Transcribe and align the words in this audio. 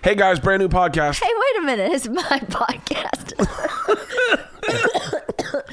Hey 0.00 0.14
guys, 0.14 0.38
brand 0.38 0.62
new 0.62 0.68
podcast. 0.68 1.20
Hey, 1.20 1.28
wait 1.28 1.62
a 1.62 1.66
minute. 1.66 1.90
It's 1.92 2.06
my 2.06 2.22
podcast. 2.22 3.32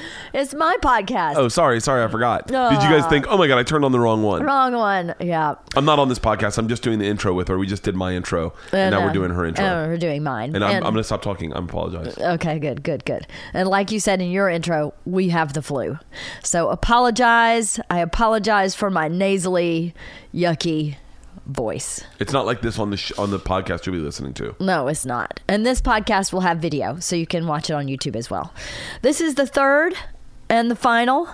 it's 0.34 0.52
my 0.52 0.76
podcast. 0.82 1.36
Oh, 1.36 1.46
sorry, 1.46 1.80
sorry, 1.80 2.02
I 2.02 2.08
forgot. 2.08 2.48
Did 2.48 2.54
you 2.54 2.88
guys 2.90 3.06
think? 3.06 3.26
Oh 3.28 3.38
my 3.38 3.46
god, 3.46 3.58
I 3.58 3.62
turned 3.62 3.84
on 3.84 3.92
the 3.92 4.00
wrong 4.00 4.24
one. 4.24 4.42
Wrong 4.42 4.72
one. 4.72 5.14
Yeah. 5.20 5.54
I'm 5.76 5.84
not 5.84 6.00
on 6.00 6.08
this 6.08 6.18
podcast. 6.18 6.58
I'm 6.58 6.66
just 6.66 6.82
doing 6.82 6.98
the 6.98 7.06
intro 7.06 7.34
with 7.34 7.46
her. 7.46 7.56
We 7.56 7.68
just 7.68 7.84
did 7.84 7.94
my 7.94 8.14
intro, 8.14 8.52
and, 8.72 8.90
now 8.90 9.02
uh, 9.02 9.06
we're 9.06 9.12
doing 9.12 9.30
her 9.30 9.46
intro. 9.46 9.64
And 9.64 9.92
we're 9.92 9.96
doing 9.96 10.24
mine. 10.24 10.56
and 10.56 10.64
I'm, 10.64 10.78
I'm 10.78 10.92
gonna 10.92 11.04
stop 11.04 11.22
talking. 11.22 11.52
I 11.52 11.60
apologize. 11.60 12.18
Okay, 12.18 12.58
good, 12.58 12.82
good, 12.82 13.04
good. 13.04 13.28
And 13.54 13.68
like 13.68 13.92
you 13.92 14.00
said 14.00 14.20
in 14.20 14.32
your 14.32 14.48
intro, 14.50 14.92
we 15.04 15.28
have 15.28 15.52
the 15.52 15.62
flu. 15.62 16.00
So 16.42 16.70
apologize. 16.70 17.78
I 17.88 18.00
apologize 18.00 18.74
for 18.74 18.90
my 18.90 19.06
nasally, 19.06 19.94
yucky 20.34 20.96
voice. 21.46 22.02
It's 22.18 22.32
not 22.32 22.46
like 22.46 22.60
this 22.60 22.78
on 22.78 22.90
the 22.90 22.96
sh- 22.96 23.12
on 23.18 23.30
the 23.30 23.38
podcast 23.38 23.86
you'll 23.86 23.94
be 23.96 24.00
listening 24.02 24.34
to. 24.34 24.54
No, 24.60 24.88
it's 24.88 25.06
not. 25.06 25.40
And 25.48 25.64
this 25.64 25.80
podcast 25.80 26.32
will 26.32 26.40
have 26.40 26.58
video, 26.58 26.98
so 26.98 27.16
you 27.16 27.26
can 27.26 27.46
watch 27.46 27.70
it 27.70 27.74
on 27.74 27.86
YouTube 27.86 28.16
as 28.16 28.30
well. 28.30 28.52
This 29.02 29.20
is 29.20 29.36
the 29.36 29.46
third 29.46 29.94
and 30.48 30.70
the 30.70 30.76
final 30.76 31.28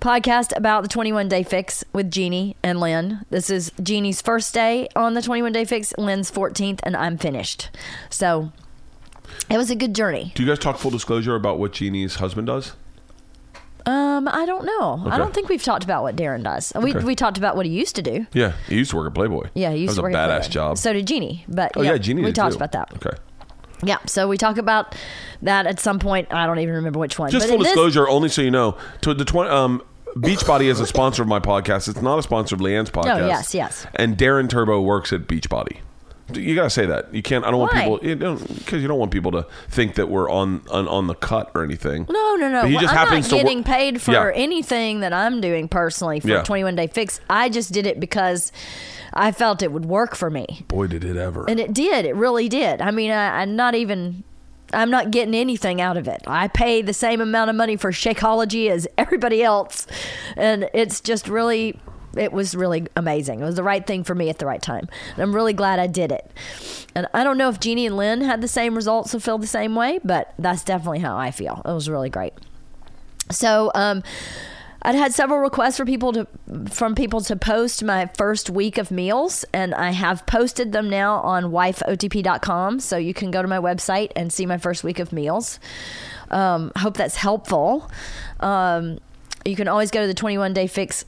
podcast 0.00 0.56
about 0.56 0.82
the 0.82 0.88
21 0.88 1.28
day 1.28 1.42
fix 1.42 1.84
with 1.92 2.10
Jeannie 2.10 2.56
and 2.62 2.80
Lynn. 2.80 3.24
This 3.30 3.50
is 3.50 3.72
Jeannie's 3.82 4.20
first 4.20 4.52
day 4.52 4.88
on 4.96 5.14
the 5.14 5.22
21 5.22 5.52
day 5.52 5.64
fix, 5.64 5.94
Lynn's 5.96 6.30
14th, 6.30 6.80
and 6.82 6.96
I'm 6.96 7.16
finished. 7.18 7.70
So 8.08 8.52
it 9.50 9.56
was 9.56 9.70
a 9.70 9.76
good 9.76 9.94
journey. 9.94 10.32
Do 10.34 10.42
you 10.42 10.48
guys 10.48 10.58
talk 10.58 10.78
full 10.78 10.90
disclosure 10.90 11.34
about 11.36 11.58
what 11.58 11.72
Jeannie's 11.72 12.16
husband 12.16 12.46
does? 12.48 12.72
Um, 13.86 14.28
I 14.28 14.44
don't 14.46 14.64
know. 14.64 15.00
Okay. 15.02 15.10
I 15.10 15.18
don't 15.18 15.32
think 15.34 15.48
we've 15.48 15.62
talked 15.62 15.84
about 15.84 16.02
what 16.02 16.16
Darren 16.16 16.42
does. 16.42 16.72
We, 16.80 16.94
Okay. 16.94 17.04
we 17.04 17.14
talked 17.14 17.38
about 17.38 17.56
what 17.56 17.66
he 17.66 17.72
used 17.72 17.96
to 17.96 18.02
do. 18.02 18.26
Yeah, 18.32 18.52
he 18.68 18.76
used 18.76 18.90
to 18.90 18.96
work 18.96 19.06
at 19.08 19.14
Playboy. 19.14 19.48
Yeah, 19.54 19.72
he 19.72 19.78
used 19.82 19.92
that 19.92 20.02
to 20.02 20.06
was 20.08 20.12
work 20.14 20.14
a 20.14 20.28
badass 20.28 20.50
job. 20.50 20.78
So 20.78 20.92
did 20.92 21.06
Jeannie. 21.06 21.44
But 21.48 21.72
oh 21.76 21.82
yeah, 21.82 21.96
Jeannie. 21.98 22.22
we 22.22 22.32
talked 22.32 22.52
too. 22.52 22.56
about 22.58 22.72
that. 22.72 22.92
Okay. 22.96 23.16
Yeah, 23.82 23.96
so 24.06 24.28
we 24.28 24.36
talk 24.36 24.58
about 24.58 24.94
that 25.42 25.66
at 25.66 25.80
some 25.80 25.98
point. 25.98 26.32
I 26.32 26.46
don't 26.46 26.58
even 26.58 26.74
remember 26.74 26.98
which 26.98 27.18
one. 27.18 27.30
Just 27.30 27.44
but 27.44 27.48
full 27.48 27.56
in 27.56 27.62
this- 27.62 27.72
disclosure, 27.72 28.08
only 28.08 28.28
so 28.28 28.42
you 28.42 28.50
know, 28.50 28.76
to 29.02 29.14
the 29.14 29.24
twenty. 29.24 29.50
Um, 29.50 29.82
Beachbody 30.16 30.64
is 30.64 30.80
a 30.80 30.86
sponsor 30.88 31.22
of 31.22 31.28
my 31.28 31.38
podcast. 31.38 31.88
It's 31.88 32.02
not 32.02 32.18
a 32.18 32.22
sponsor 32.22 32.56
of 32.56 32.60
LeeAnn's 32.60 32.90
podcast. 32.90 33.20
Oh, 33.22 33.26
yes, 33.28 33.54
yes. 33.54 33.86
And 33.94 34.18
Darren 34.18 34.48
Turbo 34.50 34.80
works 34.80 35.12
at 35.12 35.28
Beachbody. 35.28 35.78
You 36.36 36.54
gotta 36.54 36.70
say 36.70 36.86
that. 36.86 37.12
You 37.14 37.22
can't. 37.22 37.44
I 37.44 37.50
don't 37.50 37.60
Why? 37.60 37.86
want 37.88 38.02
people 38.02 38.36
because 38.36 38.82
you 38.82 38.88
don't 38.88 38.98
want 38.98 39.10
people 39.12 39.32
to 39.32 39.46
think 39.68 39.94
that 39.96 40.08
we're 40.08 40.30
on 40.30 40.62
on, 40.70 40.86
on 40.88 41.06
the 41.06 41.14
cut 41.14 41.50
or 41.54 41.62
anything. 41.64 42.06
No, 42.08 42.36
no, 42.36 42.48
no. 42.48 42.62
But 42.62 42.68
he 42.68 42.74
Well, 42.74 42.82
just 42.82 42.92
I'm 42.94 42.98
happens 43.06 43.30
not 43.30 43.36
to 43.38 43.42
getting 43.42 43.58
work- 43.58 43.66
paid 43.66 44.02
for 44.02 44.12
Yeah. 44.12 44.30
anything 44.34 45.00
that 45.00 45.12
I'm 45.12 45.40
doing 45.40 45.68
personally 45.68 46.20
for 46.20 46.28
Yeah. 46.28 46.42
21 46.42 46.74
Day 46.76 46.86
Fix. 46.86 47.20
I 47.28 47.48
just 47.48 47.72
did 47.72 47.86
it 47.86 48.00
because 48.00 48.52
I 49.12 49.32
felt 49.32 49.62
it 49.62 49.72
would 49.72 49.86
work 49.86 50.14
for 50.14 50.30
me. 50.30 50.64
Boy, 50.68 50.86
did 50.86 51.04
it 51.04 51.16
ever. 51.16 51.44
And 51.48 51.58
it 51.58 51.72
did. 51.72 52.04
It 52.04 52.14
really 52.14 52.48
did. 52.48 52.80
I 52.80 52.90
mean, 52.90 53.10
I, 53.10 53.40
I'm 53.42 53.56
not 53.56 53.74
even. 53.74 54.24
I'm 54.72 54.88
not 54.88 55.10
getting 55.10 55.34
anything 55.34 55.80
out 55.80 55.96
of 55.96 56.06
it. 56.06 56.22
I 56.28 56.46
pay 56.46 56.80
the 56.80 56.92
same 56.94 57.20
amount 57.20 57.50
of 57.50 57.56
money 57.56 57.76
for 57.76 57.90
Shakeology 57.90 58.70
as 58.70 58.86
everybody 58.96 59.42
else, 59.42 59.86
and 60.36 60.70
it's 60.72 61.00
just 61.00 61.28
really. 61.28 61.76
It 62.16 62.32
was 62.32 62.54
really 62.54 62.86
amazing. 62.96 63.40
It 63.40 63.44
was 63.44 63.56
the 63.56 63.62
right 63.62 63.86
thing 63.86 64.04
for 64.04 64.14
me 64.14 64.28
at 64.28 64.38
the 64.38 64.46
right 64.46 64.62
time. 64.62 64.88
And 65.14 65.22
I'm 65.22 65.34
really 65.34 65.52
glad 65.52 65.78
I 65.78 65.86
did 65.86 66.12
it. 66.12 66.30
And 66.94 67.06
I 67.14 67.24
don't 67.24 67.38
know 67.38 67.48
if 67.48 67.60
Jeannie 67.60 67.86
and 67.86 67.96
Lynn 67.96 68.20
had 68.22 68.40
the 68.40 68.48
same 68.48 68.74
results 68.74 69.14
or 69.14 69.20
feel 69.20 69.38
the 69.38 69.46
same 69.46 69.74
way, 69.74 70.00
but 70.04 70.34
that's 70.38 70.64
definitely 70.64 71.00
how 71.00 71.16
I 71.16 71.30
feel. 71.30 71.62
It 71.64 71.72
was 71.72 71.88
really 71.88 72.10
great. 72.10 72.34
So, 73.30 73.70
um, 73.74 74.02
I'd 74.82 74.94
had 74.94 75.12
several 75.12 75.40
requests 75.40 75.76
for 75.76 75.84
people 75.84 76.12
to 76.12 76.26
from 76.70 76.94
people 76.94 77.20
to 77.22 77.36
post 77.36 77.84
my 77.84 78.06
first 78.16 78.48
week 78.48 78.78
of 78.78 78.90
meals, 78.90 79.44
and 79.52 79.74
I 79.74 79.90
have 79.90 80.24
posted 80.24 80.72
them 80.72 80.88
now 80.88 81.16
on 81.16 81.44
wifeotp.com. 81.44 82.80
So 82.80 82.96
you 82.96 83.12
can 83.12 83.30
go 83.30 83.42
to 83.42 83.48
my 83.48 83.58
website 83.58 84.10
and 84.16 84.32
see 84.32 84.46
my 84.46 84.56
first 84.56 84.82
week 84.82 84.98
of 84.98 85.12
meals. 85.12 85.60
Um, 86.30 86.72
hope 86.76 86.96
that's 86.96 87.16
helpful. 87.16 87.90
Um, 88.40 89.00
you 89.44 89.56
can 89.56 89.68
always 89.68 89.90
go 89.90 90.00
to 90.00 90.06
the 90.06 90.14
21 90.14 90.54
day 90.54 90.66
fix 90.66 91.04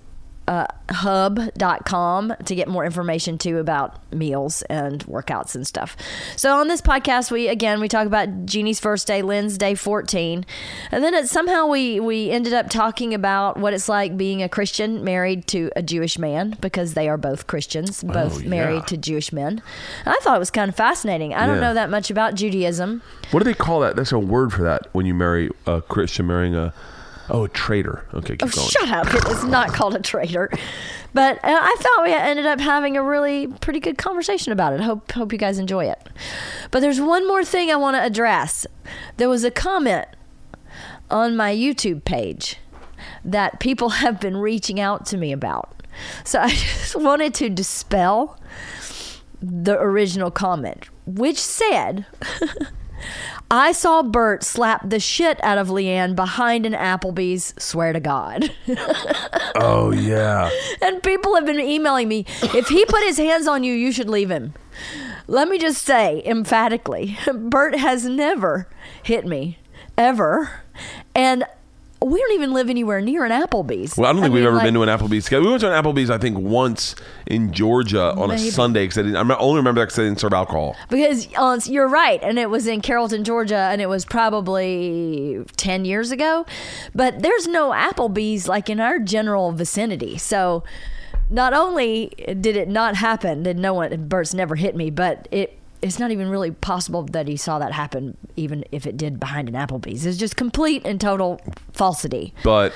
uh, 0.48 0.66
hub.com 0.90 2.34
to 2.44 2.54
get 2.54 2.68
more 2.68 2.84
information 2.84 3.38
too 3.38 3.58
about 3.58 3.98
meals 4.12 4.62
and 4.62 5.04
workouts 5.06 5.54
and 5.54 5.66
stuff. 5.66 5.96
So 6.36 6.56
on 6.58 6.68
this 6.68 6.80
podcast 6.80 7.30
we 7.30 7.48
again 7.48 7.80
we 7.80 7.88
talk 7.88 8.06
about 8.06 8.46
Jeannie's 8.46 8.80
first 8.80 9.06
day, 9.06 9.22
Lynn's 9.22 9.56
day 9.58 9.74
14. 9.74 10.44
And 10.90 11.04
then 11.04 11.14
it, 11.14 11.28
somehow 11.28 11.66
we 11.66 12.00
we 12.00 12.30
ended 12.30 12.52
up 12.52 12.68
talking 12.70 13.14
about 13.14 13.56
what 13.58 13.72
it's 13.72 13.88
like 13.88 14.16
being 14.16 14.42
a 14.42 14.48
Christian 14.48 15.04
married 15.04 15.46
to 15.48 15.70
a 15.76 15.82
Jewish 15.82 16.18
man 16.18 16.56
because 16.60 16.94
they 16.94 17.08
are 17.08 17.16
both 17.16 17.46
Christians, 17.46 18.02
both 18.02 18.36
Oh, 18.36 18.38
yeah. 18.40 18.48
married 18.48 18.86
to 18.88 18.96
Jewish 18.96 19.32
men. 19.32 19.62
I 20.06 20.18
thought 20.22 20.36
it 20.36 20.40
was 20.40 20.50
kind 20.50 20.68
of 20.68 20.74
fascinating. 20.74 21.34
I 21.34 21.46
don't 21.46 21.60
know 21.60 21.74
that 21.74 21.90
much 21.90 22.10
about 22.10 22.34
Judaism. 22.34 23.02
what 23.30 23.40
do 23.40 23.44
they 23.44 23.54
call 23.54 23.80
that? 23.80 23.96
That's 23.96 24.12
a 24.12 24.18
word 24.18 24.52
for 24.52 24.62
that 24.62 24.88
when 24.92 25.06
you 25.06 25.14
marry 25.14 25.50
a 25.66 25.80
Christian 25.82 26.26
marrying 26.26 26.54
a 26.54 26.72
oh 27.30 27.44
a 27.44 27.48
traitor. 27.48 28.06
Okay, 28.14 28.36
keep 28.36 28.42
Oh, 28.42 28.48
going. 28.54 28.68
shut 28.68 28.88
up. 28.90 29.12
It 29.14 29.26
is 29.28 29.44
not 29.44 29.68
called 29.72 29.94
a 29.94 30.00
traitor. 30.00 30.50
But 31.14 31.36
uh, 31.44 31.48
I 31.60 31.76
thought 31.78 32.04
we 32.04 32.12
ended 32.14 32.46
up 32.46 32.58
having 32.60 32.96
a 32.96 33.02
really 33.02 33.46
pretty 33.46 33.80
good 33.80 33.98
conversation 33.98 34.52
about 34.52 34.72
it. 34.72 34.80
Hope 34.80 35.10
hope 35.12 35.30
you 35.32 35.38
guys 35.38 35.58
enjoy 35.58 35.84
it. 35.86 36.08
But 36.70 36.80
there's 36.80 37.00
one 37.00 37.26
more 37.28 37.44
thing 37.44 37.70
I 37.70 37.76
want 37.76 37.96
to 37.96 38.02
address. 38.02 38.66
There 39.18 39.28
was 39.28 39.44
a 39.44 39.50
comment 39.50 40.06
on 41.10 41.36
my 41.36 41.54
YouTube 41.54 42.04
page 42.04 42.56
that 43.24 43.60
people 43.60 43.88
have 44.02 44.20
been 44.20 44.36
reaching 44.38 44.80
out 44.80 45.04
to 45.06 45.16
me 45.18 45.32
about. 45.32 45.82
So 46.24 46.38
I 46.40 46.48
just 46.50 46.96
wanted 46.96 47.34
to 47.34 47.50
dispel 47.50 48.38
the 49.42 49.78
original 49.78 50.30
comment, 50.30 50.88
which 51.04 51.38
said 51.38 52.06
I 53.54 53.72
saw 53.72 54.02
Bert 54.02 54.42
slap 54.42 54.88
the 54.88 54.98
shit 54.98 55.38
out 55.44 55.58
of 55.58 55.68
LeeAnn 55.68 56.16
behind 56.16 56.64
an 56.64 56.72
Applebee's, 56.72 57.52
swear 57.58 57.92
to 57.92 58.00
God. 58.00 58.50
Oh 59.54 59.92
yeah. 59.92 60.48
and 60.80 61.02
people 61.02 61.34
have 61.34 61.44
been 61.44 61.60
emailing 61.60 62.08
me 62.08 62.24
if 62.40 62.68
he 62.68 62.86
put 62.86 63.04
his 63.04 63.18
hands 63.18 63.46
on 63.46 63.62
you, 63.62 63.74
you 63.74 63.92
should 63.92 64.08
leave 64.08 64.30
him. 64.30 64.54
Let 65.26 65.48
me 65.48 65.58
just 65.58 65.82
say 65.82 66.22
emphatically 66.24 67.18
Bert 67.34 67.76
has 67.76 68.06
never 68.06 68.66
hit 69.02 69.26
me, 69.26 69.58
ever. 69.98 70.62
And 71.14 71.44
we 72.04 72.18
don't 72.20 72.32
even 72.32 72.52
live 72.52 72.68
anywhere 72.70 73.00
near 73.00 73.24
an 73.24 73.32
Applebee's. 73.32 73.96
Well, 73.96 74.08
I 74.08 74.12
don't 74.12 74.22
think 74.22 74.32
we've 74.34 74.42
mean, 74.42 74.48
ever 74.48 74.56
like- 74.56 74.64
been 74.64 74.74
to 74.74 74.82
an 74.82 74.88
Applebee's. 74.88 75.30
We 75.30 75.40
went 75.40 75.60
to 75.60 75.72
an 75.72 75.84
Applebee's, 75.84 76.10
I 76.10 76.18
think, 76.18 76.38
once 76.38 76.94
in 77.26 77.52
Georgia 77.52 78.12
on 78.14 78.28
Maybe. 78.28 78.48
a 78.48 78.52
Sunday 78.52 78.86
because 78.86 79.14
I, 79.14 79.18
I 79.18 79.38
only 79.38 79.56
remember 79.58 79.80
that 79.80 79.86
because 79.86 79.96
they 79.96 80.04
didn't 80.04 80.20
serve 80.20 80.32
alcohol. 80.32 80.76
Because 80.88 81.28
uh, 81.36 81.58
you're 81.66 81.88
right, 81.88 82.20
and 82.22 82.38
it 82.38 82.50
was 82.50 82.66
in 82.66 82.80
Carrollton, 82.80 83.24
Georgia, 83.24 83.68
and 83.70 83.80
it 83.80 83.88
was 83.88 84.04
probably 84.04 85.44
ten 85.56 85.84
years 85.84 86.10
ago. 86.10 86.46
But 86.94 87.22
there's 87.22 87.46
no 87.46 87.70
Applebee's 87.70 88.48
like 88.48 88.68
in 88.68 88.80
our 88.80 88.98
general 88.98 89.52
vicinity. 89.52 90.18
So 90.18 90.64
not 91.30 91.54
only 91.54 92.08
did 92.40 92.56
it 92.56 92.68
not 92.68 92.96
happen, 92.96 93.42
did 93.42 93.58
no 93.58 93.74
one 93.74 94.08
Bert's 94.08 94.34
never 94.34 94.56
hit 94.56 94.76
me, 94.76 94.90
but 94.90 95.28
it 95.30 95.58
it's 95.82 95.98
not 95.98 96.12
even 96.12 96.28
really 96.28 96.52
possible 96.52 97.02
that 97.02 97.26
he 97.28 97.36
saw 97.36 97.58
that 97.58 97.72
happen, 97.72 98.16
even 98.36 98.64
if 98.70 98.86
it 98.86 98.96
did 98.96 99.18
behind 99.18 99.48
an 99.48 99.54
Applebee's. 99.54 100.06
It's 100.06 100.16
just 100.16 100.36
complete 100.36 100.86
and 100.86 101.00
total 101.00 101.40
falsity. 101.72 102.32
But 102.44 102.72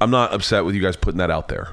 I'm 0.00 0.10
not 0.10 0.32
upset 0.32 0.64
with 0.64 0.74
you 0.74 0.82
guys 0.82 0.96
putting 0.96 1.18
that 1.18 1.30
out 1.30 1.48
there. 1.48 1.68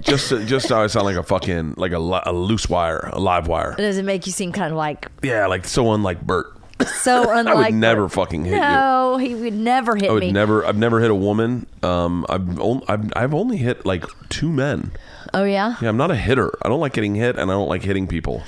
just, 0.00 0.28
to, 0.30 0.44
just 0.46 0.68
so 0.68 0.80
I 0.80 0.86
sound 0.86 1.06
like 1.06 1.16
a 1.16 1.22
fucking 1.22 1.74
like 1.76 1.92
a, 1.92 2.22
a 2.24 2.32
loose 2.32 2.68
wire, 2.68 3.10
a 3.12 3.18
live 3.18 3.48
wire. 3.48 3.74
Does 3.76 3.98
it 3.98 4.04
make 4.04 4.26
you 4.26 4.32
seem 4.32 4.52
kind 4.52 4.70
of 4.70 4.76
like 4.76 5.08
Yeah, 5.22 5.46
like 5.46 5.66
so 5.66 5.92
unlike 5.92 6.22
Bert. 6.22 6.56
So 6.86 7.30
unlike? 7.30 7.46
I 7.56 7.60
would 7.70 7.74
never 7.74 8.08
fucking 8.08 8.44
hit 8.44 8.54
you. 8.54 8.60
No, 8.60 9.16
he 9.18 9.34
would 9.34 9.54
never 9.54 9.96
hit 9.96 10.10
I 10.10 10.12
would 10.12 10.20
me. 10.22 10.32
never. 10.32 10.64
I've 10.66 10.76
never 10.78 11.00
hit 11.00 11.10
a 11.10 11.14
woman. 11.14 11.66
Um, 11.82 12.26
I've 12.28 12.58
only, 12.60 12.84
I've, 12.88 13.12
I've 13.16 13.34
only 13.34 13.56
hit 13.56 13.84
like 13.86 14.04
two 14.28 14.50
men. 14.50 14.92
oh 15.34 15.44
yeah. 15.44 15.76
Yeah, 15.80 15.88
I'm 15.88 15.96
not 15.96 16.10
a 16.10 16.16
hitter. 16.16 16.50
I 16.62 16.68
don't 16.68 16.80
like 16.80 16.92
getting 16.92 17.14
hit, 17.14 17.36
and 17.38 17.50
I 17.50 17.54
don't 17.54 17.68
like 17.68 17.82
hitting 17.82 18.06
people. 18.06 18.42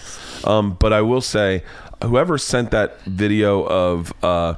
Um, 0.44 0.74
but 0.78 0.92
I 0.92 1.02
will 1.02 1.20
say, 1.20 1.62
whoever 2.02 2.38
sent 2.38 2.70
that 2.72 3.00
video 3.02 3.62
of 3.66 4.12
uh, 4.24 4.54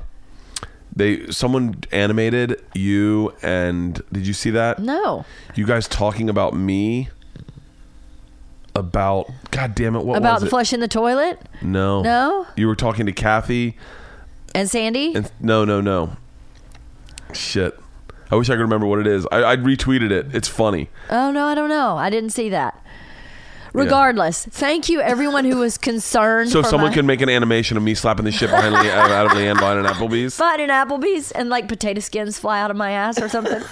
they 0.96 1.26
someone 1.30 1.76
animated 1.92 2.62
you 2.74 3.34
and 3.42 4.00
did 4.12 4.26
you 4.26 4.32
see 4.32 4.50
that? 4.50 4.78
No. 4.78 5.24
You 5.54 5.66
guys 5.66 5.88
talking 5.88 6.30
about 6.30 6.54
me 6.54 7.08
about 8.74 9.30
God 9.50 9.74
damn 9.74 9.94
it, 9.96 10.04
what 10.04 10.16
About 10.18 10.34
was 10.34 10.40
the 10.42 10.46
it? 10.46 10.50
flush 10.50 10.72
in 10.72 10.80
the 10.80 10.88
toilet 10.88 11.40
No, 11.62 12.02
No? 12.02 12.46
You 12.56 12.66
were 12.66 12.74
talking 12.76 13.06
to 13.06 13.12
Kathy, 13.12 13.76
and 14.54 14.68
Sandy. 14.70 15.14
and 15.14 15.30
no, 15.40 15.64
no, 15.64 15.80
no. 15.80 16.16
Shit. 17.32 17.78
I 18.30 18.36
wish 18.36 18.48
I 18.50 18.54
could 18.54 18.62
remember 18.62 18.86
what 18.86 18.98
it 19.00 19.06
is. 19.06 19.26
I, 19.30 19.42
I 19.52 19.56
retweeted 19.56 20.10
it. 20.10 20.34
It's 20.34 20.48
funny. 20.48 20.88
oh 21.10 21.30
no, 21.30 21.46
I 21.46 21.54
don't 21.54 21.68
know. 21.68 21.96
I 21.96 22.10
didn't 22.10 22.30
see 22.30 22.48
that. 22.50 22.80
Regardless, 23.72 24.44
thank 24.46 24.88
you 24.88 25.00
everyone 25.00 25.44
who 25.44 25.56
was 25.56 25.76
concerned. 25.78 26.48
So 26.50 26.62
someone 26.62 26.90
my- 26.90 26.94
can 26.94 27.06
make 27.06 27.20
an 27.20 27.28
animation 27.28 27.76
of 27.76 27.82
me 27.82 27.94
slapping 27.96 28.24
the 28.24 28.30
shit 28.30 28.48
behind 28.50 28.72
Le- 28.72 28.88
out 28.88 29.26
of 29.26 29.32
LeeAnn 29.32 29.58
Vine 29.58 29.78
and 29.78 29.86
Applebee's. 29.88 30.36
Finding 30.36 30.68
Applebee's 30.68 31.32
and 31.32 31.48
like 31.48 31.66
potato 31.66 31.98
skins 32.00 32.38
fly 32.38 32.60
out 32.60 32.70
of 32.70 32.76
my 32.76 32.92
ass 32.92 33.20
or 33.20 33.28
something. 33.28 33.60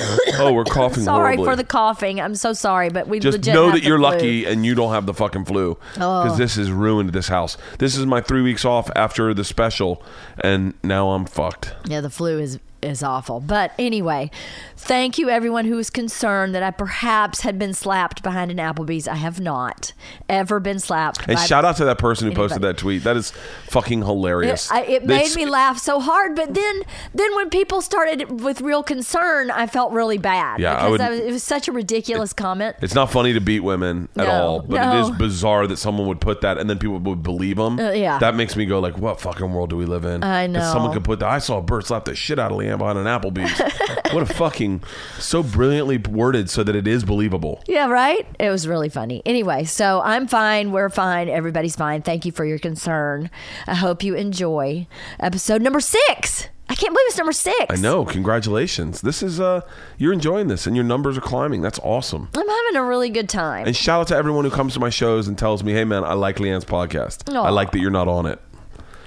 Oh, 0.38 0.52
we're 0.52 0.64
coughing 0.64 1.02
sorry 1.04 1.36
horribly. 1.36 1.44
for 1.44 1.56
the 1.56 1.64
coughing. 1.64 2.20
I'm 2.20 2.34
so 2.34 2.52
sorry, 2.54 2.88
but 2.88 3.06
we 3.08 3.20
Just 3.20 3.38
legit 3.38 3.52
know 3.54 3.70
that 3.72 3.82
you're 3.82 3.98
flu. 3.98 4.06
lucky 4.10 4.44
and 4.46 4.64
you 4.64 4.74
don't 4.74 4.92
have 4.92 5.04
the 5.06 5.12
fucking 5.14 5.44
flu 5.44 5.76
because 5.94 6.32
Oh. 6.32 6.36
this 6.36 6.56
has 6.56 6.70
ruined 6.70 7.10
this 7.12 7.28
house. 7.28 7.56
This 7.78 7.96
is 7.96 8.06
my 8.06 8.20
three 8.22 8.40
weeks 8.42 8.64
off 8.64 8.90
after 8.96 9.34
the 9.34 9.44
special, 9.44 10.02
and 10.42 10.72
now 10.82 11.10
I'm 11.10 11.26
fucked. 11.26 11.74
Yeah, 11.86 12.00
the 12.00 12.08
flu 12.10 12.38
is 12.38 12.58
is 12.82 13.02
awful. 13.02 13.40
But 13.40 13.72
anyway, 13.78 14.30
thank 14.76 15.18
you 15.18 15.28
everyone 15.28 15.64
who 15.66 15.76
was 15.76 15.90
concerned 15.90 16.54
that 16.54 16.62
I 16.62 16.70
perhaps 16.70 17.40
had 17.40 17.58
been 17.58 17.74
slapped 17.74 18.22
behind 18.22 18.50
an 18.50 18.56
Applebee's. 18.58 19.06
I 19.08 19.14
have 19.16 19.40
not 19.40 19.92
ever 20.28 20.60
been 20.60 20.78
slapped. 20.78 21.20
And 21.28 21.36
by- 21.36 21.44
shout 21.44 21.64
out 21.64 21.76
to 21.78 21.84
that 21.86 21.98
person 21.98 22.28
who 22.28 22.34
posted 22.34 22.62
that 22.62 22.78
tweet. 22.78 23.04
That 23.04 23.16
is 23.16 23.32
fucking 23.68 24.02
hilarious. 24.02 24.70
It, 24.70 24.74
I, 24.74 24.80
it 24.82 25.04
made 25.06 25.34
me 25.34 25.46
laugh 25.46 25.78
so 25.78 26.00
hard, 26.00 26.34
but 26.36 26.54
then, 26.54 26.82
then 27.14 27.34
when 27.36 27.50
people 27.50 27.80
started 27.82 28.40
with 28.40 28.60
real 28.60 28.82
concern, 28.82 29.50
I 29.50 29.66
felt 29.66 29.92
really 29.92 30.18
bad. 30.18 30.60
Yeah, 30.60 30.72
I 30.72 30.90
because 30.90 30.90
would- 30.90 31.10
was, 31.10 31.20
it 31.20 31.32
was 31.32 31.42
such 31.42 31.68
a 31.68 31.72
ridiculous 31.72 32.32
comment. 32.32 32.76
It's 32.82 32.94
not 32.94 33.10
funny 33.10 33.32
to 33.32 33.40
beat 33.40 33.60
women 33.60 34.08
at 34.16 34.26
No, 34.26 34.30
all, 34.30 34.60
but 34.60 34.76
it 34.76 34.84
no. 34.86 35.00
is 35.02 35.10
bizarre 35.18 35.66
that 35.66 35.76
someone 35.76 36.06
would 36.08 36.20
put 36.20 36.40
that 36.42 36.58
and 36.58 36.68
then 36.70 36.78
people 36.78 36.98
would 36.98 37.22
believe 37.22 37.56
them. 37.56 37.78
Uh, 37.78 37.90
yeah. 37.92 38.18
that 38.18 38.34
makes 38.34 38.56
me 38.56 38.64
go 38.66 38.78
like, 38.80 38.96
"What 38.98 39.20
fucking 39.20 39.52
world 39.52 39.70
do 39.70 39.76
we 39.76 39.86
live 39.86 40.04
in?" 40.04 40.22
I 40.22 40.46
That 40.46 40.72
someone 40.72 40.92
could 40.92 41.04
put 41.04 41.18
that. 41.20 41.28
I 41.28 41.38
saw 41.38 41.60
Bert 41.60 41.86
slap 41.86 42.04
the 42.04 42.14
shit 42.14 42.38
out 42.38 42.52
of 42.52 42.58
LeeAnn 42.58 42.69
behind 42.78 42.98
an 42.98 43.06
Applebee's. 43.06 44.12
what 44.12 44.22
a 44.22 44.34
fucking 44.34 44.82
so 45.18 45.42
brilliantly 45.42 45.98
worded 45.98 46.50
so 46.50 46.62
that 46.64 46.74
it 46.74 46.86
is 46.86 47.04
believable. 47.04 47.62
Yeah, 47.66 47.86
right? 47.88 48.26
It 48.38 48.50
was 48.50 48.66
really 48.66 48.88
funny. 48.88 49.22
Anyway, 49.26 49.64
so 49.64 50.00
I'm 50.04 50.26
fine. 50.26 50.72
We're 50.72 50.88
fine. 50.88 51.28
Everybody's 51.28 51.76
fine. 51.76 52.02
Thank 52.02 52.24
you 52.24 52.32
for 52.32 52.44
your 52.44 52.58
concern. 52.58 53.30
I 53.66 53.74
hope 53.74 54.02
you 54.02 54.14
enjoy 54.14 54.86
episode 55.18 55.62
number 55.62 55.80
six. 55.80 56.48
I 56.70 56.74
can't 56.76 56.94
believe 56.94 57.06
it's 57.08 57.18
number 57.18 57.32
six. 57.32 57.66
I 57.68 57.74
know. 57.74 58.04
Congratulations. 58.04 59.00
This 59.00 59.24
is 59.24 59.40
uh, 59.40 59.62
you're 59.98 60.12
enjoying 60.12 60.46
this 60.46 60.68
and 60.68 60.76
your 60.76 60.84
numbers 60.84 61.18
are 61.18 61.20
climbing. 61.20 61.62
That's 61.62 61.80
awesome. 61.80 62.28
I'm 62.32 62.48
having 62.48 62.76
a 62.76 62.84
really 62.84 63.10
good 63.10 63.28
time. 63.28 63.66
And 63.66 63.74
shout 63.74 64.02
out 64.02 64.08
to 64.08 64.16
everyone 64.16 64.44
who 64.44 64.52
comes 64.52 64.74
to 64.74 64.80
my 64.80 64.88
shows 64.88 65.26
and 65.26 65.36
tells 65.36 65.64
me, 65.64 65.72
"Hey, 65.72 65.84
man, 65.84 66.04
I 66.04 66.12
like 66.12 66.36
LeeAnn's 66.36 66.64
podcast. 66.64 67.34
Aw. 67.34 67.42
I 67.42 67.50
like 67.50 67.72
that 67.72 67.80
you're 67.80 67.90
not 67.90 68.06
on 68.06 68.24
it." 68.26 68.40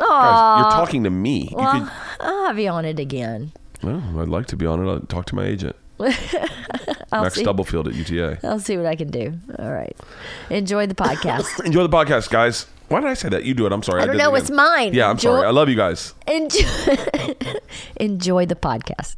Guys, 0.09 0.61
you're 0.63 0.71
talking 0.71 1.03
to 1.03 1.09
me. 1.09 1.47
You 1.51 1.57
Well, 1.57 1.79
could, 1.81 1.91
I'll 2.19 2.45
have 2.47 2.59
you 2.59 2.69
on 2.69 2.85
it 2.85 2.99
again. 2.99 3.51
well, 3.81 4.01
I'd 4.19 4.27
like 4.29 4.45
to 4.47 4.55
be 4.57 4.65
on 4.65 4.85
it. 4.85 4.89
I'll 4.91 4.99
talk 5.01 5.25
to 5.27 5.35
my 5.35 5.45
agent, 5.45 5.75
I'll 7.11 7.23
Max 7.23 7.35
see. 7.35 7.41
Stubblefield 7.41 7.87
at 7.87 7.93
UTA. 7.95 8.39
I'll 8.43 8.59
see 8.59 8.77
what 8.77 8.85
I 8.85 8.95
can 8.95 9.09
do. 9.09 9.33
All 9.59 9.71
right. 9.71 9.95
Enjoy 10.49 10.85
the 10.87 10.95
podcast. 10.95 11.63
Enjoy 11.65 11.85
the 11.85 11.89
podcast, 11.95 12.29
guys. 12.29 12.65
Why 12.89 12.99
did 13.01 13.09
I 13.09 13.13
say 13.13 13.29
that? 13.29 13.43
You 13.45 13.53
do 13.53 13.65
it. 13.65 13.71
I'm 13.71 13.81
sorry. 13.83 14.01
I 14.01 14.05
don't 14.05 14.15
did 14.15 14.21
it 14.21 14.23
know. 14.23 14.31
again. 14.35 14.41
It's 14.41 14.51
mine. 14.51 14.93
Yeah, 14.93 15.05
I'm 15.05 15.11
Enjoy- 15.11 15.29
sorry. 15.37 15.47
I 15.47 15.51
love 15.51 15.69
you 15.69 15.75
guys. 15.75 16.13
Enjoy, 16.27 16.67
enjoy 17.97 18.45
the 18.45 18.55
podcast. 18.55 19.15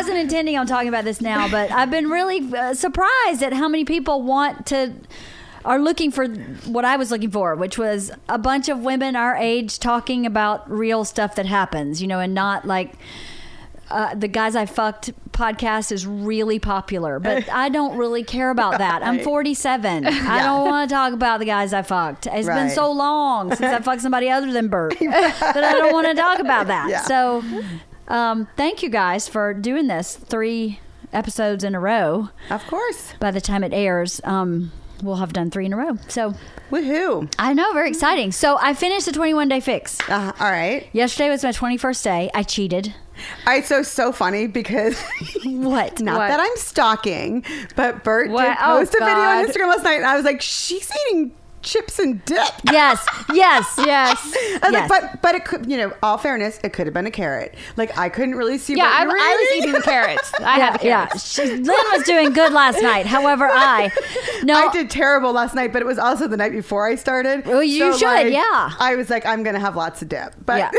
Wasn't 0.00 0.18
intending 0.18 0.56
on 0.56 0.66
talking 0.66 0.88
about 0.88 1.04
this 1.04 1.20
now, 1.20 1.48
but 1.48 1.70
I've 1.70 1.90
been 1.90 2.08
really 2.08 2.52
uh, 2.56 2.74
surprised 2.74 3.42
at 3.42 3.52
how 3.52 3.68
many 3.68 3.84
people 3.84 4.22
want 4.22 4.66
to 4.66 4.94
are 5.62 5.78
looking 5.78 6.10
for 6.10 6.26
what 6.26 6.86
I 6.86 6.96
was 6.96 7.10
looking 7.10 7.30
for, 7.30 7.54
which 7.54 7.76
was 7.76 8.10
a 8.30 8.38
bunch 8.38 8.70
of 8.70 8.78
women 8.78 9.14
our 9.14 9.36
age 9.36 9.78
talking 9.78 10.24
about 10.24 10.70
real 10.70 11.04
stuff 11.04 11.34
that 11.34 11.44
happens, 11.44 12.00
you 12.00 12.08
know, 12.08 12.18
and 12.18 12.32
not 12.32 12.66
like 12.66 12.94
uh, 13.90 14.14
the 14.14 14.28
guys 14.28 14.56
I 14.56 14.64
fucked 14.64 15.10
podcast 15.32 15.92
is 15.92 16.06
really 16.06 16.58
popular, 16.58 17.18
but 17.18 17.46
I 17.52 17.68
don't 17.68 17.96
really 17.98 18.24
care 18.24 18.50
about 18.50 18.78
that. 18.78 19.02
I'm 19.02 19.18
47. 19.20 20.06
I 20.06 20.42
don't 20.42 20.66
want 20.66 20.88
to 20.88 20.94
talk 20.94 21.12
about 21.12 21.40
the 21.40 21.44
guys 21.44 21.72
I 21.74 21.82
fucked. 21.82 22.26
It's 22.26 22.46
been 22.46 22.70
so 22.70 22.90
long 22.90 23.50
since 23.50 23.72
I 23.72 23.80
fucked 23.82 24.00
somebody 24.02 24.30
other 24.30 24.52
than 24.52 24.68
Bert 24.68 24.98
that 24.98 25.64
I 25.64 25.72
don't 25.72 25.92
want 25.92 26.06
to 26.06 26.14
talk 26.14 26.38
about 26.38 26.68
that. 26.68 26.88
Yeah. 26.88 27.02
So, 27.02 27.44
um, 28.10 28.48
thank 28.56 28.82
you 28.82 28.88
guys 28.90 29.28
for 29.28 29.54
doing 29.54 29.86
this 29.86 30.16
three 30.16 30.80
episodes 31.12 31.64
in 31.64 31.74
a 31.74 31.80
row. 31.80 32.28
Of 32.50 32.66
course. 32.66 33.14
By 33.18 33.30
the 33.30 33.40
time 33.40 33.64
it 33.64 33.72
airs, 33.72 34.20
um, 34.24 34.72
we'll 35.02 35.16
have 35.16 35.32
done 35.32 35.50
three 35.50 35.66
in 35.66 35.72
a 35.72 35.76
row. 35.76 35.96
So 36.08 36.34
Woohoo. 36.70 37.32
I 37.38 37.52
know, 37.54 37.72
very 37.72 37.88
exciting. 37.88 38.30
So 38.32 38.58
I 38.60 38.74
finished 38.74 39.06
the 39.06 39.12
21 39.12 39.48
day 39.48 39.60
fix. 39.60 39.98
Uh, 40.08 40.32
all 40.38 40.50
right. 40.50 40.88
Yesterday 40.92 41.30
was 41.30 41.42
my 41.42 41.50
21st 41.50 42.02
day. 42.04 42.30
I 42.34 42.42
cheated. 42.42 42.94
All 43.46 43.52
right, 43.52 43.66
so 43.66 43.82
so 43.82 44.12
funny 44.12 44.46
because 44.46 44.98
What? 45.44 46.00
not 46.00 46.16
What? 46.18 46.28
that 46.28 46.40
I'm 46.40 46.56
stalking, 46.56 47.44
but 47.76 48.02
Bert 48.02 48.30
What? 48.30 48.44
did 48.44 48.56
Oh, 48.62 48.78
post 48.78 48.94
a 48.94 48.98
video 49.04 49.14
on 49.14 49.46
Instagram 49.46 49.68
last 49.68 49.82
night, 49.84 49.96
and 49.96 50.06
I 50.06 50.16
was 50.16 50.24
like, 50.24 50.40
she's 50.40 50.90
eating 51.10 51.32
chips 51.62 51.98
and 51.98 52.24
dip. 52.24 52.38
Yes, 52.70 53.06
yes, 53.32 53.74
yes. 53.78 54.36
Yes. 54.50 54.72
like, 54.72 54.88
but 54.88 55.22
but 55.22 55.34
it 55.34 55.44
could, 55.44 55.70
you 55.70 55.76
know, 55.76 55.92
all 56.02 56.18
fairness, 56.18 56.58
it 56.64 56.72
could 56.72 56.86
have 56.86 56.94
been 56.94 57.06
a 57.06 57.10
carrot. 57.10 57.54
Like 57.76 57.96
I 57.96 58.08
couldn't 58.08 58.34
really 58.34 58.58
see. 58.58 58.74
Yeah, 58.74 59.04
what 59.04 59.16
I, 59.16 59.32
I 59.32 59.36
was 59.36 59.58
eating. 59.58 59.72
the 59.72 59.80
carrots. 59.80 60.32
I 60.38 60.40
yeah, 60.40 60.70
had 60.70 60.80
the 60.80 60.86
yeah. 60.86 61.06
carrots. 61.06 61.32
She, 61.32 61.44
Lynn 61.44 61.66
was 61.66 62.02
doing 62.04 62.32
good 62.32 62.52
last 62.52 62.82
night. 62.82 63.06
However, 63.06 63.48
I 63.52 63.90
no. 64.42 64.54
I 64.54 64.72
did 64.72 64.90
terrible 64.90 65.32
last 65.32 65.54
night, 65.54 65.72
but 65.72 65.82
it 65.82 65.86
was 65.86 65.98
also 65.98 66.26
the 66.26 66.36
night 66.36 66.52
before 66.52 66.88
I 66.88 66.94
started. 66.94 67.46
Well, 67.46 67.62
you 67.62 67.96
should, 67.96 68.06
like, 68.06 68.32
yeah. 68.32 68.72
I 68.78 68.96
was 68.96 69.10
like, 69.10 69.26
I'm 69.26 69.42
gonna 69.42 69.60
have 69.60 69.76
lots 69.76 70.02
of 70.02 70.08
dip, 70.08 70.34
but 70.44 70.58
Yeah. 70.58 70.70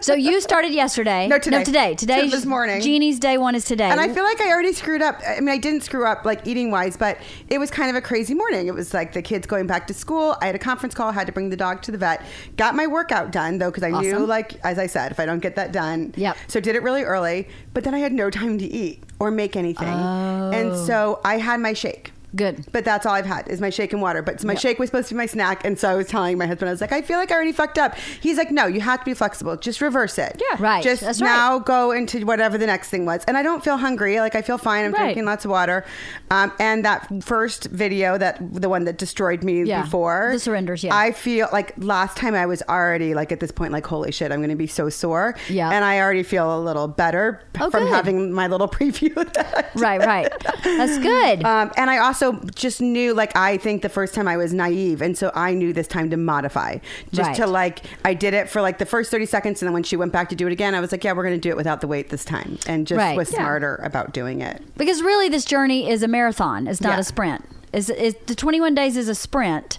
So 0.00 0.14
you 0.14 0.40
started 0.40 0.72
yesterday. 0.72 1.26
No, 1.28 1.38
today. 1.38 1.58
No, 1.58 1.64
today. 1.64 1.94
Today's 1.94 2.30
This 2.30 2.44
morning. 2.44 2.80
Jeannie's 2.80 3.18
day 3.18 3.38
one 3.38 3.54
is 3.54 3.64
today. 3.64 3.88
And 3.88 4.00
I 4.00 4.12
feel 4.12 4.24
like 4.24 4.40
I 4.40 4.50
already 4.50 4.72
screwed 4.72 5.02
up. 5.02 5.20
I 5.26 5.40
mean, 5.40 5.48
I 5.48 5.58
didn't 5.58 5.82
screw 5.82 6.06
up 6.06 6.24
like 6.24 6.46
eating 6.46 6.70
wise, 6.70 6.96
but 6.96 7.18
it 7.48 7.58
was 7.58 7.70
kind 7.70 7.90
of 7.90 7.96
a 7.96 8.00
crazy 8.00 8.34
morning. 8.34 8.66
It 8.66 8.74
was 8.74 8.92
like 8.92 9.12
the 9.12 9.22
kids 9.22 9.46
going 9.46 9.66
back 9.66 9.86
to 9.86 9.94
school. 9.94 10.15
I 10.40 10.46
had 10.46 10.54
a 10.54 10.58
conference 10.58 10.94
call, 10.94 11.12
had 11.12 11.26
to 11.26 11.32
bring 11.32 11.50
the 11.50 11.56
dog 11.56 11.82
to 11.82 11.92
the 11.92 11.98
vet. 11.98 12.22
Got 12.56 12.74
my 12.74 12.86
workout 12.86 13.30
done 13.30 13.58
though, 13.58 13.70
because 13.70 13.82
I 13.82 13.90
knew, 14.00 14.26
like 14.26 14.58
as 14.64 14.78
I 14.78 14.86
said, 14.86 15.12
if 15.12 15.20
I 15.20 15.26
don't 15.26 15.40
get 15.40 15.56
that 15.56 15.72
done, 15.72 16.12
Yep. 16.16 16.36
So 16.48 16.60
did 16.60 16.76
it 16.76 16.82
really 16.82 17.02
early, 17.02 17.48
but 17.74 17.84
then 17.84 17.94
I 17.94 17.98
had 17.98 18.12
no 18.12 18.30
time 18.30 18.58
to 18.58 18.64
eat 18.64 19.02
or 19.18 19.30
make 19.30 19.56
anything, 19.56 19.88
and 19.88 20.70
Oh. 20.72 20.86
so 20.86 21.20
I 21.24 21.38
had 21.38 21.60
my 21.60 21.72
shake. 21.72 22.12
Good. 22.34 22.66
But 22.72 22.84
that's 22.84 23.06
all 23.06 23.14
I've 23.14 23.24
had 23.26 23.48
is 23.48 23.60
my 23.60 23.70
shake 23.70 23.92
and 23.92 24.02
water. 24.02 24.20
But 24.22 24.42
my 24.44 24.52
Yep. 24.54 24.60
shake 24.60 24.78
was 24.78 24.88
supposed 24.88 25.08
to 25.08 25.14
be 25.14 25.18
my 25.18 25.26
snack, 25.26 25.64
and 25.64 25.78
so 25.78 25.88
I 25.88 25.94
was 25.94 26.06
telling 26.06 26.36
my 26.36 26.46
husband, 26.46 26.68
I 26.68 26.72
was 26.72 26.80
like, 26.80 26.92
I 26.92 27.00
feel 27.02 27.18
like 27.18 27.30
I 27.30 27.34
already 27.34 27.52
fucked 27.52 27.78
up. 27.78 27.94
He's 28.20 28.36
like, 28.36 28.50
No, 28.50 28.66
you 28.66 28.80
have 28.80 28.98
to 29.00 29.04
be 29.04 29.14
flexible. 29.14 29.56
Just 29.56 29.80
reverse 29.80 30.18
it. 30.18 30.40
Yeah. 30.50 30.56
Right. 30.58 30.82
Just 30.82 31.02
That's 31.02 31.20
right. 31.22 31.28
now 31.28 31.58
go 31.58 31.92
into 31.92 32.24
whatever 32.26 32.58
the 32.58 32.66
next 32.66 32.88
thing 32.90 33.06
was. 33.06 33.22
And 33.28 33.36
I 33.36 33.42
don't 33.42 33.62
feel 33.62 33.76
hungry. 33.76 34.18
Like 34.20 34.34
I 34.34 34.42
feel 34.42 34.58
fine. 34.58 34.84
I'm 34.84 34.92
Right. 34.92 35.02
drinking 35.04 35.24
lots 35.26 35.44
of 35.44 35.50
water. 35.50 35.84
Um, 36.30 36.52
and 36.58 36.84
that 36.84 37.06
first 37.22 37.64
video, 37.66 38.18
that 38.18 38.38
the 38.52 38.68
one 38.68 38.84
that 38.84 38.98
destroyed 38.98 39.42
me 39.44 39.62
Yeah. 39.62 39.82
before, 39.82 40.30
The 40.32 40.38
surrenders, 40.40 40.82
yeah. 40.82 40.94
I 40.94 41.12
feel 41.12 41.48
like 41.52 41.74
last 41.78 42.16
time 42.16 42.34
I 42.34 42.46
was 42.46 42.62
already 42.68 43.14
like 43.14 43.30
at 43.32 43.40
this 43.40 43.52
point, 43.52 43.72
like 43.72 43.86
holy 43.86 44.10
shit, 44.12 44.32
I'm 44.32 44.38
going 44.40 44.50
to 44.50 44.56
be 44.56 44.66
so 44.66 44.88
sore. 44.88 45.34
Yeah. 45.48 45.70
And 45.70 45.84
I 45.84 46.00
already 46.00 46.22
feel 46.22 46.58
a 46.58 46.60
little 46.60 46.88
better 46.88 47.40
Oh, 47.60 47.70
from 47.70 47.84
good. 47.84 47.92
having 47.94 48.32
my 48.32 48.46
little 48.48 48.68
preview 48.76 49.14
that. 49.34 49.70
right, 49.76 50.00
right. 50.04 50.32
That's 50.64 50.98
good. 50.98 51.44
Um, 51.44 51.70
and 51.76 51.88
I 51.90 51.98
also 51.98 52.15
just 52.54 52.80
knew, 52.80 53.14
like, 53.14 53.34
I 53.36 53.56
think 53.56 53.82
the 53.82 53.88
first 53.88 54.14
time 54.14 54.26
I 54.28 54.36
was 54.36 54.52
naive. 54.52 55.02
And 55.02 55.16
so 55.16 55.30
I 55.34 55.54
knew 55.54 55.72
this 55.72 55.86
time 55.88 56.10
to 56.10 56.16
modify. 56.16 56.78
Just 57.12 57.28
Right. 57.28 57.36
to, 57.36 57.46
like, 57.46 57.80
I 58.04 58.14
did 58.14 58.34
it 58.34 58.48
for 58.48 58.60
like 58.60 58.78
the 58.78 58.86
first 58.86 59.10
30 59.10 59.26
seconds. 59.26 59.62
And 59.62 59.66
then 59.68 59.72
when 59.74 59.82
she 59.82 59.96
went 59.96 60.12
back 60.12 60.28
to 60.30 60.36
do 60.36 60.46
it 60.46 60.52
again, 60.52 60.74
I 60.74 60.80
was 60.80 60.92
like, 60.92 61.04
yeah, 61.04 61.12
we're 61.12 61.24
going 61.24 61.34
to 61.34 61.40
do 61.40 61.50
it 61.50 61.56
without 61.56 61.80
the 61.80 61.86
weight 61.88 62.10
this 62.10 62.24
time. 62.24 62.58
And 62.66 62.86
just 62.86 62.98
Right. 62.98 63.16
was 63.16 63.30
Yeah. 63.32 63.38
smarter 63.40 63.80
about 63.84 64.12
doing 64.12 64.40
it. 64.40 64.62
Because 64.76 65.02
really, 65.02 65.28
this 65.28 65.44
journey 65.44 65.88
is 65.90 66.02
a 66.02 66.08
marathon. 66.08 66.66
It's 66.66 66.80
not 66.80 66.94
Yeah. 66.94 67.00
a 67.00 67.04
sprint. 67.04 67.44
Is 67.72 67.90
is 67.90 68.14
the 68.26 68.34
21 68.34 68.74
days 68.74 68.96
is 68.96 69.08
a 69.08 69.14
sprint, 69.14 69.78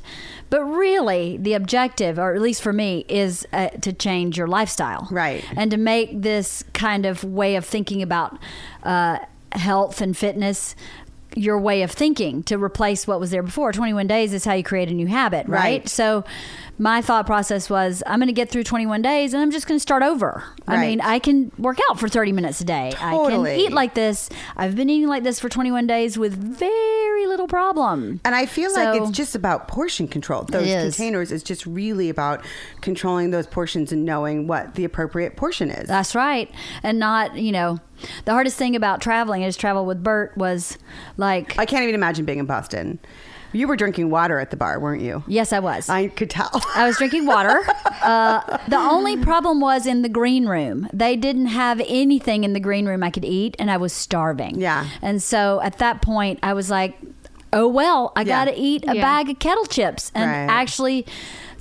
but 0.51 0.61
really 0.63 1.37
the 1.41 1.53
objective, 1.53 2.19
or 2.19 2.35
at 2.35 2.41
least 2.41 2.61
for 2.61 2.71
me, 2.73 3.05
is 3.07 3.47
uh, 3.53 3.69
to 3.81 3.91
change 3.93 4.37
your 4.37 4.45
lifestyle, 4.45 5.07
Right. 5.09 5.43
And 5.55 5.71
to 5.71 5.77
make 5.77 6.21
this 6.21 6.63
kind 6.73 7.05
of 7.07 7.23
way 7.23 7.55
of 7.55 7.65
thinking 7.65 8.03
about 8.03 8.37
uh, 8.83 9.17
health 9.53 10.01
and 10.01 10.15
fitness 10.15 10.75
your 11.37 11.59
way 11.59 11.83
of 11.83 11.91
thinking 11.91 12.43
to 12.43 12.57
replace 12.57 13.07
what 13.07 13.19
was 13.19 13.31
there 13.31 13.43
before. 13.43 13.71
21 13.71 14.07
days 14.07 14.33
is 14.33 14.43
how 14.43 14.53
you 14.53 14.63
create 14.63 14.89
a 14.89 14.93
new 14.93 15.07
habit, 15.07 15.47
right? 15.47 15.81
Right. 15.81 15.89
So 15.89 16.23
my 16.77 17.01
thought 17.01 17.25
process 17.25 17.69
was 17.69 18.03
I'm 18.05 18.19
going 18.19 18.27
to 18.27 18.33
get 18.33 18.49
through 18.49 18.63
21 18.63 19.01
days 19.01 19.33
and 19.33 19.41
I'm 19.41 19.51
just 19.51 19.67
going 19.67 19.77
to 19.77 19.81
start 19.81 20.03
over. 20.03 20.43
I 20.67 20.77
mean, 20.85 21.01
I 21.01 21.19
can 21.19 21.51
work 21.57 21.79
out 21.89 21.99
for 21.99 22.07
30 22.07 22.33
minutes 22.33 22.61
a 22.61 22.65
day. 22.65 22.93
I 22.99 23.11
Totally. 23.11 23.51
can 23.51 23.59
eat 23.59 23.71
like 23.73 23.93
this. 23.95 24.29
I've 24.55 24.75
been 24.75 24.89
eating 24.89 25.07
like 25.07 25.23
this 25.23 25.39
for 25.39 25.49
21 25.49 25.87
days 25.87 26.17
with 26.17 26.33
very 26.35 27.25
little 27.25 27.47
problem. 27.47 28.19
And 28.25 28.35
I 28.35 28.45
feel 28.45 28.73
like 28.73 29.01
it's 29.01 29.11
just 29.11 29.33
about 29.35 29.67
portion 29.67 30.07
control. 30.07 30.43
Those 30.43 30.63
It 30.63 30.69
is. 30.69 30.95
containers 30.95 31.31
is 31.31 31.41
just 31.41 31.65
really 31.65 32.09
about 32.09 32.45
controlling 32.81 33.31
those 33.31 33.47
portions 33.47 33.91
and 33.91 34.05
knowing 34.05 34.45
what 34.47 34.75
the 34.75 34.83
appropriate 34.83 35.35
portion 35.35 35.71
is. 35.71 35.87
That's 35.87 36.13
right. 36.13 36.51
And 36.83 36.99
not, 36.99 37.35
you 37.37 37.51
know, 37.51 37.79
the 38.25 38.33
hardest 38.33 38.57
thing 38.57 38.75
about 38.75 39.01
traveling, 39.01 39.43
I 39.43 39.47
just 39.47 39.59
traveled 39.59 39.87
with 39.87 40.03
Bert, 40.03 40.37
was 40.37 40.77
like, 41.17 41.57
I 41.57 41.65
can't 41.65 41.83
even 41.83 41.95
imagine 41.95 42.25
being 42.25 42.39
in 42.39 42.45
Boston. 42.45 42.99
You 43.57 43.67
were 43.67 43.75
drinking 43.75 44.09
water 44.11 44.39
at 44.39 44.51
the 44.51 44.57
bar, 44.57 44.79
weren't 44.79 45.01
you? 45.01 45.23
yes, 45.27 45.51
I 45.51 45.59
was. 45.59 45.89
I 45.89 46.07
could 46.09 46.29
tell. 46.29 46.51
I 46.75 46.85
was 46.85 46.97
drinking 46.97 47.25
water. 47.25 47.61
Uh, 47.99 48.59
the 48.69 48.77
only 48.77 49.17
problem 49.17 49.59
was 49.59 49.87
in 49.87 50.01
the 50.03 50.07
green 50.07 50.45
room. 50.47 50.87
They 50.93 51.15
didn't 51.15 51.47
have 51.47 51.81
anything 51.87 52.43
in 52.43 52.53
the 52.53 52.59
green 52.59 52.85
room 52.85 53.01
I 53.03 53.09
could 53.09 53.25
eat, 53.25 53.55
and 53.59 53.71
I 53.71 53.77
was 53.77 53.91
starving. 53.91 54.59
Yeah. 54.61 54.87
And 55.01 55.21
so 55.21 55.59
at 55.61 55.79
that 55.79 56.01
point, 56.03 56.39
I 56.43 56.53
was 56.53 56.69
like, 56.69 56.95
oh, 57.51 57.67
well, 57.67 58.13
I 58.15 58.21
Yeah. 58.21 58.45
got 58.45 58.45
to 58.51 58.57
eat 58.57 58.85
a 58.87 58.95
Yeah. 58.95 59.01
bag 59.01 59.29
of 59.31 59.39
kettle 59.39 59.65
chips. 59.65 60.11
And 60.13 60.29
Right. 60.29 60.47
actually, 60.61 61.05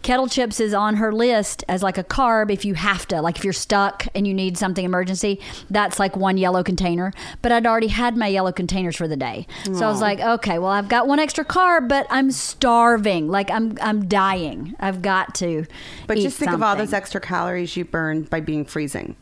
kettle 0.07 0.29
chips 0.29 0.61
is 0.61 0.73
on 0.73 0.95
her 0.95 1.13
list 1.13 1.65
as 1.69 1.83
like 1.83 1.99
a 1.99 2.05
carb 2.05 2.49
if 2.49 2.65
you 2.65 2.75
have 2.75 3.09
to. 3.09 3.21
Like 3.21 3.39
if 3.39 3.45
you're 3.45 3.53
stuck 3.53 4.07
and 4.15 4.25
you 4.25 4.33
need 4.33 4.57
something 4.57 4.85
emergency, 4.85 5.41
that's 5.69 5.99
like 5.99 6.17
one 6.17 6.39
yellow 6.39 6.63
container. 6.63 7.13
But 7.43 7.51
I'd 7.51 7.67
already 7.67 7.89
had 7.89 8.17
my 8.17 8.29
yellow 8.29 8.53
containers 8.53 8.95
for 8.95 9.09
the 9.09 9.17
day. 9.17 9.49
So 9.65 9.85
I 9.85 9.91
was 9.91 10.01
like, 10.01 10.21
okay, 10.21 10.61
well, 10.61 10.71
I've 10.71 10.89
got 10.89 11.09
one 11.09 11.19
extra 11.19 11.45
carb, 11.45 11.89
but 11.89 12.07
I'm 12.09 12.31
starving. 12.31 13.27
Like 13.27 13.51
I'm 13.51 13.77
I'm 13.83 14.07
dying. 14.07 14.77
I've 14.79 15.03
got 15.03 15.35
to. 15.37 15.67
But 16.07 16.19
just 16.19 16.39
think 16.39 16.53
of 16.53 16.63
all 16.63 16.77
those 16.77 16.93
extra 16.93 17.21
calories 17.21 17.77
you 17.77 17.85
burned 17.85 18.31
by 18.31 18.39
being 18.39 18.65
freezing. 18.65 19.17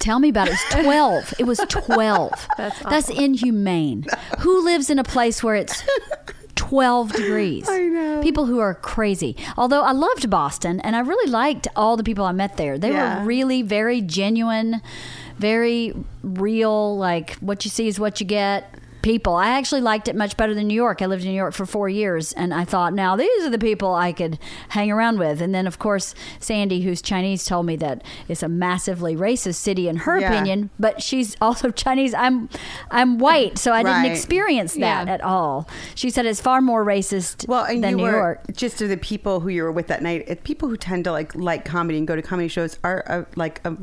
Tell 0.00 0.18
me 0.18 0.28
about 0.28 0.48
it. 0.48 0.52
It 0.52 0.76
was 0.76 0.84
12. 0.84 1.34
It 1.38 1.44
was 1.44 1.58
12. 1.68 2.48
That's, 2.56 3.10
inhumane. 3.10 4.06
Who 4.40 4.64
lives 4.64 4.88
in 4.88 4.98
a 4.98 5.04
place 5.04 5.42
where 5.42 5.54
it's 5.54 5.82
12 6.60 7.12
degrees? 7.20 7.66
I 7.68 7.80
know. 7.88 8.20
People 8.22 8.44
who 8.44 8.58
are 8.58 8.74
crazy. 8.74 9.34
Although 9.56 9.80
I 9.82 9.92
loved 9.92 10.28
Boston 10.28 10.78
and 10.80 10.94
I 10.94 11.00
really 11.00 11.30
liked 11.30 11.66
all 11.74 11.96
the 11.96 12.04
people 12.04 12.24
I 12.26 12.32
met 12.32 12.58
there. 12.58 12.76
They 12.78 12.92
Yeah. 12.92 13.20
were 13.20 13.24
really 13.26 13.62
very 13.62 14.02
genuine, 14.02 14.82
very 15.38 15.94
real, 16.22 16.98
like 16.98 17.36
what 17.36 17.64
you 17.64 17.70
see 17.70 17.88
is 17.88 17.98
what 17.98 18.20
you 18.20 18.26
get. 18.26 18.74
People. 19.02 19.34
I 19.34 19.48
actually 19.50 19.80
liked 19.80 20.08
it 20.08 20.16
much 20.16 20.36
better 20.36 20.54
than 20.54 20.66
New 20.68 20.74
York. 20.74 21.00
I 21.02 21.06
lived 21.06 21.22
in 21.24 21.30
New 21.30 21.36
York 21.36 21.54
for 21.54 21.66
four 21.66 21.88
years, 21.88 22.32
and 22.34 22.52
I 22.52 22.64
thought, 22.64 22.92
now 22.92 23.16
these 23.16 23.44
are 23.44 23.50
the 23.50 23.58
people 23.58 23.94
I 23.94 24.12
could 24.12 24.38
hang 24.70 24.90
around 24.90 25.18
with. 25.18 25.40
And 25.40 25.54
then, 25.54 25.66
of 25.66 25.78
course, 25.78 26.14
Sandy, 26.38 26.82
who's 26.82 27.00
Chinese, 27.02 27.44
told 27.44 27.66
me 27.66 27.76
that 27.76 28.02
it's 28.28 28.42
a 28.42 28.48
massively 28.48 29.16
racist 29.16 29.56
city 29.56 29.88
in 29.88 29.96
her 29.96 30.18
Yeah. 30.18 30.32
opinion, 30.32 30.70
but 30.78 31.02
she's 31.02 31.36
also 31.40 31.70
Chinese. 31.84 32.12
I'm, 32.14 32.48
I'm 32.90 33.18
white, 33.18 33.58
so 33.58 33.72
I 33.72 33.82
didn't 33.82 34.04
experience 34.06 34.74
that 34.74 35.06
Yeah. 35.06 35.12
at 35.14 35.20
all. 35.22 35.68
She 35.94 36.10
said 36.10 36.26
it's 36.26 36.40
far 36.40 36.60
more 36.60 36.84
racist 36.84 37.48
Well, 37.48 37.64
and 37.64 37.82
than 37.82 37.92
you 37.92 37.96
New 37.98 38.02
were 38.04 38.10
York. 38.10 38.44
just 38.54 38.78
to 38.78 38.86
the 38.88 38.96
people 38.96 39.40
who 39.40 39.48
you 39.48 39.62
were 39.62 39.72
with 39.72 39.86
that 39.88 40.02
night. 40.02 40.24
It, 40.26 40.44
people 40.44 40.68
who 40.68 40.76
tend 40.76 41.04
to 41.04 41.12
like 41.12 41.34
like 41.34 41.64
comedy 41.64 41.98
and 41.98 42.06
go 42.06 42.16
to 42.16 42.22
comedy 42.22 42.48
shows 42.48 42.78
are 42.84 43.02
a, 43.06 43.26
like 43.36 43.60
a, 43.64 43.74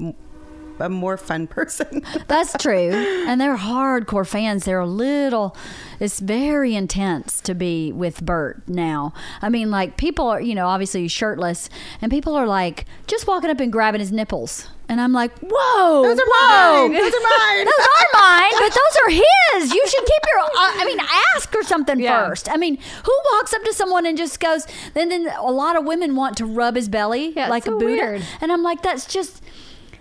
a 0.80 0.90
more 0.90 1.18
fun 1.18 1.48
person. 1.48 2.04
That's 2.28 2.54
true. 2.58 2.92
And 2.92 3.40
they're 3.40 3.58
hardcore 3.58 4.26
fans. 4.28 4.66
They're 4.66 4.80
a 4.80 4.86
little, 4.86 5.56
it's 6.00 6.20
very 6.20 6.76
intense 6.76 7.42
to 7.42 7.54
be 7.56 7.92
with 7.92 8.24
Bert 8.26 8.62
now. 8.68 9.14
I 9.42 9.50
mean, 9.50 9.72
like, 9.72 9.98
people 9.98 10.28
are, 10.28 10.42
you 10.42 10.56
know, 10.56 10.68
obviously 10.68 11.02
he's 11.02 11.12
shirtless, 11.12 11.70
and 12.02 12.12
people 12.12 12.36
are 12.36 12.48
like 12.48 12.86
just 13.08 13.28
walking 13.28 13.50
up 13.50 13.60
and 13.60 13.72
grabbing 13.72 14.00
his 14.02 14.12
nipples. 14.12 14.68
And 14.90 15.02
I'm 15.02 15.12
like, 15.12 15.38
whoa. 15.40 16.04
Those 16.04 16.18
are 16.18 16.24
whoa. 16.26 16.88
mine. 16.88 16.94
Those 16.94 17.14
are 17.14 17.20
mine. 17.20 17.66
those 17.66 17.88
are 17.88 18.10
mine, 18.14 18.52
but 18.54 18.70
those 18.70 18.98
are 19.06 19.10
his. 19.10 19.74
You 19.74 19.84
should 19.86 20.06
keep 20.06 20.24
your, 20.32 20.40
uh, 20.40 20.50
I 20.56 20.86
mean, 20.86 21.00
ask 21.36 21.54
or 21.54 21.64
something 21.64 22.00
Yeah. 22.00 22.26
first. 22.30 22.50
I 22.50 22.56
mean, 22.56 22.78
who 23.04 23.12
walks 23.34 23.54
up 23.54 23.64
to 23.64 23.74
someone 23.74 24.06
and 24.06 24.18
just 24.18 24.40
goes, 24.40 24.66
then, 24.94 25.10
then 25.10 25.28
a 25.40 25.52
lot 25.52 25.76
of 25.76 25.84
women 25.86 26.16
want 26.16 26.38
to 26.38 26.46
rub 26.46 26.78
his 26.78 26.88
belly 26.88 27.34
Yeah, 27.36 27.50
like 27.50 27.64
a 27.64 27.72
so 27.72 27.80
Buddha. 27.80 27.86
weird. 28.02 28.24
And 28.40 28.50
I'm 28.50 28.64
like, 28.64 28.82
that's 28.82 29.06
just, 29.06 29.44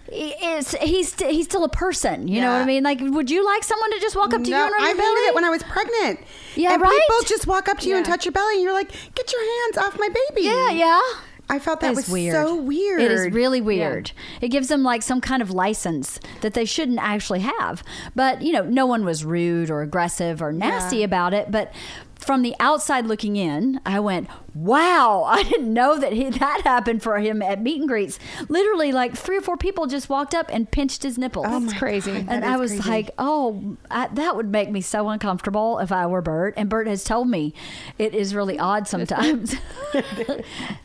it's 0.08 0.72
he's 0.76 1.12
st- 1.12 1.30
he's 1.32 1.44
still 1.46 1.64
a 1.64 1.68
person. 1.68 2.28
You 2.28 2.40
know 2.40 2.52
what 2.52 2.62
I 2.62 2.64
mean? 2.64 2.82
Like, 2.82 2.98
would 3.00 3.30
you 3.30 3.44
like 3.44 3.64
someone 3.64 3.90
to 3.92 3.98
just 4.00 4.16
walk 4.16 4.32
up 4.34 4.42
to 4.42 4.48
you 4.48 4.54
No, 4.56 4.64
and 4.64 4.72
rub 4.72 4.80
I 4.82 4.86
your 4.88 4.96
hated 4.96 5.02
belly? 5.02 5.20
it 5.28 5.34
when 5.34 5.44
I 5.44 5.50
was 5.50 5.62
pregnant. 5.62 6.20
Yeah, 6.54 6.72
and 6.74 6.82
right? 6.82 6.90
people 7.08 7.28
just 7.28 7.46
walk 7.46 7.68
up 7.68 7.78
to 7.80 7.88
you 7.88 7.96
and 7.96 8.04
touch 8.06 8.24
your 8.24 8.32
belly, 8.32 8.54
and 8.54 8.62
you're 8.62 8.72
like, 8.72 8.90
"Get 9.14 9.32
your 9.32 9.42
hands 9.42 9.78
off 9.78 9.98
my 9.98 10.08
baby!" 10.08 10.46
yeah, 10.46 10.70
yeah. 10.70 11.00
I 11.48 11.60
felt 11.60 11.78
that 11.80 11.92
It's 11.96 12.08
was 12.10 12.32
so 12.32 12.56
weird. 12.56 13.00
It 13.00 13.12
is 13.12 13.32
really 13.32 13.60
weird. 13.60 14.10
It 14.40 14.48
gives 14.48 14.66
them 14.66 14.82
like 14.82 15.02
some 15.02 15.20
kind 15.20 15.40
of 15.40 15.52
license 15.52 16.18
that 16.40 16.54
they 16.54 16.64
shouldn't 16.64 16.98
actually 16.98 17.38
have. 17.38 17.84
But, 18.16 18.42
you 18.42 18.50
know, 18.52 18.62
no 18.64 18.84
one 18.84 19.04
was 19.04 19.24
rude 19.24 19.70
or 19.70 19.80
aggressive 19.82 20.42
or 20.42 20.52
nasty 20.52 20.96
Yeah. 20.98 21.04
about 21.04 21.34
it. 21.34 21.52
But 21.52 21.72
from 22.18 22.42
the 22.42 22.54
outside 22.58 23.06
looking 23.06 23.36
in, 23.36 23.80
I 23.84 24.00
went, 24.00 24.28
wow, 24.54 25.24
I 25.26 25.42
didn't 25.42 25.72
know 25.72 25.98
that 25.98 26.12
he, 26.12 26.30
that 26.30 26.62
happened 26.64 27.02
for 27.02 27.18
him 27.18 27.42
at 27.42 27.60
meet 27.60 27.80
and 27.80 27.88
greets. 27.88 28.18
Literally, 28.48 28.92
like 28.92 29.16
three 29.16 29.36
or 29.36 29.40
four 29.40 29.56
people 29.56 29.86
just 29.86 30.08
walked 30.08 30.34
up 30.34 30.48
and 30.50 30.70
pinched 30.70 31.02
his 31.02 31.18
nipples. 31.18 31.46
Oh 31.48 31.60
That's 31.60 31.78
crazy. 31.78 32.12
And 32.12 32.28
That 32.28 32.44
I 32.44 32.56
was 32.56 32.72
crazy. 32.72 32.88
like, 32.88 33.10
oh, 33.18 33.76
I, 33.90 34.08
that 34.08 34.34
would 34.34 34.50
make 34.50 34.70
me 34.70 34.80
so 34.80 35.08
uncomfortable 35.08 35.78
if 35.78 35.92
I 35.92 36.06
were 36.06 36.22
Bert. 36.22 36.54
And 36.56 36.68
Bert 36.68 36.86
has 36.88 37.04
told 37.04 37.28
me 37.28 37.54
it 37.98 38.14
is 38.14 38.34
really 38.34 38.58
odd 38.58 38.88
sometimes. 38.88 39.54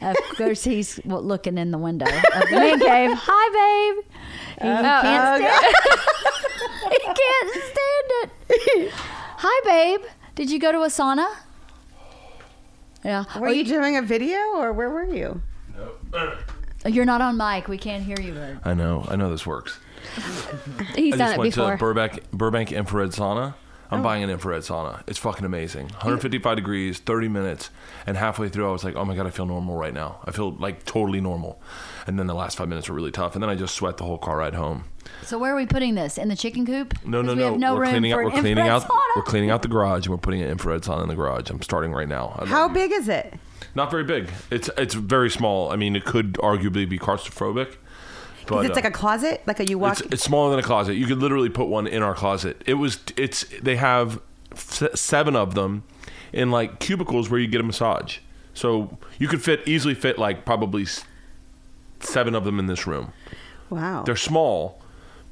of 0.02 0.16
course, 0.38 0.64
he's 0.64 1.00
well, 1.06 1.22
looking 1.22 1.58
in 1.58 1.72
the 1.72 1.78
window 1.78 2.06
of 2.06 2.50
the 2.50 2.56
man 2.56 2.80
cave. 2.80 3.12
Hi, 3.20 3.94
babe. 3.96 4.06
He 4.62 4.68
uh, 4.68 5.02
can't 5.02 5.44
oh, 5.44 5.48
stand 5.48 6.92
He 6.92 7.00
can't 7.06 7.52
stand 7.64 8.32
it. 8.50 8.92
Hi, 8.94 9.62
babe. 9.66 10.02
Did 10.42 10.50
you 10.50 10.58
go 10.58 10.72
to 10.72 10.80
a 10.80 10.88
sauna? 10.88 11.28
Yeah. 13.06 13.26
Were 13.40 13.50
you 13.50 13.64
doing 13.64 13.98
a 13.98 14.02
video, 14.02 14.40
or 14.56 14.74
where 14.74 14.90
were 14.90 15.04
you? 15.04 15.40
No. 16.12 16.34
You're 16.84 17.06
not 17.06 17.22
on 17.22 17.38
mic. 17.38 17.68
We 17.68 17.78
can't 17.78 18.02
hear 18.02 18.20
you, 18.20 18.34
Bert. 18.34 18.58
I 18.66 18.74
know. 18.74 19.06
I 19.08 19.18
know 19.18 19.30
this 19.30 19.46
works. 19.46 19.78
He's 20.96 21.14
I 21.14 21.18
done 21.18 21.20
just 21.20 21.34
it 21.36 21.38
went 21.38 21.54
before. 21.54 21.72
to 21.74 21.78
Burbank 21.78 22.32
Burbank 22.32 22.72
infrared 22.72 23.12
sauna. 23.12 23.54
I'm 23.92 24.02
buying 24.02 24.24
an 24.24 24.30
infrared 24.30 24.62
sauna. 24.62 25.04
It's 25.08 25.20
fucking 25.20 25.46
amazing. 25.46 25.88
155 25.88 26.56
degrees, 26.56 27.00
30 27.00 27.28
minutes, 27.28 27.70
and 28.08 28.16
halfway 28.16 28.48
through 28.48 28.70
I 28.70 28.72
was 28.72 28.84
like, 28.86 28.96
"Oh 28.96 29.04
my 29.04 29.16
god, 29.16 29.28
I 29.28 29.32
feel 29.32 29.46
normal 29.46 29.76
right 29.76 29.94
now. 29.94 30.20
I 30.26 30.32
feel 30.32 30.52
like 30.54 30.86
totally 30.86 31.20
normal." 31.20 31.62
And 32.08 32.18
then 32.18 32.28
the 32.28 32.34
last 32.34 32.58
five 32.58 32.70
minutes 32.70 32.88
were 32.90 32.96
really 32.96 33.12
tough, 33.12 33.34
and 33.36 33.44
then 33.44 33.50
I 33.50 33.56
just 33.56 33.76
sweat 33.76 33.98
the 33.98 34.06
whole 34.06 34.18
car 34.18 34.38
ride 34.38 34.54
home. 34.56 34.86
So 35.24 35.38
where 35.38 35.52
are 35.52 35.56
we 35.56 35.66
putting 35.66 35.96
this? 35.96 36.18
In 36.18 36.30
the 36.30 36.36
chicken 36.36 36.66
coop? 36.66 36.94
No, 37.06 37.22
no, 37.22 37.30
'Cause 37.30 37.36
we 37.36 37.42
no. 37.44 37.50
have 37.52 37.60
no 37.60 37.76
we're 37.76 37.82
room 37.82 37.90
cleaning 37.92 38.12
out. 38.14 38.16
for 38.18 38.24
We're 38.26 38.32
cleaning 38.40 38.68
out. 38.68 38.82
sauna. 38.84 38.98
We're 39.18 39.22
cleaning 39.24 39.50
out 39.50 39.62
the 39.62 39.68
garage, 39.68 40.06
and 40.06 40.12
we're 40.14 40.18
putting 40.20 40.42
an 40.42 40.50
infrared 40.50 40.82
sauna 40.84 41.04
in 41.04 41.10
the 41.10 41.16
garage. 41.16 41.50
I'm 41.50 41.62
starting 41.62 41.92
right 41.92 42.08
now. 42.08 42.36
I 42.40 42.46
How 42.46 42.62
love 42.64 42.72
it. 42.72 42.74
big 42.76 42.92
is 42.94 43.10
it? 43.10 43.34
Not 43.76 43.92
very 43.92 44.04
big. 44.06 44.30
It's 44.50 44.70
it's 44.78 44.94
very 44.94 45.30
small. 45.30 45.70
I 45.72 45.76
mean, 45.76 45.96
it 45.96 46.06
could 46.06 46.34
arguably 46.36 46.88
be 46.88 46.98
claustrophobic. 46.98 47.76
But 48.48 48.66
it's 48.66 48.72
uh, 48.72 48.76
like 48.76 48.86
a 48.86 48.92
closet, 48.92 49.42
like 49.46 49.60
a 49.60 49.66
you 49.66 49.78
walk. 49.80 50.00
It's, 50.00 50.14
it's 50.14 50.24
smaller 50.24 50.50
than 50.52 50.60
a 50.60 50.64
closet. 50.64 50.96
You 50.96 51.06
could 51.08 51.20
literally 51.20 51.50
put 51.50 51.68
one 51.68 51.88
in 51.88 52.02
our 52.04 52.16
closet. 52.16 52.62
It 52.66 52.76
was. 52.76 53.00
It's. 53.18 53.46
They 53.62 53.76
have 53.78 54.22
s- 54.54 54.84
seven 55.00 55.36
of 55.36 55.54
them 55.56 55.84
in 56.34 56.52
like 56.52 56.80
cubicles 56.80 57.30
where 57.30 57.40
you 57.40 57.48
get 57.48 57.62
a 57.62 57.64
massage. 57.64 58.18
So 58.54 58.98
you 59.20 59.28
could 59.28 59.42
fit 59.44 59.62
easily 59.68 59.94
fit 59.96 60.18
like 60.20 60.46
probably 60.46 60.86
seven 62.00 62.36
of 62.36 62.44
them 62.44 62.60
in 62.60 62.68
this 62.68 62.86
room. 62.88 63.14
wow. 63.70 64.04
They're 64.04 64.16
small, 64.16 64.82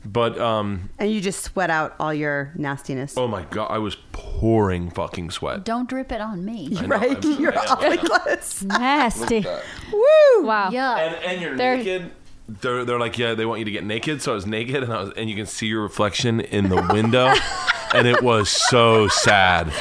but 0.05 0.39
um. 0.39 0.89
and 0.99 1.11
you 1.11 1.19
just 1.21 1.41
sweat 1.43 1.69
out 1.69 1.95
all 1.99 2.13
your 2.13 2.51
nastiness. 2.55 3.17
Oh 3.17 3.27
my 3.27 3.43
god! 3.43 3.67
I 3.71 3.77
was 3.79 3.97
pouring 4.11 4.89
fucking 4.91 5.31
sweat. 5.31 5.65
Don't 5.65 5.89
drip 5.89 6.11
it 6.11 6.21
on 6.21 6.45
me. 6.45 6.71
I 6.77 6.81
know, 6.81 6.87
right? 6.87 7.25
I'm- 7.25 7.41
You're 7.41 7.51
I 7.51 7.55
know, 7.65 7.71
awfully 7.71 7.87
I 7.87 7.95
know. 7.95 8.01
close. 8.19 8.63
Nasty. 8.63 9.45
Woo! 9.91 10.43
Wow. 10.45 10.69
Yeah. 10.71 10.95
And 10.97 11.15
and 11.25 11.41
you're 11.41 11.57
They're- 11.57 11.77
naked. 11.77 12.11
They're, 12.61 12.85
they're 12.85 12.99
like, 12.99 13.17
yeah, 13.17 13.33
they 13.35 13.45
want 13.45 13.59
you 13.59 13.65
to 13.65 13.71
get 13.71 13.83
naked. 13.83 14.21
So 14.21 14.31
I 14.31 14.35
was 14.35 14.45
naked, 14.45 14.83
and 14.83 14.91
I 14.91 15.01
was, 15.01 15.13
and 15.15 15.29
you 15.29 15.35
can 15.35 15.45
see 15.45 15.67
your 15.67 15.81
reflection 15.81 16.39
in 16.39 16.69
the 16.69 16.87
window, 16.91 17.33
and 17.93 18.07
it 18.07 18.21
was 18.21 18.49
so 18.49 19.07
sad. 19.07 19.71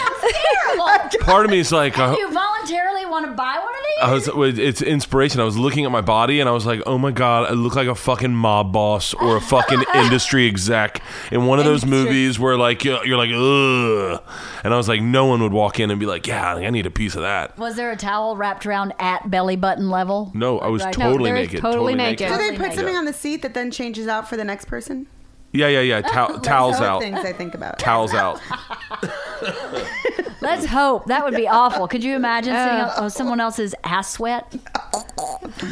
part 1.21 1.45
of 1.45 1.51
me 1.51 1.59
is 1.59 1.73
like, 1.73 1.97
you 1.97 2.31
voluntarily 2.69 3.07
want 3.07 3.27
to 3.27 3.33
buy 3.33 3.59
one 3.59 4.11
of 4.13 4.21
these? 4.21 4.33
I 4.33 4.37
was, 4.37 4.59
it's 4.59 4.83
inspiration. 4.83 5.41
I 5.41 5.45
was 5.45 5.57
looking 5.57 5.85
at 5.85 5.91
my 5.91 6.01
body 6.01 6.41
and 6.41 6.49
I 6.49 6.53
was 6.53 6.67
like, 6.67 6.83
oh 6.87 6.99
my 6.99 7.11
God, 7.11 7.49
I 7.51 7.53
look 7.53 7.75
like 7.75 7.89
a 7.89 7.95
fucking 7.95 8.35
mob 8.35 8.73
boss 8.73 9.15
or 9.15 9.37
a 9.37 9.41
fucking 9.41 9.83
industry 9.95 10.47
exec 10.47 11.03
in 11.33 11.47
one 11.47 11.59
of 11.59 11.65
those 11.65 11.85
movies 11.85 12.39
where 12.39 12.57
like, 12.57 12.85
you're, 12.85 13.05
you're 13.07 13.17
like, 13.17 13.31
ugh. 13.33 14.23
And 14.65 14.75
I 14.75 14.77
was 14.77 14.89
like, 14.89 15.01
no 15.03 15.27
one 15.27 15.43
would 15.43 15.53
walk 15.53 15.81
in 15.81 15.91
and 15.91 15.99
be 15.99 16.07
like, 16.07 16.27
yeah, 16.27 16.55
I 16.55 16.71
need 16.71 16.87
a 16.87 16.91
piece 16.91 17.15
of 17.15 17.23
that. 17.23 17.57
Was 17.59 17.77
there 17.77 17.91
a 17.91 17.97
towel 17.97 18.37
wrapped 18.37 18.67
around 18.67 18.95
at 18.99 19.31
belly 19.31 19.57
button 19.57 19.91
level? 19.91 20.31
No, 20.35 20.59
I 20.59 20.69
was 20.69 20.79
Right. 20.85 20.97
No, 20.97 21.11
totally 21.13 21.31
there 21.31 21.37
is 21.41 21.49
naked. 21.49 21.61
totally 21.61 21.93
Do 21.95 21.99
naked. 21.99 22.29
they 22.31 22.51
put 22.53 22.59
naked. 22.61 22.75
something 22.77 22.97
on 22.97 23.05
the 23.05 23.13
seat 23.13 23.43
that 23.43 23.53
then 23.55 23.71
changes 23.71 24.07
out 24.07 24.29
for 24.29 24.37
the 24.37 24.45
next 24.45 24.67
person? 24.67 25.07
Yeah, 25.53 25.69
yeah, 25.69 25.81
yeah. 25.81 26.01
Tow- 26.03 26.39
towels 26.41 26.77
out. 26.77 27.01
Things 27.01 27.19
I 27.21 27.33
think 27.33 27.55
about. 27.55 27.79
Towels 27.79 28.13
out. 28.15 28.41
Let's 30.41 30.67
hope 30.67 31.07
that 31.07 31.25
would 31.25 31.35
be 31.35 31.49
awful. 31.49 31.89
Could 31.89 32.05
you 32.05 32.15
imagine 32.15 32.55
sitting 32.55 32.81
on 32.81 32.93
oh, 32.97 33.09
someone 33.09 33.41
else's 33.41 33.75
ass 33.83 34.13
sweat? 34.13 34.55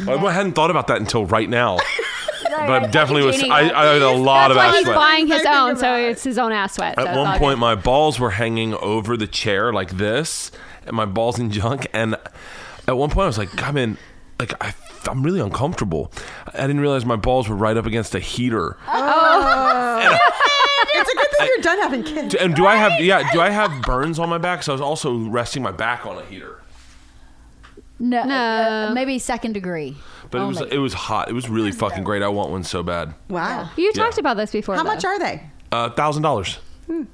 I 0.07 0.31
hadn't 0.33 0.53
thought 0.53 0.71
about 0.71 0.87
that 0.87 0.99
until 0.99 1.25
right 1.25 1.49
now. 1.49 1.79
But 2.49 2.91
definitely 2.91 3.25
was. 3.25 3.35
Jeannie, 3.35 3.51
I, 3.51 3.69
I 3.69 3.93
had 3.93 4.01
a 4.01 4.11
lot 4.11 4.47
That's 4.47 4.51
of 4.51 4.57
why 4.57 4.65
ass 4.65 4.75
he's 4.75 4.85
sweat. 4.85 4.95
buying 4.95 5.27
his 5.27 5.45
own, 5.45 5.77
so 5.77 5.95
it's 5.95 6.23
his 6.23 6.37
own 6.37 6.51
ass 6.51 6.75
sweat. 6.75 6.97
At 6.97 7.07
it's 7.07 7.17
one 7.17 7.37
point, 7.37 7.55
good. 7.55 7.59
my 7.59 7.75
balls 7.75 8.19
were 8.19 8.31
hanging 8.31 8.73
over 8.75 9.17
the 9.17 9.27
chair 9.27 9.73
like 9.73 9.91
this, 9.97 10.51
and 10.85 10.95
my 10.95 11.05
balls 11.05 11.37
and 11.37 11.51
junk. 11.51 11.87
And 11.93 12.15
at 12.87 12.97
one 12.97 13.09
point, 13.09 13.23
I 13.23 13.27
was 13.27 13.37
like, 13.37 13.55
"God, 13.55 13.75
man, 13.75 13.97
like 14.39 14.53
I, 14.63 14.73
I'm 15.09 15.23
really 15.23 15.39
uncomfortable." 15.39 16.11
I 16.53 16.61
didn't 16.61 16.79
realize 16.79 17.05
my 17.05 17.15
balls 17.15 17.47
were 17.49 17.55
right 17.55 17.77
up 17.77 17.85
against 17.85 18.15
a 18.15 18.19
heater. 18.19 18.77
Oh, 18.87 20.19
It's 20.99 21.11
a 21.13 21.15
good 21.15 21.27
thing 21.37 21.47
you're 21.47 21.61
done 21.61 21.77
having 21.79 22.03
kids. 22.03 22.35
And 22.35 22.55
do 22.55 22.65
I 22.65 22.75
have 22.75 22.99
yeah? 23.01 23.31
Do 23.31 23.41
I 23.41 23.49
have 23.49 23.83
burns 23.83 24.19
on 24.19 24.29
my 24.29 24.37
back? 24.37 24.63
So 24.63 24.71
I 24.71 24.73
was 24.73 24.81
also 24.81 25.15
resting 25.29 25.61
my 25.63 25.71
back 25.71 26.05
on 26.05 26.17
a 26.17 26.25
heater. 26.25 26.61
No, 27.99 28.23
No. 28.23 28.35
uh, 28.35 28.91
maybe 28.93 29.17
second 29.19 29.53
degree. 29.53 29.97
But 30.29 30.41
it 30.41 30.45
was 30.45 30.61
it 30.61 30.77
was 30.77 30.93
hot. 30.93 31.29
It 31.29 31.33
was 31.33 31.49
really 31.49 31.71
fucking 31.71 32.03
great. 32.03 32.21
I 32.21 32.27
want 32.27 32.51
one 32.51 32.63
so 32.63 32.83
bad. 32.83 33.13
Wow. 33.29 33.69
you 33.77 33.91
talked 33.93 34.17
about 34.17 34.37
this 34.37 34.51
before. 34.51 34.75
How 34.75 34.83
though. 34.83 34.89
much 34.93 35.05
are 35.05 35.17
they? 35.19 35.41
Uh, 35.71 35.89
thousand 35.91 36.23
dollars. 36.23 36.59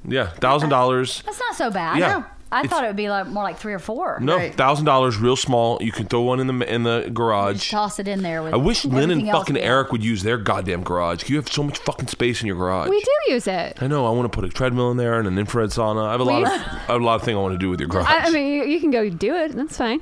Yeah, 0.07 0.29
thousand 0.29 0.69
dollars. 0.69 1.21
That's 1.25 1.39
not 1.39 1.55
so 1.55 1.71
bad. 1.71 1.97
Yeah. 1.99 2.23
Know. 2.53 2.57
I 2.57 2.59
It's- 2.61 2.69
thought 2.71 2.83
it 2.83 2.87
would 2.87 2.95
be 2.95 3.09
like 3.09 3.27
more 3.27 3.43
like 3.43 3.57
three 3.57 3.73
or 3.73 3.79
four. 3.79 4.19
No, 4.21 4.37
Right. 4.37 4.53
thousand 4.55 4.85
dollars, 4.85 5.17
real 5.17 5.35
small. 5.35 5.77
You 5.81 5.91
can 5.91 6.05
throw 6.05 6.21
one 6.21 6.39
in 6.39 6.47
the 6.47 6.73
in 6.73 6.83
the 6.83 7.01
Just 7.01 7.13
garage. 7.13 7.71
toss 7.71 7.99
it 7.99 8.07
in 8.07 8.21
there. 8.23 8.41
With 8.43 8.53
I 8.53 8.57
wish 8.57 8.85
Lynn 8.85 8.95
and 9.03 9.11
everything 9.11 9.29
else 9.29 9.39
fucking 9.47 9.57
Eric 9.57 9.91
would 9.91 10.03
use 10.03 10.23
their 10.23 10.37
goddamn 10.37 10.83
garage. 10.83 11.29
You 11.29 11.35
have 11.37 11.47
so 11.51 11.63
much 11.63 11.77
fucking 11.79 12.07
space 12.07 12.41
in 12.41 12.47
your 12.47 12.55
garage. 12.57 12.89
We 12.89 12.99
do 13.01 13.33
use 13.33 13.47
it. 13.47 13.77
I 13.81 13.87
know. 13.87 14.05
I 14.05 14.09
want 14.11 14.31
to 14.31 14.35
put 14.35 14.45
a 14.45 14.49
treadmill 14.49 14.91
in 14.91 14.97
there 14.97 15.19
and 15.19 15.27
an 15.27 15.37
infrared 15.37 15.69
sauna. 15.69 16.05
I 16.07 16.11
have 16.11 16.19
a 16.21 16.23
lot 16.23 16.43
of 16.43 16.47
I 16.87 16.91
have 16.93 17.01
a 17.01 17.05
lot 17.05 17.15
of 17.15 17.23
things 17.23 17.35
I 17.35 17.39
want 17.41 17.53
to 17.53 17.57
do 17.59 17.69
with 17.69 17.79
your 17.79 17.89
garage. 17.89 18.07
I, 18.09 18.27
I 18.27 18.29
mean, 18.31 18.47
you, 18.53 18.63
you 18.65 18.79
can 18.79 18.91
go 18.91 19.09
do 19.09 19.35
it. 19.35 19.53
That's 19.55 19.77
fine. 19.77 19.99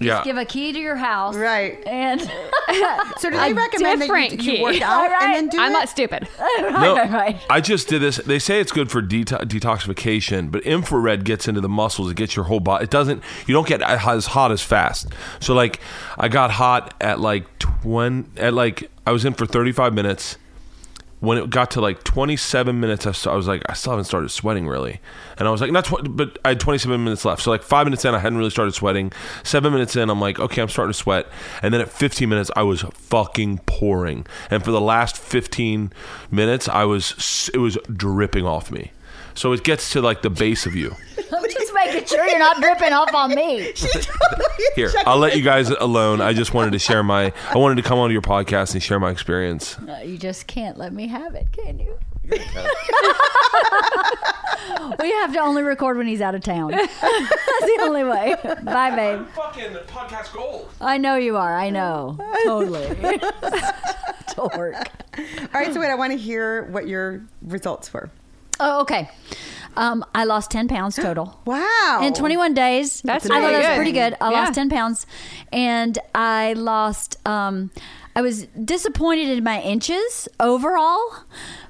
Yeah. 0.00 0.22
Give 0.24 0.36
a 0.36 0.44
key 0.44 0.72
to 0.72 0.78
your 0.78 0.96
house, 0.96 1.36
Right. 1.36 1.82
And 1.86 2.20
So 3.18 3.30
do 3.30 3.36
they 3.36 3.52
recommend 3.52 4.00
that 4.00 4.06
different 4.06 4.32
you, 4.32 4.52
you 4.52 4.56
key. 4.58 4.62
work 4.62 4.80
out 4.82 5.10
and 5.22 5.34
then 5.34 5.48
do 5.48 5.58
I'm 5.60 5.70
it? 5.70 5.72
not 5.74 5.88
stupid. 5.88 6.28
no, 6.60 6.94
right, 6.96 7.10
right. 7.10 7.40
I 7.48 7.60
just 7.60 7.88
did 7.88 8.02
this. 8.02 8.16
They 8.16 8.38
say 8.38 8.60
it's 8.60 8.72
good 8.72 8.90
for 8.90 9.00
deta- 9.02 9.42
detoxification, 9.44 10.50
but 10.50 10.62
infrared 10.62 11.24
gets 11.24 11.46
into 11.48 11.60
the 11.60 11.68
muscles. 11.68 12.10
It 12.10 12.16
gets 12.16 12.34
your 12.36 12.46
whole 12.46 12.60
body. 12.60 12.84
It 12.84 12.90
doesn't. 12.90 13.22
You 13.46 13.54
don't 13.54 13.66
get 13.68 13.82
as 13.82 14.26
hot 14.26 14.50
as 14.52 14.62
fast. 14.62 15.08
So 15.40 15.54
like, 15.54 15.80
I 16.18 16.28
got 16.28 16.50
hot 16.52 16.94
at 17.00 17.20
like 17.20 17.58
twenty. 17.58 18.28
At 18.40 18.54
like, 18.54 18.90
I 19.06 19.12
was 19.12 19.24
in 19.24 19.34
for 19.34 19.46
thirty 19.46 19.72
five 19.72 19.94
minutes. 19.94 20.36
When 21.24 21.38
it 21.38 21.50
got 21.50 21.70
to 21.72 21.80
like 21.80 22.04
27 22.04 22.78
minutes, 22.78 23.06
I, 23.26 23.34
was 23.34 23.48
like, 23.48 23.62
I 23.68 23.72
still 23.72 23.92
haven't 23.92 24.04
started 24.04 24.30
sweating 24.30 24.68
really. 24.68 25.00
And 25.38 25.48
I 25.48 25.50
was 25.50 25.60
like, 25.60 25.72
not 25.72 25.86
tw- 25.86 26.16
but 26.16 26.38
I 26.44 26.48
had 26.48 26.60
27 26.60 27.02
minutes 27.02 27.24
left. 27.24 27.42
So 27.42 27.50
like 27.50 27.62
five 27.62 27.86
minutes 27.86 28.04
in, 28.04 28.14
I 28.14 28.18
hadn't 28.18 28.38
really 28.38 28.50
started 28.50 28.72
sweating. 28.72 29.12
Seven 29.42 29.72
minutes 29.72 29.96
in, 29.96 30.10
I'm 30.10 30.20
like, 30.20 30.38
okay, 30.38 30.60
I'm 30.60 30.68
starting 30.68 30.92
to 30.92 30.98
sweat. 30.98 31.26
And 31.62 31.72
then 31.72 31.80
at 31.80 31.88
15 31.88 32.28
minutes, 32.28 32.50
I 32.54 32.62
was 32.62 32.82
fucking 32.82 33.58
pouring. 33.66 34.26
And 34.50 34.64
for 34.64 34.70
the 34.70 34.80
last 34.80 35.16
15 35.18 35.92
minutes, 36.30 36.68
I 36.68 36.84
was, 36.84 37.50
it 37.54 37.58
was 37.58 37.78
dripping 37.92 38.46
off 38.46 38.70
me. 38.70 38.92
So 39.34 39.52
it 39.52 39.64
gets 39.64 39.90
to 39.90 40.00
like 40.00 40.22
the 40.22 40.30
base 40.30 40.66
of 40.66 40.74
you. 40.76 40.94
I'm 41.94 42.00
just 42.00 42.12
making 42.12 42.18
sure 42.18 42.28
you're 42.28 42.38
not 42.38 42.60
dripping 42.60 42.92
off 42.92 43.14
on 43.14 43.34
me. 43.34 43.72
Here, 44.76 44.92
I'll 45.06 45.18
let 45.18 45.36
you 45.36 45.42
guys 45.42 45.70
alone. 45.70 46.20
I 46.20 46.32
just 46.32 46.54
wanted 46.54 46.72
to 46.72 46.78
share 46.78 47.02
my, 47.02 47.32
I 47.50 47.58
wanted 47.58 47.76
to 47.76 47.82
come 47.82 47.98
onto 47.98 48.12
your 48.12 48.22
podcast 48.22 48.74
and 48.74 48.82
share 48.82 48.98
my 48.98 49.10
experience. 49.10 49.78
No, 49.80 50.00
you 50.00 50.18
just 50.18 50.46
can't 50.46 50.76
let 50.76 50.92
me 50.92 51.06
have 51.08 51.34
it, 51.34 51.46
can 51.52 51.78
you? 51.78 51.98
we 52.26 52.38
have 55.10 55.32
to 55.34 55.40
only 55.40 55.62
record 55.62 55.98
when 55.98 56.06
he's 56.06 56.22
out 56.22 56.34
of 56.34 56.42
town. 56.42 56.70
That's 56.70 57.00
the 57.00 57.78
only 57.82 58.02
way. 58.02 58.34
Bye, 58.62 58.96
babe. 58.96 59.26
Fucking 59.34 59.74
podcast 59.86 60.32
gold. 60.32 60.70
I 60.80 60.96
know 60.96 61.16
you 61.16 61.36
are. 61.36 61.54
I 61.54 61.68
know. 61.70 62.16
Totally. 62.44 62.96
Dork. 64.34 64.88
All 65.18 65.60
right, 65.60 65.72
so 65.72 65.80
wait, 65.80 65.90
I 65.90 65.94
want 65.94 66.12
to 66.12 66.18
hear 66.18 66.64
what 66.64 66.88
your 66.88 67.22
results 67.42 67.92
were. 67.92 68.10
Oh, 68.60 68.80
okay. 68.82 69.08
Um, 69.76 70.04
I 70.14 70.24
lost 70.24 70.50
10 70.52 70.68
pounds 70.68 70.96
total. 70.96 71.40
Wow. 71.46 72.00
In 72.02 72.14
21 72.14 72.54
days. 72.54 73.00
That's 73.02 73.26
I 73.26 73.28
thought 73.28 73.34
pretty 73.40 73.52
that 73.52 73.58
was 73.58 73.66
good. 73.66 73.76
pretty 73.76 73.92
good. 73.92 74.16
I 74.20 74.30
Yeah. 74.30 74.40
lost 74.40 74.54
10 74.54 74.70
pounds. 74.70 75.06
And 75.52 75.98
I 76.14 76.52
lost, 76.54 77.16
um, 77.26 77.70
I 78.16 78.22
was 78.22 78.44
disappointed 78.64 79.28
in 79.28 79.42
my 79.42 79.60
inches 79.60 80.28
overall, 80.38 81.00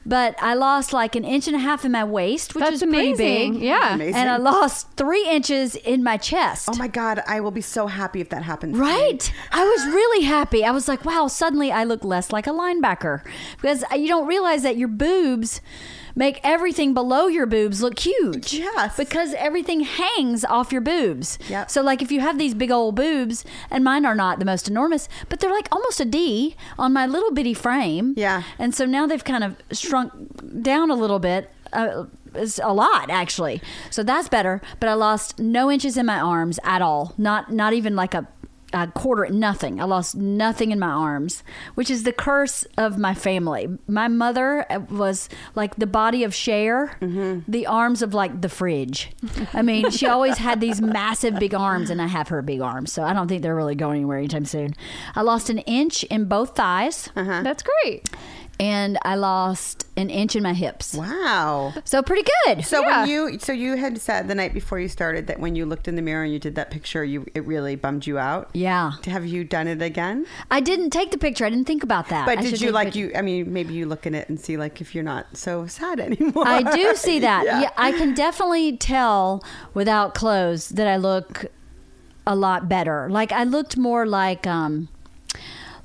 but 0.05 0.37
I 0.42 0.53
lost 0.53 0.92
like 0.92 1.16
an 1.16 1.25
inch 1.25 1.47
and 1.49 1.57
a 1.57 1.59
half 1.59 1.87
in 1.87 1.92
my 1.92 2.05
waist, 2.05 2.55
which 2.55 2.62
That's 2.62 2.77
is 2.77 2.83
pretty 2.83 3.12
amazing. 3.12 3.55
big. 3.55 3.62
Yeah. 3.62 3.94
Amazing. 3.94 4.14
And 4.16 4.29
I 4.29 4.37
lost 4.37 4.88
three 4.99 5.27
inches 5.27 5.75
in 5.75 6.03
my 6.05 6.18
chest. 6.18 6.68
Oh 6.70 6.77
my 6.77 6.88
God, 6.88 7.23
I 7.27 7.40
will 7.40 7.51
be 7.51 7.62
so 7.62 7.87
happy 7.87 8.20
if 8.20 8.29
that 8.29 8.42
happens. 8.42 8.77
Right. 8.77 9.33
I 9.53 9.64
was 9.64 9.87
really 9.87 10.25
happy. 10.27 10.62
I 10.66 10.70
was 10.73 10.87
like, 10.88 11.07
wow, 11.07 11.27
suddenly 11.29 11.73
I 11.73 11.85
look 11.85 12.05
less 12.05 12.31
like 12.31 12.47
a 12.47 12.51
linebacker. 12.51 13.23
Because 13.57 13.83
you 13.97 14.07
don't 14.09 14.27
realize 14.27 14.62
that 14.62 14.77
your 14.77 14.88
boobs 14.88 15.62
make 16.14 16.40
everything 16.44 16.94
below 16.94 17.27
your 17.27 17.46
boobs 17.46 17.83
look 17.83 17.98
huge. 17.98 18.53
Yes. 18.55 18.96
Because 18.96 19.35
everything 19.35 19.81
hangs 19.81 20.44
off 20.44 20.72
your 20.72 20.81
boobs. 20.81 21.38
Yep. 21.48 21.70
So, 21.70 21.83
like, 21.83 22.03
if 22.03 22.12
you 22.12 22.20
have 22.20 22.38
these 22.38 22.55
big 22.55 22.70
old 22.70 22.94
boobs, 22.94 23.44
and 23.70 23.85
mine 23.85 24.07
are 24.07 24.14
not 24.14 24.38
the 24.38 24.44
most 24.44 24.68
enormous, 24.68 25.09
but 25.29 25.40
they're 25.40 25.50
like 25.50 25.68
almost 25.72 26.00
a 26.00 26.05
D 26.05 26.57
on 26.79 26.92
my 26.92 27.07
little 27.07 27.33
bitty 27.33 27.55
frame. 27.55 28.14
Yeah. 28.16 28.42
And 28.59 28.74
so 28.74 28.85
now 28.85 29.07
they've 29.07 29.24
kind 29.24 29.44
of 29.44 29.57
shrunk 29.72 30.12
down 30.62 30.90
a 30.90 30.94
little 30.94 31.18
bit. 31.18 31.50
Uh, 31.72 32.05
it's 32.35 32.59
a 32.62 32.72
lot 32.72 33.11
actually, 33.11 33.62
so 33.90 34.03
that's 34.03 34.29
better. 34.29 34.61
But 34.81 34.88
I 34.88 34.94
lost 34.94 35.38
no 35.38 35.70
inches 35.70 35.96
in 35.96 36.07
my 36.07 36.18
arms 36.18 36.59
at 36.64 36.83
all. 36.83 37.14
Not 37.16 37.53
not 37.53 37.72
even 37.72 37.94
like 37.94 38.14
a, 38.14 38.27
a 38.75 38.87
quarter. 38.89 39.33
Nothing. 39.33 39.81
I 39.81 39.85
lost 39.85 40.17
nothing 40.17 40.73
in 40.73 40.79
my 40.79 40.89
arms, 40.89 41.43
which 41.75 41.91
is 41.91 42.03
the 42.03 42.13
curse 42.13 42.65
of 42.77 42.99
my 42.99 43.15
family. 43.15 43.69
My 43.87 44.09
mother 44.09 44.67
uh, 44.71 44.81
was 44.91 45.29
like 45.55 45.77
the 45.77 45.87
body 45.87 46.25
of 46.25 46.35
Cher, 46.35 46.97
the 47.01 47.67
arms 47.67 48.03
of 48.03 48.13
like 48.15 48.41
the 48.41 48.49
fridge. 48.49 49.11
I 49.53 49.63
mean, 49.63 49.91
she 49.91 50.07
always 50.07 50.39
had 50.39 50.61
these 50.61 50.81
massive 50.81 51.39
big 51.39 51.55
arms, 51.55 51.89
and 51.91 52.03
I 52.03 52.07
have 52.07 52.29
her 52.29 52.43
big 52.43 52.61
arms, 52.61 52.93
so 52.93 53.03
I 53.03 53.13
don't 53.13 53.29
think 53.29 53.43
they're 53.43 53.55
really 53.57 53.75
going 53.75 53.97
anywhere 53.97 54.19
anytime 54.19 54.45
soon. 54.45 54.75
I 55.15 55.23
lost 55.23 55.49
an 55.51 55.59
inch 55.61 56.03
in 56.05 56.25
both 56.27 56.57
thighs 56.57 57.09
That's 57.43 57.63
great. 57.63 58.09
And 58.61 58.99
I 59.03 59.17
lost 59.17 59.87
an 59.97 60.11
inch 60.11 60.37
in 60.37 60.43
my 60.43 60.55
hips. 60.55 60.95
Wow. 60.95 61.73
So 61.85 62.03
pretty 62.03 62.29
good. 62.47 62.64
So 62.64 62.81
Yeah. 62.81 63.01
when 63.01 63.09
you 63.09 63.38
so 63.38 63.53
you 63.53 63.77
had 63.77 64.01
said 64.01 64.29
the 64.29 64.35
night 64.35 64.55
before 64.55 64.79
you 64.79 64.88
started 64.88 65.27
that 65.27 65.40
when 65.40 65.57
you 65.57 65.67
looked 65.67 65.88
in 65.88 65.97
the 65.97 66.03
mirror 66.03 66.23
and 66.25 66.33
you 66.33 66.38
did 66.38 66.55
that 66.55 66.71
picture, 66.71 67.03
you 67.05 67.27
it 67.35 67.45
really 67.47 67.75
bummed 67.77 68.07
you 68.07 68.19
out. 68.19 68.51
yeah. 68.53 68.93
Have 69.07 69.27
you 69.27 69.43
done 69.45 69.67
it 69.67 69.83
again? 69.83 70.27
I 70.51 70.61
didn't 70.61 70.90
take 70.90 71.11
the 71.11 71.19
picture. 71.19 71.45
I 71.45 71.51
didn't 71.51 71.67
think 71.67 71.83
about 71.83 72.09
that. 72.11 72.27
But 72.27 72.38
I 72.38 72.43
did 72.43 72.61
you 72.61 72.71
like 72.71 72.95
you? 72.95 73.11
I 73.17 73.23
mean, 73.23 73.53
maybe 73.53 73.75
you 73.75 73.87
look 73.87 74.07
in 74.07 74.14
it 74.14 74.29
and 74.29 74.38
see 74.40 74.57
like 74.57 74.81
if 74.81 74.95
you're 74.95 75.05
not 75.05 75.37
so 75.37 75.67
sad 75.67 75.99
anymore. 76.09 76.47
I 76.47 76.62
do 76.75 76.95
see 76.95 77.19
that. 77.21 77.45
Yeah. 77.45 77.62
yeah. 77.62 77.71
I 77.77 77.93
can 77.93 78.14
definitely 78.14 78.77
tell 78.77 79.43
without 79.75 80.14
clothes 80.14 80.69
that 80.71 80.87
I 80.87 80.97
look 80.97 81.47
a 82.27 82.35
lot 82.37 82.69
better. 82.69 83.09
Like 83.11 83.33
I 83.33 83.45
looked 83.45 83.77
more 83.77 84.07
like 84.07 84.47
um 84.47 84.88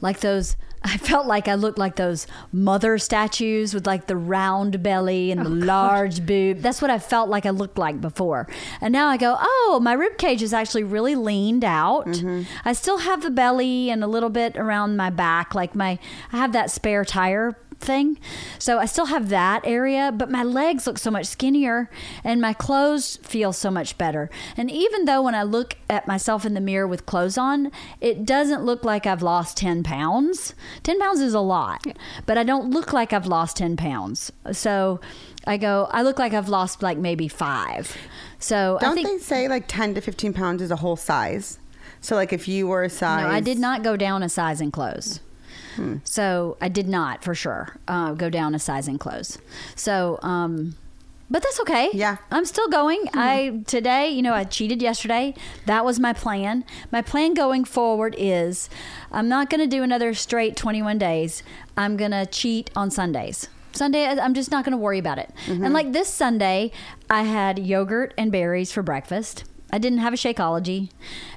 like 0.02 0.20
those 0.22 0.56
I 0.82 0.98
felt 0.98 1.28
like 1.28 1.48
I 1.48 1.56
looked 1.56 1.78
like 1.78 1.98
those 1.98 2.26
mother 2.52 2.98
statues 2.98 3.74
with 3.74 3.86
like 3.86 4.08
the 4.08 4.16
round 4.16 4.82
belly 4.82 5.32
and 5.32 5.42
the 5.42 5.50
oh, 5.50 5.66
large 5.66 6.26
boob. 6.26 6.60
That's 6.60 6.82
what 6.82 6.90
I 6.90 7.00
felt 7.00 7.30
like 7.30 7.46
I 7.46 7.50
looked 7.50 7.78
like 7.78 8.00
before. 8.00 8.48
And 8.80 8.94
now 8.94 9.08
I 9.08 9.18
go, 9.18 9.38
oh, 9.40 9.80
my 9.82 9.94
rib 9.94 10.18
cage 10.18 10.42
is 10.42 10.54
actually 10.54 10.84
really 10.84 11.16
leaned 11.16 11.66
out. 11.66 12.08
Mm-hmm. 12.08 12.44
I 12.64 12.74
still 12.74 13.00
have 13.00 13.22
the 13.22 13.30
belly 13.30 13.90
and 13.90 14.04
a 14.04 14.08
little 14.08 14.30
bit 14.30 14.56
around 14.56 14.96
my 14.96 15.10
back. 15.10 15.54
Like 15.54 15.76
my, 15.76 16.00
I 16.32 16.38
have 16.38 16.54
that 16.54 16.72
spare 16.72 17.04
tire 17.04 17.58
thing. 17.80 18.20
So 18.60 18.80
I 18.80 18.86
still 18.86 19.06
have 19.08 19.30
that 19.30 19.62
area, 19.64 20.12
but 20.16 20.30
my 20.30 20.44
legs 20.44 20.86
look 20.86 20.98
so 20.98 21.10
much 21.12 21.26
skinnier 21.26 21.90
and 22.24 22.42
my 22.42 22.54
clothes 22.54 23.18
feel 23.18 23.54
so 23.54 23.72
much 23.72 23.98
better. 23.98 24.30
And 24.58 24.70
even 24.70 25.06
though 25.06 25.22
when 25.22 25.36
I 25.36 25.44
look 25.44 25.76
at 25.90 26.08
myself 26.08 26.46
in 26.46 26.54
the 26.54 26.62
mirror 26.62 26.88
with 26.88 27.06
clothes 27.06 27.38
on, 27.38 27.72
it 28.02 28.26
doesn't 28.26 28.64
look 28.64 28.84
like 28.84 29.06
I've 29.06 29.22
lost 29.22 29.58
10 29.58 29.84
pounds. 29.84 30.54
10 30.84 31.00
pounds 31.00 31.20
is 31.22 31.34
a 31.34 31.40
lot, 31.40 31.84
but 32.26 32.38
I 32.38 32.44
don't 32.44 32.70
look 32.72 32.94
like 32.94 33.14
I've 33.14 33.28
lost 33.28 33.58
10 33.58 33.78
pounds. 33.78 34.32
So 34.52 35.00
I 35.48 35.58
go, 35.58 35.88
I 35.92 36.02
look 36.02 36.20
like 36.20 36.34
I've 36.34 36.50
lost 36.50 36.84
like 36.84 36.98
maybe 36.98 37.28
five. 37.28 37.96
So 38.40 38.78
Don't 38.82 38.96
think. 38.96 39.08
they 39.08 39.18
say 39.18 39.48
like 39.48 39.66
10 39.68 39.96
to 39.96 40.02
15 40.02 40.34
pounds 40.34 40.62
is 40.62 40.72
a 40.72 40.76
whole 40.78 40.96
size? 40.96 41.60
So 42.02 42.16
like 42.16 42.32
if 42.32 42.48
you 42.48 42.68
were 42.68 42.84
a 42.84 42.90
size, 42.90 43.24
No, 43.24 43.30
I 43.30 43.40
did 43.40 43.58
not 43.60 43.84
go 43.84 43.98
down 43.98 44.24
a 44.24 44.30
size 44.30 44.62
in 44.62 44.72
clothes. 44.72 45.20
So 46.04 46.58
I 46.62 46.70
did 46.70 46.88
not, 46.88 47.24
for 47.24 47.36
sure, 47.36 47.78
uh, 47.88 48.14
go 48.14 48.30
down 48.30 48.56
a 48.56 48.60
size 48.60 48.88
in 48.88 48.98
clothes. 48.98 49.38
So, 49.76 50.20
um, 50.22 50.76
but 51.32 51.44
that's 51.44 51.60
okay. 51.62 51.90
Yeah. 51.94 52.18
I'm 52.32 52.46
still 52.46 52.68
going. 52.70 53.06
I 53.14 53.62
today, 53.68 54.10
you 54.10 54.22
know, 54.24 54.34
I 54.34 54.44
cheated 54.46 54.82
yesterday. 54.82 55.36
That 55.68 55.86
was 55.86 56.00
my 56.00 56.12
plan. 56.14 56.66
My 56.92 57.02
plan 57.04 57.36
going 57.36 57.66
forward 57.66 58.16
is 58.18 58.68
I'm 59.12 59.30
not 59.30 59.50
going 59.50 59.62
to 59.62 59.68
do 59.68 59.84
another 59.84 60.14
straight 60.16 60.56
21 60.56 60.98
days. 60.98 61.44
I'm 61.78 61.98
going 61.98 62.12
to 62.12 62.26
cheat 62.26 62.72
on 62.76 62.90
Sundays. 62.90 63.48
Sunday, 63.74 64.06
I'm 64.08 64.34
just 64.34 64.50
not 64.50 64.66
going 64.66 64.72
to 64.72 64.78
worry 64.78 64.98
about 64.98 65.20
it. 65.20 65.30
And 65.48 65.72
like 65.74 65.92
this 65.94 66.10
Sunday, 66.10 66.72
I 67.12 67.22
had 67.22 67.60
yogurt 67.60 68.16
and 68.18 68.32
berries 68.32 68.72
for 68.72 68.82
breakfast. 68.82 69.44
I 69.72 69.78
didn't 69.78 70.00
have 70.00 70.14
a 70.14 70.18
Shakeology. 70.18 70.90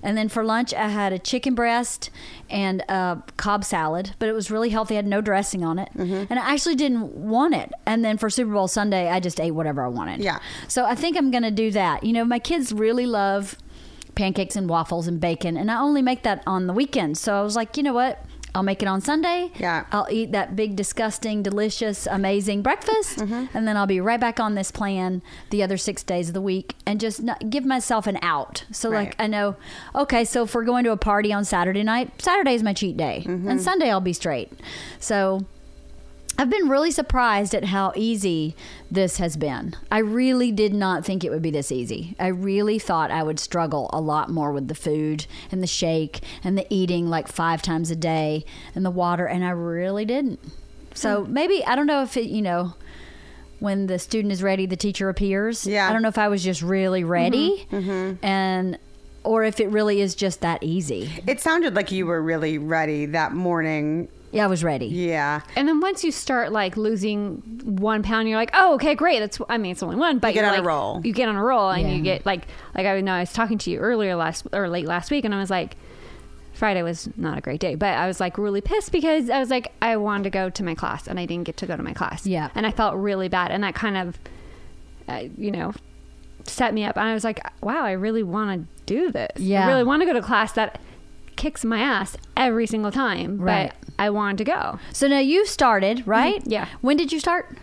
And 0.03 0.16
then 0.16 0.29
for 0.29 0.45
lunch, 0.45 0.73
I 0.73 0.88
had 0.88 1.12
a 1.12 1.18
chicken 1.18 1.55
breast 1.55 2.11
and 2.49 2.81
a 2.88 3.23
Cobb 3.37 3.64
salad, 3.64 4.14
but 4.18 4.29
it 4.29 4.33
was 4.33 4.51
really 4.51 4.71
healthy. 4.71 4.95
I 4.95 4.97
had 4.97 5.07
no 5.07 5.21
dressing 5.21 5.64
on 5.64 5.79
it. 5.79 5.90
Mm-hmm. 5.95 6.25
And 6.31 6.38
I 6.38 6.53
actually 6.53 6.75
didn't 6.75 7.14
want 7.14 7.55
it. 7.55 7.73
And 7.87 8.05
then 8.05 8.18
for 8.18 8.31
Super 8.31 8.53
Bowl 8.53 8.68
Sunday, 8.68 9.09
I 9.09 9.21
just 9.21 9.40
ate 9.40 9.53
whatever 9.53 9.85
I 9.85 9.88
wanted. 9.88 10.21
Yeah. 10.21 10.38
So 10.68 10.85
I 10.85 10.95
think 10.95 11.16
I'm 11.16 11.31
going 11.31 11.42
to 11.42 11.51
do 11.51 11.71
that. 11.73 12.05
You 12.05 12.12
know, 12.12 12.25
my 12.25 12.38
kids 12.38 12.73
really 12.73 13.07
love 13.07 13.57
pancakes 14.14 14.57
and 14.57 14.68
waffles 14.68 15.07
and 15.07 15.21
bacon, 15.21 15.57
and 15.57 15.71
I 15.71 15.81
only 15.81 16.03
make 16.03 16.23
that 16.25 16.42
on 16.47 16.66
the 16.66 16.75
weekends. 16.75 17.18
So 17.18 17.35
I 17.35 17.42
was 17.42 17.57
like, 17.57 17.77
you 17.79 17.83
know 17.83 17.95
what? 17.95 18.23
I'll 18.55 18.62
make 18.62 18.83
it 18.83 18.87
on 18.88 19.01
Sunday. 19.01 19.51
Yeah. 19.59 19.87
I'll 19.93 20.07
eat 20.11 20.33
that 20.33 20.55
big, 20.55 20.77
disgusting, 20.77 21.43
delicious, 21.43 22.07
amazing 22.07 22.62
breakfast, 22.62 23.19
Mm-hmm. 23.19 23.57
and 23.57 23.67
then 23.67 23.77
I'll 23.77 23.87
be 23.87 24.01
right 24.01 24.21
back 24.21 24.38
on 24.41 24.55
this 24.55 24.71
plan 24.71 25.23
the 25.51 25.62
other 25.62 25.77
six 25.79 26.03
days 26.03 26.29
of 26.29 26.35
the 26.35 26.41
week 26.43 26.75
and 26.87 27.01
just 27.01 27.23
not, 27.23 27.49
give 27.51 27.65
myself 27.65 28.07
an 28.07 28.19
out. 28.23 28.65
So, 28.71 28.91
like, 28.91 29.15
I 29.19 29.27
know, 29.27 29.57
okay, 29.95 30.25
so 30.25 30.43
if 30.45 30.55
we're 30.55 30.65
going 30.65 30.85
to 30.85 30.93
a 30.93 30.97
party 30.99 31.33
on 31.33 31.45
Saturday 31.45 31.83
night, 31.83 32.21
Saturday 32.21 32.55
is 32.55 32.62
my 32.62 32.73
cheat 32.75 32.97
day, 32.97 33.23
Mm-hmm. 33.27 33.49
and 33.49 33.61
Sunday 33.61 33.91
I'll 33.91 34.01
be 34.01 34.12
straight. 34.12 34.53
So, 35.01 35.47
I've 36.38 36.51
been 36.51 36.68
really 36.68 36.90
surprised 36.90 37.55
at 37.55 37.66
how 37.66 37.92
easy 37.95 38.57
this 38.90 39.18
has 39.18 39.37
been. 39.37 39.75
I 39.90 39.99
really 39.99 40.51
did 40.51 40.75
not 40.75 41.05
think 41.05 41.25
it 41.25 41.31
would 41.31 41.42
be 41.42 41.51
this 41.51 41.71
easy. 41.71 42.16
I 42.18 42.29
really 42.29 42.79
thought 42.79 43.11
I 43.11 43.23
would 43.23 43.38
struggle 43.38 43.90
a 43.92 44.01
lot 44.01 44.31
more 44.31 44.53
with 44.53 44.68
the 44.68 44.75
food 44.75 45.27
and 45.51 45.62
the 45.62 45.66
shake 45.66 46.21
and 46.42 46.57
the 46.57 46.66
eating 46.71 47.09
like 47.09 47.29
five 47.29 47.62
times 47.62 47.90
a 47.90 47.97
day 47.97 48.45
and 48.75 48.85
the 48.85 48.90
water, 48.90 49.27
and 49.27 49.45
I 49.45 49.51
really 49.51 50.05
didn't. 50.05 50.40
So 50.95 51.25
hmm. 51.25 51.33
maybe, 51.33 51.64
I 51.64 51.77
don't 51.77 51.87
know 51.87 52.03
if 52.03 52.16
it, 52.16 52.29
you 52.29 52.42
know, 52.42 52.75
when 53.61 53.87
the 53.87 53.99
student 53.99 54.33
is 54.33 54.42
ready, 54.42 54.66
the 54.66 54.77
teacher 54.77 55.09
appears. 55.09 55.66
Yeah. 55.66 55.88
I 55.88 55.92
don't 55.92 56.03
know 56.03 56.09
if 56.09 56.18
I 56.18 56.29
was 56.29 56.42
just 56.42 56.62
really 56.62 57.03
mm-hmm. 57.03 57.11
ready 57.11 57.66
mm-hmm. 57.71 58.25
and, 58.25 58.79
or 59.23 59.45
if 59.45 59.61
it 59.61 59.68
really 59.68 60.01
is 60.01 60.16
just 60.16 60.40
that 60.40 60.62
easy. 60.62 61.23
It 61.29 61.40
sounded 61.40 61.77
like 61.77 61.92
you 61.92 62.07
were 62.07 62.21
really 62.21 62.59
ready 62.59 63.07
that 63.07 63.33
morning. 63.33 64.09
Yeah, 64.33 64.45
I 64.45 64.47
was 64.49 64.64
ready. 64.64 64.87
Yeah. 64.87 65.42
And 65.57 65.68
then 65.68 65.81
once 65.81 66.03
you 66.03 66.11
start 66.11 66.51
like 66.53 66.77
losing 66.77 67.37
one 67.64 68.03
pound, 68.03 68.29
you're 68.29 68.38
like, 68.38 68.51
oh, 68.55 68.75
okay, 68.75 68.95
great. 68.95 69.21
That's 69.21 69.38
I 69.49 69.59
mean, 69.59 69.73
it's 69.73 69.83
only 69.83 69.97
one, 69.97 70.18
but 70.18 70.29
You 70.29 70.35
get 70.35 70.40
you're 70.47 70.55
on 70.55 70.59
a 70.59 70.62
roll. 70.66 71.01
You 71.05 71.12
get 71.12 71.29
on 71.29 71.37
a 71.37 71.42
roll, 71.45 71.68
and 71.71 71.83
Yeah. 71.83 71.95
you 71.95 72.03
get 72.03 72.27
like 72.27 72.47
like 72.75 72.87
I 72.87 73.01
know 73.03 73.12
I 73.12 73.21
was 73.21 73.33
talking 73.33 73.59
to 73.59 73.71
you 73.71 73.79
earlier 73.79 74.16
last 74.16 74.47
or 74.53 74.68
late 74.68 74.87
last 74.87 75.11
week, 75.11 75.25
and 75.25 75.35
I 75.35 75.38
was 75.38 75.51
like. 75.51 75.77
Friday 76.55 76.83
was 76.83 77.09
not 77.16 77.38
a 77.38 77.40
great 77.40 77.61
day, 77.61 77.75
but 77.75 77.88
I 77.88 78.07
was 78.07 78.21
like 78.21 78.37
really 78.38 78.61
pissed 78.61 78.92
because 78.92 79.31
I 79.31 79.40
was 79.40 79.49
like 79.51 79.73
I 79.83 79.97
wanted 79.97 80.25
to 80.25 80.31
go 80.31 80.49
to 80.51 80.62
my 80.62 80.75
class 80.77 81.09
and 81.09 81.18
I 81.18 81.25
didn't 81.27 81.45
get 81.45 81.57
to 81.57 81.66
go 81.66 81.77
to 81.77 81.83
my 81.83 81.95
class. 81.95 82.25
Yeah. 82.27 82.51
and 82.55 82.66
I 82.66 82.71
felt 82.71 82.95
really 82.95 83.29
bad, 83.29 83.51
and 83.51 83.64
that 83.64 83.75
kind 83.75 83.97
of, 83.97 84.18
uh, 85.09 85.25
you 85.37 85.51
know, 85.51 85.73
set 86.45 86.73
me 86.75 86.85
up. 86.85 86.97
And 86.99 87.09
I 87.09 87.14
was 87.14 87.25
like, 87.25 87.40
wow, 87.62 87.83
I 87.85 87.92
really 87.92 88.23
want 88.23 88.61
to 88.61 88.85
do 88.87 89.11
this. 89.11 89.33
Yeah. 89.38 89.64
I 89.64 89.68
really 89.71 89.83
want 89.83 90.03
to 90.03 90.07
go 90.07 90.12
to 90.12 90.21
class 90.23 90.53
that 90.53 90.79
kicks 91.37 91.64
my 91.64 91.79
ass 91.81 92.16
every 92.37 92.66
single 92.66 92.90
time, 92.92 93.38
Right. 93.38 93.73
but 93.81 93.88
I 93.99 94.11
wanted 94.11 94.38
to 94.38 94.45
go. 94.45 94.79
So 94.92 95.07
now 95.09 95.18
you 95.18 95.47
started, 95.47 96.07
right? 96.07 96.40
Mm-hmm. 96.40 96.53
Yeah. 96.53 96.68
When 96.81 96.97
did 96.97 97.12
you 97.12 97.21
start? 97.21 97.57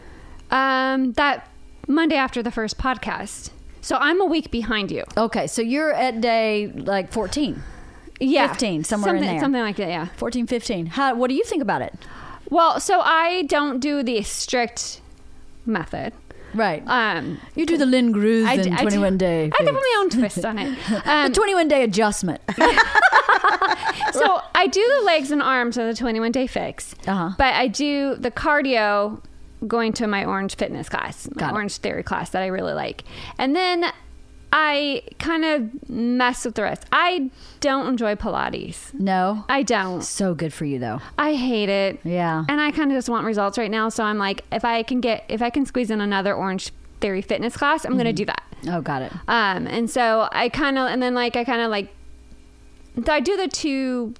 Um, 0.51 1.13
that 1.13 1.47
Monday 1.87 2.15
after 2.15 2.41
the 2.43 2.51
first 2.51 2.77
podcast. 2.77 3.51
So 3.81 3.95
I'm 3.99 4.19
a 4.21 4.25
week 4.25 4.51
behind 4.51 4.91
you. 4.91 5.03
Okay, 5.17 5.47
so 5.47 5.61
you're 5.61 5.93
at 5.93 6.19
day 6.21 6.67
like 6.67 7.11
14, 7.11 7.61
Yeah, 8.19 8.47
15, 8.49 8.83
somewhere 8.83 9.15
in 9.15 9.19
something, 9.21 9.33
there. 9.35 9.39
something 9.41 9.61
like 9.61 9.75
that. 9.77 9.89
Yeah. 9.89 10.07
14, 10.17 10.47
15. 10.47 10.85
How, 10.87 11.15
what 11.15 11.29
do 11.29 11.35
you 11.35 11.43
think 11.45 11.61
about 11.61 11.81
it? 11.81 11.93
Well, 12.49 12.79
so 12.79 12.99
I 13.01 13.43
don't 13.43 13.79
do 13.79 14.03
the 14.03 14.21
strict 14.23 15.01
method. 15.65 16.13
Right. 16.53 16.83
Um, 16.87 17.39
you 17.55 17.65
do 17.65 17.77
the 17.77 17.85
Lynn 17.85 18.11
Grooves 18.11 18.47
I, 18.49 18.53
and 18.55 18.77
21 18.77 19.13
do, 19.13 19.17
day. 19.17 19.45
I 19.45 19.49
can 19.49 19.65
thing. 19.65 19.75
put 19.75 19.81
my 19.81 19.97
own 19.99 20.09
twist 20.09 20.45
on 20.45 20.57
it. 20.59 20.77
Um, 21.05 21.29
the 21.29 21.35
21 21.35 21.67
day 21.67 21.83
adjustment. 21.83 22.41
so 24.11 24.41
I 24.55 24.67
do 24.71 24.85
the 24.99 25.03
legs 25.05 25.31
and 25.31 25.41
arms 25.41 25.77
of 25.77 25.85
the 25.87 25.93
21 25.93 26.31
day 26.31 26.47
fix, 26.47 26.93
Uh-huh. 27.07 27.31
but 27.37 27.53
I 27.53 27.67
do 27.67 28.15
the 28.15 28.31
cardio 28.31 29.21
going 29.67 29.91
to 29.93 30.07
my 30.07 30.23
orange 30.25 30.55
fitness 30.55 30.87
class, 30.89 31.27
my 31.35 31.51
orange 31.51 31.77
theory 31.77 32.03
class 32.03 32.29
that 32.31 32.41
I 32.41 32.47
really 32.47 32.73
like. 32.73 33.03
And 33.37 33.55
then 33.55 33.85
I 34.51 35.03
kind 35.19 35.45
of 35.45 35.89
mess 35.89 36.43
with 36.45 36.55
the 36.55 36.63
rest. 36.63 36.85
I 36.91 37.29
don't 37.59 37.87
enjoy 37.87 38.15
Pilates. 38.15 38.93
no. 38.93 39.45
I 39.47 39.61
don't. 39.63 40.01
So 40.03 40.33
good 40.33 40.51
for 40.53 40.65
you 40.65 40.79
though. 40.79 41.01
I 41.17 41.35
hate 41.35 41.69
it. 41.69 41.99
Yeah. 42.03 42.45
And 42.49 42.59
I 42.59 42.71
kind 42.71 42.91
of 42.91 42.97
just 42.97 43.09
want 43.09 43.25
results 43.25 43.57
right 43.57 43.69
now. 43.69 43.89
So 43.89 44.03
I'm 44.03 44.17
like, 44.17 44.43
if 44.51 44.65
I 44.65 44.81
can 44.83 45.01
get, 45.01 45.23
if 45.29 45.41
I 45.41 45.49
can 45.51 45.65
squeeze 45.65 45.91
in 45.91 46.01
another 46.01 46.33
Orange 46.33 46.71
Theory 46.99 47.21
fitness 47.21 47.55
class, 47.55 47.85
I'm 47.85 47.93
going 47.93 48.05
to 48.05 48.13
do 48.13 48.25
that. 48.25 48.43
Oh, 48.67 48.81
got 48.81 49.01
it. 49.03 49.13
Um, 49.27 49.67
and 49.67 49.89
so 49.89 50.27
I 50.31 50.49
kind 50.49 50.77
of, 50.77 50.87
and 50.87 51.01
then 51.01 51.13
like, 51.13 51.35
I 51.35 51.43
kind 51.45 51.61
of 51.61 51.69
like, 51.69 51.89
I 53.07 53.19
do 53.21 53.37
the 53.37 53.47
two, 53.47 54.13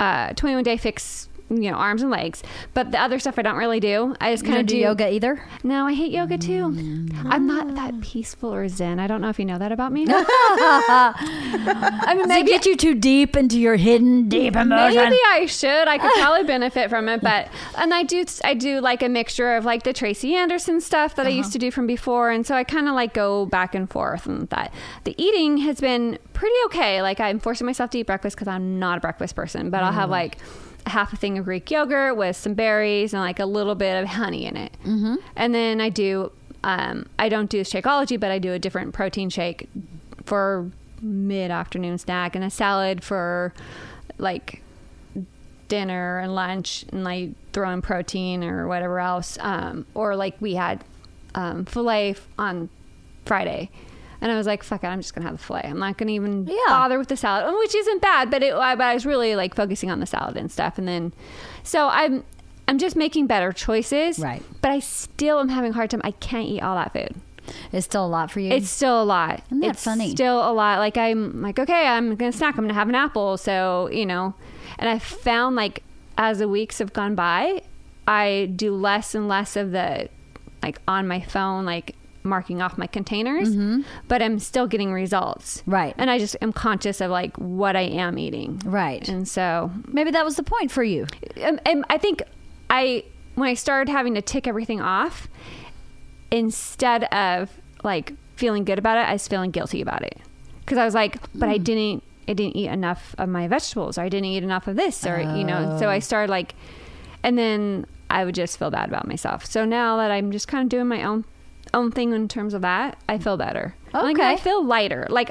uh, 0.00 0.32
21 0.32 0.64
day 0.64 0.76
fix, 0.76 1.28
you 1.60 1.70
know, 1.70 1.76
arms 1.76 2.02
and 2.02 2.10
legs, 2.10 2.42
but 2.74 2.92
the 2.92 3.00
other 3.00 3.18
stuff 3.18 3.38
I 3.38 3.42
don't 3.42 3.56
really 3.56 3.80
do. 3.80 4.14
I 4.20 4.32
just 4.32 4.44
kind 4.44 4.58
of 4.58 4.66
do 4.66 4.76
yoga 4.76 5.12
either? 5.12 5.42
No, 5.62 5.86
I 5.86 5.94
hate 5.94 6.12
yoga 6.12 6.38
too. 6.38 6.70
Mm. 6.70 7.24
I'm 7.26 7.46
not 7.46 7.74
that 7.74 8.00
peaceful 8.00 8.54
or 8.54 8.68
zen. 8.68 8.98
I 8.98 9.06
don't 9.06 9.20
know 9.20 9.28
if 9.28 9.38
you 9.38 9.44
know 9.44 9.58
that 9.58 9.72
about 9.72 9.92
me. 9.92 10.06
I 10.08 12.14
mean, 12.16 12.28
Does 12.28 12.36
it 12.38 12.46
get 12.46 12.66
you 12.66 12.76
too 12.76 12.94
deep 12.94 13.36
into 13.36 13.58
your 13.58 13.76
hidden 13.76 14.28
deep 14.28 14.56
emotion? 14.56 15.02
Maybe 15.02 15.18
I 15.28 15.46
should. 15.46 15.88
I 15.88 15.98
could 15.98 16.12
probably 16.14 16.44
benefit 16.44 16.90
from 16.90 17.08
it, 17.08 17.20
but 17.20 17.48
and 17.76 17.92
I 17.92 18.02
do 18.02 18.24
I 18.44 18.54
do 18.54 18.80
like 18.80 19.02
a 19.02 19.08
mixture 19.08 19.56
of 19.56 19.64
like 19.64 19.82
the 19.82 19.92
Tracy 19.92 20.34
Anderson 20.34 20.80
stuff 20.80 21.14
that 21.16 21.26
I 21.26 21.30
used 21.30 21.48
uh-huh. 21.48 21.52
to 21.52 21.58
do 21.58 21.70
from 21.70 21.86
before, 21.86 22.30
and 22.30 22.46
so 22.46 22.54
I 22.54 22.64
kind 22.64 22.88
of 22.88 22.94
like 22.94 23.14
go 23.14 23.46
back 23.46 23.74
and 23.74 23.90
forth 23.90 24.26
and 24.26 24.48
that. 24.48 24.72
The 25.04 25.14
eating 25.22 25.58
has 25.58 25.80
been 25.80 26.18
pretty 26.32 26.56
okay. 26.66 27.02
Like 27.02 27.20
I'm 27.20 27.38
forcing 27.38 27.66
myself 27.66 27.90
to 27.90 27.98
eat 27.98 28.06
breakfast 28.06 28.36
because 28.36 28.48
I'm 28.48 28.78
not 28.78 28.98
a 28.98 29.00
breakfast 29.00 29.34
person, 29.34 29.70
but 29.70 29.82
I'll 29.82 29.92
have 29.92 30.08
mm. 30.08 30.12
like 30.12 30.36
a 30.36 30.71
half 30.86 31.12
a 31.12 31.16
thing 31.16 31.38
of 31.38 31.44
Greek 31.44 31.70
yogurt 31.70 32.16
with 32.16 32.36
some 32.36 32.54
berries 32.54 33.12
and 33.12 33.22
like 33.22 33.38
a 33.38 33.46
little 33.46 33.74
bit 33.74 34.02
of 34.02 34.08
honey 34.08 34.46
in 34.46 34.56
it, 34.56 34.76
mm-hmm. 34.84 35.16
and 35.36 35.54
then 35.54 35.80
I 35.80 35.88
do. 35.88 36.32
Um, 36.64 37.06
I 37.18 37.28
don't 37.28 37.50
do 37.50 37.62
Shakeology, 37.62 38.20
but 38.20 38.30
I 38.30 38.38
do 38.38 38.52
a 38.52 38.58
different 38.58 38.94
protein 38.94 39.30
shake 39.30 39.68
for 40.24 40.70
mid 41.00 41.50
afternoon 41.50 41.98
snack 41.98 42.36
and 42.36 42.44
a 42.44 42.50
salad 42.50 43.02
for 43.02 43.52
like 44.18 44.62
dinner 45.68 46.18
and 46.18 46.34
lunch 46.34 46.84
and 46.92 47.02
like 47.02 47.30
throw 47.52 47.70
in 47.70 47.82
protein 47.82 48.44
or 48.44 48.68
whatever 48.68 49.00
else. 49.00 49.38
Um, 49.40 49.86
or 49.94 50.14
like 50.16 50.36
we 50.40 50.54
had 50.54 50.84
um, 51.34 51.64
filet 51.64 52.14
on 52.38 52.68
Friday. 53.24 53.70
And 54.22 54.32
I 54.32 54.36
was 54.36 54.46
like, 54.46 54.62
fuck 54.62 54.82
it, 54.84 54.86
I'm 54.86 55.00
just 55.00 55.14
gonna 55.14 55.26
have 55.26 55.36
the 55.36 55.42
filet. 55.42 55.62
I'm 55.64 55.78
not 55.80 55.98
gonna 55.98 56.12
even 56.12 56.46
Yeah. 56.46 56.54
bother 56.68 56.98
with 56.98 57.08
the 57.08 57.16
salad, 57.16 57.52
which 57.58 57.74
isn't 57.74 58.00
bad, 58.00 58.30
but 58.30 58.42
it, 58.42 58.54
I, 58.54 58.74
but 58.76 58.84
I 58.84 58.94
was 58.94 59.04
really 59.04 59.34
like 59.36 59.54
focusing 59.54 59.90
on 59.90 60.00
the 60.00 60.06
salad 60.06 60.36
and 60.36 60.50
stuff. 60.50 60.78
And 60.78 60.86
then, 60.88 61.12
so 61.64 61.88
I'm, 61.88 62.24
I'm 62.68 62.78
just 62.78 62.94
making 62.96 63.26
better 63.26 63.52
choices, 63.52 64.18
Right. 64.20 64.42
But 64.62 64.70
I 64.70 64.78
still 64.78 65.40
am 65.40 65.48
having 65.50 65.72
a 65.72 65.74
hard 65.74 65.90
time. 65.90 66.00
I 66.04 66.12
can't 66.12 66.46
eat 66.48 66.60
all 66.62 66.76
that 66.76 66.92
food. 66.92 67.16
It's 67.72 67.84
still 67.86 68.06
a 68.06 68.08
lot 68.08 68.30
for 68.30 68.38
you. 68.38 68.52
It's 68.52 68.70
still 68.70 69.02
a 69.02 69.04
lot. 69.04 69.42
Isn't 69.46 69.60
that 69.60 69.70
it's 69.70 69.82
funny? 69.84 70.10
Still 70.10 70.48
a 70.48 70.52
lot. 70.52 70.78
Like 70.78 70.96
I'm 70.96 71.42
like, 71.42 71.58
okay, 71.58 71.86
I'm 71.88 72.14
gonna 72.14 72.30
snack. 72.30 72.56
I'm 72.56 72.62
gonna 72.64 72.74
have 72.74 72.88
an 72.88 72.94
apple. 72.94 73.36
So 73.36 73.88
you 73.90 74.06
know, 74.06 74.34
and 74.78 74.88
I 74.88 75.00
found 75.00 75.56
like 75.56 75.82
as 76.16 76.38
the 76.38 76.48
weeks 76.48 76.78
have 76.78 76.92
gone 76.92 77.16
by, 77.16 77.62
I 78.06 78.52
do 78.54 78.72
less 78.72 79.16
and 79.16 79.26
less 79.26 79.56
of 79.56 79.72
the 79.72 80.08
like 80.62 80.80
on 80.86 81.08
my 81.08 81.20
phone, 81.20 81.64
like 81.64 81.96
marking 82.24 82.62
off 82.62 82.78
my 82.78 82.86
containers, 82.86 83.54
but 84.08 84.22
I'm 84.22 84.38
still 84.38 84.66
getting 84.66 84.92
results. 84.92 85.58
Mm-hmm. 85.58 85.70
Right. 85.70 85.94
And 85.98 86.10
I 86.10 86.18
just 86.18 86.36
am 86.40 86.52
conscious 86.52 87.00
of 87.00 87.10
like 87.10 87.36
what 87.36 87.76
I 87.76 87.82
am 87.82 88.18
eating. 88.18 88.60
Right. 88.64 89.06
And 89.08 89.26
so 89.26 89.70
Maybe 89.88 90.10
that 90.12 90.24
was 90.24 90.36
the 90.36 90.42
point 90.42 90.70
for 90.70 90.84
you. 90.84 91.06
And, 91.36 91.60
um, 91.66 91.84
I 91.90 91.98
think 91.98 92.22
I 92.70 93.04
when 93.34 93.48
I 93.48 93.54
started 93.54 93.90
having 93.90 94.14
to 94.14 94.22
tick 94.22 94.46
everything 94.46 94.80
off, 94.80 95.28
instead 96.30 97.04
of 97.04 97.50
like 97.82 98.14
feeling 98.36 98.64
good 98.64 98.78
about 98.78 98.98
it, 98.98 99.08
I 99.08 99.12
was 99.12 99.26
feeling 99.28 99.50
guilty 99.50 99.80
about 99.80 100.02
it 100.02 100.18
because 100.60 100.78
I 100.78 100.84
was 100.84 100.94
like, 100.94 101.16
but 101.34 101.48
I 101.48 101.58
didn't. 101.58 102.02
I 102.28 102.34
didn't 102.34 102.56
eat 102.56 102.68
enough 102.68 103.16
of 103.18 103.28
my 103.28 103.48
vegetables, 103.48 103.98
or 103.98 104.02
I 104.02 104.08
didn't 104.08 104.26
eat 104.26 104.44
enough 104.44 104.68
of 104.68 104.76
this, 104.76 105.04
or 105.04 105.20
you 105.20 105.42
know. 105.42 105.76
So 105.80 105.88
I 105.88 105.98
started 105.98 106.30
like, 106.30 106.54
and 107.24 107.36
then 107.36 107.84
I 108.08 108.24
would 108.24 108.34
just 108.36 108.58
feel 108.58 108.70
bad 108.70 108.88
about 108.88 109.08
myself. 109.08 109.44
So 109.44 109.64
now 109.64 109.96
that 109.96 110.12
I'm 110.12 110.30
just 110.30 110.46
kind 110.46 110.62
of 110.62 110.68
doing 110.68 110.86
my 110.86 111.02
own 111.02 111.24
own 111.74 111.90
thing 111.90 112.12
in 112.12 112.28
terms 112.28 112.54
of 112.54 112.62
that, 112.62 112.96
I 113.08 113.18
feel 113.18 113.36
better. 113.36 113.74
Like 113.92 114.16
Okay. 114.16 114.30
I 114.32 114.36
feel 114.36 114.64
lighter. 114.64 115.06
Like 115.10 115.30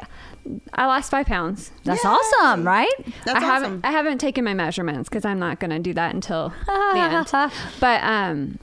I 0.73 0.86
lost 0.86 1.12
five 1.12 1.25
pounds. 1.25 1.71
That's 1.84 2.04
awesome, 2.06 2.65
right? 2.65 2.91
That's 3.25 3.38
I 3.38 3.39
haven't 3.41 3.65
awesome. 3.71 3.82
I 3.84 3.91
haven't 3.91 4.17
taken 4.19 4.43
my 4.43 4.54
measurements 4.54 5.10
because 5.10 5.25
I'm 5.25 5.39
not 5.39 5.60
gonna 5.60 5.80
do 5.80 5.93
that 5.93 6.13
until 6.13 6.54
the 6.67 6.73
end. 6.97 7.51
But 7.80 8.04
um, 8.04 8.60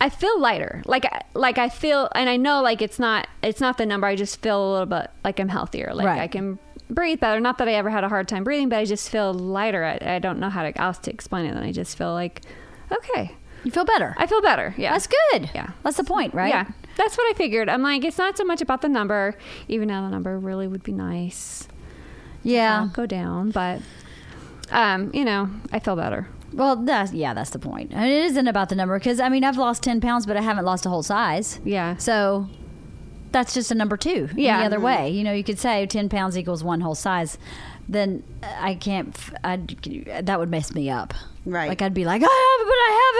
I 0.00 0.08
feel 0.08 0.40
lighter. 0.40 0.82
Like 0.86 1.04
like 1.34 1.58
I 1.58 1.68
feel, 1.68 2.08
and 2.14 2.28
I 2.30 2.36
know 2.36 2.62
like 2.62 2.80
it's 2.82 2.98
not 2.98 3.28
it's 3.42 3.60
not 3.60 3.76
the 3.78 3.86
number. 3.86 4.06
I 4.06 4.16
just 4.16 4.40
feel 4.42 4.58
a 4.62 4.70
little 4.72 4.86
bit 4.86 5.10
like 5.24 5.38
I'm 5.40 5.48
healthier. 5.48 5.92
Like 5.94 6.06
Right. 6.06 6.20
I 6.20 6.26
can 6.26 6.58
breathe 6.88 7.20
better. 7.20 7.38
Not 7.40 7.58
that 7.58 7.68
I 7.68 7.74
ever 7.74 7.90
had 7.90 8.02
a 8.04 8.08
hard 8.08 8.26
time 8.28 8.42
breathing, 8.44 8.68
but 8.70 8.78
I 8.78 8.84
just 8.84 9.10
feel 9.10 9.32
lighter. 9.34 9.84
I, 9.84 10.14
I 10.16 10.18
don't 10.18 10.38
know 10.40 10.48
how 10.50 10.62
to 10.62 10.78
else 10.80 10.98
to 10.98 11.10
explain 11.12 11.44
it. 11.46 11.50
And 11.54 11.64
I 11.64 11.72
just 11.72 11.96
feel 11.98 12.12
like 12.14 12.40
okay, 12.92 13.36
You 13.62 13.70
feel 13.70 13.84
better. 13.84 14.14
I 14.18 14.26
feel 14.26 14.40
better. 14.42 14.74
Yeah, 14.76 14.92
That's 14.92 15.06
good. 15.06 15.50
Yeah. 15.54 15.70
That's 15.84 15.96
the 15.98 16.04
point, 16.04 16.34
right? 16.34 16.48
Yeah, 16.48 16.66
that's 17.00 17.16
what 17.16 17.34
I 17.34 17.36
figured. 17.36 17.68
I'm 17.70 17.82
like, 17.82 18.04
it's 18.04 18.18
not 18.18 18.36
so 18.36 18.44
much 18.44 18.60
about 18.60 18.82
the 18.82 18.88
number, 18.88 19.34
even 19.68 19.88
though 19.88 20.02
the 20.02 20.10
number 20.10 20.38
really 20.38 20.66
would 20.68 20.82
be 20.82 20.92
nice. 20.92 21.66
Yeah. 22.42 22.80
I'll 22.80 22.88
go 22.88 23.06
down, 23.06 23.50
but 23.50 23.80
um, 24.70 25.10
you 25.14 25.24
know, 25.24 25.48
I 25.72 25.78
feel 25.78 25.96
better. 25.96 26.28
Well, 26.52 26.76
that's 26.76 27.12
yeah, 27.12 27.32
that's 27.32 27.50
the 27.50 27.58
point. 27.58 27.92
And 27.94 28.04
it 28.10 28.24
isn't 28.26 28.48
about 28.48 28.68
the 28.68 28.74
number 28.74 28.98
because 28.98 29.18
I 29.18 29.28
mean 29.28 29.44
I've 29.44 29.56
lost 29.56 29.82
ten 29.82 30.00
pounds, 30.00 30.26
but 30.26 30.36
I 30.36 30.42
haven't 30.42 30.64
lost 30.64 30.84
a 30.84 30.90
whole 30.90 31.02
size. 31.02 31.58
Yeah. 31.64 31.96
So 31.96 32.48
that's 33.32 33.54
just 33.54 33.70
a 33.70 33.74
number 33.74 33.96
two. 33.96 34.28
Yeah. 34.34 34.60
The 34.60 34.66
other 34.66 34.80
way, 34.80 35.10
you 35.10 35.24
know, 35.24 35.32
you 35.32 35.44
could 35.44 35.58
say 35.58 35.86
ten 35.86 36.08
pounds 36.08 36.36
equals 36.36 36.62
one 36.62 36.80
whole 36.80 36.94
size. 36.94 37.38
Then 37.88 38.22
I 38.42 38.74
can't. 38.74 39.08
f- 39.08 39.32
I'd, 39.42 39.68
that 40.26 40.38
would 40.38 40.50
mess 40.50 40.74
me 40.74 40.90
up. 40.90 41.14
Right. 41.46 41.68
Like 41.68 41.82
I'd 41.82 41.94
be 41.94 42.04
like, 42.04 42.22
I 42.24 42.49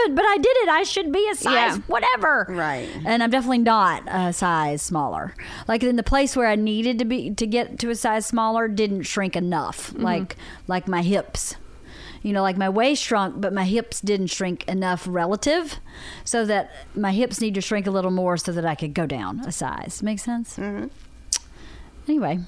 have, 0.07 0.15
but 0.15 0.25
I 0.25 0.25
haven't, 0.25 0.25
but 0.25 0.25
I 0.25 0.37
did 0.37 0.57
it. 0.57 0.69
I 0.69 0.83
should 0.83 1.11
be 1.11 1.27
a 1.31 1.35
size 1.35 1.77
Yeah. 1.77 1.77
whatever. 1.87 2.47
Right. 2.49 2.89
And 3.05 3.21
I'm 3.23 3.29
definitely 3.29 3.59
not 3.59 4.03
a 4.07 4.33
size 4.33 4.81
smaller. 4.81 5.35
Like 5.67 5.83
in 5.83 5.95
the 5.95 6.03
place 6.03 6.35
where 6.35 6.47
I 6.47 6.55
needed 6.55 6.99
to 6.99 7.05
be 7.05 7.31
to 7.31 7.47
get 7.47 7.79
to 7.79 7.89
a 7.89 7.95
size 7.95 8.25
smaller 8.25 8.67
didn't 8.67 9.03
shrink 9.03 9.35
enough. 9.35 9.93
Like 9.95 10.35
like 10.67 10.87
my 10.87 11.01
hips. 11.01 11.55
You 12.23 12.33
know, 12.33 12.43
like 12.43 12.55
my 12.55 12.69
waist 12.69 13.01
shrunk, 13.01 13.41
but 13.41 13.51
my 13.51 13.63
hips 13.65 13.99
didn't 13.99 14.27
shrink 14.27 14.63
enough 14.67 15.07
relative, 15.09 15.79
so 16.23 16.45
that 16.45 16.69
my 16.93 17.11
hips 17.13 17.41
need 17.41 17.55
to 17.55 17.61
shrink 17.61 17.87
a 17.87 17.91
little 17.91 18.11
more 18.11 18.37
so 18.37 18.51
that 18.51 18.63
I 18.63 18.75
could 18.75 18.93
go 18.93 19.07
down 19.07 19.39
a 19.39 19.51
size. 19.51 20.03
Make 20.03 20.19
sense? 20.19 20.55
Mm-hmm. 20.57 20.89
Anyway, 22.07 22.39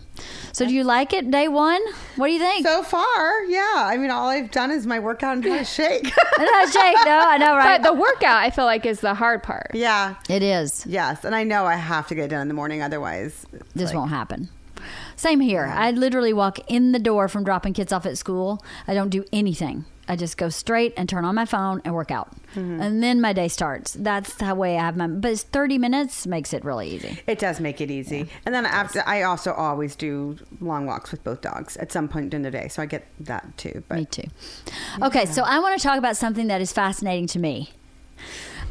so 0.51 0.65
do 0.65 0.73
you 0.73 0.83
like 0.83 1.13
it 1.13 1.29
day 1.31 1.47
one? 1.47 1.79
What 2.15 2.27
do 2.27 2.33
you 2.33 2.39
think? 2.39 2.65
So 2.65 2.83
far, 2.83 3.43
yeah. 3.45 3.73
I 3.75 3.97
mean, 3.97 4.09
all 4.09 4.27
I've 4.27 4.51
done 4.51 4.71
is 4.71 4.85
my 4.87 4.99
workout 4.99 5.35
and 5.37 5.45
had 5.45 5.61
a 5.61 5.65
shake. 5.65 6.11
I 6.37 6.43
know, 6.43 6.71
Jake. 6.71 7.05
No, 7.05 7.19
I 7.19 7.37
know, 7.37 7.55
right? 7.55 7.81
But 7.81 7.87
the 7.87 7.93
workout, 7.93 8.37
I 8.37 8.49
feel 8.49 8.65
like, 8.65 8.85
is 8.85 8.99
the 8.99 9.13
hard 9.13 9.43
part. 9.43 9.71
yeah. 9.73 10.15
it 10.29 10.41
is. 10.43 10.85
Yes. 10.87 11.23
And 11.23 11.33
I 11.35 11.43
know 11.43 11.65
I 11.65 11.75
have 11.75 12.07
to 12.07 12.15
get 12.15 12.25
it 12.25 12.27
done 12.29 12.41
in 12.41 12.47
the 12.47 12.53
morning, 12.53 12.81
otherwise. 12.81 13.45
This 13.75 13.89
like- 13.89 13.95
won't 13.95 14.09
happen. 14.09 14.49
Same 15.15 15.39
here. 15.39 15.65
I 15.65 15.91
literally 15.91 16.33
walk 16.33 16.59
in 16.69 16.91
the 16.91 16.99
door 16.99 17.27
from 17.29 17.43
dropping 17.45 17.73
kids 17.73 17.93
off 17.93 18.05
at 18.05 18.17
school. 18.17 18.61
I 18.87 18.93
don't 18.93 19.09
do 19.09 19.23
anything. 19.31 19.85
I 20.07 20.15
just 20.15 20.37
go 20.37 20.49
straight 20.49 20.93
and 20.97 21.07
turn 21.07 21.25
on 21.25 21.35
my 21.35 21.45
phone 21.45 21.81
and 21.85 21.93
work 21.93 22.11
out. 22.11 22.35
Mm-hmm. 22.55 22.81
And 22.81 23.01
then 23.03 23.21
my 23.21 23.33
day 23.33 23.47
starts. 23.47 23.93
That's 23.93 24.35
the 24.35 24.53
way 24.53 24.77
I 24.77 24.83
have 24.83 24.97
my 24.97 25.07
but 25.07 25.31
it's 25.31 25.43
30 25.43 25.77
minutes 25.77 26.27
makes 26.27 26.53
it 26.53 26.63
really 26.65 26.89
easy. 26.89 27.19
It 27.25 27.39
does 27.39 27.59
make 27.59 27.79
it 27.79 27.89
easy. 27.89 28.29
and 28.45 28.53
then 28.53 28.65
after, 28.65 29.03
I 29.05 29.23
also 29.23 29.53
always 29.53 29.95
do 29.95 30.37
long 30.59 30.85
walks 30.85 31.11
with 31.11 31.23
both 31.23 31.41
dogs 31.41 31.77
at 31.77 31.91
some 31.91 32.07
point 32.07 32.33
in 32.33 32.41
the 32.41 32.51
day. 32.51 32.67
So 32.67 32.81
I 32.81 32.85
get 32.85 33.07
that 33.21 33.57
too. 33.57 33.83
But 33.87 33.97
Me 33.97 34.05
too. 34.05 34.27
Okay, 35.01 35.25
so 35.25 35.43
I 35.43 35.59
want 35.59 35.79
to 35.79 35.83
talk 35.83 35.97
about 35.97 36.17
something 36.17 36.47
that 36.47 36.61
is 36.61 36.71
fascinating 36.71 37.27
to 37.27 37.39
me. 37.39 37.71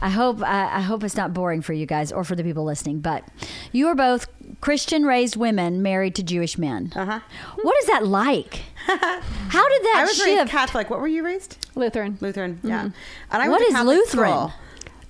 I 0.02 0.08
hope 0.10 0.42
I, 0.42 0.78
I 0.78 0.80
hope 0.80 1.04
it's 1.04 1.16
not 1.16 1.32
boring 1.32 1.62
for 1.62 1.72
you 1.72 1.86
guys 1.86 2.10
or 2.10 2.24
for 2.24 2.34
the 2.34 2.42
people 2.42 2.64
listening, 2.64 3.00
but 3.00 3.24
you 3.70 3.86
are 3.86 3.94
both 3.94 4.26
Christian 4.60 5.04
raised 5.04 5.36
women 5.36 5.80
married 5.80 6.14
to 6.16 6.22
Jewish 6.22 6.58
men. 6.58 6.92
Uh-huh. 6.94 7.20
What 7.62 7.76
is 7.78 7.86
that 7.86 8.04
like? 8.06 8.62
How 8.86 9.68
did 9.68 9.82
that 9.84 9.94
I 9.98 10.02
was 10.02 10.20
raised? 10.24 10.50
Catholic. 10.50 10.90
What 10.90 11.00
were 11.00 11.06
you 11.08 11.24
raised? 11.24 11.64
Lutheran. 11.76 12.18
Lutheran. 12.20 12.58
Yeah. 12.62 12.82
And 12.82 12.92
I 13.30 13.42
Mm-hmm. 13.42 13.50
What 13.52 13.60
went 13.60 13.62
to 13.62 13.66
is 13.68 13.72
Catholic 13.74 13.96
Lutheran? 13.98 14.30
school. 14.32 14.52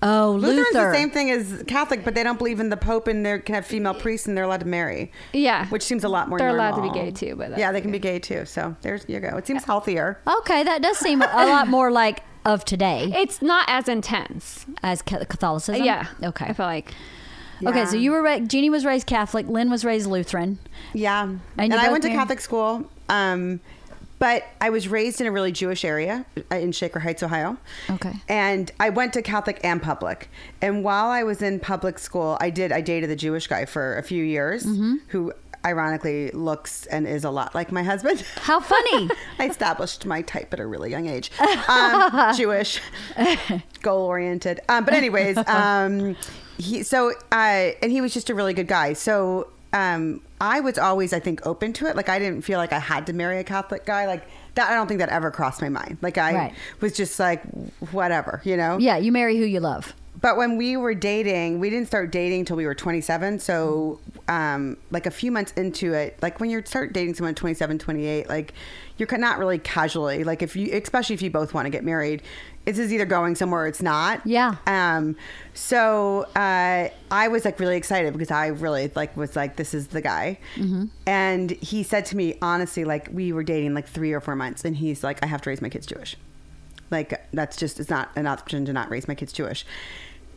Oh, 0.05 0.33
Lutheran's 0.41 0.75
Luther. 0.75 0.91
the 0.91 0.95
same 0.97 1.11
thing 1.11 1.31
as 1.31 1.63
Catholic, 1.69 2.05
but 2.05 2.15
they 2.17 2.25
don't 2.25 2.37
believe 2.37 2.59
in 2.59 2.71
the 2.71 2.77
Pope 2.77 3.07
and 3.07 3.25
they 3.25 3.39
can 3.39 3.55
have 3.55 3.65
female 3.65 3.95
priests 3.95 4.27
and 4.27 4.37
they're 4.37 4.45
allowed 4.45 4.61
to 4.61 4.67
marry. 4.67 5.13
Yeah. 5.33 5.67
Which 5.69 5.85
seems 5.85 6.03
a 6.03 6.09
lot 6.09 6.29
more 6.29 6.39
They're 6.39 6.49
allowed 6.49 6.75
to 6.75 6.83
be 6.83 6.91
gay 6.91 7.13
too, 7.13 7.37
but 7.37 7.57
yeah, 7.57 7.71
they 7.71 7.81
can 7.81 7.93
be 7.93 8.01
gay 8.01 8.19
too. 8.19 8.45
So 8.45 8.75
there's 8.83 9.05
you 9.09 9.21
go. 9.21 9.37
It 9.37 9.47
seems 9.47 9.63
healthier. 9.65 10.21
Okay, 10.41 10.65
that 10.65 10.83
does 10.83 10.99
seem 10.99 11.23
a 11.23 11.27
lot 11.47 11.69
more 11.69 11.93
like 11.93 12.25
of 12.45 12.65
today 12.65 13.13
It's 13.15 13.41
not 13.43 13.65
as 13.69 13.89
intense. 13.89 14.67
as 14.83 15.03
Ca- 15.03 15.25
Catholicism. 15.25 15.85
Yeah. 15.85 16.07
Okay. 16.23 16.47
I 16.47 16.53
feel 16.53 16.67
like. 16.67 16.93
Okay, 17.65 17.85
so 17.87 17.95
you 17.97 18.11
were 18.11 18.23
ra- 18.23 18.41
Jeannie 18.41 18.71
was 18.71 18.85
raised 18.85 19.07
Catholic. 19.07 19.47
Lynn 19.47 19.71
was 19.71 19.85
raised 19.85 20.09
Lutheran. 20.09 20.59
Yeah. 20.95 21.23
And 21.23 21.41
And, 21.59 21.73
you 21.73 21.79
I 21.79 21.83
both 21.85 21.93
went 21.93 22.03
to 22.03 22.09
married? 22.09 22.19
Catholic 22.21 22.41
school. 22.41 22.91
Um, 23.09 23.61
but 24.19 24.45
I 24.61 24.71
was 24.71 24.89
raised 24.89 25.21
in 25.21 25.27
a 25.29 25.33
really 25.33 25.53
Jewish 25.53 25.85
area 25.85 26.25
uh, 26.51 26.57
in 26.57 26.73
Shaker 26.73 27.01
Heights, 27.01 27.23
Ohio. 27.23 27.57
Okay. 27.91 28.15
And 28.29 28.71
I 28.81 28.89
went 28.91 29.13
to 29.15 29.23
Catholic 29.23 29.61
and 29.65 29.81
public. 29.83 30.29
And 30.61 30.83
while 30.85 31.07
I 31.09 31.23
was 31.23 31.41
in 31.43 31.61
public 31.61 31.99
school, 32.01 32.37
I 32.41 32.51
did 32.51 32.73
I 32.73 32.81
dated 32.81 33.11
the 33.11 33.17
Jewish 33.17 33.47
guy 33.47 33.65
for 33.65 33.97
a 33.97 34.03
few 34.03 34.25
years 34.25 34.65
Mm-hmm. 34.65 34.95
who 35.09 35.33
ironically 35.65 36.31
looks 36.33 36.87
and 36.87 37.07
is 37.07 37.25
a 37.25 37.31
lot 37.31 37.55
like 37.55 37.71
my 37.73 37.83
husband. 37.83 38.21
How 38.37 38.61
funny. 38.61 39.11
I 39.39 39.49
established 39.49 40.05
my 40.07 40.23
type 40.23 40.53
at 40.53 40.61
a 40.61 40.67
really 40.67 40.91
young 40.91 41.07
age. 41.09 41.31
Um, 41.69 42.35
Jewish, 42.37 42.81
goal 43.83 44.07
oriented. 44.07 44.61
Um, 44.69 44.85
but 44.85 44.95
anyways, 44.95 45.37
um, 45.47 46.17
he 46.59 46.83
so 46.83 47.13
uh, 47.31 47.71
and 47.83 47.91
he 47.93 48.01
was 48.01 48.13
just 48.15 48.31
a 48.31 48.35
really 48.35 48.55
good 48.55 48.69
guy. 48.69 48.93
So 48.93 49.49
um, 49.73 50.21
I 50.41 50.61
was 50.61 50.79
always, 50.79 51.13
I 51.13 51.21
think, 51.21 51.47
open 51.47 51.73
to 51.75 51.87
it. 51.87 51.97
Like 51.97 52.09
I 52.09 52.19
didn't 52.19 52.43
feel 52.43 52.59
like 52.59 52.73
I 52.73 52.79
had 52.79 53.07
to 53.07 53.13
marry 53.13 53.39
a 53.39 53.45
Catholic 53.45 53.87
guy. 53.87 54.07
Like 54.07 54.27
that, 54.55 54.71
I 54.71 54.75
don't 54.75 54.87
think 54.87 54.99
that 54.99 55.09
ever 55.09 55.31
crossed 55.31 55.63
my 55.63 55.69
mind. 55.71 55.99
Like 56.03 56.19
I 56.19 56.35
Right. 56.35 56.55
was 56.81 56.93
just 56.93 57.19
like, 57.19 57.43
whatever, 57.91 58.43
you 58.45 58.57
know. 58.57 58.79
yeah, 58.79 58.97
you 58.99 59.13
marry 59.13 59.37
who 59.39 59.45
you 59.45 59.61
love. 59.61 59.95
But 60.21 60.37
when 60.37 60.57
we 60.57 60.77
were 60.77 60.95
dating, 60.95 61.59
we 61.59 61.71
didn't 61.71 61.89
start 61.89 62.13
dating 62.13 62.45
till 62.45 62.57
we 62.57 62.67
were 62.67 62.75
27. 62.75 63.39
So, 63.39 63.99
um, 64.29 64.77
like 64.91 65.07
a 65.07 65.11
few 65.11 65.33
months 65.33 65.53
into 65.53 65.95
it, 65.95 66.19
like 66.23 66.39
when 66.39 66.51
you 66.51 66.63
start 66.65 66.93
dating 66.93 67.15
someone 67.15 67.35
27, 67.35 67.79
28, 67.79 68.29
like 68.29 68.53
you're 68.99 69.09
not 69.19 69.39
really 69.39 69.59
casually, 69.59 70.23
like 70.23 70.43
if 70.43 70.55
you, 70.55 70.71
especially 70.75 71.15
if 71.15 71.23
you 71.23 71.31
both 71.31 71.55
want 71.55 71.67
to 71.67 71.71
get 71.71 71.83
married, 71.83 72.23
it's 72.67 72.79
is 72.79 72.93
either 72.93 73.07
going 73.07 73.35
somewhere 73.35 73.63
or 73.63 73.67
it's 73.67 73.83
not. 73.83 74.25
Yeah. 74.25 74.57
Um, 74.67 75.17
so, 75.55 76.29
uh, 76.37 76.89
I 77.11 77.29
was 77.29 77.45
like 77.45 77.59
really 77.59 77.77
excited 77.77 78.13
because 78.13 78.31
I 78.31 78.49
really 78.49 78.93
like 78.95 79.17
was 79.17 79.35
like, 79.35 79.57
this 79.57 79.73
is 79.75 79.89
the 79.89 80.03
guy. 80.03 80.39
And 81.07 81.51
he 81.51 81.83
said 81.83 82.05
to 82.07 82.17
me, 82.17 82.37
honestly, 82.43 82.85
like 82.85 83.09
we 83.11 83.33
were 83.33 83.43
dating 83.43 83.75
like 83.75 83.89
three 83.89 84.13
or 84.13 84.21
four 84.21 84.37
months 84.37 84.65
and 84.65 84.77
he's 84.77 85.03
like, 85.03 85.23
I 85.25 85.27
have 85.27 85.41
to 85.43 85.51
raise 85.51 85.63
my 85.63 85.71
kids 85.71 85.87
Jewish. 85.87 86.17
Like 86.93 87.27
that's 87.33 87.57
just 87.57 87.81
it's 87.81 87.91
not 87.91 88.11
an 88.15 88.27
option 88.29 88.65
to 88.67 88.73
not 88.73 88.91
raise 88.91 89.09
my 89.09 89.15
kids 89.17 89.33
Jewish. 89.33 89.65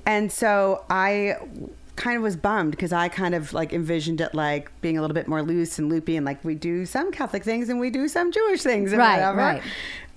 And 0.08 0.32
so 0.32 0.84
I 0.90 1.36
kind 1.96 2.18
of 2.18 2.24
was 2.24 2.36
bummed 2.36 2.72
because 2.72 2.92
I 2.92 3.08
kind 3.08 3.34
of 3.34 3.54
like 3.54 3.72
envisioned 3.72 4.20
it 4.20 4.34
like 4.36 4.70
being 4.82 4.98
a 4.98 5.02
little 5.02 5.14
bit 5.16 5.28
more 5.30 5.42
loose 5.42 5.80
and 5.80 5.90
loopy 5.90 6.18
and 6.18 6.26
like 6.26 6.44
we 6.44 6.54
do 6.54 6.86
some 6.86 7.10
Catholic 7.12 7.44
things 7.44 7.70
and 7.70 7.80
we 7.80 7.90
do 7.90 8.08
some 8.10 8.32
Jewish 8.34 8.62
things 8.64 8.92
and 8.92 9.00
Right, 9.00 9.14
whatever. 9.16 9.38
right. 9.38 9.62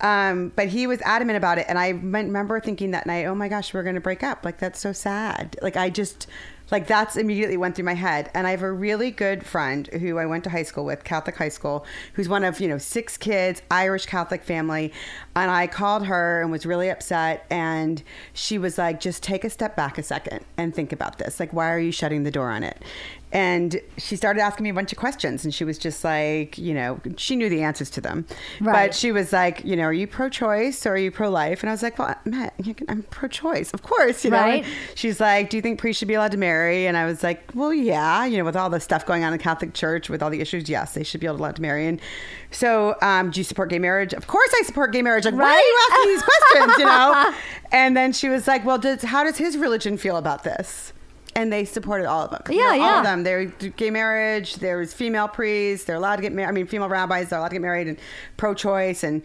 Um, 0.01 0.51
but 0.55 0.67
he 0.67 0.87
was 0.87 1.01
adamant 1.01 1.37
about 1.37 1.57
it, 1.57 1.65
and 1.67 1.77
I 1.77 1.89
remember 1.89 2.59
thinking 2.61 2.91
that 2.91 3.05
night, 3.05 3.25
"Oh 3.25 3.35
my 3.35 3.49
gosh, 3.49 3.73
we're 3.73 3.83
going 3.83 3.95
to 3.95 4.01
break 4.01 4.23
up! 4.23 4.45
Like 4.45 4.57
that's 4.57 4.79
so 4.79 4.93
sad." 4.93 5.57
Like 5.61 5.75
I 5.75 5.89
just, 5.89 6.25
like 6.71 6.87
that's 6.87 7.15
immediately 7.15 7.57
went 7.57 7.75
through 7.75 7.85
my 7.85 7.93
head. 7.93 8.29
And 8.33 8.45
I 8.47 8.51
have 8.51 8.61
a 8.61 8.71
really 8.71 9.11
good 9.11 9.45
friend 9.45 9.87
who 9.87 10.17
I 10.17 10.25
went 10.25 10.43
to 10.45 10.49
high 10.49 10.63
school 10.63 10.85
with, 10.85 11.03
Catholic 11.03 11.35
high 11.37 11.49
school, 11.49 11.85
who's 12.13 12.29
one 12.29 12.43
of 12.43 12.59
you 12.59 12.67
know 12.67 12.77
six 12.77 13.17
kids, 13.17 13.61
Irish 13.71 14.05
Catholic 14.05 14.43
family. 14.43 14.93
And 15.35 15.49
I 15.51 15.67
called 15.67 16.05
her 16.07 16.41
and 16.41 16.51
was 16.51 16.65
really 16.65 16.89
upset, 16.89 17.45
and 17.49 18.03
she 18.33 18.57
was 18.57 18.77
like, 18.77 18.99
"Just 18.99 19.23
take 19.23 19.43
a 19.43 19.49
step 19.49 19.75
back 19.75 19.97
a 19.97 20.03
second 20.03 20.45
and 20.57 20.73
think 20.73 20.91
about 20.91 21.17
this. 21.17 21.39
Like, 21.39 21.53
why 21.53 21.71
are 21.71 21.79
you 21.79 21.91
shutting 21.91 22.23
the 22.23 22.31
door 22.31 22.49
on 22.49 22.63
it?" 22.63 22.81
And 23.31 23.79
she 23.97 24.15
started 24.15 24.41
asking 24.41 24.63
me 24.63 24.71
a 24.71 24.73
bunch 24.73 24.91
of 24.91 24.97
questions, 24.97 25.43
and 25.43 25.53
she 25.53 25.63
was 25.63 25.77
just 25.77 26.03
like, 26.03 26.57
you 26.57 26.73
know, 26.73 26.99
she 27.15 27.35
knew 27.35 27.47
the 27.47 27.61
answers 27.61 27.91
to 27.91 28.01
them, 28.01 28.25
Right. 28.59 28.87
but 28.87 28.95
she 28.95 29.11
was 29.11 29.31
like, 29.31 29.63
you 29.63 29.75
know, 29.75 29.83
are 29.83 29.93
you 29.93 30.07
pro-choice 30.07 30.83
or 30.87 30.93
are 30.93 30.97
you 30.97 31.11
pro-life? 31.11 31.61
And 31.61 31.69
I 31.69 31.73
was 31.73 31.83
like, 31.83 31.99
well, 31.99 32.15
Matt, 32.25 32.55
I'm 32.87 33.03
pro-choice, 33.03 33.69
of 33.71 33.83
course, 33.83 34.25
you 34.25 34.31
know. 34.31 34.37
Right. 34.37 34.65
She's 34.95 35.19
like, 35.19 35.51
do 35.51 35.57
you 35.57 35.61
think 35.61 35.79
priests 35.79 35.99
should 35.99 36.07
be 36.07 36.15
allowed 36.15 36.31
to 36.31 36.37
marry? 36.37 36.87
And 36.87 36.97
I 36.97 37.05
was 37.05 37.21
like, 37.21 37.51
well, 37.53 37.71
yeah, 37.71 38.25
you 38.25 38.37
know, 38.39 38.45
with 38.45 38.55
all 38.55 38.69
the 38.71 38.79
stuff 38.79 39.05
going 39.05 39.23
on 39.23 39.31
in 39.31 39.37
the 39.37 39.43
Catholic 39.43 39.75
Church, 39.75 40.09
with 40.09 40.23
all 40.23 40.31
the 40.31 40.41
issues, 40.41 40.67
yes, 40.67 40.95
they 40.95 41.03
should 41.03 41.21
be 41.21 41.27
allowed 41.27 41.55
to 41.57 41.61
marry. 41.61 41.85
And 41.85 42.01
so, 42.49 42.95
um, 43.03 43.29
do 43.29 43.39
you 43.39 43.43
support 43.43 43.69
gay 43.69 43.77
marriage? 43.79 44.13
Of 44.13 44.25
course, 44.25 44.49
I 44.59 44.63
support 44.63 44.91
gay 44.91 45.03
marriage. 45.03 45.25
Like, 45.25 45.35
why 45.35 45.53
are 45.53 45.59
you 45.59 45.79
asking 45.91 46.13
these 46.13 46.23
questions? 46.23 46.79
You 46.79 46.85
know. 46.85 47.33
and 47.71 47.95
then 47.95 48.11
she 48.11 48.27
was 48.27 48.47
like, 48.47 48.65
well, 48.65 48.79
does 48.79 49.03
how 49.03 49.23
does 49.23 49.37
his 49.37 49.55
religion 49.55 49.97
feel 49.97 50.17
about 50.17 50.43
this? 50.43 50.93
And 51.39 51.53
they 51.53 51.63
supported 51.63 52.05
all 52.05 52.23
of 52.25 52.31
them. 52.31 52.41
You 52.49 52.61
Yeah, 52.61 52.83
All 52.83 52.97
of 52.99 53.03
them. 53.05 53.23
There's 53.23 53.51
gay 53.77 53.89
marriage. 53.91 54.55
There's 54.55 54.93
female 54.93 55.27
priests. 55.29 55.85
They're 55.85 55.95
allowed 55.95 56.17
to 56.17 56.21
get 56.21 56.33
married. 56.33 56.49
I 56.49 56.51
mean, 56.51 56.67
female 56.67 56.89
rabbis. 56.89 57.29
They're 57.29 57.39
allowed 57.39 57.49
to 57.49 57.55
get 57.55 57.61
married 57.61 57.87
and 57.87 57.97
pro-choice 58.35 59.03
and 59.03 59.21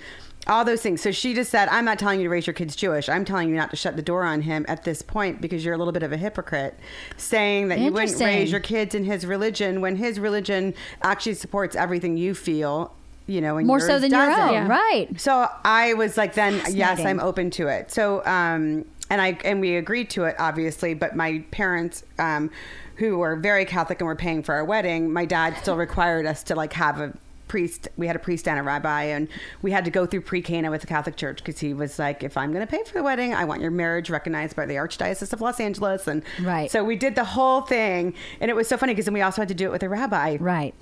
all 0.46 0.64
those 0.64 0.82
things. 0.82 1.00
So 1.00 1.10
she 1.10 1.34
just 1.34 1.50
said, 1.50 1.68
"I'm 1.70 1.84
not 1.86 1.98
telling 1.98 2.20
you 2.20 2.26
to 2.26 2.30
raise 2.30 2.46
your 2.46 2.54
kids 2.54 2.76
Jewish. 2.76 3.08
I'm 3.08 3.24
telling 3.24 3.48
you 3.48 3.56
not 3.56 3.70
to 3.70 3.76
shut 3.76 3.96
the 3.96 4.02
door 4.02 4.22
on 4.24 4.42
him 4.42 4.64
at 4.68 4.84
this 4.84 5.02
point 5.02 5.40
because 5.40 5.64
you're 5.64 5.74
a 5.74 5.78
little 5.78 5.92
bit 5.92 6.02
of 6.02 6.12
a 6.12 6.16
hypocrite, 6.18 6.78
saying 7.16 7.68
that 7.68 7.78
you 7.78 7.90
wouldn't 7.90 8.20
raise 8.20 8.50
your 8.52 8.60
kids 8.60 8.94
in 8.94 9.04
his 9.04 9.24
religion 9.26 9.80
when 9.80 9.96
his 9.96 10.20
religion 10.20 10.74
actually 11.02 11.34
supports 11.34 11.74
everything 11.74 12.16
you 12.16 12.34
feel." 12.34 12.92
You 13.26 13.40
know, 13.40 13.56
and 13.56 13.66
More 13.66 13.80
so 13.80 13.98
than 13.98 14.10
your 14.10 14.20
doesn't. 14.26 14.48
own, 14.48 14.52
Yeah. 14.52 14.68
right? 14.68 15.08
So 15.18 15.48
I 15.64 15.94
was 15.94 16.18
like, 16.18 16.34
then 16.34 16.60
yes, 16.70 17.00
I'm 17.00 17.20
open 17.20 17.48
to 17.52 17.68
it. 17.68 17.90
So 17.90 18.22
um, 18.26 18.84
and 19.10 19.20
I 19.20 19.38
and 19.44 19.60
we 19.60 19.76
agreed 19.76 20.10
to 20.10 20.24
it, 20.24 20.36
obviously. 20.38 20.94
But 20.94 21.16
my 21.16 21.44
parents, 21.50 22.04
um, 22.18 22.50
who 22.96 23.18
were 23.18 23.36
very 23.36 23.64
Catholic 23.64 24.00
and 24.00 24.06
were 24.06 24.16
paying 24.16 24.42
for 24.42 24.54
our 24.54 24.64
wedding, 24.64 25.12
my 25.12 25.24
dad 25.24 25.56
still 25.60 25.76
required 25.76 26.26
us 26.26 26.42
to 26.44 26.54
like 26.54 26.72
have 26.74 27.00
a 27.00 27.12
priest. 27.48 27.88
We 27.96 28.06
had 28.06 28.16
a 28.16 28.20
priest 28.20 28.48
and 28.48 28.58
a 28.58 28.62
rabbi, 28.62 29.04
and 29.04 29.28
we 29.62 29.70
had 29.70 29.84
to 29.84 29.90
go 29.90 30.06
through 30.06 30.22
pre-Cana 30.22 30.70
with 30.70 30.80
the 30.80 30.86
Catholic 30.86 31.16
Church 31.16 31.38
because 31.38 31.60
he 31.60 31.74
was 31.74 31.98
like, 31.98 32.22
if 32.22 32.36
I'm 32.36 32.52
going 32.52 32.66
to 32.66 32.70
pay 32.70 32.82
for 32.84 32.94
the 32.94 33.02
wedding, 33.02 33.34
I 33.34 33.44
want 33.44 33.60
your 33.60 33.70
marriage 33.70 34.10
recognized 34.10 34.56
by 34.56 34.66
the 34.66 34.74
Archdiocese 34.74 35.32
of 35.32 35.40
Los 35.40 35.60
Angeles, 35.60 36.06
and 36.06 36.22
Right. 36.40 36.70
So 36.70 36.84
we 36.84 36.96
did 36.96 37.14
the 37.14 37.24
whole 37.24 37.60
thing, 37.60 38.14
and 38.40 38.50
it 38.50 38.54
was 38.54 38.68
so 38.68 38.76
funny 38.76 38.92
because 38.92 39.04
then 39.04 39.14
we 39.14 39.22
also 39.22 39.42
had 39.42 39.48
to 39.48 39.54
do 39.54 39.66
it 39.66 39.72
with 39.72 39.82
a 39.82 39.88
rabbi, 39.88 40.36
Right. 40.40 40.74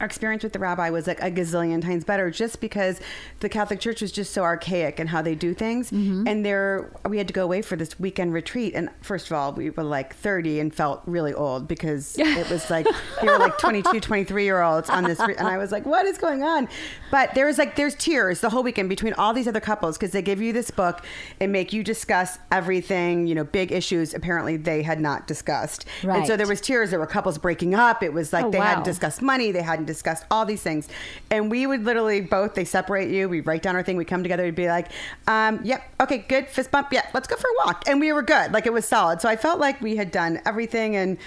Our 0.00 0.06
experience 0.06 0.42
with 0.42 0.52
the 0.52 0.58
rabbi 0.58 0.90
was 0.90 1.06
like 1.06 1.20
a 1.22 1.30
gazillion 1.30 1.82
times 1.82 2.04
better 2.04 2.30
just 2.30 2.60
because 2.60 3.00
the 3.40 3.48
Catholic 3.48 3.80
Church 3.80 4.00
was 4.02 4.12
just 4.12 4.32
so 4.32 4.42
archaic 4.42 4.98
in 5.00 5.06
how 5.08 5.22
they 5.22 5.34
do 5.34 5.54
things. 5.54 5.90
Mm-hmm. 5.90 6.26
And 6.26 6.44
there, 6.44 6.90
we 7.08 7.18
had 7.18 7.26
to 7.28 7.34
go 7.34 7.44
away 7.44 7.62
for 7.62 7.76
this 7.76 7.98
weekend 7.98 8.32
retreat. 8.32 8.74
And 8.74 8.90
first 9.00 9.26
of 9.26 9.32
all, 9.32 9.52
we 9.52 9.70
were 9.70 9.82
like 9.84 10.14
30 10.16 10.60
and 10.60 10.74
felt 10.74 11.02
really 11.06 11.32
old 11.34 11.68
because 11.68 12.16
it 12.18 12.50
was 12.50 12.70
like, 12.70 12.86
they 13.20 13.28
were 13.28 13.38
like 13.38 13.58
22, 13.58 14.00
23 14.00 14.44
year 14.44 14.62
olds 14.62 14.90
on 14.90 15.04
this. 15.04 15.18
Re- 15.20 15.36
and 15.36 15.48
I 15.48 15.58
was 15.58 15.72
like, 15.72 15.86
what 15.86 16.06
is 16.06 16.18
going 16.18 16.42
on? 16.42 16.68
But 17.10 17.34
there 17.34 17.46
was 17.46 17.58
like, 17.58 17.76
there's 17.76 17.94
tears 17.94 18.40
the 18.40 18.50
whole 18.50 18.62
weekend 18.62 18.88
between 18.88 19.12
all 19.14 19.32
these 19.32 19.48
other 19.48 19.60
couples 19.60 19.96
because 19.96 20.12
they 20.12 20.22
give 20.22 20.40
you 20.40 20.52
this 20.52 20.70
book 20.70 21.04
and 21.40 21.52
make 21.52 21.72
you 21.72 21.84
discuss 21.84 22.38
everything, 22.50 23.26
you 23.26 23.34
know, 23.34 23.44
big 23.44 23.72
issues 23.72 24.14
apparently 24.14 24.56
they 24.56 24.82
had 24.82 25.00
not 25.00 25.26
discussed. 25.26 25.84
And 26.02 26.26
so 26.26 26.36
there 26.36 26.46
was 26.46 26.60
tears. 26.60 26.90
There 26.90 26.98
were 26.98 27.06
couples 27.06 27.38
breaking 27.38 27.74
up. 27.74 28.02
It 28.02 28.12
was 28.12 28.32
like 28.32 28.44
Oh, 28.46 28.50
they 28.50 28.58
wow. 28.58 28.64
hadn't 28.66 28.84
discussed 28.84 29.22
money. 29.22 29.52
They 29.52 29.62
hadn't 29.62 29.83
discussed 29.84 30.24
all 30.30 30.44
these 30.44 30.62
things. 30.62 30.88
And 31.30 31.50
we 31.50 31.66
would 31.66 31.84
literally 31.84 32.20
both, 32.20 32.54
they 32.54 32.64
separate 32.64 33.10
you. 33.10 33.28
We 33.28 33.40
write 33.40 33.62
down 33.62 33.76
our 33.76 33.82
thing. 33.82 33.96
We 33.96 34.04
come 34.04 34.22
together 34.22 34.44
and 34.44 34.54
be 34.54 34.68
like, 34.68 34.88
um, 35.26 35.60
yep, 35.64 35.82
okay, 36.00 36.18
good. 36.18 36.48
Fist 36.48 36.70
bump. 36.70 36.92
Yeah, 36.92 37.06
let's 37.14 37.28
go 37.28 37.36
for 37.36 37.48
a 37.48 37.66
walk. 37.66 37.84
And 37.86 38.00
we 38.00 38.12
were 38.12 38.22
good. 38.22 38.52
Like 38.52 38.66
it 38.66 38.72
was 38.72 38.84
solid. 38.84 39.20
So 39.20 39.28
I 39.28 39.36
felt 39.36 39.58
like 39.60 39.80
we 39.80 39.96
had 39.96 40.10
done 40.10 40.40
everything 40.46 40.96
and 40.96 41.18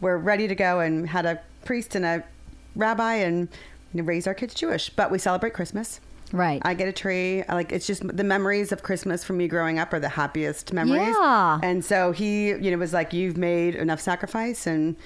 we're 0.00 0.18
ready 0.18 0.48
to 0.48 0.54
go 0.54 0.80
and 0.80 1.08
had 1.08 1.26
a 1.26 1.40
priest 1.64 1.94
and 1.94 2.04
a 2.04 2.24
rabbi 2.74 3.14
and 3.14 3.48
raised 3.94 4.28
our 4.28 4.34
kids 4.34 4.54
Jewish. 4.54 4.90
But 4.90 5.10
we 5.10 5.18
celebrate 5.18 5.54
Christmas. 5.54 6.00
Right. 6.32 6.60
I 6.64 6.74
get 6.74 6.88
a 6.88 6.92
tree. 6.92 7.42
I 7.44 7.54
like 7.54 7.72
it's 7.72 7.86
just 7.86 8.06
the 8.06 8.24
memories 8.24 8.72
of 8.72 8.82
Christmas 8.82 9.22
for 9.22 9.32
me 9.32 9.48
growing 9.48 9.78
up 9.78 9.92
are 9.92 10.00
the 10.00 10.08
happiest 10.08 10.72
memories. 10.72 11.14
Yeah. 11.18 11.60
And 11.62 11.84
so 11.84 12.12
he, 12.12 12.48
you 12.48 12.70
know, 12.70 12.78
was 12.78 12.92
like, 12.92 13.12
"You've 13.12 13.36
made 13.36 13.74
enough 13.74 14.00
sacrifice, 14.00 14.66
and 14.66 14.96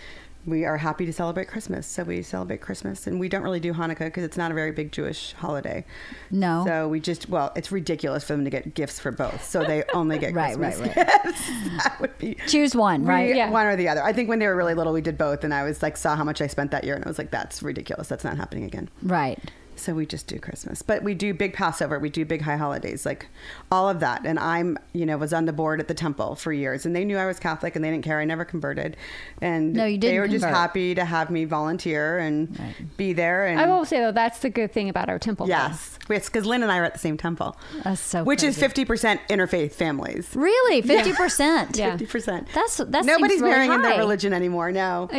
we 0.46 0.64
are 0.64 0.76
happy 0.79 1.07
to 1.07 1.12
celebrate 1.12 1.48
Christmas." 1.48 1.87
So 1.87 2.03
we 2.05 2.22
celebrate 2.22 2.61
Christmas, 2.61 3.07
and 3.07 3.18
we 3.20 3.29
don't 3.29 3.42
really 3.42 3.61
do 3.61 3.72
Hanukkah 3.72 3.98
because 4.07 4.24
it's 4.24 4.37
not 4.37 4.50
a 4.50 4.55
very 4.55 4.72
big 4.72 4.92
Jewish 4.92 5.33
holiday. 5.35 5.85
No. 6.31 6.64
So 6.66 6.88
we 6.88 7.00
just, 7.00 7.29
well, 7.29 7.53
it's 7.57 7.70
ridiculous 7.72 8.24
for 8.24 8.35
them 8.35 8.44
to 8.44 8.50
get 8.50 8.74
gifts 8.74 8.98
for 9.00 9.11
both, 9.12 9.44
so 9.44 9.64
they 9.64 9.85
only 9.94 10.18
get 10.18 10.35
Right, 10.40 10.57
Christmas 10.57 10.81
right, 10.96 11.07
gifts. 11.24 11.46
that 11.85 11.96
would 12.00 12.16
be. 12.18 12.37
Choose 12.46 12.74
one, 12.74 13.05
right? 13.05 13.31
We- 13.31 13.37
Yeah. 13.37 13.50
One 13.50 13.66
or 13.66 13.76
the 13.76 13.88
other. 13.88 14.03
I 14.03 14.12
think 14.12 14.29
when 14.29 14.38
they 14.38 14.46
were 14.46 14.57
really 14.57 14.74
little, 14.74 14.92
we 14.92 15.00
did 15.00 15.18
both, 15.18 15.44
and 15.44 15.53
I 15.53 15.62
was 15.64 15.83
like, 15.83 15.96
saw 15.96 16.16
how 16.16 16.24
much 16.24 16.40
I 16.40 16.46
spent 16.46 16.70
that 16.70 16.85
year, 16.85 16.94
and 16.94 17.05
I 17.05 17.09
was 17.09 17.18
like, 17.18 17.31
that's 17.31 17.62
ridiculous. 17.62 18.09
That's 18.09 18.24
not 18.24 18.37
happening 18.37 18.64
again. 18.64 18.88
Right. 19.03 19.38
So 19.80 19.94
we 19.94 20.04
just 20.06 20.26
do 20.26 20.38
Christmas, 20.38 20.82
but 20.82 21.02
we 21.02 21.14
do 21.14 21.32
big 21.32 21.54
Passover, 21.54 21.98
we 21.98 22.10
do 22.10 22.24
big 22.24 22.42
high 22.42 22.56
holidays, 22.56 23.06
like 23.06 23.26
all 23.72 23.88
of 23.88 24.00
that. 24.00 24.26
And 24.26 24.38
I'm, 24.38 24.78
you 24.92 25.06
know, 25.06 25.16
was 25.16 25.32
on 25.32 25.46
the 25.46 25.52
board 25.52 25.80
at 25.80 25.88
the 25.88 25.94
temple 25.94 26.34
for 26.34 26.52
years, 26.52 26.84
and 26.84 26.94
they 26.94 27.04
knew 27.04 27.16
I 27.16 27.26
was 27.26 27.38
Catholic, 27.38 27.74
and 27.76 27.84
they 27.84 27.90
didn't 27.90 28.04
care. 28.04 28.20
I 28.20 28.24
never 28.24 28.44
converted, 28.44 28.96
and 29.40 29.72
No, 29.72 29.86
you 29.86 29.92
They 29.92 29.98
didn't 29.98 30.14
They 30.14 30.20
were 30.20 30.28
just 30.28 30.44
happy 30.44 30.94
to 30.94 31.04
have 31.04 31.30
me 31.30 31.46
volunteer 31.46 32.18
and 32.18 32.58
be 32.96 33.12
there. 33.12 33.46
And 33.46 33.58
I 33.58 33.66
will 33.66 33.84
say 33.84 34.00
though, 34.00 34.12
that's 34.12 34.40
the 34.40 34.50
good 34.50 34.72
thing 34.72 34.88
about 34.88 35.08
our 35.08 35.18
temple. 35.18 35.48
yes, 35.48 35.98
because 36.06 36.44
Lynn 36.44 36.62
and 36.62 36.70
I 36.70 36.78
are 36.78 36.84
at 36.84 36.92
the 36.92 36.98
same 36.98 37.16
temple, 37.16 37.56
That's 37.82 38.00
so 38.00 38.22
which 38.22 38.42
is 38.42 38.58
fifty 38.58 38.84
percent 38.84 39.20
interfaith 39.28 39.72
families. 39.72 40.28
Really? 40.34 40.82
50%? 40.82 41.76
Yeah. 41.76 41.90
Fifty 41.96 42.06
percent. 42.06 42.48
That's 42.54 42.76
that 42.76 43.04
Nobody's 43.04 43.40
really 43.40 43.52
marrying 43.52 43.72
in 43.72 43.80
high. 43.80 43.90
their 43.90 43.98
religion 43.98 44.32
anymore. 44.32 44.72
No. 44.72 45.08
Uh, 45.12 45.16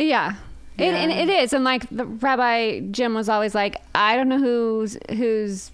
Yeah. 0.78 0.86
It, 0.86 0.94
and 0.94 1.12
it 1.12 1.28
is, 1.28 1.52
and 1.52 1.64
like 1.64 1.88
the 1.90 2.06
Rabbi 2.06 2.80
Jim 2.90 3.14
was 3.14 3.28
always 3.28 3.54
like, 3.54 3.76
I 3.94 4.16
don't 4.16 4.28
know 4.28 4.38
who's 4.38 4.96
who's 5.10 5.70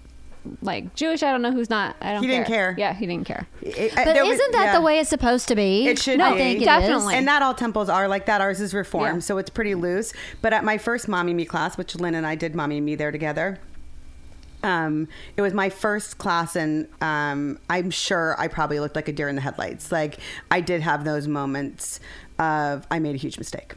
like 0.61 0.93
Jewish. 0.95 1.21
I 1.23 1.31
don't 1.31 1.41
know 1.41 1.51
who's 1.51 1.69
not. 1.69 1.95
I 2.01 2.13
don't. 2.13 2.21
He 2.21 2.27
didn't 2.27 2.47
care. 2.47 2.75
Yeah, 2.77 2.93
he 2.93 3.05
didn't 3.05 3.25
care. 3.25 3.47
It- 3.61 3.93
But 3.95 4.15
isn't 4.17 4.51
that 4.53 4.65
yeah. 4.65 4.73
the 4.73 4.81
way 4.81 4.99
it's 4.99 5.09
supposed 5.09 5.47
to 5.49 5.55
be? 5.55 5.87
It 5.87 5.99
should 5.99 6.19
I 6.19 6.33
be. 6.33 6.37
think 6.37 6.55
it 6.57 6.61
is. 6.61 6.65
Definitely. 6.65 7.15
And 7.15 7.25
not 7.25 7.41
all 7.41 7.53
temples 7.53 7.87
are 7.89 8.07
like 8.07 8.25
that. 8.25 8.41
Ours 8.41 8.59
is 8.61 8.73
reformed, 8.73 9.15
Yeah. 9.17 9.19
so 9.21 9.37
it's 9.37 9.49
pretty 9.49 9.75
loose. 9.75 10.11
But 10.41 10.53
at 10.53 10.63
my 10.63 10.77
first 10.77 11.07
mommy 11.07 11.33
me 11.33 11.45
class, 11.45 11.77
which 11.77 11.95
Lynn 11.95 12.15
and 12.15 12.25
I 12.27 12.35
did 12.35 12.55
mommy 12.55 12.81
me 12.81 12.95
there 12.95 13.11
together, 13.11 13.59
um, 14.63 15.07
it 15.37 15.41
was 15.41 15.53
my 15.53 15.69
first 15.69 16.17
class, 16.17 16.55
and 16.57 16.87
um, 17.01 17.59
I'm 17.69 17.89
sure 17.91 18.35
I 18.37 18.47
probably 18.49 18.79
looked 18.81 18.95
like 18.95 19.07
a 19.07 19.13
deer 19.13 19.29
in 19.29 19.35
the 19.35 19.41
headlights. 19.41 19.91
Like 19.91 20.19
I 20.51 20.59
did 20.61 20.81
have 20.81 21.05
those 21.05 21.27
moments 21.27 21.99
of 22.37 22.85
I 22.91 22.99
made 22.99 23.15
a 23.15 23.17
huge 23.17 23.37
mistake, 23.37 23.75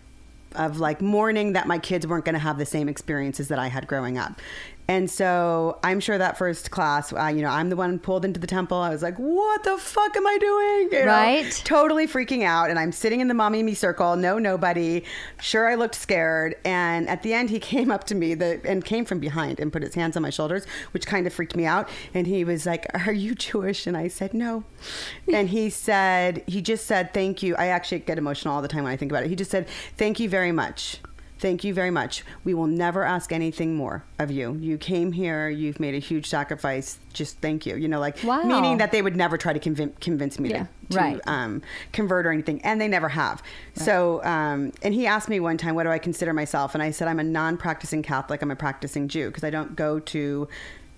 of 0.57 0.79
like 0.79 1.01
mourning 1.01 1.53
that 1.55 1.67
my 1.67 1.79
kids 1.79 2.07
weren't 2.07 2.25
going 2.25 2.35
to 2.35 2.39
have 2.39 2.59
the 2.59 2.67
same 2.67 2.89
experiences 2.89 3.49
that 3.49 3.59
I 3.59 3.69
had 3.69 3.87
growing 3.87 4.19
up. 4.19 4.41
And 4.89 5.09
so 5.09 5.79
I'm 5.85 6.01
sure 6.01 6.19
that 6.19 6.37
first 6.37 6.73
class, 6.73 7.13
uh, 7.13 7.27
you 7.27 7.41
know, 7.41 7.49
I'm 7.49 7.71
the 7.71 7.77
one 7.77 8.01
pulled 8.01 8.25
into 8.25 8.41
the 8.41 8.49
temple. 8.49 8.79
I 8.79 8.91
was 8.91 9.01
like, 9.01 9.17
"What 9.17 9.63
the 9.63 9.79
fuck 9.79 10.17
am 10.17 10.27
I 10.27 10.39
doing?" 10.39 10.89
You 11.01 11.07
know, 11.07 11.13
Right. 11.13 11.63
totally 11.65 12.09
freaking 12.09 12.43
out 12.43 12.69
and 12.69 12.79
I'm 12.79 12.91
sitting 12.91 13.21
in 13.21 13.29
the 13.29 13.33
mommy 13.35 13.63
me 13.63 13.75
circle, 13.75 14.17
no 14.17 14.39
nobody. 14.41 15.05
Sure 15.41 15.69
I 15.71 15.77
looked 15.77 15.95
scared 15.95 16.57
and 16.65 17.09
at 17.09 17.23
the 17.23 17.33
end 17.33 17.51
he 17.51 17.61
came 17.73 17.93
up 17.93 18.05
to 18.05 18.15
me 18.17 18.35
the, 18.35 18.61
and 18.65 18.85
came 18.85 19.05
from 19.05 19.21
behind 19.21 19.61
and 19.61 19.73
put 19.73 19.83
his 19.83 19.95
hands 19.95 20.17
on 20.17 20.23
my 20.23 20.31
shoulders, 20.31 20.67
which 20.91 21.07
kind 21.07 21.27
of 21.29 21.33
freaked 21.33 21.55
me 21.55 21.65
out 21.65 21.89
and 22.13 22.27
he 22.27 22.43
was 22.45 22.67
like, 22.67 22.87
"Are 23.07 23.13
you 23.13 23.35
Jewish?" 23.37 23.87
and 23.87 23.97
I 23.97 24.09
said, 24.09 24.35
"No." 24.35 24.65
and 25.33 25.49
he 25.49 25.71
said 25.71 26.43
he 26.47 26.61
just 26.63 26.87
said, 26.87 27.13
"Thank 27.15 27.43
you." 27.43 27.55
I 27.57 27.67
actually 27.67 28.01
get 28.01 28.19
emotional 28.19 28.55
all 28.55 28.63
the 28.63 28.69
time 28.69 28.85
when 28.85 28.93
I 28.93 28.97
think 28.97 29.13
about 29.13 29.25
it. 29.25 29.29
He 29.29 29.37
just 29.37 29.51
said, 29.51 29.67
"Thank 29.97 30.21
you 30.21 30.29
very 30.29 30.53
much." 30.53 30.99
Thank 31.39 31.65
you 31.65 31.75
very 31.75 31.91
much. 31.91 32.23
We 32.45 32.55
will 32.55 32.69
never 32.69 33.03
ask 33.03 33.33
anything 33.33 33.75
more 33.75 34.05
of 34.21 34.31
you. 34.31 34.55
You 34.61 34.79
came 34.79 35.11
here. 35.11 35.49
You've 35.49 35.81
made 35.81 35.93
a 35.93 35.99
huge 35.99 36.27
sacrifice. 36.29 37.01
Just 37.13 37.39
thank 37.39 37.67
you. 37.67 37.75
You 37.75 37.89
know, 37.89 37.99
like 37.99 38.23
Wow. 38.23 38.45
meaning 38.45 38.79
that 38.79 38.93
they 38.93 39.03
would 39.03 39.17
never 39.17 39.37
try 39.37 39.53
to 39.53 39.59
convince 39.59 39.93
convince 40.01 40.39
me 40.39 40.51
Yeah. 40.51 40.59
to, 40.63 40.69
to 40.91 40.97
Right. 40.99 41.21
um, 41.27 41.61
convert 41.93 42.27
or 42.27 42.31
anything, 42.31 42.61
and 42.63 42.81
they 42.81 42.87
never 42.87 43.09
have. 43.09 43.43
So, 43.75 44.23
um, 44.23 44.71
and 44.83 44.95
he 44.95 45.09
asked 45.09 45.29
me 45.29 45.41
one 45.41 45.57
time, 45.57 45.75
"What 45.75 45.83
do 45.83 45.89
I 45.89 45.99
consider 45.99 46.33
myself?" 46.33 46.75
And 46.75 46.83
I 46.83 46.93
said, 46.93 47.09
"I'm 47.09 47.19
a 47.19 47.25
non-practicing 47.25 48.05
Catholic. 48.05 48.41
I'm 48.41 48.53
a 48.53 48.57
practicing 48.57 49.09
Jew 49.09 49.27
because 49.27 49.43
I 49.43 49.51
don't 49.51 49.75
go 49.75 49.99
to 49.99 50.47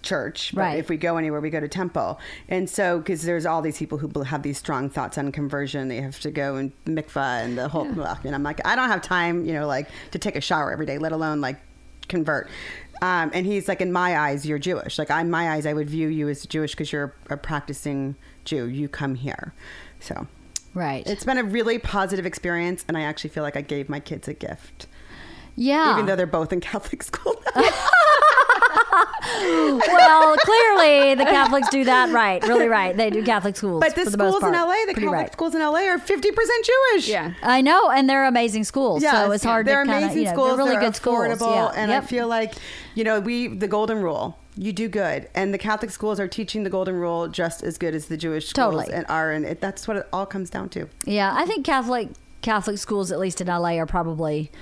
church. 0.05 0.53
But 0.55 0.61
Right. 0.61 0.79
if 0.79 0.89
we 0.89 0.97
go 0.97 1.17
anywhere, 1.17 1.41
we 1.41 1.51
go 1.51 1.59
to 1.59 1.67
temple. 1.69 2.21
And 2.49 2.71
so, 2.71 2.99
because 2.99 3.23
there's 3.23 3.45
all 3.47 3.61
these 3.63 3.79
people 3.79 3.99
who 3.99 4.23
have 4.23 4.43
these 4.43 4.59
strong 4.59 4.89
thoughts 4.89 5.19
on 5.19 5.33
conversion, 5.33 5.89
they 5.89 6.01
have 6.01 6.21
to 6.21 6.31
go 6.31 6.55
and 6.57 6.71
mikvah 6.87 7.43
and 7.45 7.59
the 7.59 7.69
whole. 7.69 7.89
Ugh, 8.01 8.19
and 8.25 8.35
I'm 8.35 8.43
like, 8.45 8.61
I 8.65 8.77
don't 8.77 8.89
have 8.89 9.03
time, 9.03 9.45
you 9.45 9.53
know, 9.53 9.67
like 9.67 9.89
to 10.13 10.19
take 10.19 10.37
a 10.37 10.41
shower 10.41 10.73
every 10.73 10.87
day, 10.87 10.99
let 10.99 11.11
alone 11.13 11.41
like 11.41 11.57
convert. 12.09 12.49
Um, 13.03 13.31
and 13.35 13.45
he's 13.45 13.67
like, 13.67 13.81
in 13.81 13.93
my 13.93 14.17
eyes, 14.17 14.47
you're 14.47 14.59
Jewish. 14.59 14.99
Like, 14.99 15.11
in 15.11 15.29
my 15.31 15.51
eyes, 15.51 15.67
I 15.67 15.73
would 15.73 15.91
view 15.91 16.09
you 16.09 16.29
as 16.29 16.47
Jewish 16.47 16.71
because 16.71 16.93
you're 16.93 17.13
a 17.29 17.37
practicing 17.37 18.15
Jew. 18.45 18.67
You 18.67 18.89
come 18.89 19.17
here. 19.17 19.53
So 20.01 20.27
Right. 20.75 21.07
it's 21.07 21.25
been 21.25 21.39
a 21.39 21.43
really 21.45 21.79
positive 21.79 22.25
experience, 22.27 22.85
and 22.89 22.97
I 22.97 23.03
actually 23.03 23.31
feel 23.31 23.43
like 23.43 23.57
I 23.57 23.63
gave 23.63 23.89
my 23.89 24.01
kids 24.01 24.29
a 24.29 24.35
gift, 24.35 24.87
yeah. 25.57 25.93
even 25.93 26.07
though 26.07 26.17
they're 26.17 26.27
both 26.27 26.53
in 26.53 26.61
Catholic 26.61 27.03
school. 27.11 27.35
well, 29.89 30.37
clearly 30.37 31.15
the 31.15 31.25
Catholics 31.25 31.69
do 31.71 31.85
that 31.85 32.11
right, 32.13 32.43
really 32.47 32.69
right. 32.69 32.97
They 32.97 33.11
do 33.11 33.23
Catholic 33.25 33.57
schools, 33.57 33.81
But 33.85 33.95
the 33.95 34.05
for 34.05 34.11
the 34.11 34.17
most 34.19 34.37
schools 34.39 34.53
in. 34.53 34.53
LA, 34.53 34.75
the 34.87 34.93
Pretty 34.93 35.01
Catholic 35.03 35.13
right. 35.13 35.33
schools 35.33 35.55
in 35.55 35.61
LA 35.61 35.81
are 35.81 35.99
50% 35.99 36.07
Jewish. 36.65 37.09
Yeah. 37.09 37.35
I 37.43 37.61
know, 37.61 37.91
and 37.91 38.09
they're 38.09 38.25
amazing 38.25 38.65
schools. 38.65 39.03
Yes, 39.03 39.13
so 39.15 39.31
it's 39.33 39.45
hard 39.45 39.67
they're 39.67 39.85
to 39.85 39.91
kind 39.91 40.05
of, 40.05 40.11
amazing 40.11 40.23
you 40.23 40.29
know, 40.29 40.33
schools. 40.35 40.49
they're 40.49 40.57
really 40.59 40.71
they're 40.73 40.81
good 40.81 40.97
schools. 40.97 41.27
affordable, 41.27 41.73
Yeah. 41.75 41.81
and 41.81 41.91
Yep. 41.91 42.03
I 42.03 42.07
feel 42.07 42.29
like, 42.29 42.55
you 42.95 43.05
know, 43.05 43.21
we 43.21 43.49
the 43.49 43.69
golden 43.69 44.03
rule. 44.03 44.39
You 44.57 44.73
do 44.73 44.89
good, 44.89 45.29
and 45.35 45.53
the 45.53 45.59
Catholic 45.59 45.91
schools 45.91 46.21
are 46.21 46.29
teaching 46.29 46.63
the 46.63 46.71
golden 46.71 46.95
rule 46.95 47.27
just 47.27 47.65
as 47.65 47.77
good 47.77 47.93
as 47.93 48.07
the 48.07 48.17
Jewish 48.17 48.47
schools 48.51 48.73
Totally. 48.75 48.93
and 48.93 49.05
are, 49.09 49.33
and 49.33 49.45
it, 49.45 49.61
that's 49.61 49.89
what 49.89 49.97
it 49.97 50.07
all 50.13 50.27
comes 50.27 50.49
down 50.49 50.69
to. 50.71 50.89
Yeah, 51.05 51.35
I 51.37 51.45
think 51.45 51.67
Catholic 51.67 52.11
Catholic 52.41 52.79
schools, 52.79 53.11
at 53.11 53.19
least 53.19 53.41
in 53.41 53.49
LA, 53.49 53.79
are 53.79 53.87
probably 53.87 54.53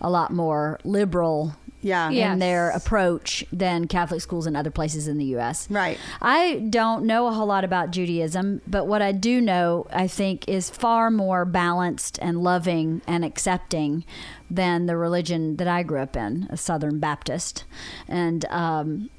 a 0.00 0.08
lot 0.08 0.32
more 0.32 0.78
liberal. 0.84 1.54
Yeah. 1.82 2.08
in 2.08 2.14
Yes. 2.14 2.38
their 2.38 2.70
approach 2.70 3.44
than 3.52 3.86
Catholic 3.86 4.20
schools 4.20 4.46
in 4.46 4.56
other 4.56 4.70
places 4.70 5.08
in 5.08 5.18
the 5.18 5.24
U.S. 5.36 5.68
Right. 5.70 5.98
I 6.20 6.66
don't 6.70 7.04
know 7.04 7.26
a 7.26 7.32
whole 7.32 7.46
lot 7.46 7.64
about 7.64 7.90
Judaism, 7.90 8.62
but 8.66 8.86
what 8.86 9.02
I 9.02 9.12
do 9.12 9.40
know, 9.40 9.86
I 9.92 10.06
think, 10.08 10.48
is 10.48 10.70
far 10.70 11.10
more 11.10 11.44
balanced 11.44 12.18
and 12.22 12.42
loving 12.42 13.02
and 13.06 13.24
accepting 13.24 14.04
than 14.50 14.86
the 14.86 14.96
religion 14.96 15.56
that 15.56 15.68
I 15.68 15.82
grew 15.82 16.00
up 16.00 16.16
in, 16.16 16.46
a 16.50 16.56
Southern 16.56 16.98
Baptist, 16.98 17.64
and 18.08 18.44
um, 18.46 19.10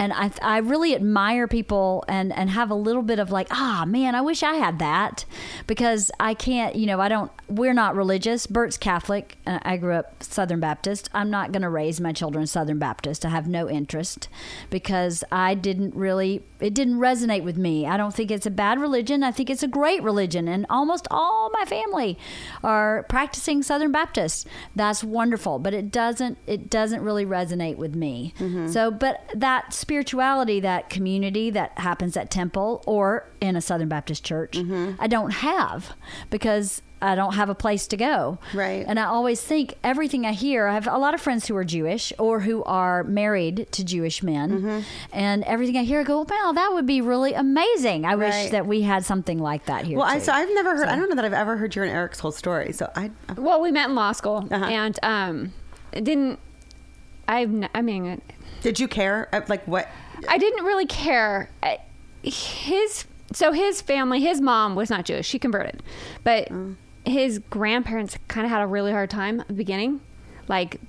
and 0.00 0.14
I 0.14 0.30
I 0.42 0.58
really 0.58 0.94
admire 0.94 1.46
people 1.46 2.04
and 2.08 2.32
and 2.32 2.48
have 2.50 2.70
a 2.70 2.74
little 2.74 3.02
bit 3.02 3.18
of 3.18 3.30
like 3.30 3.48
ah 3.50 3.84
man 3.86 4.14
I 4.14 4.22
wish 4.22 4.42
I 4.42 4.54
had 4.54 4.78
that. 4.80 5.26
Because 5.66 6.10
I 6.18 6.34
can't 6.34 6.74
you 6.74 6.86
know 6.86 7.00
I 7.00 7.08
don't 7.08 7.30
we're 7.48 7.74
not 7.74 7.94
religious. 7.94 8.46
Bert's 8.46 8.78
Catholic. 8.78 9.36
I 9.46 9.76
grew 9.76 9.94
up 9.94 10.22
Southern 10.22 10.60
Baptist. 10.60 11.10
I'm 11.12 11.30
not 11.30 11.52
going 11.52 11.62
to 11.62 11.68
raise 11.68 12.00
my 12.00 12.12
children 12.12 12.46
Southern 12.46 12.78
Baptist. 12.78 13.26
I 13.26 13.28
have 13.28 13.46
no 13.46 13.68
interest 13.68 14.28
because 14.70 15.22
I 15.30 15.54
didn't 15.54 15.94
really 15.94 16.42
it 16.60 16.74
didn't 16.74 16.96
resonate 16.98 17.42
with 17.42 17.56
me. 17.56 17.86
I 17.86 17.96
don't 17.96 18.14
think 18.14 18.30
it's 18.30 18.46
a 18.46 18.50
bad 18.50 18.80
religion. 18.80 19.22
I 19.22 19.32
think 19.32 19.50
it's 19.50 19.62
a 19.62 19.68
great 19.68 20.02
religion. 20.02 20.48
And 20.48 20.64
almost 20.70 21.06
all 21.10 21.50
my 21.52 21.64
family 21.66 22.18
are 22.64 23.04
practicing 23.08 23.62
Southern 23.62 23.92
Baptist. 23.92 24.46
That's 24.74 25.04
wonderful. 25.04 25.58
But 25.58 25.74
it 25.74 25.90
doesn't 25.90 26.38
it 26.46 26.70
doesn't 26.70 27.02
really 27.02 27.26
resonate 27.26 27.76
with 27.76 27.94
me. 27.94 28.32
So 28.70 28.90
but 28.90 29.28
that 29.34 29.74
spirituality 29.94 30.60
that 30.60 30.88
community 30.88 31.50
that 31.50 31.76
happens 31.76 32.16
at 32.16 32.30
temple 32.30 32.80
or 32.86 33.26
in 33.40 33.56
a 33.56 33.60
southern 33.60 33.88
baptist 33.88 34.22
church 34.24 34.56
i 35.00 35.08
don't 35.08 35.32
have 35.32 35.94
because 36.30 36.80
i 37.02 37.16
don't 37.16 37.34
have 37.34 37.48
a 37.50 37.56
place 37.56 37.88
to 37.88 37.96
go 37.96 38.38
Right. 38.54 38.84
and 38.86 39.00
i 39.00 39.04
always 39.06 39.40
think 39.42 39.74
everything 39.82 40.24
i 40.24 40.30
hear 40.30 40.68
i 40.68 40.74
have 40.74 40.86
a 40.86 40.96
lot 40.96 41.12
of 41.12 41.20
friends 41.20 41.48
who 41.48 41.56
are 41.56 41.64
jewish 41.64 42.12
or 42.20 42.38
who 42.38 42.62
are 42.62 43.02
married 43.02 43.66
to 43.72 43.84
jewish 43.84 44.22
men 44.22 44.84
and 45.12 45.42
everything 45.42 45.76
i 45.76 45.82
hear 45.82 46.00
i 46.00 46.04
go 46.04 46.18
wow 46.20 46.52
that 46.54 46.70
would 46.72 46.86
be 46.86 47.00
really 47.00 47.34
amazing 47.34 48.04
i 48.04 48.14
wish 48.14 48.48
that 48.50 48.66
we 48.68 48.82
had 48.82 49.04
something 49.04 49.40
like 49.40 49.64
that 49.66 49.84
here 49.86 49.98
Well, 49.98 50.06
I, 50.06 50.18
too. 50.18 50.24
so 50.26 50.32
I've 50.32 50.54
never 50.54 50.76
heard. 50.76 50.86
I 50.86 50.94
don't 50.94 51.08
know 51.08 51.16
that 51.16 51.24
I've 51.24 51.32
ever 51.32 51.56
heard 51.56 51.74
your 51.74 51.84
and 51.84 51.92
Eric's 51.92 52.20
whole 52.20 52.30
story. 52.30 52.72
So 52.72 52.88
I, 52.94 53.10
Well, 53.36 53.60
we 53.60 53.72
met 53.72 53.88
in 53.88 53.96
law 53.96 54.12
school, 54.12 54.46
Uh-huh. 54.50 54.64
and 54.66 54.96
um, 55.02 55.52
it 55.92 56.04
didn't. 56.04 56.38
I've. 57.26 57.48
n- 57.50 57.68
I 57.74 57.80
mean, 57.82 58.20
did 58.62 58.80
you 58.80 58.88
care? 58.88 59.28
Uh, 59.32 59.40
Like 59.48 59.64
what? 59.66 59.88
I 60.28 60.38
didn't 60.38 60.64
really 60.64 60.86
care. 60.86 61.50
Uh, 61.62 61.76
his 62.22 63.06
so 63.32 63.52
his 63.52 63.80
family, 63.80 64.20
his 64.20 64.40
mom 64.40 64.74
was 64.74 64.90
not 64.90 65.04
Jewish. 65.04 65.26
She 65.26 65.38
converted, 65.38 65.82
but 66.24 66.48
mm. 66.48 66.76
his 67.04 67.38
grandparents 67.38 68.18
kind 68.28 68.44
of 68.44 68.50
had 68.50 68.60
a 68.62 68.66
really 68.66 68.92
hard 68.92 69.10
time 69.10 69.40
at 69.40 69.46
the 69.48 69.54
beginning, 69.54 70.00
like 70.48 70.80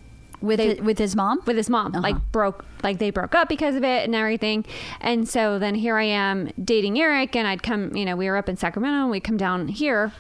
with 0.41 0.57
they- 0.57 0.69
it, 0.69 0.84
with 0.84 0.97
his 0.97 1.15
mom? 1.15 1.41
with 1.45 1.55
his 1.55 1.69
mom. 1.69 1.91
Like 1.93 2.15
uh-huh. 2.15 2.26
broke 2.32 2.65
like 2.84 2.97
they 2.97 3.11
broke 3.11 3.36
up 3.36 3.47
because 3.47 3.76
of 3.76 3.84
it 3.84 4.03
and 4.03 4.15
everything. 4.15 4.65
And 4.99 5.30
so 5.30 5.59
then 5.59 5.76
here 5.76 5.97
i 5.97 6.03
am 6.03 6.51
dating 6.61 6.99
eric 6.99 7.36
and 7.36 7.47
i'd 7.47 7.61
come 7.61 7.95
you 7.95 8.05
know 8.05 8.15
we 8.15 8.28
were 8.28 8.38
up 8.38 8.49
in 8.49 8.57
sacramento 8.57 9.01
and 9.01 9.11
we'd 9.11 9.24
come 9.24 9.38
down 9.38 9.67
here. 9.67 10.13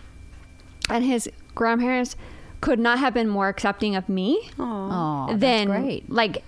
And 0.89 1.05
his 1.05 1.29
grandparents 1.55 2.15
could 2.59 2.79
not 2.79 2.99
have 2.99 3.13
been 3.13 3.27
more 3.27 3.47
accepting 3.49 3.95
of 3.95 4.07
me 4.07 4.49
oh 4.59 5.27
that's 5.29 5.39
than 5.39 5.67
great. 5.67 6.09
like 6.09 6.43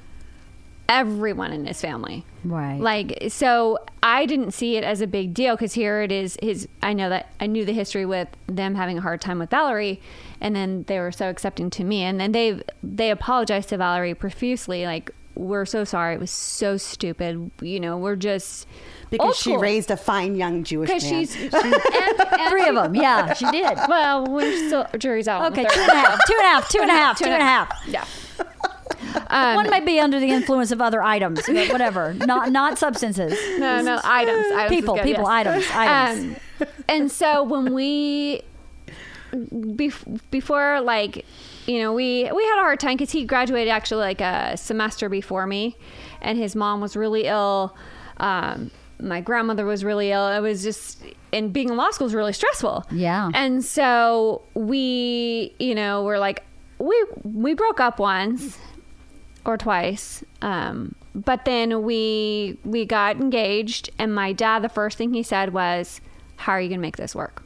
everyone 0.89 1.51
in 1.51 1.65
his 1.65 1.81
family. 1.81 2.25
Right. 2.45 2.77
like 2.77 3.17
so 3.29 3.79
i 4.01 4.25
didn't 4.25 4.51
see 4.51 4.75
it 4.75 4.83
as 4.83 4.99
a 4.99 5.07
big 5.07 5.33
deal 5.33 5.55
because 5.55 5.71
here 5.71 6.01
it 6.01 6.11
is 6.11 6.37
his 6.43 6.67
i 6.81 6.91
know 6.91 7.07
that 7.07 7.31
i 7.39 7.47
knew 7.47 7.63
the 7.63 7.71
history 7.71 8.05
with 8.05 8.27
them 8.47 8.75
having 8.75 8.97
a 8.97 9.01
hard 9.01 9.21
time 9.21 9.39
with 9.39 9.49
valerie 9.49 10.01
and 10.41 10.53
then 10.53 10.83
they 10.89 10.99
were 10.99 11.13
so 11.13 11.29
accepting 11.29 11.69
to 11.69 11.85
me 11.85 12.01
and 12.03 12.19
then 12.19 12.33
they 12.33 12.61
they 12.83 13.11
apologized 13.11 13.69
to 13.69 13.77
valerie 13.77 14.13
profusely 14.13 14.85
like 14.85 15.09
we're 15.35 15.65
so 15.65 15.83
sorry. 15.83 16.13
It 16.13 16.19
was 16.19 16.29
so 16.29 16.77
stupid. 16.77 17.49
You 17.61 17.79
know 17.79 17.97
we're 17.97 18.15
just 18.15 18.67
Because 19.09 19.35
she 19.35 19.57
raised 19.57 19.89
a 19.89 19.97
fine 19.97 20.35
young 20.35 20.63
Jewish 20.63 20.89
man. 20.89 20.97
because 20.97 21.09
she's, 21.09 21.35
she's 21.35 21.53
and, 21.53 21.73
and 21.93 22.49
three 22.51 22.67
of 22.67 22.75
them 22.75 22.93
yeah 22.93 23.33
she 23.33 23.49
did. 23.49 23.77
Well 23.87 24.27
we're 24.27 24.67
still 24.67 24.85
jury's 24.99 25.27
out 25.27 25.43
on 25.43 25.53
the 25.53 25.61
okay 25.61 25.69
third 25.69 25.75
two 25.75 25.81
and 25.81 25.91
a 25.91 25.95
half 25.95 26.23
two 26.25 26.33
and 26.33 26.41
a 26.41 26.43
half 26.53 26.69
two 26.69 26.81
and 26.81 26.91
a 26.91 26.93
half 26.93 27.17
two 27.17 27.25
and 27.25 27.33
a 27.33 27.45
half. 27.45 27.87
Yeah 27.87 28.05
um, 29.27 29.55
One 29.55 29.69
might 29.69 29.85
be 29.85 29.99
under 29.99 30.19
the 30.19 30.29
influence 30.29 30.71
of 30.71 30.81
other 30.81 31.01
items, 31.01 31.47
whatever. 31.47 32.13
Not 32.13 32.51
not 32.51 32.77
substances. 32.77 33.33
No, 33.59 33.81
no, 33.81 33.99
items. 34.03 34.45
items 34.53 34.69
People, 34.69 34.95
good, 34.95 35.03
people, 35.03 35.23
yes. 35.23 35.29
items, 35.29 35.65
items. 35.71 36.37
Um, 36.59 36.67
and 36.87 37.11
so 37.11 37.43
when 37.43 37.73
we, 37.73 38.41
bef- 39.33 40.19
before 40.31 40.81
like, 40.81 41.25
you 41.65 41.79
know, 41.79 41.93
we 41.93 42.29
we 42.31 42.43
had 42.43 42.59
a 42.59 42.63
hard 42.63 42.79
time 42.79 42.97
because 42.97 43.11
he 43.11 43.25
graduated 43.25 43.69
actually 43.69 44.01
like 44.01 44.21
a 44.21 44.57
semester 44.57 45.09
before 45.09 45.47
me, 45.47 45.75
and 46.21 46.37
his 46.37 46.55
mom 46.55 46.81
was 46.81 46.95
really 46.95 47.25
ill. 47.25 47.75
Um, 48.17 48.71
my 48.99 49.21
grandmother 49.21 49.65
was 49.65 49.83
really 49.83 50.11
ill. 50.11 50.29
It 50.29 50.39
was 50.39 50.63
just, 50.63 51.03
and 51.33 51.51
being 51.51 51.69
in 51.69 51.75
law 51.75 51.91
school 51.91 52.07
is 52.07 52.13
really 52.13 52.31
stressful. 52.31 52.85
Yeah. 52.91 53.31
And 53.33 53.65
so 53.65 54.43
we, 54.53 55.53
you 55.59 55.75
know, 55.75 56.03
we're 56.03 56.19
like, 56.19 56.43
we 56.79 57.05
we 57.23 57.53
broke 57.53 57.79
up 57.81 57.99
once 57.99 58.57
or 59.45 59.57
twice. 59.57 60.23
Um, 60.41 60.95
but 61.15 61.45
then 61.45 61.83
we 61.83 62.57
we 62.63 62.85
got 62.85 63.17
engaged, 63.17 63.89
and 63.99 64.13
my 64.13 64.33
dad, 64.33 64.61
the 64.63 64.69
first 64.69 64.97
thing 64.97 65.13
he 65.13 65.23
said 65.23 65.53
was, 65.53 66.01
"How 66.37 66.53
are 66.53 66.61
you 66.61 66.69
gonna 66.69 66.81
make 66.81 66.97
this 66.97 67.13
work?" 67.15 67.43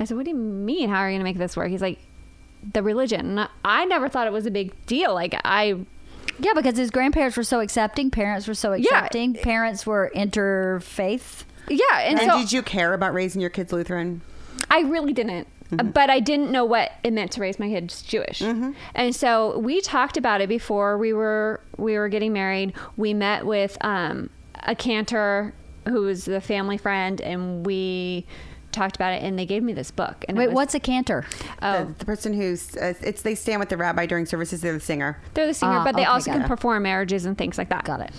I 0.00 0.04
said, 0.04 0.16
"What 0.16 0.24
do 0.24 0.30
you 0.30 0.36
mean? 0.36 0.88
How 0.88 0.98
are 1.00 1.10
you 1.10 1.14
gonna 1.16 1.24
make 1.24 1.38
this 1.38 1.56
work?" 1.56 1.68
He's 1.70 1.82
like, 1.82 1.98
"The 2.72 2.82
religion." 2.82 3.38
And 3.38 3.48
I 3.64 3.84
never 3.84 4.08
thought 4.08 4.26
it 4.26 4.32
was 4.32 4.46
a 4.46 4.50
big 4.50 4.72
deal. 4.86 5.12
Like 5.14 5.34
I, 5.44 5.76
Yeah, 6.38 6.52
because 6.54 6.76
his 6.76 6.90
grandparents 6.90 7.36
were 7.36 7.44
so 7.44 7.60
accepting, 7.60 8.10
parents 8.10 8.46
were 8.46 8.54
so 8.54 8.72
Yeah. 8.74 8.82
accepting, 8.90 9.34
parents 9.34 9.86
were 9.86 10.10
interfaith. 10.14 11.44
yeah, 11.68 11.82
and, 12.00 12.20
and 12.20 12.30
so 12.30 12.38
did 12.38 12.52
you 12.52 12.62
care 12.62 12.92
about 12.94 13.12
raising 13.14 13.40
your 13.40 13.50
kids 13.50 13.72
Lutheran? 13.72 14.20
I 14.70 14.80
really 14.80 15.12
didn't. 15.12 15.46
But 15.70 16.10
I 16.10 16.20
didn't 16.20 16.50
know 16.50 16.64
what 16.64 16.92
it 17.02 17.12
meant 17.12 17.32
to 17.32 17.40
raise 17.40 17.58
my 17.58 17.68
kids 17.68 18.02
Jewish, 18.02 18.40
and 18.42 19.14
so 19.16 19.58
we 19.58 19.80
talked 19.80 20.16
about 20.16 20.40
it 20.40 20.48
before 20.48 20.96
we 20.98 21.12
were 21.12 21.60
we 21.76 21.96
were 21.98 22.08
getting 22.08 22.32
married. 22.32 22.72
We 22.96 23.14
met 23.14 23.44
with 23.46 23.76
um, 23.84 24.30
a 24.64 24.74
cantor 24.74 25.54
who 25.88 26.02
was 26.02 26.24
the 26.24 26.40
family 26.40 26.78
friend, 26.78 27.20
and 27.20 27.64
we 27.66 28.26
talked 28.72 28.94
about 28.96 29.12
it. 29.14 29.22
And 29.22 29.38
they 29.38 29.46
gave 29.46 29.62
me 29.62 29.72
this 29.72 29.90
book. 29.90 30.24
And 30.28 30.36
Wait, 30.36 30.48
was- 30.48 30.54
what's 30.54 30.74
a 30.74 30.80
cantor? 30.80 31.24
Oh, 31.62 31.84
The, 31.86 31.94
the 31.98 32.04
person 32.04 32.34
who's 32.34 32.76
uh, 32.76 32.94
it's 33.00 33.22
they 33.22 33.34
stand 33.34 33.58
with 33.60 33.68
the 33.70 33.76
rabbi 33.76 34.06
during 34.06 34.26
services. 34.26 34.60
They're 34.60 34.72
the 34.74 34.80
singer. 34.80 35.20
they're 35.34 35.46
the 35.46 35.54
singer, 35.54 35.78
Ah, 35.78 35.84
but 35.84 35.96
they 35.96 36.02
okay, 36.02 36.10
also 36.10 36.30
can 36.32 36.42
it. 36.42 36.48
perform 36.48 36.82
marriages 36.84 37.24
and 37.24 37.36
things 37.38 37.56
like 37.58 37.70
that. 37.70 37.84
Got 37.84 38.00
it. 38.00 38.10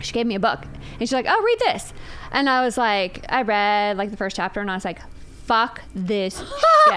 she 0.00 0.12
gave 0.12 0.26
me 0.26 0.34
a 0.34 0.40
book 0.40 0.62
and 0.64 1.00
she's 1.00 1.12
like, 1.12 1.26
"Oh, 1.28 1.42
read 1.42 1.58
this," 1.72 1.92
and 2.32 2.48
I 2.48 2.64
was 2.64 2.76
like, 2.78 3.24
I 3.28 3.42
read 3.42 3.96
like 3.98 4.10
the 4.10 4.16
first 4.16 4.34
chapter, 4.36 4.60
and 4.60 4.70
I 4.70 4.74
was 4.74 4.84
like, 4.84 4.98
"Fuck 5.44 5.82
this 5.94 6.38
shit." 6.38 6.48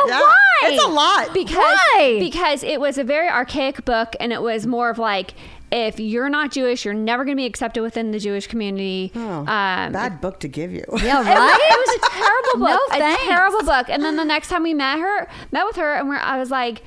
Yeah, 0.08 0.22
it's 0.64 0.84
a 0.84 0.88
lot. 0.88 1.34
because 1.34 1.56
Why? 1.58 2.18
because 2.20 2.64
it 2.64 2.80
was 2.80 2.98
a 2.98 3.04
very 3.04 3.28
archaic 3.30 3.86
book 3.86 4.16
and 4.20 4.32
it 4.34 4.42
was 4.42 4.66
more 4.66 4.90
of 4.90 4.98
like 4.98 5.34
if 5.72 6.00
you're 6.00 6.30
not 6.30 6.52
Jewish, 6.52 6.86
you're 6.86 6.94
never 6.94 7.26
going 7.26 7.36
to 7.36 7.42
be 7.42 7.46
accepted 7.48 7.82
within 7.82 8.12
the 8.12 8.20
Jewish 8.20 8.48
community. 8.48 9.12
Oh, 9.16 9.40
um, 9.40 9.46
bad 9.92 10.22
book 10.22 10.40
to 10.42 10.48
give 10.48 10.72
you. 10.72 10.86
Yeah, 10.94 11.16
it 11.22 11.26
was, 11.26 11.28
right? 11.28 11.60
it 11.60 11.80
was 11.88 11.96
a 11.96 12.20
terrible 12.20 12.60
No, 12.70 12.78
book, 12.78 12.88
a 12.94 12.98
thanks. 13.00 13.24
terrible 13.24 13.64
book. 13.64 13.90
And 13.90 14.04
then 14.04 14.16
the 14.16 14.24
next 14.24 14.48
time 14.50 14.64
we 14.64 14.74
met 14.76 15.00
her, 15.00 15.28
met 15.52 15.66
with 15.66 15.76
her, 15.78 15.96
and 15.96 16.08
we're, 16.08 16.18
I 16.18 16.38
was 16.38 16.52
like, 16.52 16.84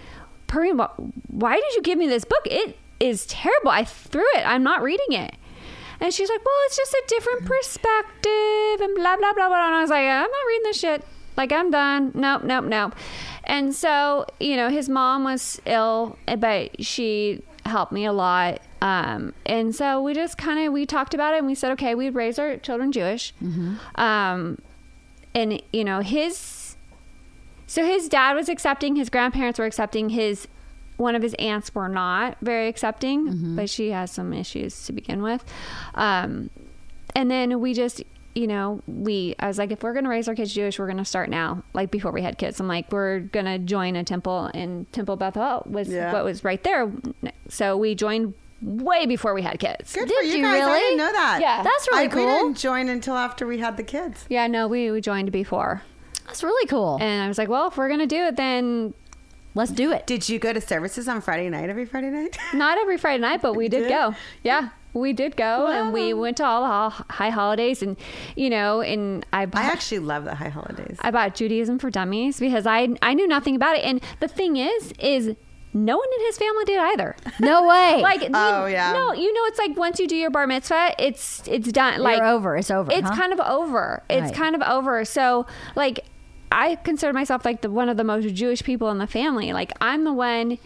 Perrine, 0.47 0.79
wh- 0.79 1.31
why 1.31 1.57
did 1.57 1.75
you 1.75 1.83
give 1.83 1.99
me 1.99 2.07
this 2.07 2.25
book? 2.25 2.41
It 2.47 2.79
is 3.01 3.27
terrible. 3.27 3.71
I 3.71 3.85
threw 3.85 4.25
it. 4.37 4.45
I'm 4.47 4.63
not 4.63 4.81
reading 4.81 5.13
it. 5.13 5.35
And 6.01 6.15
she's 6.15 6.31
like, 6.31 6.43
well, 6.45 6.55
it's 6.67 6.77
just 6.77 6.95
a 6.95 7.03
different 7.09 7.45
perspective 7.47 8.81
and 8.81 8.95
blah, 8.95 9.17
blah, 9.17 9.33
blah, 9.35 9.49
blah. 9.49 9.67
And 9.67 9.75
I 9.75 9.81
was 9.83 9.91
like, 9.91 10.05
I'm 10.07 10.23
not 10.23 10.47
reading 10.49 10.63
this 10.65 10.79
shit. 10.79 11.05
Like, 11.39 11.53
I'm 11.53 11.71
done. 11.71 12.11
Nope, 12.15 12.43
nope, 12.45 12.65
nope. 12.67 12.95
And 13.45 13.75
so, 13.75 14.27
you 14.41 14.57
know, 14.57 14.69
his 14.69 14.89
mom 14.91 15.25
was 15.25 15.59
ill, 15.65 16.19
but 16.39 16.85
she 16.85 17.43
helped 17.65 17.93
me 17.93 18.05
a 18.05 18.13
lot. 18.13 18.61
Um, 18.83 19.33
and 19.47 19.75
so 19.75 20.03
we 20.03 20.15
just 20.15 20.37
kind 20.37 20.67
of, 20.67 20.73
we 20.73 20.85
talked 20.85 21.15
about 21.15 21.35
it 21.35 21.39
and 21.39 21.47
we 21.47 21.55
said, 21.55 21.73
okay, 21.73 21.95
we'd 21.95 22.15
raise 22.15 22.39
our 22.39 22.57
children 22.59 22.93
Jewish. 22.93 23.33
Um, 23.95 24.59
and, 25.35 25.63
you 25.73 25.85
know, 25.85 26.01
his, 26.01 26.77
so 27.67 27.85
his 27.85 28.09
dad 28.09 28.35
was 28.35 28.49
accepting, 28.49 28.97
his 28.97 29.09
grandparents 29.09 29.59
were 29.59 29.65
accepting, 29.65 30.09
his 30.11 30.49
one 30.97 31.15
of 31.15 31.23
his 31.23 31.35
aunts 31.35 31.73
were 31.75 31.89
not 31.89 32.37
very 32.41 32.67
accepting, 32.67 33.29
Mm-hmm. 33.29 33.57
but 33.57 33.71
she 33.71 33.91
has 33.91 34.11
some 34.11 34.33
issues 34.33 34.85
to 34.87 34.93
begin 34.93 35.23
with. 35.23 35.45
Um, 35.95 36.51
and 37.15 37.31
then 37.31 37.61
we 37.61 37.75
just, 37.75 38.03
you 38.39 38.47
know, 38.47 38.81
we, 38.87 39.35
I 39.39 39.49
was 39.49 39.59
like, 39.59 39.73
if 39.73 39.83
we're 39.83 39.93
going 39.93 40.05
to 40.05 40.11
raise 40.11 40.29
our 40.29 40.35
kids 40.35 40.55
Jewish, 40.55 40.79
we're 40.79 40.87
going 40.87 40.99
to 40.99 41.05
start 41.05 41.29
now, 41.29 41.63
like 41.75 41.91
before 41.91 42.13
we 42.13 42.23
had 42.23 42.39
kids. 42.39 42.61
I'm 42.61 42.69
like, 42.69 42.91
we're 42.93 43.21
going 43.21 43.47
to 43.47 43.59
join 43.59 43.97
a 43.97 44.05
temple, 44.05 44.51
and 44.55 44.91
Temple 44.93 45.17
Bethel 45.17 45.65
was 45.67 45.89
Yeah. 45.89 46.13
what 46.13 46.25
was 46.25 46.45
right 46.45 46.63
there. 46.63 46.91
So 47.49 47.77
we 47.77 47.95
joined 47.95 48.35
way 48.63 49.07
before 49.07 49.35
we 49.35 49.43
had 49.43 49.59
kids. 49.59 49.93
Good 49.95 50.09
Did 50.09 50.17
for 50.19 50.23
you, 50.25 50.37
you 50.37 50.43
guys. 50.43 50.63
I 50.63 50.67
really? 50.67 50.81
didn't 50.81 50.99
know 50.99 51.13
that. 51.13 51.39
Yeah. 51.41 51.63
That's 51.63 51.89
really 51.91 52.05
I, 52.05 52.09
cool. 52.09 52.27
We 52.27 52.33
didn't 52.33 52.59
join 52.59 52.89
until 52.89 53.17
after 53.17 53.47
we 53.47 53.59
had 53.59 53.77
the 53.77 53.83
kids. 53.83 54.25
Yeah, 54.29 54.47
no, 54.47 54.69
we, 54.69 54.91
we 54.91 55.01
joined 55.01 55.33
before. 55.33 55.83
That's 56.27 56.43
really 56.43 56.67
cool. 56.69 56.99
And 57.01 57.23
I 57.23 57.29
was 57.29 57.39
like, 57.39 57.49
well, 57.49 57.69
if 57.69 57.77
we're 57.77 57.89
going 57.89 58.01
to 58.01 58.07
do 58.07 58.23
it, 58.25 58.37
then 58.37 58.95
Let's 59.55 59.73
do 59.73 59.91
it. 59.91 60.07
Did 60.07 60.29
you 60.29 60.39
go 60.39 60.53
to 60.53 60.61
services 60.61 61.09
on 61.09 61.21
Friday 61.21 61.49
night 61.49 61.69
every 61.69 61.85
Friday 61.85 62.11
night? 62.11 62.37
not 62.55 62.79
every 62.79 62.97
Friday 62.97 63.21
night, 63.21 63.43
but 63.43 63.55
we 63.57 63.69
did 63.69 63.81
did? 63.85 63.89
go. 63.89 64.15
Yeah, 64.45 64.69
we 64.99 65.13
did 65.13 65.37
go, 65.37 65.67
and 65.67 65.93
we 65.93 66.13
went 66.15 66.37
to 66.39 66.45
all 66.45 66.63
the 66.63 67.05
high 67.13 67.31
holidays, 67.31 67.83
and 67.83 67.97
you 68.37 68.51
know, 68.51 68.81
and 68.81 69.25
I 69.33 69.47
bought, 69.47 69.63
I 69.65 69.67
actually 69.67 70.01
love 70.01 70.25
the 70.25 70.35
high 70.35 70.49
holidays. 70.49 70.99
I 71.01 71.11
bought 71.11 71.35
Judaism 71.35 71.79
for 71.79 71.91
Dummies 71.91 72.39
because 72.41 72.67
I 72.67 72.89
I 73.03 73.15
knew 73.15 73.27
nothing 73.29 73.57
about 73.57 73.77
it, 73.77 73.85
and 73.85 74.01
the 74.21 74.29
thing 74.29 74.57
is, 74.57 74.93
is 74.99 75.35
no 75.75 75.97
one 75.99 76.09
in 76.19 76.27
his 76.27 76.39
family 76.39 76.65
did 76.65 76.79
either. 76.79 77.15
No 77.41 77.67
way. 77.69 78.01
Like, 78.03 78.23
oh, 78.23 78.27
you- 78.27 78.31
Oh, 78.35 78.67
yeah. 78.67 78.93
no, 78.95 79.13
you 79.13 79.33
know, 79.33 79.45
it's 79.45 79.59
like 79.59 79.77
once 79.77 80.01
you 80.01 80.09
do 80.09 80.17
your 80.17 80.31
bar 80.31 80.47
mitzvah, 80.47 80.95
it's 80.99 81.43
it's 81.47 81.71
done. 81.71 82.01
Like 82.01 82.17
You're 82.19 82.27
over. 82.27 82.57
It's 82.57 82.71
over. 82.71 82.91
it's 82.91 83.09
huh? 83.09 83.15
kind 83.17 83.33
of 83.33 83.41
over. 83.41 84.03
It's 84.09 84.23
Right. 84.27 84.35
kind 84.35 84.55
of 84.57 84.63
over. 84.63 85.05
So 85.05 85.47
like 85.77 86.05
I 86.51 86.77
consider 86.77 87.13
myself 87.13 87.45
like 87.45 87.61
the 87.61 87.71
one 87.71 87.89
of 87.91 87.97
the 87.99 88.05
most 88.05 88.35
Jewish 88.35 88.63
people 88.65 88.91
in 88.91 88.99
the 88.99 89.07
family. 89.07 89.53
Like 89.53 89.73
I'm 89.81 90.05
the 90.05 90.13
one, 90.13 90.59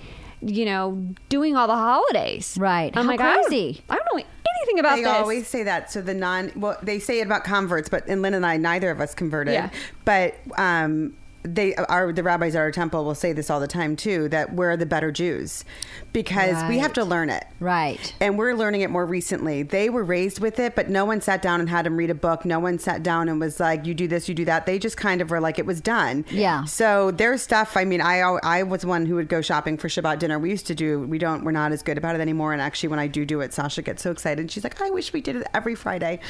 you 0.43 0.65
know, 0.65 1.07
doing 1.29 1.57
all 1.57 1.67
the 1.67 1.75
holidays. 1.75 2.57
Right. 2.59 2.93
I'm 2.97 3.05
How 3.05 3.11
like 3.11 3.21
I 3.21 3.35
don't- 3.35 3.47
crazy. 3.47 3.83
I 3.89 3.97
don't, 3.97 4.05
know 4.19 4.25
anything 4.65 4.79
about 4.81 4.97
they 4.97 5.03
this. 5.05 5.13
always 5.13 5.49
say 5.49 5.63
that. 5.65 5.91
So 5.91 6.03
the 6.03 6.15
non, 6.15 6.53
well, 6.57 6.79
they 6.83 6.99
say 6.99 7.21
it 7.21 7.27
about 7.27 7.43
converts, 7.45 7.89
but 7.89 8.07
and 8.07 8.23
Lynn 8.23 8.35
and 8.35 8.45
I, 8.47 8.57
neither 8.59 8.91
of 8.91 9.01
us 9.01 9.15
converted. 9.15 9.55
Yeah. 9.55 9.71
But 10.05 10.35
um, 10.57 11.17
they 11.43 11.75
are 11.75 12.13
the 12.13 12.23
rabbis 12.23 12.55
at 12.55 12.61
our 12.61 12.71
temple 12.71 13.05
will 13.05 13.15
say 13.17 13.33
this 13.33 13.51
all 13.51 13.59
the 13.59 13.67
time 13.67 13.97
too 13.97 14.29
that 14.29 14.53
we're 14.55 14.77
the 14.77 14.87
better 14.87 15.11
Jews 15.11 15.65
because 16.13 16.63
we 16.69 16.79
have 16.79 16.93
to 16.95 17.05
learn 17.05 17.31
it. 17.31 17.45
right. 17.61 18.15
And 18.21 18.37
we're 18.39 18.55
learning 18.55 18.83
it 18.83 18.91
more 18.91 19.07
recently. 19.07 19.63
They 19.63 19.89
were 19.89 20.05
raised 20.05 20.41
with 20.41 20.59
it, 20.59 20.75
but 20.75 20.89
no 20.91 21.05
one 21.05 21.21
sat 21.21 21.41
down 21.43 21.61
and 21.61 21.69
had 21.69 21.87
them 21.87 21.97
read 21.97 22.11
a 22.11 22.15
book. 22.15 22.45
No 22.45 22.59
one 22.61 22.79
sat 22.79 23.03
down 23.03 23.29
and 23.29 23.41
was 23.41 23.59
like, 23.61 23.87
"You 23.87 23.95
do 23.95 24.07
this, 24.09 24.29
you 24.29 24.35
do 24.35 24.45
that." 24.45 24.67
They 24.67 24.79
just 24.79 24.97
kind 24.97 25.21
of 25.21 25.31
were 25.31 25.41
like, 25.41 25.59
it 25.59 25.67
was 25.67 25.81
done. 25.81 26.25
Yeah. 26.31 26.65
So 26.65 27.11
their 27.11 27.37
stuff. 27.39 27.77
I 27.77 27.85
mean, 27.85 28.01
I 28.01 28.21
I 28.21 28.63
was 28.63 28.85
one 28.85 29.07
who 29.07 29.15
would 29.17 29.29
go 29.29 29.41
shopping 29.41 29.77
for 29.79 29.89
Shabbat 29.89 30.19
dinner. 30.19 30.39
We 30.39 30.51
used 30.51 30.67
to 30.67 30.75
do. 30.75 31.01
We 31.01 31.19
don't. 31.19 31.45
We're 31.45 31.53
not 31.53 31.73
as 31.73 31.83
good 31.83 31.99
about 31.99 32.15
it 32.15 32.21
anymore. 32.21 32.53
And 32.53 32.61
actually, 32.61 32.91
when 32.91 32.99
I 32.99 33.07
do 33.07 33.25
do 33.25 33.41
it, 33.41 33.53
Sasha 33.55 33.83
gets 33.83 34.03
so 34.03 34.11
excited. 34.11 34.51
She's 34.51 34.65
like, 34.65 34.81
"I 34.83 34.91
wish 34.91 35.13
we 35.13 35.21
did 35.21 35.37
it 35.37 35.47
every 35.55 35.75
Friday." 35.75 36.21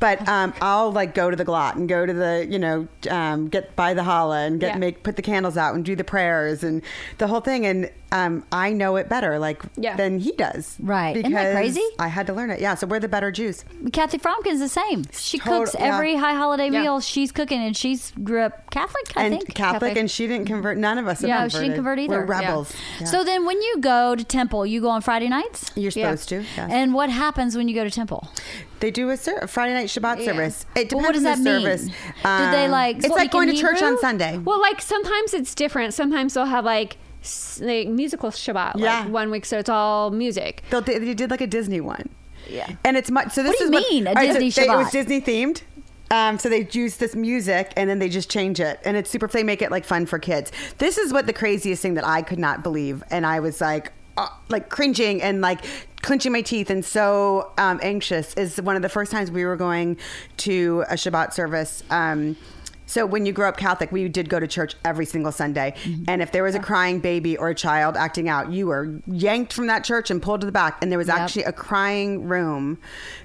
But 0.00 0.26
um, 0.28 0.54
I'll 0.60 0.92
like 0.92 1.14
go 1.14 1.30
to 1.30 1.36
the 1.36 1.44
glot 1.44 1.74
and 1.76 1.88
go 1.88 2.06
to 2.06 2.12
the 2.12 2.46
you 2.48 2.58
know 2.58 2.86
um, 3.10 3.48
get 3.48 3.74
buy 3.76 3.94
the 3.94 4.02
challah 4.02 4.46
and 4.46 4.60
get 4.60 4.72
Yeah. 4.74 4.78
make 4.78 5.02
put 5.02 5.16
the 5.16 5.22
candles 5.22 5.56
out 5.56 5.74
and 5.74 5.84
do 5.84 5.96
the 5.96 6.04
prayers 6.04 6.62
and 6.62 6.82
the 7.18 7.26
whole 7.26 7.40
thing. 7.40 7.66
And 7.66 7.90
um, 8.12 8.44
I 8.52 8.72
know 8.72 8.96
it 8.96 9.08
better 9.08 9.23
like 9.38 9.62
Yeah. 9.76 9.96
than 9.96 10.18
he 10.20 10.32
does. 10.32 10.76
Right. 10.80 11.14
Because 11.14 11.30
Isn't 11.30 11.42
that 11.42 11.54
crazy? 11.54 11.82
I 11.98 12.08
had 12.08 12.26
to 12.28 12.32
learn 12.32 12.50
it. 12.50 12.60
Yeah. 12.60 12.74
So 12.74 12.86
we're 12.86 13.00
the 13.00 13.08
better 13.08 13.30
Jews. 13.30 13.64
Kathy 13.92 14.18
Fromkin's 14.18 14.60
the 14.60 14.68
same. 14.68 15.04
She 15.12 15.38
Total- 15.38 15.60
cooks 15.60 15.74
yeah. 15.78 15.94
every 15.94 16.16
high 16.16 16.34
holiday 16.34 16.70
Yeah. 16.70 16.82
meal. 16.82 17.00
She's 17.00 17.32
cooking, 17.32 17.60
and 17.62 17.76
she's 17.76 18.12
grew 18.22 18.42
up 18.42 18.70
Catholic. 18.70 19.12
I 19.16 19.24
and 19.24 19.34
think 19.38 19.54
Catholic, 19.54 19.80
Catholic. 19.80 19.96
and 19.98 20.10
she 20.10 20.26
didn't 20.26 20.46
convert. 20.46 20.78
None 20.78 20.98
of 20.98 21.08
us 21.08 21.20
have 21.20 21.28
Yeah, 21.28 21.36
converted. 21.42 21.52
she 21.56 21.60
didn't 21.62 21.74
convert 21.76 21.98
either. 21.98 22.18
We're 22.20 22.24
rebels. 22.26 22.72
Yeah. 23.00 23.06
So 23.06 23.24
then, 23.24 23.44
when 23.46 23.60
you 23.62 23.78
go 23.80 24.14
to 24.14 24.24
temple, 24.24 24.66
you 24.66 24.80
go 24.80 24.88
on 24.90 25.00
Friday 25.00 25.28
nights. 25.28 25.70
you're 25.74 25.92
Yeah. 25.94 26.06
supposed 26.10 26.28
to. 26.30 26.36
Yes. 26.56 26.70
And 26.70 26.94
what 26.94 27.10
happens 27.10 27.56
when 27.56 27.68
you 27.68 27.74
go 27.74 27.84
to 27.84 27.90
temple? 27.90 28.28
They 28.80 28.90
do 28.90 29.08
a, 29.10 29.16
ser- 29.16 29.38
a 29.40 29.46
Friday 29.48 29.72
night 29.72 29.86
Shabbat 29.86 30.18
Yeah. 30.18 30.24
service. 30.26 30.66
It 30.76 30.88
depends 30.90 30.94
Well, 30.94 31.02
what 31.04 31.12
does 31.14 31.24
on 31.24 31.42
the 31.44 31.50
that 31.50 31.56
mean? 31.58 31.62
service. 31.62 31.82
Do 31.86 32.50
they, 32.50 32.64
Um, 32.66 32.70
like, 32.70 32.96
It's 32.96 33.06
speak 33.06 33.16
like 33.16 33.30
going 33.30 33.48
in 33.48 33.54
to 33.54 33.60
church 33.60 33.82
on 33.82 33.98
Sunday. 33.98 34.38
Well, 34.38 34.60
like 34.60 34.82
sometimes 34.82 35.32
it's 35.32 35.54
different. 35.54 35.94
Sometimes 35.94 36.34
they'll 36.34 36.44
have 36.44 36.64
like, 36.64 36.92
s- 36.94 36.98
like 37.60 37.88
musical 37.88 38.30
Shabbat. 38.30 38.74
Yeah. 38.76 39.00
Like 39.00 39.12
one 39.12 39.30
week, 39.30 39.44
so 39.44 39.58
it's 39.58 39.68
all 39.68 40.10
music. 40.10 40.62
They'll, 40.70 40.80
they 40.80 40.98
they 40.98 41.14
did 41.14 41.30
like 41.30 41.40
a 41.40 41.46
Disney 41.46 41.80
one. 41.80 42.08
Yeah. 42.48 42.70
And 42.84 42.96
it's 42.96 43.10
much. 43.10 43.32
So 43.32 43.42
this 43.42 43.60
is 43.60 43.70
What 43.70 43.84
do 43.88 43.94
you 43.94 44.02
mean, 44.02 44.06
a 44.06 44.10
all 44.10 44.14
right, 44.16 44.32
so 44.32 44.38
Disney 44.40 44.64
they- 44.66 44.70
It 44.72 44.76
was 44.76 44.90
Disney 44.90 45.20
themed. 45.20 45.62
Um, 46.10 46.38
so 46.38 46.48
they 46.50 46.68
use 46.70 46.98
this 46.98 47.14
music 47.16 47.72
and 47.76 47.88
then 47.88 47.98
they 47.98 48.08
just 48.10 48.30
change 48.30 48.60
it, 48.60 48.78
and 48.84 48.96
it's 48.96 49.08
super. 49.10 49.26
They 49.26 49.42
make 49.42 49.62
it 49.62 49.70
like 49.70 49.84
fun 49.84 50.06
for 50.06 50.18
kids. 50.18 50.52
This 50.78 50.98
is 50.98 51.12
what 51.12 51.26
the 51.26 51.32
craziest 51.32 51.80
thing 51.82 51.94
that 51.94 52.06
I 52.06 52.22
could 52.22 52.38
not 52.38 52.62
believe, 52.62 53.02
and 53.10 53.26
I 53.26 53.40
was 53.40 53.60
like, 53.60 53.90
uh, 54.16 54.28
like 54.50 54.68
cringing 54.68 55.22
and 55.22 55.40
like 55.40 55.64
clenching 56.02 56.30
my 56.30 56.42
teeth 56.42 56.68
and 56.68 56.84
so 56.84 57.50
um, 57.56 57.80
anxious. 57.82 58.34
Is 58.34 58.60
one 58.60 58.76
of 58.76 58.82
the 58.82 58.90
first 58.90 59.10
times 59.10 59.30
we 59.30 59.44
were 59.46 59.56
going 59.56 59.96
to 60.38 60.84
a 60.90 60.94
Shabbat 60.94 61.32
service. 61.32 61.82
Um, 61.88 62.36
so 62.86 63.06
when 63.06 63.26
you 63.26 63.32
grew 63.32 63.46
up 63.46 63.56
Catholic, 63.56 63.90
we 63.92 64.08
did 64.08 64.28
go 64.28 64.38
to 64.40 64.46
church 64.46 64.74
every 64.84 65.06
single 65.06 65.32
Sunday, 65.32 65.74
Mm-hmm. 65.84 66.04
and 66.08 66.22
if 66.22 66.32
there 66.32 66.42
was 66.42 66.54
a 66.54 66.60
crying 66.60 67.00
baby 67.00 67.36
or 67.36 67.48
a 67.50 67.54
child 67.54 67.96
acting 67.96 68.28
out, 68.28 68.52
you 68.52 68.66
were 68.66 69.00
yanked 69.06 69.52
from 69.52 69.66
that 69.68 69.84
church 69.84 70.10
and 70.10 70.20
pulled 70.22 70.40
to 70.40 70.46
the 70.46 70.52
back. 70.52 70.78
And 70.82 70.90
there 70.90 70.98
was 70.98 71.08
Yep. 71.08 71.16
actually 71.18 71.44
a 71.44 71.52
crying 71.52 72.24
room 72.28 72.78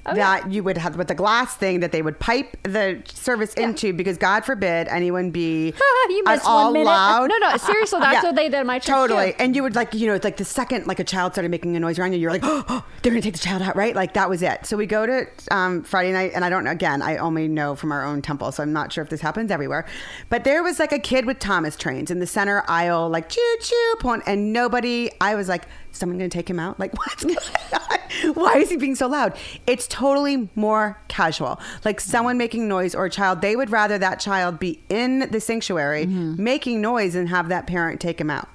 that 0.06 0.52
you 0.52 0.64
would 0.64 0.78
have 0.78 0.96
with 0.96 1.12
a 1.12 1.16
glass 1.16 1.56
thing 1.56 1.82
that 1.82 1.92
they 1.92 2.02
would 2.02 2.20
pipe 2.20 2.58
the 2.64 3.02
service 3.14 3.54
into 3.56 3.94
because 3.94 4.18
God 4.18 4.44
forbid 4.46 4.88
anyone 4.88 5.30
be 5.32 5.74
You 6.10 6.24
at 6.26 6.36
missed 6.38 6.46
all 6.48 6.72
minute. 6.72 6.86
loud. 6.86 7.30
No, 7.30 7.38
no, 7.38 7.56
seriously, 7.58 8.00
that's 8.00 8.24
what 8.24 8.36
they 8.36 8.46
did 8.50 8.56
at 8.56 8.66
my 8.66 8.80
church, 8.80 8.88
Totally, 8.88 9.32
too. 9.34 9.38
and 9.40 9.56
you 9.56 9.62
would 9.62 9.76
like 9.76 9.94
you 9.94 10.08
know 10.08 10.16
it's 10.16 10.24
like 10.26 10.38
the 10.38 10.46
second 10.46 10.88
like 10.88 11.00
a 11.00 11.04
child 11.04 11.34
started 11.34 11.50
making 11.52 11.76
a 11.76 11.80
noise 11.80 12.00
around 12.00 12.14
you, 12.14 12.20
you're 12.20 12.32
like, 12.32 12.42
oh, 12.44 12.84
they're 13.04 13.12
gonna 13.12 13.22
take 13.22 13.34
the 13.34 13.40
child 13.40 13.62
out, 13.62 13.76
right? 13.76 13.96
Like 13.96 14.14
that 14.16 14.28
was 14.30 14.42
it. 14.42 14.66
So 14.66 14.76
we 14.76 14.88
go 14.88 15.06
to 15.06 15.28
um, 15.52 15.84
Friday 15.84 16.12
night, 16.12 16.32
and 16.34 16.44
I 16.44 16.50
don't 16.50 16.64
know. 16.64 16.72
Again, 16.72 17.02
I 17.04 17.18
only 17.18 17.48
know 17.48 17.76
from 17.76 17.92
our 17.92 18.04
own 18.06 18.22
temple, 18.24 18.52
so 18.52 18.64
I'm 18.64 18.74
not 18.74 18.92
sure 18.92 19.04
if 19.04 19.10
this 19.10 19.22
happens 19.22 19.49
everywhere. 19.52 19.86
But 20.30 20.44
there 20.44 20.64
was 20.64 20.80
like 20.80 20.92
a 20.92 21.00
kid 21.00 21.26
with 21.26 21.40
Thomas 21.40 21.76
trains 21.76 22.12
in 22.12 22.20
the 22.20 22.28
center 22.28 22.64
aisle, 22.68 23.10
like 23.10 23.30
choo 23.30 23.58
choo, 23.62 23.96
point, 24.00 24.24
and 24.26 24.54
nobody. 24.54 25.10
I 25.22 25.36
was 25.36 25.48
like, 25.48 25.66
someone 25.92 26.18
gonna 26.18 26.30
take 26.30 26.50
him 26.50 26.60
out? 26.60 26.80
Like 26.80 26.94
what's 26.98 27.24
going 27.24 27.38
on? 27.38 28.34
Why 28.34 28.58
is 28.58 28.70
he 28.70 28.78
being 28.78 28.96
so 28.96 29.08
loud? 29.08 29.38
It's 29.68 29.88
totally 29.88 30.50
more 30.56 31.00
casual. 31.08 31.60
Like 31.86 32.00
someone 32.00 32.38
making 32.38 32.68
noise 32.68 32.96
or 32.96 33.06
a 33.06 33.10
child, 33.10 33.42
they 33.42 33.56
would 33.56 33.70
rather 33.70 33.98
that 33.98 34.20
child 34.20 34.60
be 34.60 34.82
in 34.90 35.30
the 35.32 35.40
sanctuary 35.40 36.06
mm-hmm. 36.06 36.42
making 36.42 36.82
noise 36.82 37.16
and 37.16 37.30
have 37.30 37.50
that 37.50 37.68
parent 37.68 38.00
take 38.00 38.20
him 38.20 38.30
out. 38.30 38.50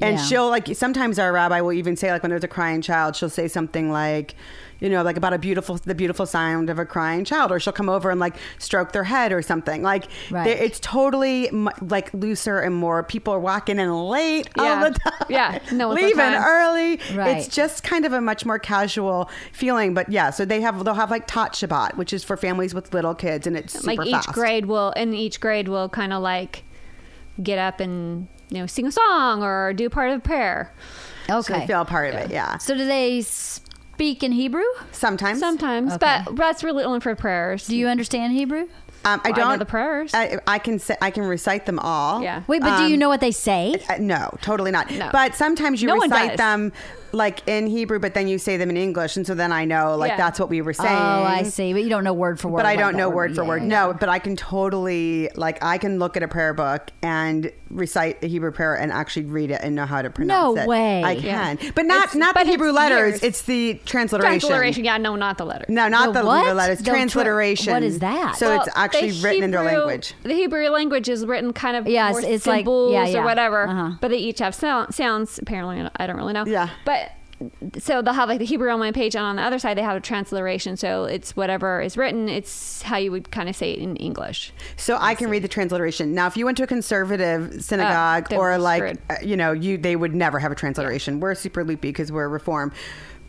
And 0.00 0.16
Yeah. 0.16 0.22
she'll 0.24 0.48
like 0.48 0.68
sometimes 0.74 1.18
our 1.18 1.32
rabbi 1.32 1.60
will 1.60 1.72
even 1.72 1.96
say 1.96 2.10
like 2.12 2.22
when 2.22 2.30
there's 2.30 2.44
a 2.44 2.48
crying 2.48 2.80
child, 2.82 3.16
she'll 3.16 3.28
say 3.30 3.48
something 3.48 3.90
like, 3.90 4.34
you 4.80 4.88
know, 4.90 5.02
like 5.02 5.16
about 5.16 5.32
a 5.32 5.38
beautiful 5.38 5.76
the 5.76 5.94
beautiful 5.94 6.26
sound 6.26 6.68
of 6.68 6.78
a 6.78 6.84
crying 6.84 7.24
child, 7.24 7.52
or 7.52 7.60
she'll 7.60 7.72
come 7.72 7.88
over 7.88 8.10
and 8.10 8.18
like 8.20 8.34
stroke 8.58 8.92
their 8.92 9.04
head 9.04 9.32
or 9.32 9.40
something. 9.40 9.82
Like 9.82 10.06
Right. 10.30 10.48
it's 10.48 10.80
totally 10.80 11.48
like 11.80 12.12
looser 12.12 12.58
and 12.58 12.74
more. 12.74 13.02
People 13.04 13.32
are 13.32 13.40
walking 13.40 13.78
in 13.78 13.92
late 14.08 14.48
all 14.58 14.64
Yeah. 14.64 14.88
the 14.90 14.98
time. 14.98 15.12
Yeah. 15.28 15.58
No 15.72 15.90
leaving 15.90 16.18
early. 16.20 16.98
Right. 17.14 17.36
It's 17.38 17.48
just 17.48 17.82
kind 17.84 18.04
of 18.04 18.12
a 18.12 18.20
much 18.20 18.44
more 18.44 18.58
casual 18.58 19.30
feeling. 19.52 19.94
But 19.94 20.10
yeah, 20.10 20.30
so 20.30 20.44
they 20.44 20.60
have 20.60 20.84
they'll 20.84 20.94
have 20.94 21.10
like 21.10 21.26
Tot 21.26 21.52
Shabbat, 21.54 21.96
which 21.96 22.12
is 22.12 22.24
for 22.24 22.36
families 22.36 22.74
with 22.74 22.92
little 22.92 23.14
kids, 23.14 23.46
and 23.46 23.56
it's 23.56 23.74
super 23.74 23.86
like 24.02 24.06
each 24.08 24.12
fast. 24.12 24.32
grade 24.32 24.66
will, 24.66 24.92
and 24.96 25.14
each 25.14 25.40
grade 25.40 25.68
will 25.68 25.88
kind 25.88 26.12
of 26.12 26.20
like 26.22 26.64
get 27.42 27.58
up 27.58 27.80
and 27.80 28.28
you 28.50 28.58
know 28.58 28.66
sing 28.66 28.86
a 28.86 28.92
song 28.92 29.42
or 29.42 29.72
do 29.72 29.88
part 29.88 30.10
of 30.10 30.18
a 30.18 30.20
prayer. 30.20 30.72
So 31.28 31.38
Okay. 31.38 31.60
they 31.60 31.66
feel 31.66 31.84
part 31.84 32.08
of 32.12 32.20
it. 32.20 32.30
Yeah, 32.30 32.58
So 32.58 32.74
do 32.76 32.84
they 32.86 33.22
speak 33.22 34.22
in 34.22 34.32
Hebrew? 34.32 34.62
sometimes. 34.92 35.40
Sometimes, 35.40 35.94
Okay. 35.94 36.20
but 36.26 36.36
that's 36.36 36.62
really 36.62 36.84
only 36.84 37.00
for 37.00 37.14
prayers. 37.14 37.66
Do 37.66 37.76
you 37.76 37.88
understand 37.88 38.32
Hebrew? 38.34 38.66
Um, 39.06 39.20
I 39.22 39.30
Well, 39.30 39.34
I 39.40 39.42
know 39.42 39.48
don't. 39.50 39.58
the 39.58 39.66
prayers. 39.66 40.12
I, 40.14 40.38
I 40.46 40.58
can 40.58 40.78
say 40.78 40.96
I 41.02 41.10
can 41.10 41.24
recite 41.24 41.66
them 41.66 41.78
all. 41.78 42.22
Yeah. 42.22 42.42
Wait, 42.46 42.62
but 42.62 42.78
do 42.78 42.84
you 42.84 42.94
Um, 42.94 43.00
know 43.00 43.08
what 43.10 43.20
they 43.20 43.32
say? 43.32 43.74
Uh, 43.88 43.96
no, 44.00 44.30
totally 44.40 44.70
not. 44.70 44.90
No. 44.90 45.10
But 45.12 45.34
sometimes 45.34 45.82
you 45.82 45.88
No 45.88 45.96
recite 45.96 46.38
them 46.38 46.72
like 47.12 47.46
in 47.46 47.66
Hebrew, 47.66 47.98
but 47.98 48.14
then 48.14 48.28
you 48.28 48.38
say 48.38 48.56
them 48.56 48.70
in 48.70 48.78
English, 48.78 49.18
and 49.18 49.26
so 49.26 49.34
then 49.34 49.52
I 49.52 49.66
know 49.66 49.94
like 49.96 50.12
Yeah. 50.12 50.16
that's 50.16 50.40
what 50.40 50.48
we 50.48 50.62
were 50.62 50.72
saying. 50.72 50.96
Oh, 50.96 51.22
I 51.22 51.42
see. 51.42 51.74
But 51.74 51.82
you 51.82 51.90
don't 51.90 52.02
know 52.02 52.14
word 52.14 52.40
for 52.40 52.48
word. 52.48 52.56
But 52.60 52.66
I 52.66 52.76
don't 52.76 52.96
know 52.96 53.08
would 53.10 53.14
word 53.16 53.34
for 53.34 53.42
Yeah, 53.42 53.48
word. 53.48 53.62
yeah. 53.64 53.68
No, 53.68 53.92
but 53.92 54.08
I 54.08 54.18
can 54.18 54.36
totally 54.36 55.28
like 55.36 55.62
I 55.62 55.76
can 55.76 55.98
look 55.98 56.16
at 56.16 56.22
a 56.22 56.28
prayer 56.28 56.54
book 56.54 56.90
and 57.02 57.52
recite 57.74 58.20
the 58.20 58.28
Hebrew 58.28 58.52
prayer 58.52 58.74
and 58.74 58.92
actually 58.92 59.26
read 59.26 59.50
it 59.50 59.60
and 59.62 59.74
know 59.74 59.84
how 59.86 60.00
to 60.00 60.10
pronounce 60.10 60.56
No 60.56 60.62
it. 60.62 60.66
way. 60.68 61.02
I 61.02 61.12
Yeah. 61.12 61.54
can, 61.56 61.72
but 61.74 61.84
not 61.86 62.04
It's- 62.04 62.14
not 62.14 62.34
but 62.34 62.44
the 62.44 62.50
Hebrew 62.52 62.68
it's 62.68 62.76
letters. 62.76 63.10
years. 63.12 63.22
It's 63.22 63.42
the 63.42 63.80
transliteration. 63.84 64.40
transliteration. 64.48 64.84
Yeah, 64.84 64.96
no, 64.98 65.16
not 65.16 65.38
the 65.38 65.44
letter. 65.44 65.64
No, 65.68 65.88
not 65.88 66.12
The 66.12 66.20
the. 66.20 66.24
Letters. 66.24 66.78
The 66.78 66.84
tra- 66.84 66.94
transliteration. 66.94 67.72
what 67.72 67.82
is 67.82 67.98
that? 67.98 68.36
So 68.36 68.54
it's 68.60 68.68
actually 68.76 69.12
written 69.20 69.42
in 69.44 69.50
their 69.50 69.62
language. 69.64 70.14
The 70.22 70.34
Hebrew 70.34 70.68
language 70.68 71.08
is 71.08 71.26
written 71.26 71.52
kind 71.52 71.76
of 71.76 71.84
more 71.86 72.20
it's 72.20 72.46
like- 72.46 72.58
symbols 72.60 72.92
yeah, 72.92 73.06
yeah. 73.06 73.18
or 73.20 73.24
whatever, 73.24 73.68
Uh-huh. 73.68 73.90
but 74.00 74.08
they 74.10 74.18
each 74.18 74.38
have 74.38 74.54
sound, 74.54 74.94
sounds. 74.94 75.38
Apparently, 75.38 75.88
I 75.96 76.06
don't 76.06 76.16
really 76.16 76.32
know. 76.32 76.44
Yeah. 76.46 76.68
but 76.84 77.10
so 77.78 78.02
they'll 78.02 78.14
have 78.14 78.28
like 78.28 78.38
the 78.38 78.44
Hebrew 78.44 78.70
on 78.70 78.78
one 78.80 78.92
page, 78.92 79.14
and 79.14 79.24
on 79.24 79.36
the 79.36 79.42
other 79.42 79.58
side 79.58 79.76
they 79.76 79.82
have 79.82 79.96
a 79.96 80.00
transliteration. 80.00 80.76
So 80.76 81.04
it's 81.04 81.36
whatever 81.36 81.80
is 81.80 81.96
written. 81.96 82.28
It's 82.28 82.82
how 82.82 82.96
you 82.96 83.10
would 83.10 83.30
kind 83.30 83.48
of 83.48 83.56
say 83.56 83.72
it 83.72 83.78
in 83.78 83.96
English. 83.96 84.52
So 84.76 84.96
I 85.00 85.14
can 85.14 85.30
read 85.30 85.42
the 85.42 85.48
transliteration. 85.48 86.14
Now, 86.14 86.26
if 86.26 86.36
you 86.36 86.44
went 86.44 86.56
to 86.58 86.64
a 86.64 86.66
conservative 86.66 87.62
synagogue 87.62 88.28
then 88.28 88.38
or 88.38 88.58
like, 88.58 88.96
uh, 89.10 89.16
you 89.22 89.36
know, 89.36 89.52
you 89.52 89.78
they 89.78 89.96
would 89.96 90.14
never 90.14 90.38
have 90.38 90.52
a 90.52 90.54
transliteration. 90.54 91.20
We're 91.20 91.34
super 91.34 91.64
loopy 91.64 91.88
because 91.88 92.12
we're 92.12 92.28
reform, 92.28 92.72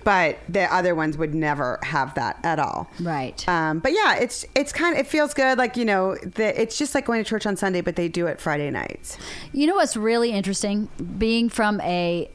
but 0.04 0.38
the 0.48 0.72
other 0.74 0.96
ones 0.96 1.18
would 1.18 1.34
never 1.34 1.80
have 1.82 2.14
that 2.14 2.40
at 2.44 2.60
all. 2.60 2.90
Right. 3.00 3.48
Um, 3.50 3.80
but 3.80 3.92
yeah, 3.92 4.16
it's 4.18 4.46
it's 4.56 4.72
kind 4.72 4.94
of 4.94 5.00
it 5.00 5.08
feels 5.08 5.34
good. 5.34 5.58
Like 5.58 5.76
you 5.76 5.86
know, 5.86 6.16
the, 6.16 6.62
it's 6.62 6.78
just 6.78 6.96
like 6.96 7.06
going 7.06 7.24
to 7.24 7.30
church 7.30 7.46
on 7.46 7.58
Sunday, 7.58 7.82
but 7.82 7.96
they 7.96 8.08
do 8.08 8.28
it 8.28 8.40
Friday 8.40 8.70
nights. 8.70 9.18
You 9.52 9.68
know 9.68 9.76
what's 9.76 9.98
really 9.98 10.32
interesting? 10.32 10.88
Being 11.18 11.50
from 11.50 11.82
a 11.82 12.30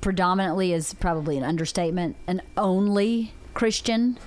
predominantly 0.00 0.72
is 0.72 0.94
probably 0.94 1.36
an 1.38 1.44
understatement, 1.44 2.16
an 2.26 2.42
only 2.56 3.32
Christian 3.54 4.18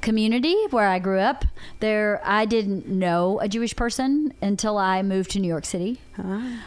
community 0.00 0.56
where 0.70 0.88
I 0.88 0.98
grew 0.98 1.18
up. 1.18 1.44
There, 1.80 2.20
I 2.24 2.44
didn't 2.46 2.86
know 2.86 3.38
a 3.40 3.48
Jewish 3.48 3.76
person 3.76 4.32
until 4.40 4.78
I 4.78 5.02
moved 5.02 5.30
to 5.32 5.40
New 5.40 5.48
York 5.48 5.64
City. 5.64 6.00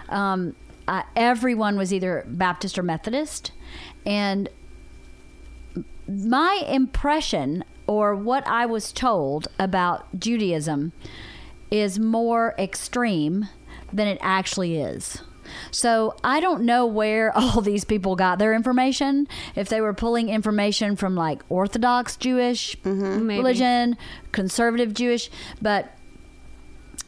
Um, 0.10 0.56
I, 0.88 1.04
everyone 1.16 1.78
was 1.78 1.94
either 1.94 2.26
Baptist 2.28 2.78
or 2.78 2.84
Methodist, 2.84 3.52
and 4.06 4.50
my 6.08 6.64
impression 6.68 7.64
or 7.88 8.16
what 8.16 8.46
I 8.48 8.66
was 8.66 8.92
told 8.92 9.48
about 9.58 10.20
Judaism 10.20 10.92
is 11.72 12.00
more 12.00 12.54
extreme 12.60 13.48
than 13.92 14.08
it 14.08 14.18
actually 14.22 14.78
is. 14.78 15.22
So 15.72 16.16
I 16.24 16.40
don't 16.40 16.64
know 16.64 16.86
where 16.86 17.32
all 17.38 17.62
these 17.62 17.86
people 17.86 18.16
got 18.16 18.40
their 18.40 18.54
information. 18.54 19.28
If 19.56 19.70
they 19.70 19.82
were 19.82 19.94
pulling 19.94 20.30
information 20.30 20.96
from 20.96 21.16
like 21.16 21.44
Orthodox 21.50 22.16
Jewish 22.18 22.76
mm-hmm. 22.78 23.28
Maybe. 23.28 23.40
religion, 23.40 23.98
conservative 24.32 24.94
Jewish, 24.94 25.30
but 25.62 25.92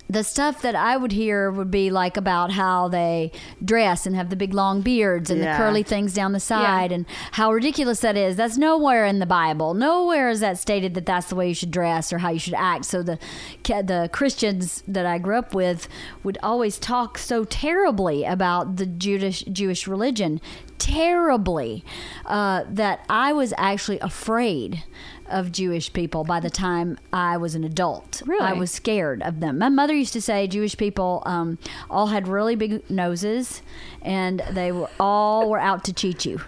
the 0.07 0.23
stuff 0.23 0.61
that 0.61 0.75
I 0.75 0.97
would 0.97 1.11
hear 1.13 1.49
would 1.49 1.71
be 1.71 1.89
like 1.89 2.15
about 2.15 2.51
how 2.51 2.87
they 2.87 3.31
dress 3.63 4.05
and 4.05 4.15
have 4.15 4.29
the 4.29 4.35
big 4.35 4.53
long 4.53 4.81
beards 4.81 5.31
and 5.31 5.41
Yeah. 5.41 5.53
the 5.53 5.63
curly 5.63 5.81
things 5.81 6.13
down 6.13 6.31
the 6.31 6.39
side 6.39 6.91
and 6.91 7.07
how 7.31 7.51
ridiculous 7.51 8.01
that 8.01 8.15
is. 8.15 8.35
That's 8.35 8.55
nowhere 8.55 9.05
in 9.07 9.17
the 9.17 9.25
Bible. 9.25 9.73
Nowhere 9.73 10.29
is 10.29 10.41
that 10.41 10.59
stated 10.59 10.93
that 10.93 11.07
that's 11.07 11.27
the 11.29 11.35
way 11.35 11.47
you 11.47 11.55
should 11.55 11.71
dress 11.71 12.13
or 12.13 12.19
how 12.19 12.29
you 12.29 12.37
should 12.37 12.53
act. 12.53 12.85
So 12.85 13.01
the 13.01 13.17
the 13.63 14.07
Christians 14.13 14.83
that 14.87 15.07
I 15.07 15.17
grew 15.17 15.37
up 15.39 15.55
with 15.55 15.87
would 16.23 16.37
always 16.43 16.77
talk 16.77 17.17
so 17.17 17.43
terribly 17.43 18.23
about 18.25 18.75
the 18.75 18.85
Jewish 18.85 19.41
Jewish 19.45 19.87
religion, 19.87 20.39
terribly 20.77 21.83
uh, 22.27 22.63
that 22.69 23.03
I 23.09 23.33
was 23.33 23.53
actually 23.57 23.99
afraid 23.99 24.83
of 25.29 25.51
Jewish 25.51 25.91
people 25.93 26.23
by 26.23 26.39
the 26.39 26.49
time 26.49 26.97
I 27.11 27.37
was 27.37 27.55
an 27.55 27.63
adult. 27.63 28.21
Really? 28.25 28.45
I 28.45 28.53
was 28.53 28.71
scared 28.71 29.21
of 29.21 29.39
them. 29.39 29.57
My 29.57 29.69
mother 29.69 29.93
used 29.93 30.13
to 30.13 30.21
say 30.21 30.47
Jewish 30.47 30.77
people 30.77 31.23
um, 31.25 31.57
all 31.89 32.07
had 32.07 32.27
really 32.27 32.55
big 32.55 32.89
noses, 32.89 33.61
and 34.01 34.43
they 34.51 34.71
were 34.71 34.89
all 34.99 35.49
were 35.49 35.59
out 35.59 35.83
to 35.85 35.93
cheat 35.93 36.25
you. 36.25 36.41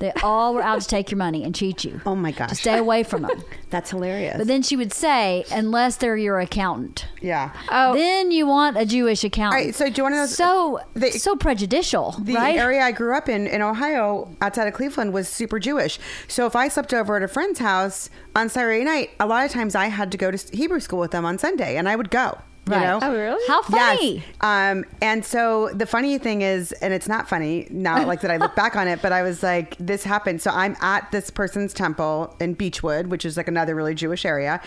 They 0.00 0.12
all 0.22 0.54
were 0.54 0.62
out 0.62 0.80
to 0.80 0.88
take 0.88 1.10
your 1.10 1.18
money 1.18 1.44
and 1.44 1.54
cheat 1.54 1.84
you. 1.84 2.00
Oh 2.04 2.16
my 2.16 2.32
gosh. 2.32 2.48
To 2.48 2.54
stay 2.56 2.76
away 2.78 3.02
from 3.04 3.22
them. 3.22 3.44
that's 3.70 3.90
hilarious. 3.90 4.36
But 4.38 4.46
then 4.48 4.62
she 4.62 4.74
would 4.76 4.92
say, 4.92 5.44
unless 5.52 5.96
they're 5.96 6.16
your 6.16 6.40
accountant. 6.40 7.06
yeah. 7.20 7.52
Oh, 7.70 7.94
Then 7.94 8.30
you 8.32 8.46
want 8.46 8.76
a 8.78 8.84
Jewish 8.86 9.22
accountant. 9.24 9.60
All 9.60 9.66
right, 9.66 9.74
so 9.74 9.88
do 9.88 9.92
you 9.98 10.02
wanna 10.02 10.16
know- 10.16 10.26
So 10.26 10.80
the- 10.94 11.12
so 11.12 11.36
prejudicial, 11.36 12.16
The 12.18 12.34
right? 12.34 12.56
area 12.56 12.80
I 12.82 12.92
grew 12.92 13.14
up 13.14 13.28
in, 13.28 13.46
in 13.46 13.62
Ohio, 13.62 14.34
outside 14.40 14.66
of 14.68 14.74
Cleveland, 14.74 15.12
was 15.12 15.28
super 15.28 15.58
Jewish. 15.58 15.98
So 16.28 16.46
if 16.46 16.56
I 16.56 16.68
slept 16.68 16.92
over 16.94 17.16
at 17.16 17.22
a 17.22 17.28
friend's 17.28 17.58
house 17.60 18.08
on 18.34 18.48
Saturday 18.48 18.84
night, 18.84 19.10
a 19.20 19.26
lot 19.26 19.44
of 19.44 19.50
times 19.52 19.74
I 19.74 19.86
had 19.86 20.10
to 20.12 20.18
go 20.18 20.30
to 20.30 20.56
Hebrew 20.56 20.80
school 20.80 20.98
with 20.98 21.10
them 21.10 21.24
on 21.26 21.36
Sunday, 21.38 21.76
and 21.76 21.88
I 21.88 21.94
would 21.96 22.10
go. 22.10 22.38
You 22.70 22.76
Right. 22.76 22.82
know? 22.84 22.98
Oh, 23.02 23.12
really? 23.12 23.42
How 23.48 23.62
funny. 23.62 24.16
Yes. 24.16 24.24
Um, 24.40 24.84
and 25.02 25.24
so 25.24 25.70
the 25.74 25.86
funny 25.86 26.18
thing 26.18 26.42
is, 26.42 26.72
and 26.72 26.92
it's 26.94 27.08
not 27.08 27.28
funny 27.28 27.66
now, 27.70 28.06
like 28.12 28.20
that 28.22 28.30
I 28.30 28.36
look 28.36 28.54
back 28.54 28.76
on 28.76 28.86
it, 28.88 29.00
but 29.02 29.12
I 29.12 29.22
was 29.22 29.42
like, 29.42 29.76
this 29.78 30.04
happened. 30.04 30.40
So 30.42 30.50
I'm 30.50 30.76
at 30.80 31.10
this 31.12 31.30
person's 31.30 31.72
temple 31.74 32.34
in 32.40 32.54
Beachwood, 32.56 33.08
which 33.08 33.24
is 33.24 33.36
like 33.36 33.48
another 33.48 33.74
really 33.74 33.94
Jewish 33.94 34.24
area. 34.24 34.60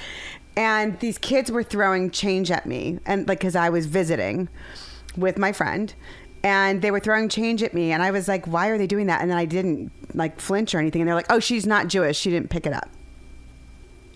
And 0.55 0.99
these 0.99 1.17
kids 1.17 1.51
were 1.51 1.63
throwing 1.63 2.11
change 2.11 2.51
at 2.51 2.65
me. 2.65 2.99
And 3.05 3.27
like, 3.27 3.39
cause 3.39 3.55
I 3.55 3.69
was 3.69 3.85
visiting 3.87 4.49
with 5.17 5.37
my 5.37 5.51
friend 5.51 5.93
and 6.43 6.81
they 6.81 6.91
were 6.91 6.99
throwing 6.99 7.29
change 7.29 7.63
at 7.63 7.73
me. 7.73 7.91
And 7.91 8.03
I 8.03 8.11
was 8.11 8.27
like, 8.27 8.45
why 8.45 8.67
are 8.67 8.77
they 8.77 8.85
doing 8.87 9.07
that? 9.07 9.21
And 9.21 9.31
then 9.31 9.37
I 9.37 9.45
didn't 9.45 9.91
like 10.13 10.39
flinch 10.39 10.75
or 10.75 10.79
anything. 10.79 11.01
And 11.01 11.07
they're 11.07 11.15
like, 11.15 11.31
oh, 11.31 11.39
she's 11.39 11.65
not 11.65 11.87
Jewish. 11.87 12.17
She 12.19 12.29
didn't 12.29 12.49
pick 12.49 12.65
it 12.67 12.73
up. 12.73 12.89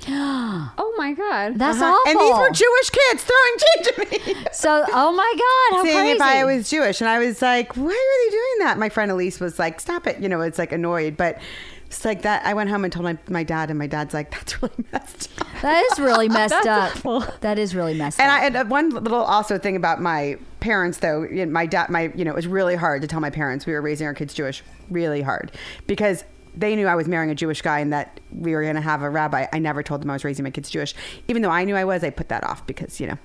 oh 0.09 0.93
my 0.97 1.13
god. 1.13 1.57
That's 1.57 1.77
Uh-huh. 1.81 1.91
awful. 1.91 2.11
And 2.11 2.19
these 2.19 2.37
were 2.37 2.49
Jewish 2.51 2.89
kids 2.89 3.23
throwing 3.23 3.57
change 3.65 3.87
at 3.87 4.35
me. 4.37 4.45
So, 4.53 4.85
oh 4.93 5.11
my 5.11 5.33
God, 5.37 5.77
how 5.77 5.83
seeing 5.83 5.95
crazy! 5.97 6.11
if 6.15 6.21
I 6.21 6.45
was 6.45 6.69
Jewish, 6.69 7.01
and 7.01 7.09
I 7.09 7.19
was 7.19 7.41
like, 7.41 7.75
"Why 7.75 7.83
are 7.85 8.25
they 8.25 8.31
doing 8.31 8.55
that?" 8.59 8.77
My 8.77 8.89
friend 8.89 9.11
Elise 9.11 9.39
was 9.39 9.59
like, 9.59 9.79
"Stop 9.79 10.07
it!" 10.07 10.19
You 10.19 10.29
know, 10.29 10.41
it's 10.41 10.57
like 10.59 10.71
annoyed, 10.71 11.17
but 11.17 11.39
it's 11.87 12.03
like 12.05 12.21
that. 12.23 12.45
I 12.45 12.53
went 12.53 12.69
home 12.69 12.83
and 12.83 12.91
told 12.93 13.05
my, 13.05 13.17
my 13.29 13.43
dad, 13.43 13.69
and 13.69 13.79
my 13.79 13.87
dad's 13.87 14.13
like, 14.13 14.31
"That's 14.31 14.61
really 14.61 14.75
messed 14.91 15.29
up." 15.41 15.47
that 15.61 15.83
is 15.91 15.99
really 15.99 16.29
messed 16.39 16.53
up. 16.67 16.95
awful. 16.95 17.25
That 17.41 17.57
is 17.57 17.73
really 17.75 17.95
messed 17.95 18.19
And 18.19 18.29
up. 18.29 18.39
I 18.41 18.45
and 18.45 18.55
uh, 18.55 18.65
one 18.65 18.89
little 18.91 19.23
also 19.23 19.57
thing 19.57 19.75
about 19.75 20.01
my 20.01 20.37
parents, 20.59 20.99
though, 20.99 21.27
my 21.47 21.65
dad, 21.65 21.89
my 21.89 22.11
you 22.15 22.23
know, 22.25 22.31
it 22.31 22.35
was 22.35 22.47
really 22.47 22.75
hard 22.75 23.01
to 23.01 23.07
tell 23.07 23.19
my 23.19 23.29
parents 23.29 23.65
we 23.65 23.73
were 23.73 23.81
raising 23.81 24.05
our 24.07 24.13
kids 24.13 24.33
Jewish, 24.33 24.63
really 24.89 25.21
hard, 25.21 25.51
because 25.87 26.23
they 26.55 26.75
knew 26.75 26.87
I 26.87 26.95
was 26.95 27.07
marrying 27.07 27.31
a 27.31 27.35
Jewish 27.35 27.61
guy 27.61 27.79
and 27.79 27.91
that 27.93 28.19
we 28.31 28.53
were 28.55 28.61
going 28.63 28.75
to 28.75 28.81
have 28.81 29.01
a 29.01 29.09
rabbi. 29.09 29.47
I 29.51 29.59
never 29.59 29.83
told 29.83 30.01
them 30.01 30.09
I 30.09 30.13
was 30.13 30.23
raising 30.23 30.43
my 30.43 30.51
kids 30.51 30.69
Jewish, 30.69 30.93
even 31.27 31.41
though 31.41 31.49
I 31.51 31.63
knew 31.65 31.75
I 31.75 31.85
was. 31.85 32.03
I 32.03 32.09
put 32.09 32.29
that 32.29 32.43
off 32.43 32.65
because 32.67 32.99
you 32.99 33.07
know. 33.07 33.17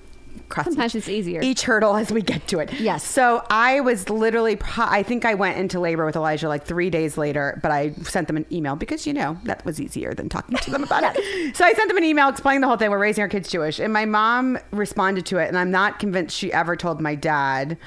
cross 0.49 0.65
Sometimes 0.65 0.93
each- 0.95 0.99
it's 0.99 1.09
easier. 1.09 1.41
Each 1.41 1.61
hurdle 1.63 1.95
as 1.95 2.11
we 2.11 2.21
get 2.21 2.47
to 2.49 2.59
it. 2.59 2.71
Yes. 2.73 3.03
So 3.03 3.43
I 3.49 3.79
was 3.81 4.09
literally, 4.09 4.59
I 4.77 5.03
think 5.03 5.25
I 5.25 5.33
went 5.35 5.57
into 5.57 5.79
labor 5.79 6.05
with 6.05 6.15
Elijah 6.15 6.47
like 6.47 6.65
three 6.65 6.89
days 6.89 7.17
later, 7.17 7.59
but 7.61 7.71
I 7.71 7.91
sent 8.03 8.27
them 8.27 8.37
an 8.37 8.45
email 8.51 8.75
because, 8.75 9.05
you 9.07 9.13
know, 9.13 9.37
that 9.45 9.63
was 9.65 9.79
easier 9.79 10.13
than 10.13 10.29
talking 10.29 10.57
to 10.57 10.71
them 10.71 10.83
about 10.83 11.03
it. 11.05 11.53
So 11.55 11.63
I 11.65 11.73
sent 11.73 11.87
them 11.87 11.97
an 11.97 12.03
email 12.03 12.29
explaining 12.29 12.61
the 12.61 12.67
whole 12.67 12.77
thing. 12.77 12.89
We're 12.89 12.97
raising 12.99 13.21
our 13.21 13.27
kids 13.27 13.49
Jewish. 13.49 13.79
And 13.79 13.93
my 13.93 14.05
mom 14.05 14.57
responded 14.71 15.25
to 15.27 15.37
it, 15.37 15.47
and 15.47 15.57
I'm 15.57 15.69
not 15.71 15.99
convinced 15.99 16.35
she 16.35 16.51
ever 16.51 16.75
told 16.75 16.99
my 16.99 17.13
dad. 17.15 17.77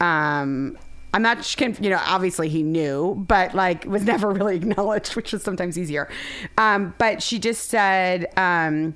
Um, 0.00 0.76
I'm 1.16 1.22
not, 1.22 1.60
you 1.80 1.88
know, 1.88 2.00
obviously 2.04 2.50
he 2.50 2.62
knew, 2.62 3.14
but 3.26 3.54
like 3.54 3.86
was 3.86 4.04
never 4.12 4.30
really 4.30 4.56
acknowledged, 4.56 5.16
which 5.16 5.32
is 5.32 5.42
sometimes 5.42 5.78
easier. 5.78 6.10
Um, 6.58 6.94
but 6.98 7.22
she 7.22 7.38
just 7.38 7.70
said, 7.70 8.26
um, 8.36 8.94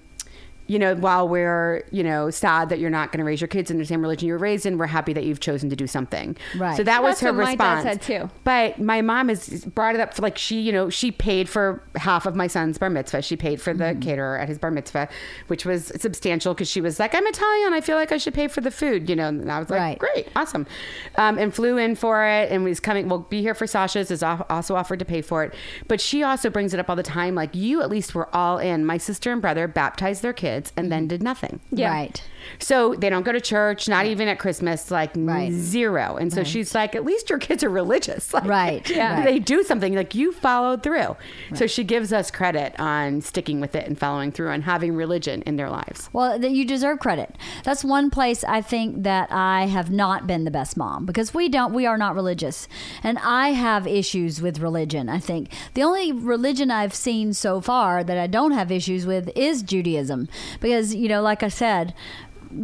you 0.70 0.78
know, 0.78 0.94
while 0.94 1.28
we're, 1.28 1.82
you 1.90 2.04
know, 2.04 2.30
sad 2.30 2.68
that 2.68 2.78
you're 2.78 2.90
not 2.90 3.10
going 3.10 3.18
to 3.18 3.24
raise 3.24 3.40
your 3.40 3.48
kids 3.48 3.72
in 3.72 3.78
the 3.78 3.84
same 3.84 4.00
religion 4.00 4.28
you 4.28 4.32
were 4.34 4.38
raised 4.38 4.64
in, 4.64 4.78
we're 4.78 4.86
happy 4.86 5.12
that 5.12 5.24
you've 5.24 5.40
chosen 5.40 5.68
to 5.68 5.74
do 5.74 5.88
something. 5.88 6.36
Right. 6.56 6.76
So 6.76 6.84
that 6.84 7.02
was 7.02 7.18
her 7.18 7.32
what 7.32 7.42
my 7.42 7.56
dad 7.56 7.74
response. 7.78 7.82
said, 7.82 8.02
too. 8.02 8.30
But 8.44 8.78
my 8.78 9.02
mom 9.02 9.30
has 9.30 9.64
brought 9.64 9.96
it 9.96 10.00
up 10.00 10.14
for 10.14 10.22
like 10.22 10.38
she, 10.38 10.60
you 10.60 10.70
know, 10.70 10.88
she 10.88 11.10
paid 11.10 11.48
for 11.48 11.82
half 11.96 12.24
of 12.24 12.36
my 12.36 12.46
son's 12.46 12.78
bar 12.78 12.88
mitzvah. 12.88 13.22
She 13.22 13.34
paid 13.36 13.60
for 13.60 13.74
the 13.74 13.80
Mm-hmm. 13.90 14.00
caterer 14.00 14.38
at 14.38 14.48
his 14.48 14.58
bar 14.58 14.70
mitzvah, 14.70 15.08
which 15.48 15.64
was 15.66 15.90
substantial 15.96 16.54
because 16.54 16.70
she 16.70 16.80
was 16.80 17.00
like, 17.00 17.16
I'm 17.16 17.26
Italian. 17.26 17.72
I 17.72 17.80
feel 17.80 17.96
like 17.96 18.12
I 18.12 18.18
should 18.18 18.34
pay 18.34 18.46
for 18.46 18.60
the 18.60 18.70
food, 18.70 19.08
you 19.10 19.16
know. 19.16 19.26
And 19.26 19.50
I 19.50 19.58
was 19.58 19.70
like, 19.70 19.80
Right. 19.80 19.98
great, 19.98 20.28
awesome. 20.36 20.68
Um, 21.16 21.36
and 21.36 21.52
flew 21.52 21.78
in 21.78 21.96
for 21.96 22.24
it 22.24 22.52
and 22.52 22.62
was 22.62 22.78
coming, 22.78 23.08
we'll 23.08 23.18
be 23.20 23.40
here 23.42 23.54
for 23.54 23.66
Sasha's, 23.66 24.12
is 24.12 24.22
also 24.22 24.76
offered 24.76 25.00
to 25.00 25.04
pay 25.04 25.20
for 25.22 25.42
it. 25.42 25.52
But 25.88 26.00
she 26.00 26.22
also 26.22 26.48
brings 26.48 26.72
it 26.74 26.78
up 26.78 26.88
all 26.88 26.94
the 26.94 27.02
time. 27.02 27.34
Like, 27.34 27.56
you 27.56 27.82
at 27.82 27.90
least 27.90 28.14
were 28.14 28.32
all 28.36 28.58
in. 28.58 28.84
My 28.84 28.98
sister 28.98 29.32
and 29.32 29.42
brother 29.42 29.66
baptized 29.66 30.22
their 30.22 30.32
kids 30.32 30.59
and 30.76 30.90
then 30.90 31.02
mm-hmm. 31.02 31.08
did 31.08 31.22
nothing. 31.22 31.60
Yeah. 31.70 31.90
Right. 31.90 32.22
So 32.58 32.94
they 32.94 33.10
don't 33.10 33.22
go 33.22 33.32
to 33.32 33.40
church, 33.40 33.88
not 33.88 34.06
even 34.06 34.28
at 34.28 34.38
Christmas, 34.38 34.90
like 34.90 35.10
Right. 35.16 35.52
zero. 35.52 36.16
And 36.16 36.32
so 36.32 36.44
she's 36.44 36.74
like, 36.74 36.94
at 36.94 37.04
least 37.04 37.30
your 37.30 37.38
kids 37.38 37.62
are 37.64 37.70
religious. 37.70 38.32
Like, 38.40 38.44
Right, 38.44 38.90
Yeah. 39.00 39.14
right. 39.16 39.24
They 39.24 39.38
do 39.38 39.62
something 39.62 39.94
like 39.94 40.14
you 40.14 40.32
followed 40.32 40.82
through. 40.82 41.16
So 41.54 41.66
she 41.66 41.84
gives 41.84 42.12
us 42.12 42.30
credit 42.30 42.74
on 42.78 43.20
sticking 43.20 43.60
with 43.60 43.74
it 43.74 43.86
and 43.86 43.98
following 43.98 44.32
through 44.32 44.50
and 44.50 44.64
having 44.64 44.94
religion 44.94 45.42
in 45.42 45.56
their 45.56 45.68
lives. 45.70 46.08
Well, 46.12 46.42
you 46.44 46.64
deserve 46.64 46.98
credit. 47.00 47.34
That's 47.64 47.84
one 47.84 48.10
place 48.10 48.44
I 48.44 48.60
think 48.62 49.02
that 49.04 49.30
I 49.30 49.66
have 49.66 49.90
not 49.90 50.26
been 50.26 50.44
the 50.44 50.50
best 50.50 50.76
mom 50.76 51.06
because 51.06 51.34
we 51.34 51.48
don't 51.48 51.72
we 51.74 51.86
are 51.86 51.98
not 51.98 52.14
religious. 52.14 52.68
And 53.02 53.18
I 53.18 53.50
have 53.50 53.86
issues 53.86 54.40
with 54.40 54.58
religion, 54.60 55.08
I 55.08 55.18
think. 55.18 55.50
The 55.74 55.82
only 55.82 56.12
religion 56.12 56.70
I've 56.70 56.94
seen 56.94 57.32
so 57.34 57.60
far 57.60 58.02
that 58.04 58.18
I 58.18 58.26
don't 58.26 58.52
have 58.52 58.70
issues 58.72 59.06
with 59.06 59.30
is 59.36 59.62
Judaism 59.62 60.28
because, 60.60 60.94
you 60.94 61.08
know, 61.08 61.22
like 61.22 61.42
I 61.42 61.48
said, 61.48 61.94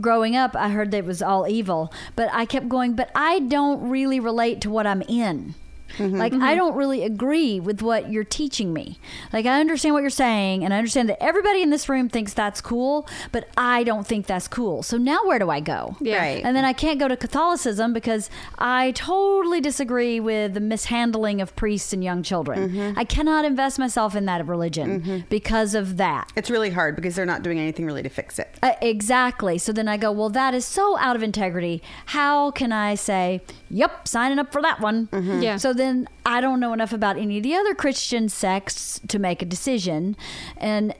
growing 0.00 0.36
up 0.36 0.54
I 0.56 0.70
heard 0.70 0.90
that 0.90 0.98
it 0.98 1.04
was 1.04 1.22
all 1.22 1.46
evil, 1.48 1.92
but 2.14 2.28
I 2.32 2.44
kept 2.46 2.68
going, 2.68 2.94
but 2.94 3.10
I 3.14 3.40
don't 3.40 3.88
really 3.88 4.20
relate 4.20 4.60
to 4.62 4.70
what 4.70 4.86
I'm 4.86 5.02
in. 5.02 5.54
Mm-hmm. 5.98 6.16
Like 6.16 6.32
I 6.32 6.36
mm-hmm. 6.36 6.56
don't 6.56 6.74
really 6.74 7.02
agree 7.02 7.60
with 7.60 7.82
what 7.82 8.10
you're 8.10 8.24
teaching 8.24 8.72
me. 8.72 8.98
Like 9.32 9.46
I 9.46 9.60
understand 9.60 9.94
what 9.94 10.00
you're 10.00 10.10
saying 10.10 10.64
and 10.64 10.72
I 10.74 10.78
understand 10.78 11.08
that 11.08 11.22
everybody 11.22 11.62
in 11.62 11.70
this 11.70 11.88
room 11.88 12.08
thinks 12.08 12.32
that's 12.32 12.60
cool, 12.60 13.08
but 13.32 13.48
I 13.56 13.84
don't 13.84 14.06
think 14.06 14.26
that's 14.26 14.48
cool. 14.48 14.82
So 14.82 14.96
now 14.96 15.24
where 15.24 15.38
do 15.38 15.50
I 15.50 15.60
go? 15.60 15.96
Yeah. 16.00 16.18
Right. 16.18 16.44
And 16.44 16.56
then 16.56 16.64
I 16.64 16.72
can't 16.72 16.98
go 16.98 17.08
to 17.08 17.16
Catholicism 17.16 17.92
because 17.92 18.30
I 18.58 18.92
totally 18.92 19.60
disagree 19.60 20.20
with 20.20 20.54
the 20.54 20.60
mishandling 20.60 21.40
of 21.40 21.54
priests 21.56 21.92
and 21.92 22.02
young 22.02 22.22
children. 22.22 22.70
Mm-hmm. 22.70 22.98
I 22.98 23.04
cannot 23.04 23.44
invest 23.44 23.78
myself 23.78 24.14
in 24.14 24.26
that 24.26 24.46
religion 24.46 25.24
because 25.28 25.74
of 25.74 25.96
that. 25.96 26.32
It's 26.36 26.50
really 26.50 26.70
hard 26.70 26.96
because 26.96 27.14
they're 27.14 27.26
not 27.26 27.42
doing 27.42 27.58
anything 27.58 27.86
really 27.86 28.02
to 28.02 28.08
fix 28.08 28.38
it. 28.38 28.54
Uh, 28.62 28.74
exactly. 28.80 29.58
So 29.58 29.72
then 29.72 29.88
I 29.88 29.96
go, 29.96 30.12
well, 30.12 30.30
that 30.30 30.54
is 30.54 30.64
so 30.64 30.96
out 30.98 31.16
of 31.16 31.22
integrity. 31.22 31.82
How 32.06 32.50
can 32.50 32.72
I 32.72 32.94
say, 32.94 33.42
yep, 33.70 34.06
signing 34.08 34.38
up 34.38 34.52
for 34.52 34.62
that 34.62 34.80
one? 34.80 35.08
Mm-hmm. 35.08 35.42
Yeah. 35.42 35.56
So 35.56 35.72
then 35.72 36.08
I 36.24 36.40
don't 36.40 36.60
know 36.60 36.72
enough 36.72 36.92
about 36.92 37.16
any 37.16 37.38
of 37.38 37.42
the 37.42 37.54
other 37.54 37.74
Christian 37.74 38.28
sects 38.28 39.00
to 39.08 39.18
make 39.18 39.42
a 39.42 39.46
decision. 39.46 40.16
And 40.56 40.94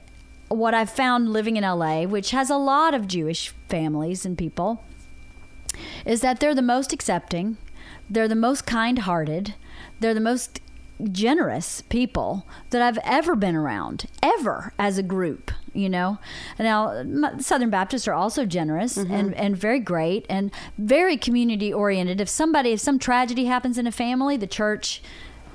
what 0.49 0.73
I've 0.73 0.89
found 0.89 1.29
living 1.33 1.57
in 1.57 1.63
LA, 1.63 2.03
which 2.03 2.31
has 2.31 2.49
a 2.49 2.57
lot 2.57 2.93
of 2.93 3.07
Jewish 3.07 3.53
families 3.69 4.25
and 4.25 4.37
people, 4.37 4.83
is 6.05 6.21
that 6.21 6.39
they're 6.39 6.55
the 6.55 6.61
most 6.61 6.93
accepting, 6.93 7.57
they're 8.09 8.27
the 8.27 8.35
most 8.35 8.65
kind 8.65 8.99
hearted, 8.99 9.55
they're 9.99 10.13
the 10.13 10.19
most 10.19 10.61
generous 11.11 11.81
people 11.81 12.45
that 12.71 12.81
I've 12.81 12.99
ever 13.03 13.35
been 13.35 13.55
around, 13.55 14.05
ever 14.23 14.73
as 14.79 14.97
a 14.97 15.03
group, 15.03 15.51
you 15.73 15.89
know. 15.89 16.17
Now, 16.57 17.03
Southern 17.39 17.69
Baptists 17.69 18.07
are 18.07 18.13
also 18.13 18.45
generous 18.45 18.97
mm-hmm. 18.97 19.13
and, 19.13 19.33
and 19.35 19.55
very 19.57 19.79
great 19.79 20.25
and 20.29 20.51
very 20.77 21.17
community 21.17 21.71
oriented. 21.71 22.19
If 22.19 22.29
somebody, 22.29 22.71
if 22.71 22.79
some 22.79 22.99
tragedy 22.99 23.45
happens 23.45 23.77
in 23.77 23.85
a 23.85 23.91
family, 23.91 24.37
the 24.37 24.47
church 24.47 25.01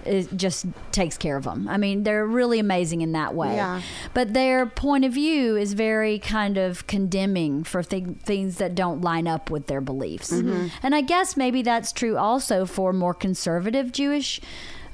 is, 0.05 0.29
just 0.35 0.67
takes 0.91 1.17
care 1.17 1.37
of 1.37 1.45
them. 1.45 1.69
I 1.69 1.77
mean, 1.77 2.03
they're 2.03 2.27
really 2.27 2.59
amazing 2.59 3.03
in 3.03 3.13
that 3.13 3.35
way. 3.35 3.57
Yeah. 3.57 3.83
But 4.15 4.35
their 4.35 4.67
point 4.67 5.05
of 5.05 5.13
view 5.13 5.57
is 5.57 5.75
very 5.75 6.19
kind 6.19 6.59
of 6.59 6.87
condemning 6.87 7.65
for 7.65 7.83
th- 7.83 8.05
things 8.23 8.59
that 8.59 8.75
don't 8.75 9.01
line 9.01 9.27
up 9.27 9.51
with 9.51 9.67
their 9.67 9.81
beliefs. 9.81 10.33
Mm-hmm. 10.33 10.69
And 10.83 10.95
I 10.95 11.01
guess 11.01 11.37
maybe 11.37 11.63
that's 11.63 11.93
true 11.93 12.17
also 12.17 12.67
for 12.67 12.93
more 12.93 13.15
conservative 13.15 13.93
Jewish 13.93 14.41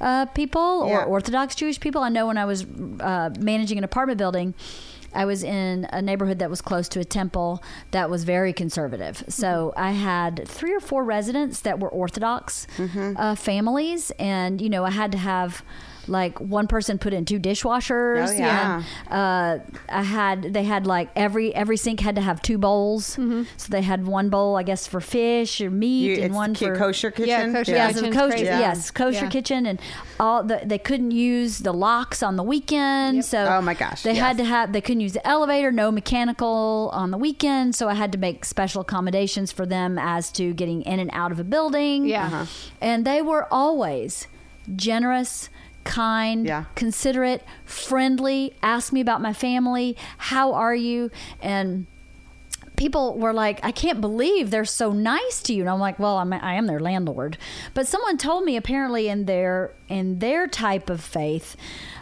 uh, 0.01 0.27
people 0.27 0.61
or 0.85 1.05
Orthodox 1.05 1.55
Jewish 1.55 1.81
people. 1.81 2.03
I 2.03 2.09
know 2.09 2.27
when 2.27 2.39
I 2.39 2.45
was 2.45 2.65
uh, 3.01 3.31
managing 3.39 3.79
an 3.79 3.85
apartment 3.85 4.19
building, 4.19 4.55
I 5.15 5.25
was 5.25 5.43
in 5.43 5.87
a 5.91 6.03
neighborhood 6.03 6.39
that 6.41 6.51
was 6.51 6.61
close 6.61 6.89
to 6.91 7.01
a 7.01 7.05
temple 7.05 7.63
that 7.93 8.11
was 8.11 8.25
very 8.25 8.53
conservative. 8.53 9.25
So 9.29 9.73
I 9.77 9.93
had 9.93 10.47
three 10.47 10.75
or 10.75 10.81
four 10.81 11.03
residents 11.03 11.61
that 11.61 11.81
were 11.81 11.89
Orthodox 11.89 12.67
uh, 13.17 13.35
families, 13.35 14.13
and 14.19 14.61
you 14.61 14.69
know 14.69 14.85
I 14.85 14.91
had 14.91 15.11
to 15.13 15.19
have 15.19 15.63
like 16.09 16.41
one 16.41 16.67
person 16.67 16.99
put 16.99 17.13
in 17.13 17.25
two 17.25 17.39
dishwashers. 17.39 18.29
Oh, 18.29 18.33
yeah. 18.33 18.83
and, 19.11 19.13
uh, 19.13 19.65
I 19.89 20.03
had 20.03 20.55
they 20.55 20.65
had 20.65 20.87
like 20.87 21.11
every 21.17 21.55
every 21.55 21.77
sink 21.77 22.01
had 22.01 22.17
to 22.17 22.23
have 22.23 22.41
two 22.43 22.59
bowls. 22.59 23.07
So 23.07 23.45
they 23.69 23.83
had 23.83 24.07
one 24.07 24.29
bowl, 24.31 24.57
I 24.57 24.63
guess, 24.63 24.87
for 24.87 25.01
fish 25.01 25.61
or 25.61 25.71
meat, 25.71 26.05
You, 26.07 26.15
and 26.17 26.25
it's 26.27 26.35
one 26.35 26.55
for 26.55 26.77
kosher 26.77 27.11
kitchen. 27.11 27.29
Yeah, 27.29 27.53
kosher 27.53 27.73
Yes, 27.73 27.95
kitchen's 27.97 28.15
kosher, 28.17 28.31
crazy. 28.31 28.45
yes, 28.45 28.91
kosher 28.91 29.25
Yeah. 29.25 29.31
kitchen, 29.31 29.67
and 29.67 29.81
all 30.21 30.43
the, 30.43 30.61
they 30.65 30.79
couldn't 30.79 31.11
use 31.13 31.59
the 31.59 31.73
locks 31.73 32.23
on 32.23 32.37
the 32.37 32.43
weekend. 32.43 33.25
So 33.25 33.45
Oh, 33.45 33.61
my 33.61 33.75
gosh, 33.75 34.03
they 34.03 34.15
had 34.15 34.37
to 34.39 34.45
have 34.45 34.73
they 34.73 34.81
couldn't 34.81 35.01
use 35.01 35.13
the 35.13 35.27
elevator, 35.27 35.71
no 35.73 35.91
mechanical 35.91 36.91
on 36.93 37.11
the 37.11 37.19
weekend. 37.19 37.75
So 37.75 37.89
I 37.89 37.95
had 37.95 38.13
to 38.13 38.19
make 38.19 38.45
special 38.45 38.81
accommodations 38.83 39.53
for 39.53 39.67
them 39.67 39.99
as 39.99 40.31
to 40.33 40.53
getting 40.55 40.83
in 40.83 40.99
and 41.01 41.11
out 41.13 41.33
of 41.33 41.39
a 41.39 41.45
building. 41.45 42.07
Yeah. 42.07 42.27
Uh-huh. 42.27 42.45
and 42.81 43.05
they 43.05 43.23
were 43.23 43.47
always 43.53 44.27
generous. 44.77 45.49
Kind, 45.85 46.47
Yeah. 46.47 46.65
considerate, 46.75 47.43
friendly. 47.65 48.55
Ask 48.63 48.93
me 48.93 49.01
about 49.01 49.21
my 49.23 49.33
family. 49.33 49.97
How 50.19 50.53
are 50.53 50.75
you? 50.75 51.11
And 51.41 51.87
people 52.79 53.19
were 53.19 53.35
like, 53.35 53.61
I 53.63 53.73
can't 53.73 54.01
believe 54.01 54.51
they're 54.51 54.65
so 54.65 54.93
nice 54.93 55.43
to 55.43 55.53
you. 55.53 55.63
And 55.63 55.69
I'm 55.69 55.81
like, 55.81 55.99
well, 55.99 56.17
I'm, 56.17 56.33
I 56.33 56.55
am 56.55 56.67
their 56.67 56.81
landlord. 56.81 57.37
But 57.75 57.87
someone 57.87 58.17
told 58.17 58.45
me 58.45 58.57
apparently 58.57 59.09
in 59.09 59.27
their 59.27 59.73
in 59.89 60.21
their 60.21 60.47
type 60.47 60.89
of 60.89 61.01
faith, 61.01 61.57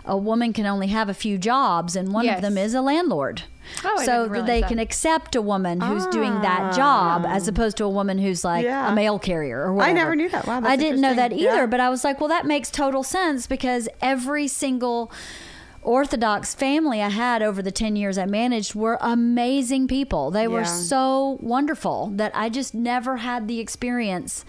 a 0.04 0.16
woman 0.16 0.52
can 0.52 0.66
only 0.66 0.88
have 0.88 1.08
a 1.08 1.14
few 1.14 1.38
jobs, 1.38 1.96
and 1.96 2.12
one 2.12 2.24
Yes. 2.26 2.36
of 2.36 2.42
them 2.42 2.58
is 2.58 2.74
a 2.74 2.80
landlord. 2.80 3.42
Oh, 3.84 4.02
so 4.04 4.28
that 4.28 4.46
they 4.46 4.60
that. 4.60 4.68
can 4.68 4.78
accept 4.78 5.34
a 5.34 5.42
woman 5.42 5.80
who's 5.80 6.06
doing 6.08 6.30
ah. 6.32 6.42
that 6.42 6.76
job 6.76 7.24
as 7.26 7.48
opposed 7.48 7.76
to 7.78 7.84
a 7.84 7.88
woman 7.90 8.18
who's 8.18 8.44
like 8.44 8.64
Yeah. 8.64 8.92
a 8.92 8.94
mail 8.94 9.18
carrier 9.18 9.60
or 9.60 9.72
whatever. 9.72 9.90
I 9.90 9.92
never 9.94 10.14
knew 10.14 10.28
that. 10.28 10.46
Wow, 10.46 10.60
I 10.62 10.76
didn't 10.76 11.00
know 11.00 11.14
that 11.14 11.32
either, 11.32 11.42
Yeah. 11.42 11.66
but 11.66 11.80
I 11.80 11.88
was 11.90 12.04
like, 12.04 12.20
well, 12.20 12.28
that 12.28 12.46
makes 12.46 12.70
total 12.70 13.02
sense 13.02 13.48
because 13.48 13.88
every 14.00 14.46
single 14.46 15.10
Orthodox 15.86 16.52
family 16.54 17.00
I 17.00 17.10
had 17.10 17.42
over 17.42 17.62
the 17.62 17.70
10 17.70 17.94
years 17.94 18.18
I 18.18 18.26
managed 18.26 18.74
were 18.74 18.98
amazing 19.00 19.86
people. 19.86 20.30
They 20.32 20.48
were 20.48 20.64
so 20.64 21.38
wonderful 21.40 22.10
that 22.16 22.32
I 22.34 22.48
just 22.48 22.74
never 22.74 23.18
had 23.18 23.46
the 23.46 23.60
experience 23.60 24.44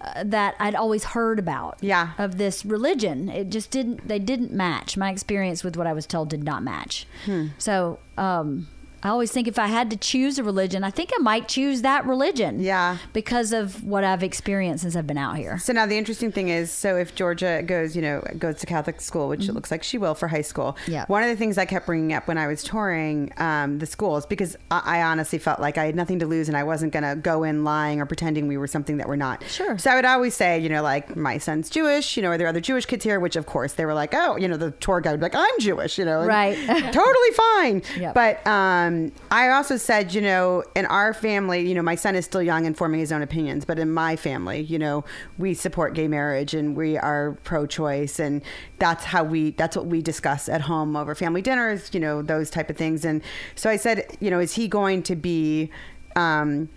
uh, 0.00 0.24
that 0.24 0.54
I'd 0.58 0.74
always 0.74 1.04
heard 1.04 1.38
about 1.38 1.76
Yeah. 1.82 2.12
of 2.16 2.38
this 2.38 2.64
religion. 2.64 3.28
It 3.28 3.50
just 3.50 3.70
didn't, 3.70 4.08
they 4.08 4.18
didn't 4.18 4.50
match. 4.50 4.96
My 4.96 5.10
experience 5.10 5.62
with 5.62 5.76
what 5.76 5.86
I 5.86 5.92
was 5.92 6.06
told 6.06 6.30
did 6.30 6.42
not 6.42 6.62
match. 6.62 7.06
Hmm. 7.26 7.48
So, 7.58 7.98
um, 8.16 8.68
I 9.02 9.08
always 9.10 9.30
think 9.30 9.46
if 9.48 9.58
I 9.58 9.66
had 9.68 9.90
to 9.90 9.96
choose 9.96 10.38
a 10.38 10.42
religion, 10.44 10.82
I 10.84 10.90
think 10.90 11.10
I 11.14 11.18
might 11.22 11.48
choose 11.48 11.82
that 11.82 12.04
religion. 12.06 12.60
Yeah. 12.60 12.98
Because 13.12 13.52
of 13.52 13.84
what 13.84 14.04
I've 14.04 14.22
experienced 14.22 14.82
since 14.82 14.96
I've 14.96 15.06
been 15.06 15.18
out 15.18 15.36
here. 15.36 15.58
So 15.58 15.72
now 15.72 15.86
the 15.86 15.96
interesting 15.96 16.32
thing 16.32 16.48
is, 16.48 16.70
so 16.70 16.96
if 16.96 17.14
Georgia 17.14 17.62
goes, 17.64 17.94
you 17.94 18.02
know, 18.02 18.20
goes 18.38 18.56
to 18.58 18.66
Catholic 18.66 19.00
school, 19.00 19.28
which 19.28 19.48
it 19.48 19.52
looks 19.52 19.70
like 19.70 19.82
she 19.82 19.98
will 19.98 20.14
for 20.14 20.28
high 20.28 20.42
school. 20.42 20.76
Mm-hmm. 20.82 20.92
Yeah. 20.92 21.04
One 21.06 21.22
of 21.22 21.28
the 21.28 21.36
things 21.36 21.58
I 21.58 21.64
kept 21.64 21.86
bringing 21.86 22.12
up 22.12 22.26
when 22.28 22.38
I 22.38 22.46
was 22.46 22.62
touring 22.64 23.32
um, 23.38 23.78
the 23.78 23.86
schools, 23.86 24.26
because 24.26 24.56
I, 24.70 24.98
I 24.98 25.02
honestly 25.02 25.38
felt 25.38 25.60
like 25.60 25.78
I 25.78 25.84
had 25.86 25.94
nothing 25.96 26.18
to 26.20 26.26
lose 26.26 26.48
and 26.48 26.56
I 26.56 26.64
wasn't 26.64 26.92
going 26.92 27.04
to 27.04 27.14
go 27.20 27.44
in 27.44 27.64
lying 27.64 28.00
or 28.00 28.06
pretending 28.06 28.48
we 28.48 28.56
were 28.56 28.66
something 28.66 28.96
that 28.96 29.08
we're 29.08 29.16
not. 29.16 29.44
Sure. 29.48 29.78
So 29.78 29.90
I 29.90 29.94
would 29.96 30.04
always 30.04 30.34
say, 30.34 30.58
you 30.58 30.68
know, 30.68 30.82
like 30.82 31.14
my 31.16 31.38
son's 31.38 31.70
Jewish. 31.70 32.16
You 32.16 32.22
know, 32.22 32.30
are 32.30 32.38
there 32.38 32.48
other 32.48 32.60
Jewish 32.60 32.86
kids 32.86 33.04
here? 33.04 33.20
Which 33.20 33.36
of 33.36 33.46
course 33.46 33.74
they 33.74 33.84
were 33.86 33.94
like, 33.94 34.12
oh, 34.14 34.36
you 34.36 34.48
know, 34.48 34.56
the 34.56 34.72
tour 34.72 35.00
guide 35.00 35.12
would 35.12 35.20
be 35.20 35.24
like, 35.24 35.34
I'm 35.36 35.60
Jewish. 35.60 35.98
You 35.98 36.04
know, 36.04 36.24
Right. 36.26 36.56
totally 36.92 37.30
fine. 37.36 37.82
Yep. 37.98 38.14
But 38.14 38.46
um, 38.46 38.87
I 39.30 39.50
also 39.50 39.76
said, 39.76 40.14
you 40.14 40.20
know, 40.20 40.64
in 40.74 40.86
our 40.86 41.14
family, 41.14 41.68
you 41.68 41.74
know, 41.74 41.82
my 41.82 41.94
son 41.94 42.14
is 42.14 42.24
still 42.24 42.42
young 42.42 42.66
and 42.66 42.76
forming 42.76 43.00
his 43.00 43.12
own 43.12 43.22
opinions, 43.22 43.64
but 43.64 43.78
in 43.78 43.90
my 43.90 44.16
family, 44.16 44.60
you 44.60 44.78
know, 44.78 45.04
we 45.38 45.54
support 45.54 45.94
gay 45.94 46.08
marriage 46.08 46.54
and 46.54 46.76
we 46.76 46.96
are 46.96 47.38
pro-choice, 47.44 48.18
and 48.18 48.42
that's 48.78 49.04
how 49.04 49.24
we, 49.24 49.50
that's 49.52 49.76
what 49.76 49.86
we 49.86 50.02
discuss 50.02 50.48
at 50.48 50.62
home 50.62 50.96
over 50.96 51.14
family 51.14 51.42
dinners, 51.42 51.90
you 51.92 52.00
know, 52.00 52.22
those 52.22 52.50
type 52.50 52.70
of 52.70 52.76
things. 52.76 53.04
And 53.04 53.22
so 53.54 53.70
I 53.70 53.76
said, 53.76 54.16
you 54.20 54.30
know, 54.30 54.40
is 54.40 54.54
he 54.54 54.68
going 54.68 55.02
to 55.04 55.16
be, 55.16 55.70
um, 56.16 56.68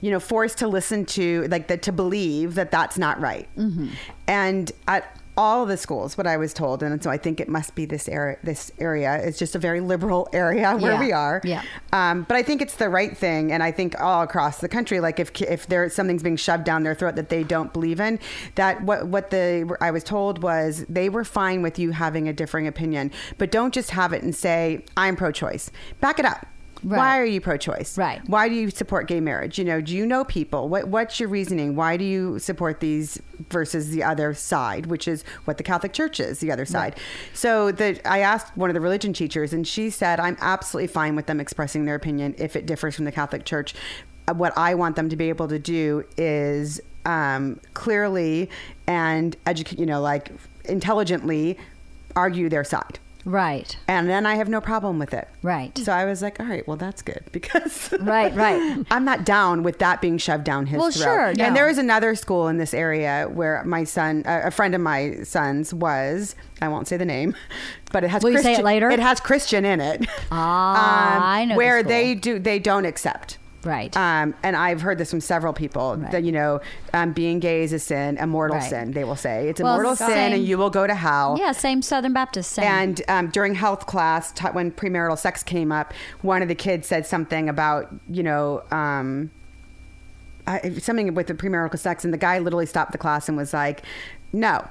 you 0.00 0.10
know, 0.10 0.18
forced 0.20 0.56
to 0.58 0.66
listen 0.66 1.04
to 1.04 1.46
like 1.48 1.68
that 1.68 1.82
to 1.82 1.92
believe 1.92 2.54
that 2.54 2.70
that's 2.70 2.96
not 2.96 3.20
right. 3.20 3.48
And 4.26 4.72
at 4.88 5.19
all 5.40 5.64
the 5.64 5.76
schools, 5.78 6.18
what 6.18 6.26
I 6.26 6.36
was 6.36 6.52
told, 6.52 6.82
and 6.82 7.02
so 7.02 7.08
I 7.10 7.16
think 7.16 7.40
it 7.40 7.48
must 7.48 7.74
be 7.74 7.86
this 7.86 8.08
area. 8.08 8.36
This 8.42 8.70
area 8.78 9.16
is 9.28 9.38
just 9.38 9.54
a 9.54 9.58
very 9.58 9.80
liberal 9.80 10.28
area 10.34 10.76
where 10.82 10.92
Yeah. 10.92 11.00
we 11.00 11.12
are. 11.12 11.40
Yeah. 11.44 11.62
Um, 11.94 12.24
but 12.28 12.36
I 12.36 12.42
think 12.42 12.60
it's 12.60 12.74
the 12.76 12.90
right 12.90 13.16
thing, 13.16 13.50
and 13.50 13.62
I 13.62 13.70
think 13.72 13.98
all 13.98 14.22
across 14.22 14.58
the 14.58 14.68
country, 14.68 15.00
like 15.00 15.18
if 15.18 15.30
if 15.40 15.66
there's 15.66 15.94
something's 15.94 16.22
being 16.22 16.36
shoved 16.36 16.64
down 16.64 16.82
their 16.82 16.94
throat 16.94 17.16
that 17.16 17.30
they 17.30 17.42
don't 17.42 17.72
believe 17.72 18.00
in, 18.00 18.18
that 18.56 18.82
what 18.82 19.06
what 19.08 19.30
the 19.30 19.74
I 19.80 19.90
was 19.90 20.04
told 20.04 20.42
was 20.42 20.84
they 20.88 21.08
were 21.08 21.24
fine 21.24 21.62
with 21.62 21.78
you 21.78 21.92
having 21.92 22.28
a 22.28 22.32
differing 22.34 22.66
opinion, 22.66 23.10
but 23.38 23.50
don't 23.50 23.72
just 23.72 23.90
have 23.92 24.12
it 24.12 24.22
and 24.22 24.34
say 24.36 24.84
I'm 24.96 25.16
pro-choice. 25.16 25.70
Back 26.00 26.18
it 26.18 26.26
up. 26.26 26.46
Why 26.82 27.18
are 27.18 27.24
you 27.24 27.40
pro-choice? 27.40 27.98
Right. 27.98 28.20
Why 28.28 28.48
do 28.48 28.54
you 28.54 28.70
support 28.70 29.06
gay 29.06 29.20
marriage? 29.20 29.58
You 29.58 29.64
know, 29.64 29.80
do 29.80 29.94
you 29.94 30.06
know 30.06 30.24
people? 30.24 30.68
What 30.68 30.88
What's 30.88 31.20
your 31.20 31.28
reasoning? 31.28 31.76
Why 31.76 31.96
do 31.96 32.04
you 32.04 32.38
support 32.38 32.80
these 32.80 33.20
versus 33.50 33.90
the 33.90 34.02
other 34.02 34.34
side, 34.34 34.86
which 34.86 35.06
is 35.06 35.24
what 35.44 35.56
the 35.58 35.62
Catholic 35.62 35.92
Church 35.92 36.20
is, 36.20 36.40
the 36.40 36.50
other 36.50 36.64
side? 36.64 36.96
So 37.34 37.70
the 37.70 38.00
I 38.08 38.20
asked 38.20 38.56
one 38.56 38.70
of 38.70 38.74
the 38.74 38.80
religion 38.80 39.12
teachers, 39.12 39.52
and 39.52 39.66
she 39.66 39.90
said, 39.90 40.20
"I'm 40.20 40.36
absolutely 40.40 40.88
fine 40.88 41.16
with 41.16 41.26
them 41.26 41.40
expressing 41.40 41.84
their 41.84 41.94
opinion 41.94 42.34
if 42.38 42.56
it 42.56 42.66
differs 42.66 42.96
from 42.96 43.04
the 43.04 43.12
Catholic 43.12 43.44
Church. 43.44 43.74
What 44.32 44.56
I 44.56 44.74
want 44.74 44.96
them 44.96 45.08
to 45.08 45.16
be 45.16 45.28
able 45.28 45.48
to 45.48 45.58
do 45.58 46.04
is 46.16 46.80
um, 47.04 47.60
clearly 47.74 48.48
and 48.86 49.36
educate, 49.46 49.78
you 49.78 49.86
know, 49.86 50.00
like 50.00 50.30
intelligently 50.64 51.58
argue 52.16 52.48
their 52.48 52.64
side." 52.64 52.98
Right. 53.24 53.76
And 53.86 54.08
then 54.08 54.24
I 54.24 54.36
have 54.36 54.48
no 54.48 54.60
problem 54.60 54.98
with 54.98 55.12
it. 55.12 55.28
Right. 55.42 55.76
So 55.76 55.92
I 55.92 56.04
was 56.06 56.22
like, 56.22 56.40
all 56.40 56.46
right, 56.46 56.66
well, 56.66 56.76
that's 56.78 57.02
good 57.02 57.22
because 57.32 57.92
Right, 58.00 58.34
right. 58.34 58.84
I'm 58.90 59.04
not 59.04 59.24
down 59.24 59.62
with 59.62 59.78
that 59.78 60.00
being 60.00 60.16
shoved 60.18 60.44
down 60.44 60.66
his 60.66 60.78
Well, 60.78 60.90
throat. 60.90 61.02
sure, 61.04 61.34
no. 61.34 61.44
And 61.44 61.54
there 61.56 61.68
is 61.68 61.78
another 61.78 62.14
school 62.14 62.48
in 62.48 62.56
this 62.58 62.72
area 62.72 63.28
where 63.32 63.62
my 63.64 63.84
son, 63.84 64.22
a 64.26 64.46
a 64.46 64.50
friend 64.50 64.74
of 64.74 64.80
my 64.80 65.22
son's, 65.22 65.72
was. 65.74 66.34
I 66.62 66.68
won't 66.68 66.88
say 66.88 66.96
the 66.98 67.04
name, 67.06 67.34
but 67.92 68.04
it 68.04 68.08
has. 68.08 68.22
Will 68.22 68.30
you 68.32 68.38
say 68.38 68.52
it 68.52 68.56
Christian, 68.56 68.64
later? 68.64 68.90
It 68.90 69.00
has 69.00 69.20
Christian 69.20 69.64
in 69.64 69.80
it. 69.80 70.06
Ah, 70.30 71.20
I 71.26 71.44
know 71.46 71.56
Where 71.56 71.80
school. 71.80 71.88
they 71.88 72.14
do, 72.14 72.38
they 72.38 72.58
don't 72.58 72.84
accept 72.84 73.38
Right. 73.62 73.94
Um, 73.96 74.34
and 74.42 74.56
I've 74.56 74.80
heard 74.80 74.96
this 74.96 75.10
from 75.10 75.20
several 75.20 75.52
people 75.52 75.96
Right. 75.96 76.10
that 76.12 76.24
you 76.24 76.32
know, 76.32 76.60
um, 76.94 77.12
being 77.12 77.40
gay 77.40 77.62
is 77.62 77.72
a 77.74 77.78
sin, 77.78 78.16
a 78.18 78.26
mortal 78.26 78.56
Right. 78.56 78.70
sin. 78.70 78.92
They 78.92 79.04
will 79.04 79.16
say 79.16 79.48
it's 79.50 79.60
a 79.60 79.64
Well, 79.64 79.74
mortal 79.74 79.96
same- 79.96 80.08
sin, 80.08 80.32
and 80.32 80.42
you 80.44 80.56
will 80.56 80.70
go 80.70 80.86
to 80.86 80.94
hell. 80.94 81.36
yeah, 81.38 81.52
same 81.52 81.82
Southern 81.82 82.12
Baptist. 82.14 82.52
Same. 82.52 82.64
And 82.64 83.02
um, 83.08 83.28
during 83.28 83.54
health 83.56 83.86
class, 83.86 84.32
ta- 84.32 84.52
when 84.52 84.70
premarital 84.72 85.18
sex 85.18 85.42
came 85.42 85.72
up, 85.72 85.92
one 86.22 86.40
of 86.40 86.48
the 86.48 86.54
kids 86.54 86.88
said 86.88 87.04
something 87.06 87.48
about, 87.50 87.88
you 88.08 88.22
know, 88.22 88.62
um, 88.70 89.30
I, 90.46 90.70
something 90.80 91.12
with 91.14 91.26
the 91.26 91.34
premarital 91.34 91.78
sex, 91.78 92.02
and 92.04 92.12
the 92.14 92.18
guy 92.18 92.38
literally 92.38 92.66
stopped 92.66 92.92
the 92.92 92.98
class 92.98 93.28
and 93.28 93.36
was 93.36 93.52
like, 93.52 93.82
"No, 94.32 94.66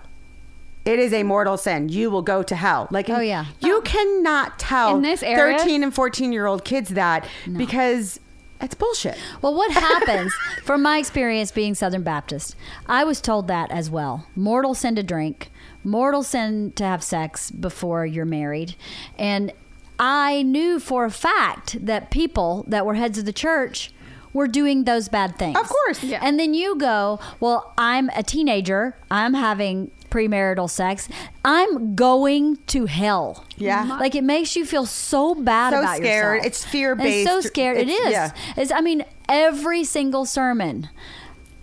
it 0.83 0.97
is 0.97 1.13
a 1.13 1.21
mortal 1.23 1.57
sin. 1.57 1.89
You 1.89 2.09
will 2.09 2.23
go 2.23 2.41
to 2.41 2.55
hell." 2.55 2.87
Like, 2.91 3.07
Oh, 3.09 3.19
yeah. 3.19 3.45
you 3.61 3.81
cannot 3.81 4.57
tell 4.57 4.95
In 4.95 5.03
this 5.03 5.21
area? 5.21 5.57
thirteen 5.59 5.83
and 5.83 5.93
fourteen 5.93 6.33
year 6.33 6.47
old 6.47 6.65
kids 6.65 6.89
that 6.89 7.25
because 7.55 8.19
it's 8.61 8.75
bullshit. 8.75 9.17
Well, 9.41 9.53
what 9.53 9.71
happens 9.71 10.33
from 10.63 10.81
my 10.81 10.97
experience 10.97 11.51
being 11.51 11.75
Southern 11.75 12.03
Baptist? 12.03 12.55
I 12.87 13.03
was 13.03 13.21
told 13.21 13.47
that 13.47 13.71
as 13.71 13.89
well. 13.89 14.27
Mortal 14.35 14.73
sin 14.73 14.95
to 14.95 15.03
drink, 15.03 15.49
mortal 15.83 16.23
sin 16.23 16.71
to 16.75 16.83
have 16.83 17.03
sex 17.03 17.51
before 17.51 18.05
you're 18.05 18.25
married. 18.25 18.75
And 19.17 19.53
I 19.99 20.43
knew 20.43 20.79
for 20.79 21.05
a 21.05 21.11
fact 21.11 21.85
that 21.85 22.09
people 22.09 22.65
that 22.67 22.85
were 22.85 22.95
heads 22.95 23.17
of 23.17 23.25
the 23.25 23.33
church 23.33 23.91
were 24.33 24.47
doing 24.47 24.83
those 24.83 25.09
bad 25.09 25.37
things. 25.37 25.57
Of 25.57 25.67
course. 25.67 26.03
Yeah. 26.03 26.19
And 26.21 26.39
then 26.39 26.53
you 26.53 26.77
go, 26.77 27.19
well, 27.39 27.73
I'm 27.77 28.09
a 28.15 28.23
teenager. 28.23 28.95
I'm 29.09 29.33
having 29.33 29.91
premarital 30.09 30.69
sex. 30.69 31.07
I'm 31.45 31.95
going 31.95 32.57
to 32.67 32.85
hell. 32.85 33.45
Yeah. 33.57 33.83
Mm-hmm. 33.83 33.99
Like 33.99 34.15
it 34.15 34.23
makes 34.23 34.55
you 34.55 34.65
feel 34.65 34.85
so 34.85 35.35
bad 35.35 35.71
So 35.73 35.79
about 35.79 35.97
scared. 35.97 36.35
yourself. 36.37 36.45
It's 36.47 36.65
fear-based. 36.65 37.27
And 37.29 37.43
so 37.43 37.47
scared. 37.47 37.77
It 37.77 37.89
It's- 37.89 38.07
is. 38.07 38.11
yeah. 38.11 38.31
It's, 38.57 38.71
I 38.71 38.81
mean, 38.81 39.05
every 39.27 39.83
single 39.83 40.25
sermon, 40.25 40.89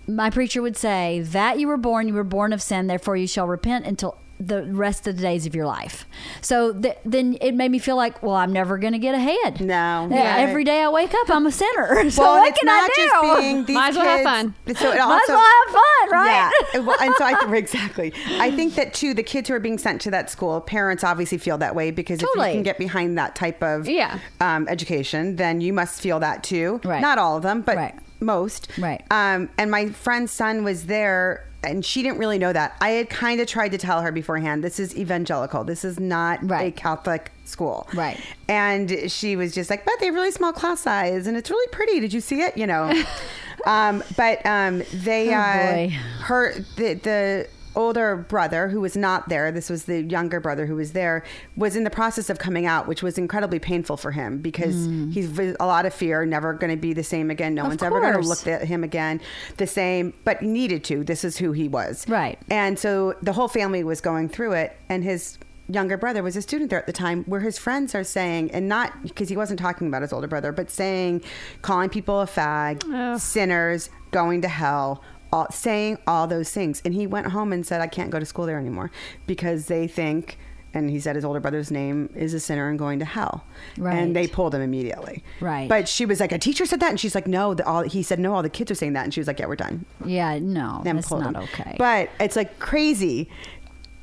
my 0.08 0.30
preacher 0.30 0.62
would 0.62 0.76
say, 0.76 1.20
That 1.20 1.58
you 1.58 1.66
were 1.68 1.76
born, 1.76 2.06
you 2.08 2.14
were 2.14 2.24
born 2.24 2.52
of 2.52 2.62
sin, 2.62 2.86
therefore 2.86 3.16
you 3.16 3.26
shall 3.26 3.46
repent 3.46 3.86
until 3.86 4.18
the 4.38 4.64
rest 4.64 5.06
of 5.06 5.16
the 5.16 5.22
days 5.22 5.46
of 5.46 5.54
your 5.54 5.66
life. 5.66 6.06
So 6.40 6.72
th- 6.72 6.98
then 7.04 7.38
it 7.40 7.52
made 7.54 7.70
me 7.70 7.78
feel 7.78 7.96
like, 7.96 8.22
well, 8.22 8.34
I'm 8.36 8.52
never 8.52 8.78
going 8.78 8.92
to 8.92 8.98
get 8.98 9.14
ahead. 9.14 9.60
No. 9.60 10.08
Yeah. 10.10 10.36
Every 10.38 10.64
day 10.64 10.82
I 10.82 10.88
wake 10.88 11.14
up, 11.14 11.30
I'm 11.30 11.46
a 11.46 11.52
sinner. 11.52 12.10
so 12.10 12.22
well, 12.22 12.38
what 12.38 12.48
it's 12.48 12.58
can 12.58 12.66
not 12.66 12.82
I 12.84 12.86
do? 12.94 13.02
just 13.02 13.40
being 13.40 13.64
these 13.64 13.74
Might 13.74 13.88
as 13.90 13.96
well 13.96 14.04
have 14.04 14.18
kids- 14.18 14.28
fun. 14.30 14.54
So 14.76 14.90
it 14.92 14.98
Might 14.98 15.00
also, 15.00 15.22
as 15.22 15.28
well 15.28 15.44
have 15.44 15.72
fun, 15.74 16.10
right? 16.10 16.52
Yeah. 16.74 16.80
Well, 16.86 16.96
and 17.00 17.14
so 17.16 17.24
I 17.24 17.34
think 17.34 17.52
exactly. 17.54 18.12
I 18.38 18.50
think 18.50 18.74
that 18.74 18.92
too, 18.94 19.14
the 19.14 19.22
kids 19.22 19.48
who 19.48 19.54
are 19.54 19.60
being 19.60 19.78
sent 19.78 20.00
to 20.02 20.10
that 20.10 20.30
school, 20.30 20.60
parents 20.60 21.02
obviously 21.02 21.38
feel 21.38 21.58
that 21.58 21.74
way 21.74 21.90
because 21.90 22.20
if 22.22 22.28
you 22.34 22.42
can 22.42 22.62
get 22.62 22.78
behind 22.78 23.16
that 23.18 23.34
type 23.34 23.62
of 23.62 23.88
Yeah. 23.88 24.18
um, 24.40 24.68
education, 24.68 25.36
then 25.36 25.60
you 25.60 25.72
must 25.72 26.00
feel 26.00 26.20
that 26.20 26.44
too. 26.44 26.80
Right. 26.84 27.00
Not 27.00 27.18
all 27.18 27.36
of 27.36 27.42
them, 27.42 27.62
but 27.62 27.76
Right. 27.76 27.94
most. 28.20 28.68
Right. 28.78 29.02
Um, 29.10 29.48
and 29.58 29.70
my 29.70 29.88
friend's 29.88 30.32
son 30.32 30.64
was 30.64 30.84
there. 30.86 31.45
And 31.62 31.84
she 31.84 32.02
didn't 32.02 32.18
really 32.18 32.38
know 32.38 32.52
that. 32.52 32.76
I 32.80 32.90
had 32.90 33.10
kind 33.10 33.40
of 33.40 33.48
tried 33.48 33.70
to 33.70 33.78
tell 33.78 34.02
her 34.02 34.12
beforehand. 34.12 34.62
This 34.62 34.78
is 34.78 34.96
evangelical. 34.96 35.64
This 35.64 35.84
is 35.84 35.98
not 35.98 36.40
a 36.52 36.70
Catholic 36.70 37.32
school. 37.44 37.88
Right. 37.94 38.20
And 38.48 39.10
she 39.10 39.36
was 39.36 39.54
just 39.54 39.68
like, 39.70 39.84
but 39.84 39.94
they 39.98 40.06
have 40.06 40.14
really 40.14 40.30
small 40.30 40.52
class 40.52 40.80
size 40.80 41.26
and 41.26 41.36
it's 41.36 41.50
really 41.50 41.68
pretty. 41.72 41.98
Did 42.00 42.12
you 42.12 42.20
see 42.20 42.40
it? 42.42 42.56
You 42.56 42.66
know. 42.66 42.92
um, 43.66 44.04
but 44.16 44.44
um, 44.46 44.82
they 44.92 45.34
Oh, 45.34 45.38
uh, 45.38 45.88
her 46.24 46.54
the 46.76 46.94
the 46.94 47.48
older 47.76 48.16
brother 48.16 48.68
who 48.68 48.80
was 48.80 48.96
not 48.96 49.28
there 49.28 49.52
this 49.52 49.68
was 49.68 49.84
the 49.84 50.02
younger 50.02 50.40
brother 50.40 50.66
who 50.66 50.74
was 50.74 50.92
there 50.92 51.22
was 51.56 51.76
in 51.76 51.84
the 51.84 51.90
process 51.90 52.30
of 52.30 52.38
coming 52.38 52.66
out 52.66 52.88
which 52.88 53.02
was 53.02 53.18
incredibly 53.18 53.58
painful 53.58 53.96
for 53.96 54.10
him 54.10 54.38
because 54.38 54.74
mm. 54.74 55.12
he's 55.12 55.38
a 55.38 55.66
lot 55.66 55.84
of 55.86 55.92
fear 55.92 56.24
never 56.24 56.54
going 56.54 56.70
to 56.70 56.80
be 56.80 56.92
the 56.92 57.04
same 57.04 57.30
again 57.30 57.54
no. 57.54 57.62
Of 57.62 57.68
one's 57.68 57.82
ever 57.82 58.00
going 58.00 58.20
to 58.20 58.28
look 58.28 58.46
at 58.46 58.64
him 58.64 58.82
again 58.82 59.20
the 59.58 59.66
same 59.66 60.14
but 60.24 60.42
needed 60.42 60.82
to 60.84 61.04
this 61.04 61.22
is 61.22 61.36
who 61.36 61.52
he 61.52 61.68
was 61.68 62.08
Right. 62.08 62.38
and 62.50 62.78
so 62.78 63.14
the 63.22 63.34
whole 63.34 63.48
family 63.48 63.84
was 63.84 64.00
going 64.00 64.28
through 64.28 64.52
it 64.52 64.76
and 64.88 65.04
his 65.04 65.38
younger 65.68 65.96
brother 65.96 66.22
was 66.22 66.36
a 66.36 66.42
student 66.42 66.70
there 66.70 66.78
at 66.78 66.86
the 66.86 66.92
time 66.92 67.24
where 67.24 67.40
his 67.40 67.58
friends 67.58 67.94
are 67.94 68.04
saying 68.04 68.50
and 68.52 68.68
not 68.68 69.02
because 69.02 69.28
he 69.28 69.36
wasn't 69.36 69.58
talking 69.58 69.88
about 69.88 70.02
his 70.02 70.12
older 70.12 70.28
brother 70.28 70.52
but 70.52 70.70
saying 70.70 71.22
calling 71.62 71.88
people 71.90 72.20
a 72.20 72.26
fag 72.26 72.84
Ugh. 72.92 73.18
sinners 73.18 73.90
going 74.12 74.40
to 74.42 74.48
hell 74.48 75.02
all, 75.36 75.46
saying 75.50 75.98
all 76.06 76.26
those 76.26 76.50
things 76.50 76.80
and 76.84 76.92
he 76.94 77.06
went 77.06 77.26
home 77.36 77.52
and 77.52 77.66
said 77.66 77.80
i 77.80 77.86
can't 77.96 78.10
go 78.10 78.18
to 78.18 78.26
school 78.26 78.46
there 78.46 78.58
anymore 78.58 78.90
because 79.26 79.66
they 79.66 79.86
think 79.86 80.38
and 80.74 80.90
he 80.90 81.00
said 81.00 81.16
his 81.16 81.24
older 81.24 81.40
brother's 81.40 81.70
name 81.70 82.10
is 82.14 82.34
a 82.34 82.40
sinner 82.40 82.68
and 82.68 82.78
going 82.78 82.98
to 82.98 83.04
hell 83.04 83.44
Right. 83.78 83.96
and 83.98 84.14
they 84.14 84.26
pulled 84.26 84.54
him 84.54 84.60
immediately 84.62 85.22
Right. 85.40 85.68
but 85.68 85.88
she 85.88 86.04
was 86.04 86.20
like 86.20 86.32
a 86.32 86.38
teacher 86.38 86.66
said 86.66 86.80
that 86.80 86.90
and 86.90 87.00
she's 87.00 87.14
like 87.14 87.26
no 87.26 87.54
the, 87.54 87.64
all 87.66 87.82
he 87.82 88.02
said 88.02 88.18
no 88.18 88.34
all 88.34 88.42
the 88.42 88.50
kids 88.58 88.70
are 88.70 88.74
saying 88.74 88.92
that 88.94 89.04
and 89.04 89.14
she 89.14 89.20
was 89.20 89.26
like 89.26 89.38
yeah 89.38 89.46
we're 89.46 89.56
done 89.56 89.84
Yeah, 90.04 90.38
no, 90.38 90.80
them 90.84 90.96
that's 90.96 91.10
not 91.10 91.34
him. 91.34 91.42
okay. 91.44 91.76
But 91.78 92.10
it's 92.20 92.36
like 92.36 92.58
crazy 92.58 93.28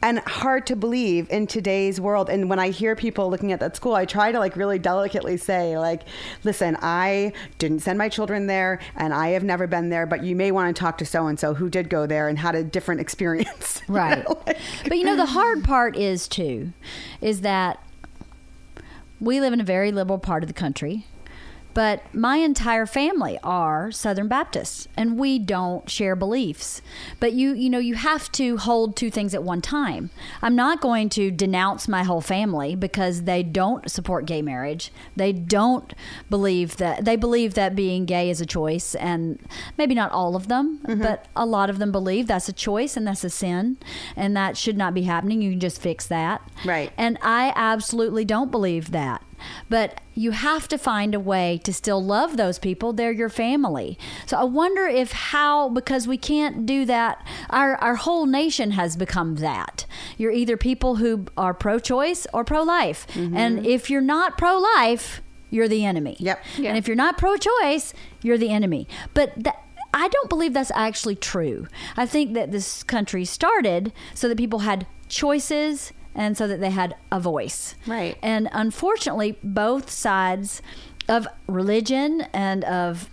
and 0.04 0.20
hard 0.20 0.68
to 0.68 0.76
believe 0.76 1.28
in 1.32 1.48
today's 1.48 2.00
world. 2.00 2.30
And 2.30 2.50
when 2.50 2.60
I 2.60 2.70
hear 2.70 2.94
people 2.96 3.30
looking 3.30 3.54
at 3.54 3.60
that 3.62 3.76
school, 3.76 3.96
I 3.96 4.06
try 4.06 4.32
to 4.34 4.38
like 4.38 4.56
really 4.58 4.78
delicately 4.78 5.38
say, 5.38 5.78
like, 5.78 6.02
listen, 6.44 6.78
I 6.82 7.32
didn't 7.58 7.80
send 7.80 7.98
my 7.98 8.10
children 8.10 8.46
there 8.48 8.80
and 8.98 9.14
I 9.14 9.30
have 9.30 9.44
never 9.46 9.66
been 9.66 9.90
there, 9.90 10.06
but 10.06 10.22
you 10.22 10.36
may 10.36 10.52
want 10.52 10.76
to 10.76 10.80
talk 10.80 10.98
to 10.98 11.06
so 11.06 11.28
and 11.28 11.40
so 11.40 11.54
who 11.54 11.70
did 11.70 11.90
go 11.90 12.06
there 12.06 12.28
and 12.28 12.38
had 12.38 12.54
a 12.54 12.64
different 12.64 13.00
experience. 13.02 13.82
You 13.88 13.94
Right. 13.96 14.24
know, 14.28 14.42
like- 14.48 14.58
but 14.88 14.98
you 14.98 15.06
know, 15.06 15.16
the 15.16 15.26
hard 15.28 15.64
part 15.64 15.96
is 15.96 16.28
too, 16.28 16.74
is 17.22 17.42
that 17.42 17.80
we 19.22 19.40
live 19.40 19.54
in 19.54 19.62
a 19.62 19.64
very 19.64 19.94
liberal 19.94 20.20
part 20.20 20.44
of 20.44 20.48
the 20.48 20.54
country. 20.54 21.06
But 21.74 22.14
my 22.14 22.38
entire 22.38 22.86
family 22.86 23.38
are 23.44 23.92
Southern 23.92 24.28
Baptists, 24.28 24.88
and 24.96 25.18
we 25.18 25.40
don't 25.40 25.90
share 25.90 26.16
beliefs. 26.16 26.82
But 27.20 27.34
you, 27.34 27.54
you 27.54 27.70
know, 27.70 27.80
you 27.80 27.96
have 27.96 28.32
to 28.34 28.58
hold 28.58 28.96
two 28.96 29.10
things 29.10 29.34
at 29.34 29.44
one 29.44 29.62
time. 29.62 30.10
I'm 30.42 30.56
not 30.56 30.82
going 30.82 31.10
to 31.10 31.32
denounce 31.32 31.88
my 31.88 32.04
whole 32.04 32.22
family 32.22 32.76
because 32.76 33.24
they 33.24 33.44
don't 33.44 33.90
support 33.90 34.26
gay 34.26 34.42
marriage. 34.42 34.92
They 35.16 35.34
don't 35.34 35.94
believe 36.30 36.78
that 36.78 37.06
they 37.06 37.16
believe 37.16 37.56
that 37.56 37.76
being 37.76 38.06
gay 38.06 38.30
is 38.30 38.40
a 38.42 38.46
choice, 38.46 38.96
and 38.96 39.40
maybe 39.78 39.96
not 39.96 40.12
all 40.12 40.36
of 40.36 40.48
them, 40.48 40.80
mm-hmm. 40.86 41.02
but 41.02 41.26
a 41.36 41.46
lot 41.46 41.70
of 41.70 41.80
them 41.80 41.92
believe 41.92 42.28
that's 42.28 42.50
a 42.50 42.54
choice 42.54 42.96
and 42.96 43.08
that's 43.08 43.24
a 43.24 43.30
sin, 43.30 43.78
and 44.16 44.36
that 44.38 44.58
should 44.58 44.78
not 44.78 44.94
be 44.94 45.04
happening. 45.04 45.42
You 45.42 45.52
can 45.52 45.60
just 45.60 45.82
fix 45.82 46.08
that, 46.08 46.42
Right. 46.66 46.92
And 46.98 47.18
I 47.22 47.52
absolutely 47.56 48.26
don't 48.26 48.52
believe 48.52 48.92
that. 48.92 49.24
But 49.70 50.02
you 50.14 50.32
have 50.32 50.68
to 50.70 50.78
find 50.78 51.16
a 51.16 51.20
way 51.20 51.60
to 51.64 51.74
still 51.74 52.04
love 52.04 52.38
those 52.38 52.60
people. 52.60 52.94
They're 52.94 53.12
your 53.12 53.30
family. 53.30 53.98
So 54.26 54.38
I 54.38 54.44
wonder 54.44 54.86
if 54.86 55.12
how 55.12 55.70
because 55.70 56.08
we 56.08 56.18
can't 56.18 56.66
do 56.66 56.86
that. 56.86 57.26
Our 57.50 57.76
our 57.78 57.96
whole 57.96 58.26
nation 58.26 58.72
has 58.72 58.96
become 58.96 59.36
that. 59.36 59.86
You're 60.18 60.32
either 60.32 60.58
people 60.58 60.96
who 60.96 61.26
are 61.38 61.54
pro-choice 61.54 62.28
or 62.34 62.44
pro-life, 62.44 63.08
mm-hmm. 63.14 63.36
and 63.36 63.66
if 63.66 63.90
you're 63.90 64.02
not 64.02 64.38
pro-life, 64.38 65.22
you're 65.50 65.68
the 65.68 65.86
enemy. 65.86 66.18
Yep. 66.20 66.44
Yeah. 66.58 66.70
And 66.70 66.78
if 66.78 66.88
you're 66.88 66.96
not 66.96 67.18
pro-choice, 67.18 67.94
you're 68.22 68.38
the 68.38 68.50
enemy. 68.50 68.88
But 69.14 69.34
that. 69.38 69.58
I 69.96 70.08
don't 70.08 70.28
believe 70.28 70.54
that's 70.54 70.72
actually 70.72 71.16
true. 71.16 71.68
I 71.96 72.08
think 72.08 72.34
that 72.34 72.52
this 72.52 72.82
country 72.82 73.26
started 73.26 73.94
so 74.16 74.28
that 74.28 74.40
people 74.40 74.60
had 74.60 74.88
choices 75.08 75.94
and 76.16 76.38
so 76.38 76.48
that 76.48 76.60
they 76.60 76.70
had 76.70 76.96
a 77.12 77.20
voice. 77.20 77.76
Right. 77.88 78.18
And 78.22 78.50
unfortunately, 78.52 79.38
both 79.44 79.90
sides 79.90 80.62
of 81.08 81.28
religion 81.48 82.28
and 82.34 82.64
of 82.64 83.10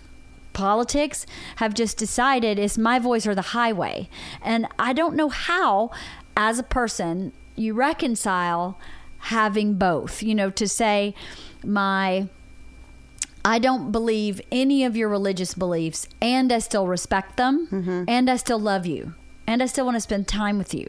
politics 0.53 1.27
have 1.57 1.75
just 1.75 1.97
decided 1.97 2.59
it's 2.59 2.77
my 2.77 2.99
voice 2.99 3.27
or 3.27 3.35
the 3.35 3.43
highway. 3.43 4.09
And 4.43 4.67
I 4.79 4.93
don't 4.93 5.17
know 5.17 5.29
how, 5.29 5.91
as 6.37 6.59
a 6.59 6.65
person, 6.65 7.33
you 7.57 7.75
reconcile 7.75 8.79
having 9.19 9.75
both. 9.75 10.23
You 10.23 10.35
know, 10.35 10.51
to 10.51 10.69
say, 10.69 11.15
my. 11.65 12.29
I 13.43 13.59
don't 13.59 13.91
believe 13.91 14.43
any 14.53 14.85
of 14.85 14.99
your 14.99 15.09
religious 15.09 15.55
beliefs, 15.55 16.07
and 16.21 16.53
I 16.53 16.59
still 16.59 16.87
respect 16.87 17.39
them, 17.39 17.69
mm-hmm. 17.69 18.05
and 18.07 18.29
I 18.29 18.37
still 18.37 18.59
love 18.59 18.85
you, 18.85 19.15
and 19.51 19.63
I 19.63 19.67
still 19.67 19.85
want 19.85 19.97
to 19.97 20.01
spend 20.01 20.29
time 20.29 20.59
with 20.59 20.73
you, 20.73 20.87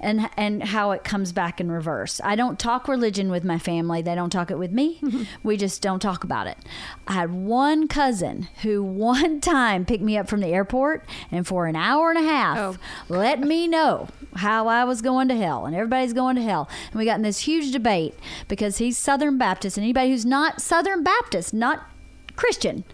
and 0.00 0.28
and 0.36 0.62
how 0.64 0.90
it 0.90 1.04
comes 1.04 1.32
back 1.32 1.60
in 1.60 1.70
reverse. 1.70 2.20
I 2.24 2.34
don't 2.36 2.58
talk 2.58 2.88
religion 2.88 3.30
with 3.30 3.44
my 3.44 3.58
family; 3.58 4.02
they 4.02 4.14
don't 4.14 4.30
talk 4.30 4.50
it 4.50 4.58
with 4.58 4.72
me. 4.72 5.00
we 5.42 5.56
just 5.56 5.80
don't 5.82 6.00
talk 6.00 6.24
about 6.24 6.46
it. 6.48 6.58
I 7.06 7.12
had 7.12 7.32
one 7.32 7.86
cousin 7.88 8.48
who 8.62 8.82
one 9.12 9.40
time 9.40 9.84
picked 9.84 10.02
me 10.02 10.18
up 10.18 10.28
from 10.28 10.40
the 10.40 10.48
airport, 10.48 11.08
and 11.30 11.46
for 11.46 11.66
an 11.66 11.76
hour 11.76 12.10
and 12.10 12.18
a 12.18 12.28
half, 12.28 12.58
Oh. 12.58 12.76
let 13.08 13.40
me 13.40 13.68
know 13.68 14.08
how 14.36 14.66
I 14.66 14.84
was 14.84 15.02
going 15.02 15.28
to 15.28 15.36
hell 15.36 15.66
and 15.66 15.76
everybody's 15.76 16.12
going 16.14 16.36
to 16.36 16.42
hell. 16.42 16.68
And 16.90 16.98
we 16.98 17.04
got 17.04 17.16
in 17.16 17.22
this 17.22 17.40
huge 17.40 17.70
debate 17.70 18.14
because 18.48 18.78
he's 18.78 18.96
Southern 18.96 19.36
Baptist 19.38 19.76
and 19.76 19.84
anybody 19.84 20.10
who's 20.10 20.24
not 20.24 20.60
Southern 20.60 21.02
Baptist, 21.04 21.52
not 21.52 21.86
Christian, 22.34 22.84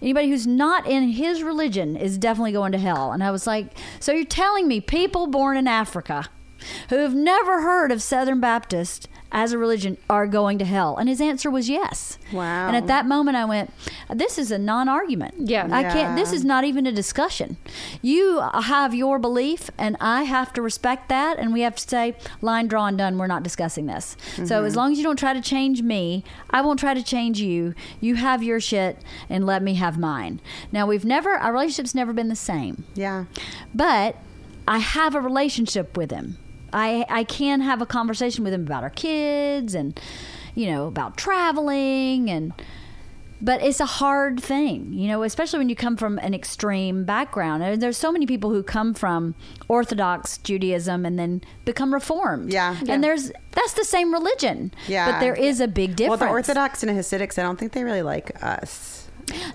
anybody 0.00 0.28
who's 0.28 0.46
not 0.46 0.86
in 0.86 1.10
his 1.10 1.42
religion 1.42 1.96
is 1.96 2.18
definitely 2.18 2.52
going 2.52 2.72
to 2.72 2.78
hell. 2.78 3.12
And 3.12 3.22
I 3.22 3.30
was 3.30 3.46
like, 3.46 3.76
so 4.00 4.12
you're 4.12 4.24
telling 4.24 4.68
me 4.68 4.80
people 4.80 5.26
born 5.26 5.56
in 5.56 5.66
Africa 5.66 6.28
who 6.90 6.96
have 6.98 7.14
never 7.14 7.62
heard 7.62 7.90
of 7.92 8.02
Southern 8.02 8.40
Baptist 8.40 9.08
as 9.32 9.52
a 9.52 9.58
religion 9.58 9.98
are 10.08 10.26
going 10.26 10.56
to 10.58 10.64
hell? 10.64 10.96
And 10.96 11.08
his 11.08 11.20
answer 11.20 11.50
was 11.50 11.68
yes. 11.68 12.16
Wow. 12.32 12.68
And 12.68 12.76
at 12.76 12.86
that 12.86 13.06
moment, 13.06 13.36
I 13.36 13.44
went, 13.44 13.72
This 14.12 14.38
is 14.38 14.50
a 14.50 14.58
non 14.58 14.88
argument. 14.88 15.34
Yeah. 15.48 15.68
I 15.70 15.82
can't, 15.82 16.16
this 16.16 16.32
is 16.32 16.44
not 16.44 16.64
even 16.64 16.86
a 16.86 16.92
discussion. 16.92 17.56
You 18.02 18.40
have 18.40 18.94
your 18.94 19.18
belief, 19.18 19.68
and 19.76 19.96
I 20.00 20.22
have 20.22 20.52
to 20.54 20.62
respect 20.62 21.08
that. 21.08 21.38
And 21.38 21.52
we 21.52 21.60
have 21.62 21.74
to 21.76 21.88
say, 21.88 22.14
line 22.40 22.68
drawn, 22.68 22.96
done. 22.96 23.18
We're 23.18 23.26
not 23.26 23.42
discussing 23.42 23.86
this. 23.86 24.16
So 24.36 24.42
Mm-hmm. 24.42 24.66
as 24.66 24.76
long 24.76 24.92
as 24.92 24.98
you 24.98 25.04
don't 25.04 25.18
try 25.18 25.32
to 25.34 25.40
change 25.40 25.82
me, 25.82 26.22
I 26.50 26.62
won't 26.62 26.78
try 26.80 26.94
to 26.94 27.02
change 27.02 27.40
you. 27.40 27.74
You 28.00 28.14
have 28.16 28.42
your 28.42 28.60
shit, 28.60 28.98
and 29.28 29.44
let 29.44 29.62
me 29.62 29.74
have 29.74 29.98
mine. 29.98 30.40
Now, 30.72 30.86
we've 30.86 31.04
never, 31.04 31.30
our 31.34 31.52
relationship's 31.52 31.94
never 31.94 32.12
been 32.12 32.28
the 32.28 32.36
same 32.36 32.84
Yeah. 32.94 33.24
but 33.74 34.16
I 34.68 34.78
have 34.78 35.14
a 35.14 35.20
relationship 35.20 35.96
with 35.96 36.10
him. 36.10 36.38
I 36.76 37.06
I 37.08 37.24
can 37.24 37.60
have 37.62 37.80
a 37.82 37.86
conversation 37.86 38.44
with 38.44 38.52
him 38.52 38.62
about 38.62 38.82
our 38.82 38.90
kids 38.90 39.74
and 39.74 39.98
you 40.54 40.70
know 40.70 40.86
about 40.86 41.16
traveling 41.16 42.30
and 42.30 42.52
but 43.40 43.62
it's 43.62 43.80
a 43.80 43.86
hard 43.86 44.42
thing, 44.42 44.92
you 44.94 45.08
know, 45.08 45.22
especially 45.22 45.58
when 45.58 45.68
you 45.68 45.76
come 45.76 45.96
from 45.96 46.18
an 46.20 46.32
extreme 46.32 47.04
background. 47.04 47.62
And 47.62 47.82
there's 47.82 47.98
so 47.98 48.10
many 48.10 48.26
people 48.26 48.50
who 48.50 48.62
come 48.62 48.94
from 48.94 49.34
Orthodox 49.68 50.38
Judaism 50.38 51.04
and 51.04 51.18
then 51.18 51.42
become 51.64 51.92
Reformed. 51.92 52.52
Yeah. 52.52 52.76
Yeah. 52.82 52.94
And 52.94 53.04
there's 53.04 53.30
that's 53.52 53.74
the 53.74 53.84
same 53.84 54.12
religion. 54.12 54.72
Yeah. 54.88 55.12
But 55.12 55.20
there 55.20 55.34
is 55.34 55.60
a 55.60 55.68
big 55.68 55.96
difference. 55.96 56.20
Well, 56.20 56.28
the 56.28 56.32
Orthodox 56.32 56.82
and 56.82 56.96
Hasidics, 56.96 57.38
I 57.38 57.42
don't 57.42 57.58
think 57.58 57.72
they 57.72 57.84
really 57.84 58.02
like 58.02 58.42
us. 58.42 58.95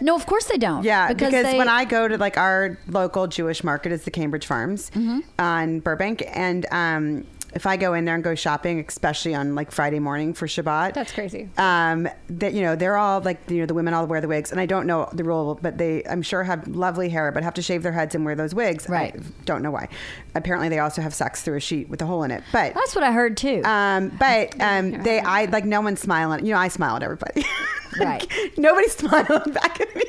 No, 0.02 0.16
of 0.16 0.26
course 0.26 0.46
they 0.46 0.58
don't. 0.58 0.84
Yeah, 0.84 1.08
because, 1.14 1.32
they- 1.32 1.58
when 1.58 1.70
I 1.70 1.86
go 1.86 2.08
to 2.08 2.18
like 2.18 2.38
our 2.38 2.78
local 2.88 3.28
Jewish 3.28 3.64
market 3.64 3.92
is 3.92 4.04
the 4.04 4.12
Cambridge 4.12 4.46
Farms 4.46 4.90
Mm-hmm. 4.92 5.20
on 5.40 5.80
Burbank, 5.80 6.24
and 6.34 6.66
um, 6.72 7.26
if 7.54 7.66
I 7.66 7.76
go 7.78 7.94
in 7.94 8.06
there 8.06 8.16
and 8.16 8.24
go 8.24 8.34
shopping, 8.36 8.84
especially 8.88 9.36
on 9.36 9.56
like 9.56 9.72
Friday 9.72 10.00
morning 10.00 10.34
for 10.34 10.48
Shabbat, 10.48 10.94
That's 10.94 11.12
crazy. 11.12 11.50
Um, 11.58 12.08
that 12.30 12.54
you 12.54 12.62
know 12.62 12.76
they're 12.76 12.96
all 12.98 13.20
like 13.22 13.50
you 13.50 13.60
know 13.60 13.66
the 13.66 13.74
women 13.74 13.94
all 13.94 14.06
wear 14.08 14.22
the 14.22 14.28
wigs, 14.28 14.52
and 14.52 14.60
I 14.62 14.66
don't 14.66 14.88
know 14.88 15.10
the 15.14 15.24
rule, 15.24 15.60
but 15.62 15.78
they 15.78 16.04
I'm 16.10 16.22
sure 16.22 16.44
have 16.44 16.68
lovely 16.68 17.10
hair, 17.10 17.32
but 17.32 17.44
have 17.44 17.54
to 17.56 17.62
shave 17.62 17.84
their 17.84 17.92
heads 17.92 18.16
and 18.16 18.24
wear 18.26 18.36
those 18.36 18.56
wigs. 18.56 18.88
Right. 18.90 19.16
I 19.16 19.24
don't 19.46 19.62
know 19.62 19.72
why. 19.72 19.90
Apparently, 20.34 20.70
they 20.70 20.80
also 20.80 21.02
have 21.02 21.14
sex 21.14 21.42
through 21.42 21.58
a 21.58 21.60
sheet 21.60 21.90
with 21.90 22.02
a 22.02 22.06
hole 22.06 22.24
in 22.24 22.32
it, 22.32 22.44
but. 22.52 22.74
that's 22.74 22.96
what 22.96 23.04
I 23.04 23.12
heard 23.12 23.36
too. 23.38 23.62
Um, 23.66 24.10
but 24.20 24.60
um, 24.62 25.04
they, 25.04 25.20
I 25.20 25.46
like 25.46 25.66
no 25.66 25.82
one's 25.82 26.00
smiling. 26.00 26.46
You 26.46 26.54
know, 26.54 26.60
I 26.60 26.70
smile 26.70 26.96
at 26.96 27.04
everybody. 27.04 27.46
Like, 28.00 28.32
Right. 28.32 28.58
Nobody's 28.58 28.96
smiling 28.96 29.26
back 29.54 29.82
at 29.82 29.96
me. 29.96 30.04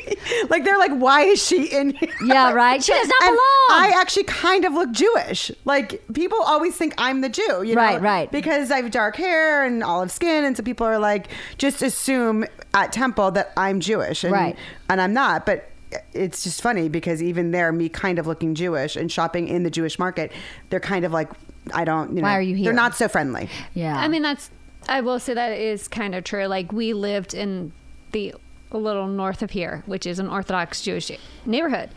Like 0.49 0.65
they're 0.65 0.79
like, 0.79 0.93
why 0.93 1.23
is 1.23 1.45
she 1.45 1.67
in 1.67 1.91
here? 1.91 2.09
Yeah, 2.25 2.53
right. 2.53 2.83
She 2.83 2.93
does 2.93 3.09
not 3.09 3.21
belong. 3.21 3.39
I 3.71 3.93
actually 3.97 4.25
kind 4.25 4.65
of 4.65 4.73
look 4.73 4.93
Jewish. 4.93 5.51
Like 5.65 6.01
people 6.13 6.39
always 6.43 6.77
think 6.77 6.95
I'm 6.99 7.21
the 7.23 7.29
Jew. 7.29 7.63
You 7.65 7.75
know? 7.75 7.81
Right, 7.83 8.01
right. 8.01 8.31
Because 8.31 8.71
I 8.71 8.77
have 8.77 8.91
dark 8.91 9.17
hair 9.17 9.65
and 9.65 9.83
olive 9.83 10.13
skin, 10.13 10.45
and 10.45 10.57
so 10.57 10.63
people 10.63 10.87
are 10.87 10.99
like, 10.99 11.29
just 11.59 11.83
assume 11.83 12.45
at 12.75 12.93
Temple 12.93 13.33
that 13.33 13.53
I'm 13.57 13.81
Jewish, 13.81 14.25
and, 14.25 14.33
Right. 14.33 14.57
And 14.89 15.01
I'm 15.01 15.13
not, 15.13 15.45
but. 15.47 15.69
It's 16.13 16.43
just 16.45 16.63
funny 16.63 16.89
because 16.89 17.23
even 17.23 17.51
there, 17.51 17.73
me 17.73 17.89
kind 17.89 18.19
of 18.19 18.27
looking 18.27 18.55
Jewish 18.55 18.97
and 18.97 19.11
shopping 19.11 19.49
in 19.49 19.63
the 19.63 19.71
Jewish 19.71 19.99
market, 19.99 20.33
they're 20.71 20.81
kind 20.81 21.05
of 21.05 21.13
like, 21.13 21.31
I 21.73 21.85
don't, 21.85 22.11
you 22.11 22.23
know, 22.23 22.29
Why 22.29 22.37
are 22.37 22.43
you 22.43 22.55
here? 22.57 22.65
They're 22.67 22.73
not 22.73 22.95
so 22.97 23.09
friendly. 23.09 23.49
yeah. 23.75 23.97
I 23.99 24.09
mean, 24.09 24.23
that's. 24.23 24.51
I 24.89 25.01
will 25.01 25.21
say 25.21 25.35
that 25.35 25.53
is 25.53 25.87
kind 25.87 26.15
of 26.15 26.25
true. 26.25 26.47
Like 26.47 26.73
we 26.73 26.93
lived 26.93 27.35
in 27.35 27.73
the 28.11 28.35
a 28.73 28.79
little 28.79 29.07
north 29.07 29.43
of 29.43 29.51
here, 29.51 29.83
which 29.87 30.07
is 30.07 30.19
an 30.19 30.29
Orthodox 30.29 30.83
Jewish 30.83 31.11
neighborhood, 31.47 31.91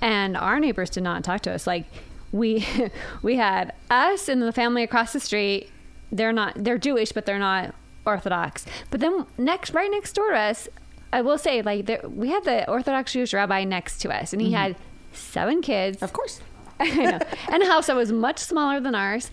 and 0.00 0.36
our 0.36 0.58
neighbors 0.60 0.88
did 0.90 1.02
not 1.02 1.22
talk 1.24 1.42
to 1.42 1.52
us. 1.52 1.66
Like 1.66 1.84
we 2.32 2.66
we 3.22 3.36
had 3.36 3.74
us 3.90 4.28
and 4.28 4.40
the 4.42 4.52
family 4.52 4.82
across 4.82 5.12
the 5.12 5.20
street. 5.20 5.70
They're 6.12 6.32
not. 6.32 6.54
They're 6.56 6.78
Jewish, 6.78 7.12
but 7.12 7.26
they're 7.26 7.38
not 7.38 7.74
Orthodox. 8.06 8.64
But 8.90 9.00
then 9.00 9.26
next, 9.36 9.74
right 9.74 9.90
next 9.90 10.14
door 10.14 10.30
to 10.30 10.36
us, 10.38 10.66
I 11.12 11.22
will 11.22 11.38
say, 11.38 11.62
like 11.62 11.86
there, 11.86 12.00
we 12.04 12.28
had 12.28 12.44
the 12.44 12.68
Orthodox 12.68 13.12
Jewish 13.12 13.34
rabbi 13.34 13.64
next 13.64 13.98
to 13.98 14.14
us, 14.14 14.32
and 14.32 14.40
he 14.40 14.48
mm-hmm. 14.48 14.56
had 14.56 14.76
seven 15.12 15.60
kids. 15.62 16.02
Of 16.02 16.12
course. 16.12 16.40
I 16.80 16.94
know. 16.94 17.18
And 17.48 17.62
a 17.62 17.66
house 17.66 17.88
that 17.88 17.96
was 17.96 18.12
much 18.12 18.38
smaller 18.38 18.80
than 18.80 18.94
ours, 18.94 19.30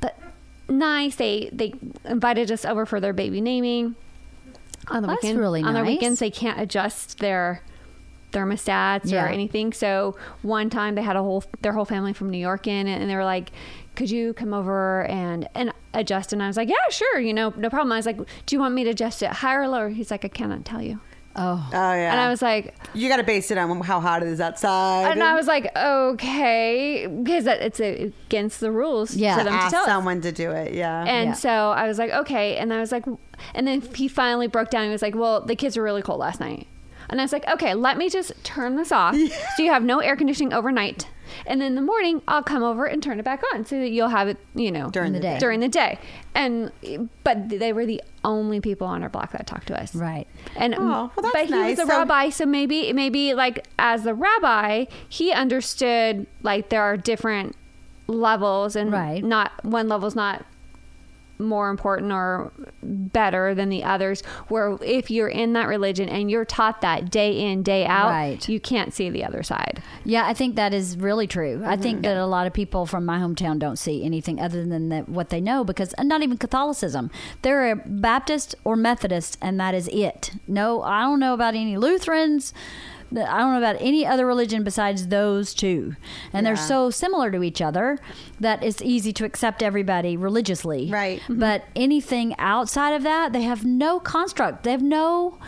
but 0.00 0.18
nice. 0.68 1.16
They 1.16 1.50
they 1.52 1.74
invited 2.04 2.50
us 2.50 2.64
over 2.64 2.84
for 2.84 3.00
their 3.00 3.12
baby 3.12 3.40
naming 3.40 3.94
on 4.88 5.02
the 5.02 5.08
weekend. 5.08 5.38
really 5.38 5.62
nice 5.62 5.68
on 5.68 5.74
their 5.74 5.84
weekends, 5.84 6.18
they 6.18 6.30
can't 6.30 6.60
adjust 6.60 7.18
their 7.18 7.62
thermostats 8.32 9.10
Yeah. 9.10 9.24
or 9.24 9.28
anything. 9.28 9.72
So 9.72 10.16
one 10.42 10.68
time 10.68 10.94
they 10.94 11.02
had 11.02 11.16
a 11.16 11.22
whole 11.22 11.44
their 11.60 11.72
whole 11.72 11.84
family 11.84 12.12
from 12.12 12.30
New 12.30 12.38
York 12.38 12.66
in, 12.66 12.86
and 12.86 13.08
they 13.08 13.16
were 13.16 13.24
like. 13.24 13.50
Could 13.96 14.10
you 14.10 14.32
come 14.34 14.52
over 14.52 15.04
and 15.06 15.48
and 15.54 15.72
adjust? 15.92 16.32
And 16.32 16.42
I 16.42 16.46
was 16.48 16.56
like, 16.56 16.68
yeah, 16.68 16.74
sure, 16.90 17.20
you 17.20 17.32
know, 17.34 17.52
no 17.56 17.70
problem. 17.70 17.92
I 17.92 17.96
was 17.96 18.06
like, 18.06 18.16
do 18.16 18.56
you 18.56 18.60
want 18.60 18.74
me 18.74 18.84
to 18.84 18.90
adjust 18.90 19.22
it 19.22 19.30
higher 19.30 19.62
or 19.62 19.68
lower? 19.68 19.88
He's 19.88 20.10
like, 20.10 20.24
I 20.24 20.28
cannot 20.28 20.64
tell 20.64 20.82
you. 20.82 21.00
oh. 21.36 21.68
Oh 21.72 21.72
yeah. 21.72 22.12
And 22.12 22.20
I 22.20 22.28
was 22.28 22.42
like, 22.42 22.74
you 22.94 23.08
got 23.08 23.16
to 23.18 23.24
base 23.24 23.50
it 23.50 23.58
on 23.58 23.80
how 23.80 24.00
hot 24.00 24.22
it 24.22 24.28
is 24.28 24.40
outside. 24.40 25.10
and 25.12 25.22
I 25.22 25.34
was 25.34 25.46
like, 25.46 25.70
okay, 25.76 27.06
because 27.06 27.46
it's 27.46 27.80
against 27.80 28.60
the 28.60 28.70
rules 28.70 29.14
Yeah. 29.16 29.38
for 29.38 29.44
them 29.44 29.52
to 29.52 29.58
ask 29.58 29.70
tell 29.72 29.82
us. 29.82 29.86
someone 29.88 30.20
to 30.22 30.32
do 30.32 30.50
it. 30.50 30.74
Yeah. 30.74 31.04
And 31.04 31.30
Yeah. 31.30 31.34
so 31.34 31.50
I 31.70 31.86
was 31.88 31.98
like, 31.98 32.10
okay. 32.12 32.56
And 32.56 32.72
I 32.72 32.80
was 32.80 32.92
like, 32.92 33.04
and 33.54 33.66
then 33.66 33.80
he 33.80 34.08
finally 34.08 34.46
broke 34.46 34.70
down. 34.70 34.84
He 34.84 34.90
was 34.90 35.02
like, 35.02 35.14
well, 35.14 35.40
the 35.40 35.56
kids 35.56 35.76
were 35.76 35.82
really 35.82 36.02
cold 36.02 36.20
last 36.20 36.40
night. 36.40 36.66
And 37.10 37.20
I 37.20 37.24
was 37.24 37.32
like, 37.32 37.46
okay, 37.48 37.74
let 37.74 37.98
me 37.98 38.08
just 38.08 38.32
turn 38.44 38.76
this 38.76 38.90
off 38.90 39.14
so 39.56 39.62
you 39.62 39.70
have 39.70 39.82
no 39.84 39.98
air 40.00 40.16
conditioning 40.16 40.52
overnight. 40.52 41.08
And 41.46 41.60
then 41.60 41.68
in 41.68 41.74
the 41.74 41.82
morning, 41.82 42.22
I'll 42.28 42.42
come 42.42 42.62
over 42.62 42.84
and 42.84 43.02
turn 43.02 43.18
it 43.18 43.24
back 43.24 43.42
on 43.52 43.64
so 43.64 43.78
that 43.78 43.90
you'll 43.90 44.08
have 44.08 44.28
it, 44.28 44.38
you 44.54 44.70
know, 44.72 44.90
During 44.90 45.12
the 45.12 45.20
day. 45.20 45.38
During 45.38 45.60
the 45.60 45.68
day. 45.68 45.98
And, 46.34 46.70
but 47.24 47.48
they 47.48 47.72
were 47.72 47.86
the 47.86 48.02
only 48.24 48.60
people 48.60 48.86
on 48.86 49.02
our 49.02 49.08
block 49.08 49.32
that 49.32 49.46
talked 49.46 49.66
to 49.68 49.80
us. 49.80 49.94
Right. 49.94 50.26
And 50.56 50.74
Oh, 50.74 50.80
well, 50.80 51.12
that's 51.16 51.32
but 51.32 51.44
he 51.46 51.50
nice. 51.50 51.78
was 51.78 51.86
a 51.88 51.92
So- 51.92 51.98
rabbi, 51.98 52.28
so 52.30 52.46
maybe 52.46 52.92
maybe 52.92 53.34
like 53.34 53.66
as 53.78 54.04
the 54.04 54.14
rabbi, 54.14 54.86
he 55.08 55.32
understood 55.32 56.26
like 56.42 56.68
there 56.70 56.82
are 56.82 56.96
different 56.96 57.56
levels 58.06 58.76
and 58.76 58.92
Right. 58.92 59.22
not 59.24 59.64
one 59.64 59.88
level's 59.88 60.14
not 60.14 60.44
more 61.38 61.68
important 61.70 62.12
or 62.12 62.52
better 62.82 63.54
than 63.54 63.68
the 63.68 63.82
others 63.82 64.22
where 64.48 64.78
if 64.82 65.10
you're 65.10 65.28
in 65.28 65.52
that 65.54 65.66
religion 65.66 66.08
and 66.08 66.30
you're 66.30 66.44
taught 66.44 66.80
that 66.80 67.10
day 67.10 67.38
in 67.50 67.62
day 67.62 67.84
out 67.86 68.10
Right. 68.10 68.48
you 68.48 68.60
can't 68.60 68.94
see 68.94 69.10
the 69.10 69.24
other 69.24 69.42
side 69.42 69.82
Yeah, 70.04 70.26
I 70.26 70.34
think 70.34 70.54
that 70.56 70.72
is 70.72 70.96
really 70.96 71.26
true. 71.26 71.62
I 71.64 71.74
Mm-hmm. 71.74 71.82
think 71.82 72.02
that 72.02 72.16
a 72.16 72.26
lot 72.26 72.46
of 72.46 72.52
people 72.52 72.86
from 72.86 73.04
my 73.04 73.18
hometown 73.18 73.58
don't 73.58 73.78
see 73.78 74.04
anything 74.04 74.38
other 74.40 74.64
than 74.64 74.88
that, 74.90 75.08
what 75.08 75.30
they 75.30 75.40
know 75.40 75.64
because 75.64 75.92
not 76.00 76.22
even 76.22 76.36
Catholicism. 76.38 77.10
They're 77.42 77.70
a 77.72 77.76
Baptist 77.76 78.54
or 78.64 78.76
Methodist, 78.76 79.36
and 79.42 79.58
that 79.60 79.74
is 79.74 79.88
it. 79.88 80.30
No, 80.46 80.82
I 80.82 81.00
don't 81.02 81.20
know 81.20 81.34
about 81.34 81.54
any 81.54 81.76
Lutherans. 81.76 82.52
I 83.16 83.38
don't 83.38 83.52
know 83.52 83.58
about 83.58 83.76
any 83.80 84.06
other 84.06 84.26
religion 84.26 84.64
besides 84.64 85.08
those 85.08 85.54
two. 85.54 85.96
And 86.32 86.46
they're 86.46 86.56
so 86.56 86.90
similar 86.90 87.30
to 87.30 87.42
each 87.42 87.60
other 87.60 87.98
that 88.40 88.62
it's 88.62 88.82
easy 88.82 89.12
to 89.14 89.24
accept 89.24 89.62
everybody 89.62 90.16
religiously. 90.16 90.90
Right. 90.90 91.22
But 91.28 91.64
anything 91.76 92.34
outside 92.38 92.92
of 92.92 93.02
that, 93.04 93.32
they 93.32 93.42
have 93.42 93.64
no 93.64 94.00
construct. 94.00 94.64
They 94.64 94.72
have 94.72 94.82
no 94.82 95.38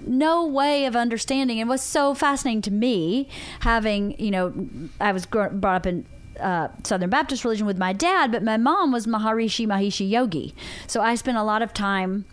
no 0.00 0.46
way 0.46 0.86
of 0.86 0.94
understanding. 0.94 1.60
And 1.60 1.68
what's 1.68 1.82
so 1.82 2.14
fascinating 2.14 2.62
to 2.62 2.70
me, 2.70 3.28
having 3.60 4.18
you 4.18 4.30
know, 4.30 4.68
I 5.00 5.12
was 5.12 5.26
brought 5.26 5.64
up 5.64 5.86
in 5.86 6.06
uh, 6.40 6.68
Southern 6.84 7.10
Baptist 7.10 7.44
religion 7.44 7.66
with 7.66 7.78
my 7.78 7.92
dad, 7.92 8.32
but 8.32 8.42
my 8.42 8.56
mom 8.56 8.92
was 8.92 9.06
Maharishi 9.06 9.66
Mahesh 9.66 10.08
Yogi, 10.08 10.54
so 10.86 11.00
I 11.00 11.14
spent 11.16 11.36
a 11.36 11.42
lot 11.42 11.62
of 11.62 11.74
time 11.74 12.24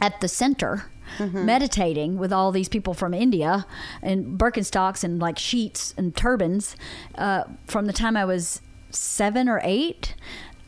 at 0.00 0.20
the 0.20 0.28
center. 0.28 0.90
Meditating 1.18 2.18
with 2.18 2.32
all 2.32 2.52
these 2.52 2.68
people 2.68 2.94
from 2.94 3.14
India 3.14 3.66
and 4.02 4.38
Birkenstocks 4.38 5.04
and 5.04 5.18
like 5.20 5.38
sheets 5.38 5.94
and 5.96 6.14
turbans 6.14 6.76
uh, 7.16 7.44
from 7.66 7.86
the 7.86 7.92
time 7.92 8.16
I 8.16 8.24
was 8.24 8.60
seven 8.90 9.48
or 9.48 9.60
eight. 9.64 10.14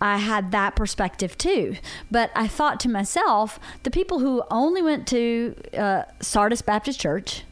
I 0.01 0.19
had 0.19 0.53
that 0.53 0.77
perspective 0.77 1.37
too. 1.37 1.77
But 2.11 2.31
I 2.35 2.47
thought 2.47 2.79
to 2.81 2.89
myself, 2.89 3.59
the 3.83 3.91
people 3.91 4.21
who 4.21 4.43
only 4.51 4.81
went 4.83 5.07
to 5.09 5.55
uh, 5.77 6.05
Sardis 6.21 6.63
Baptist 6.63 7.01
Church 7.01 7.43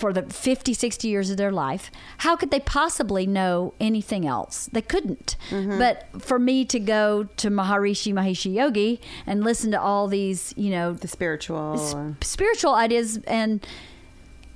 for 0.00 0.12
the 0.12 0.22
50, 0.22 0.72
60 0.74 1.06
years 1.08 1.30
of 1.30 1.36
their 1.36 1.52
life, 1.52 1.90
how 2.18 2.34
could 2.34 2.50
they 2.50 2.60
possibly 2.60 3.26
know 3.26 3.74
anything 3.78 4.26
else? 4.26 4.68
They 4.72 4.82
couldn't. 4.82 5.36
But 5.50 6.06
for 6.18 6.38
me 6.38 6.64
to 6.64 6.80
go 6.80 7.24
to 7.36 7.50
Maharishi 7.50 8.12
Mahesh 8.14 8.50
Yogi 8.52 9.00
and 9.26 9.44
listen 9.44 9.70
to 9.72 9.80
all 9.80 10.08
these, 10.08 10.54
you 10.56 10.70
know, 10.70 10.94
the 10.94 11.06
spiritual. 11.08 11.76
sp- 11.78 12.24
spiritual 12.24 12.74
ideas 12.74 13.18
and 13.26 13.64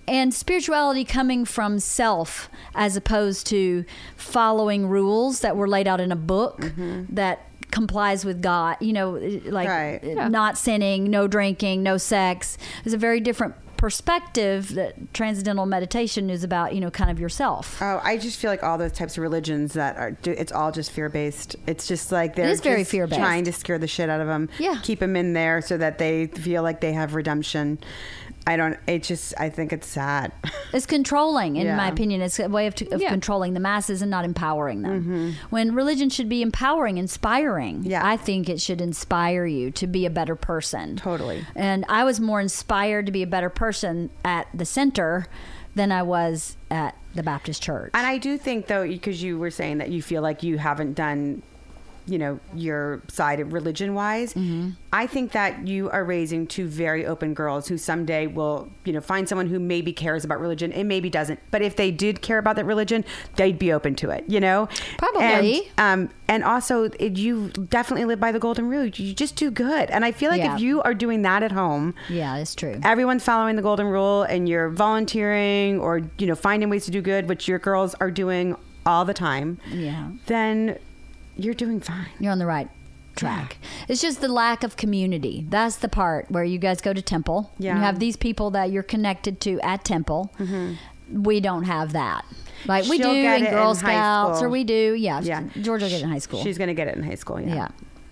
and 0.07 0.35
spirituality 0.35 1.03
coming 1.05 1.47
from 1.47 1.79
self 1.79 2.51
as 2.75 2.95
opposed 2.95 3.47
to 3.47 3.85
following 4.17 4.87
rules 4.87 5.41
that 5.41 5.57
were 5.57 5.67
laid 5.69 5.87
out 5.89 5.99
in 6.01 6.13
a 6.13 6.17
book 6.17 6.73
that 7.09 7.47
complies 7.71 8.23
with 8.25 8.43
God, 8.43 8.77
you 8.81 8.93
know, 8.93 9.13
like 9.47 9.67
Right. 9.69 10.01
uh, 10.05 10.07
Yeah. 10.07 10.29
not 10.29 10.59
sinning, 10.59 11.05
no 11.11 11.27
drinking, 11.27 11.83
no 11.83 11.97
sex. 11.97 12.59
It's 12.85 12.95
a 12.95 12.99
very 12.99 13.19
different 13.21 13.55
perspective 13.85 14.77
that 14.77 15.13
transcendental 15.13 15.67
meditation 15.67 16.31
is 16.31 16.43
about, 16.43 16.75
you 16.75 16.81
know, 16.81 16.91
kind 16.91 17.11
of 17.11 17.21
yourself. 17.21 17.83
Oh, 17.83 18.01
I 18.03 18.17
just 18.17 18.41
feel 18.41 18.51
like 18.51 18.63
all 18.63 18.79
those 18.79 18.93
types 18.93 19.19
of 19.19 19.23
religions 19.23 19.75
that 19.75 19.99
are, 19.99 20.17
it's 20.25 20.53
all 20.53 20.73
just 20.73 20.91
fear 20.91 21.11
based. 21.11 21.55
It's 21.67 21.87
just 21.87 22.11
like 22.11 22.35
they're 22.35 22.57
very 22.57 22.81
just 22.81 22.91
fear-based. 22.91 23.21
trying 23.21 23.45
to 23.45 23.53
scare 23.53 23.77
the 23.77 23.87
shit 23.87 24.09
out 24.09 24.23
of 24.23 24.27
them. 24.27 24.49
Yeah. 24.59 24.81
keep 24.83 25.01
them 25.01 25.17
in 25.17 25.35
there 25.35 25.61
so 25.61 25.77
that 25.77 25.99
they 25.99 26.29
feel 26.29 26.63
like 26.63 26.81
they 26.81 26.95
have 26.95 27.15
redemption. 27.15 27.79
I 28.47 28.57
don't. 28.57 28.77
It 28.87 29.03
just. 29.03 29.33
I 29.39 29.49
think 29.49 29.73
it's 29.73 29.87
sad. 29.87 30.33
It's 30.75 30.87
controlling, 30.87 31.55
in 31.55 31.67
Yeah. 31.67 31.77
my 31.77 31.87
opinion. 31.87 32.21
It's 32.21 32.41
a 32.41 32.49
way 32.49 32.67
of, 32.67 32.75
of 32.91 33.01
Yeah. 33.01 33.09
controlling 33.11 33.55
the 33.55 33.61
masses 33.61 34.03
and 34.03 34.11
not 34.11 34.25
empowering 34.25 34.83
them. 34.83 35.37
When 35.51 35.73
religion 35.73 36.11
should 36.11 36.29
be 36.29 36.43
empowering, 36.43 36.99
inspiring. 36.99 37.83
Mm-hmm. 37.83 37.91
Yeah. 37.91 38.05
I 38.05 38.17
think 38.17 38.49
it 38.49 38.61
should 38.61 38.81
inspire 38.81 39.47
you 39.47 39.71
to 39.71 39.87
be 39.87 40.05
a 40.05 40.11
better 40.11 40.35
person. 40.35 40.97
Totally. 40.97 41.47
And 41.55 41.85
I 41.89 42.03
was 42.03 42.19
more 42.19 42.41
inspired 42.41 43.07
to 43.07 43.13
be 43.13 43.23
a 43.23 43.27
better 43.29 43.51
person 43.51 44.11
at 44.25 44.49
the 44.53 44.65
center 44.65 45.29
than 45.77 45.93
I 45.93 46.03
was 46.03 46.57
at 46.73 46.97
the 47.15 47.23
Baptist 47.23 47.63
church. 47.63 47.93
And 47.95 48.05
I 48.07 48.19
do 48.19 48.37
think, 48.37 48.67
though, 48.67 48.85
because 48.87 49.23
you 49.23 49.39
were 49.39 49.51
saying 49.53 49.79
that 49.79 49.91
you 49.91 50.03
feel 50.03 50.23
like 50.23 50.43
you 50.43 50.59
haven't 50.59 50.95
done, 50.95 51.43
you 52.07 52.19
know, 52.19 52.39
your 52.55 53.03
side 53.09 53.41
of 53.41 53.53
religion 53.53 53.95
wise, 53.95 54.35
Mm-hmm. 54.35 54.71
I 54.93 55.09
think 55.09 55.33
that 55.33 55.67
you 55.67 55.91
are 55.91 56.05
raising 56.05 56.47
two 56.47 56.69
very 56.69 57.05
open 57.05 57.35
girls 57.35 57.67
who 57.67 57.77
someday 57.79 58.29
will, 58.29 58.71
you 58.85 58.93
know, 58.93 59.01
find 59.01 59.29
someone 59.29 59.49
who 59.49 59.59
maybe 59.59 59.93
cares 59.93 60.25
about 60.25 60.39
religion 60.39 60.73
and 60.73 60.87
maybe 60.87 61.11
doesn't. 61.11 61.41
But 61.51 61.63
if 61.63 61.75
they 61.75 61.91
did 61.91 62.23
care 62.23 62.39
about 62.39 62.55
that 62.57 62.65
religion, 62.65 63.05
they'd 63.35 63.59
be 63.59 63.73
open 63.73 63.97
to 63.97 64.11
it, 64.11 64.25
you 64.29 64.39
know? 64.39 64.69
Probably. 64.99 65.69
And, 65.79 66.09
um, 66.09 66.15
and 66.29 66.45
also, 66.45 66.85
it, 67.01 67.17
you 67.17 67.49
definitely 67.49 68.05
live 68.05 68.21
by 68.21 68.31
the 68.31 68.39
golden 68.39 68.69
rule. 68.69 68.85
You 68.87 69.13
just 69.15 69.35
do 69.35 69.51
good. 69.51 69.91
And 69.91 70.05
I 70.05 70.13
feel 70.13 70.31
like 70.31 70.43
Yeah. 70.43 70.55
if 70.55 70.61
you 70.61 70.81
are 70.83 70.95
doing 70.95 71.23
that 71.23 71.43
at 71.43 71.51
home, 71.53 71.95
yeah, 72.09 72.37
it's 72.37 72.55
true. 72.55 72.79
everyone's 72.85 73.25
following 73.25 73.57
the 73.57 73.63
golden 73.63 73.87
rule 73.87 74.23
and 74.23 74.49
you're 74.49 74.69
volunteering 74.69 75.81
or 75.81 76.03
you 76.19 76.27
know 76.27 76.35
finding 76.37 76.71
ways 76.71 76.85
to 76.85 76.91
do 76.91 77.01
good 77.03 77.29
which 77.29 77.49
your 77.49 77.59
girls 77.59 77.95
are 78.01 78.11
doing 78.11 78.57
all 78.87 79.05
the 79.05 79.15
time 79.15 79.59
Yeah. 79.73 80.11
then 80.27 80.79
you're 81.37 81.55
doing 81.55 81.81
fine 81.81 82.07
You're 82.19 82.33
on 82.33 82.39
the 82.39 82.47
right 82.47 82.69
track. 83.17 83.59
It's 83.89 84.03
just 84.03 84.21
the 84.21 84.29
lack 84.29 84.65
of 84.65 84.77
community. 84.77 85.47
That's 85.49 85.77
the 85.77 85.89
part 85.89 86.31
where 86.31 86.45
you 86.45 86.59
guys 86.59 86.81
go 86.81 86.93
to 86.93 87.03
temple. 87.03 87.53
Yeah. 87.59 87.77
You 87.77 87.81
have 87.81 87.99
these 87.99 88.17
people 88.17 88.51
that 88.53 88.71
you're 88.71 88.83
connected 88.83 89.41
to 89.43 89.61
at 89.61 89.85
temple. 89.85 90.33
Mm-hmm. 90.39 91.23
We 91.23 91.41
don't 91.41 91.65
have 91.65 91.93
that. 91.93 92.25
Like 92.67 92.87
we 92.89 92.97
She'll 92.97 93.13
do 93.13 93.23
get 93.23 93.41
in 93.41 93.47
it 93.47 93.51
Girl 93.51 93.71
in 93.71 93.77
Scouts, 93.77 94.43
or 94.43 94.49
we 94.49 94.65
do. 94.65 94.95
Yeah. 94.95 95.21
Yeah. 95.21 95.45
George 95.61 95.83
will 95.83 95.89
get 95.89 96.01
it 96.01 96.05
in 96.05 96.11
high 96.11 96.19
school. 96.19 96.43
she's 96.43 96.59
gonna 96.59 96.75
get 96.75 96.89
it 96.89 96.97
in 96.97 97.03
high 97.03 97.15
school 97.15 97.41
yeah, 97.41 97.55
yeah. 97.55 97.69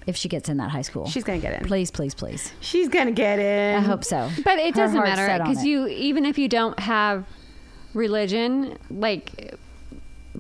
If 0.07 0.17
she 0.17 0.29
gets 0.29 0.49
in 0.49 0.57
that 0.59 0.71
high 0.71 0.83
school, 0.83 1.07
she's 1.09 1.25
gonna 1.25 1.39
get 1.39 1.55
it 1.55 1.67
Please, 1.67 1.91
please, 1.91 2.15
please. 2.15 2.53
she's 2.61 2.89
gonna 2.89 3.13
get 3.13 3.39
it 3.39 3.77
I 3.77 3.81
hope 3.81 4.05
so. 4.05 4.31
But 4.45 4.59
it 4.59 4.75
Her 4.75 4.83
doesn't 4.83 5.01
matter 5.01 5.43
because 5.43 5.65
you, 5.65 5.87
even 5.89 6.27
if 6.27 6.39
you 6.39 6.49
don't 6.49 6.79
have 6.79 7.25
religion, 7.95 8.79
like 8.91 9.57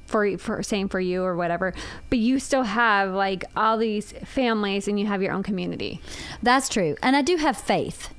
for 0.06 0.38
for 0.38 0.62
same 0.62 0.88
for 0.88 1.00
you 1.00 1.22
or 1.22 1.36
whatever, 1.36 1.74
but 2.10 2.18
you 2.18 2.38
still 2.38 2.64
have 2.64 3.12
like 3.12 3.44
all 3.56 3.78
these 3.78 4.12
families 4.24 4.88
and 4.88 4.98
you 4.98 5.06
have 5.06 5.22
your 5.22 5.32
own 5.32 5.42
community. 5.42 6.00
That's 6.42 6.68
true. 6.68 6.96
And 7.02 7.16
I 7.16 7.22
do 7.22 7.36
have 7.36 7.56
faith. 7.56 8.10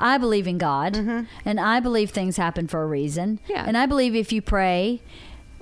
I 0.00 0.16
believe 0.16 0.46
in 0.46 0.58
God 0.58 0.94
mm-hmm. 0.94 1.24
and 1.44 1.58
I 1.58 1.80
believe 1.80 2.10
things 2.10 2.36
happen 2.36 2.68
for 2.68 2.82
a 2.82 2.86
reason. 2.86 3.40
Yeah. 3.48 3.64
And 3.66 3.76
I 3.76 3.86
believe 3.86 4.14
if 4.14 4.32
you 4.32 4.40
pray, 4.40 5.02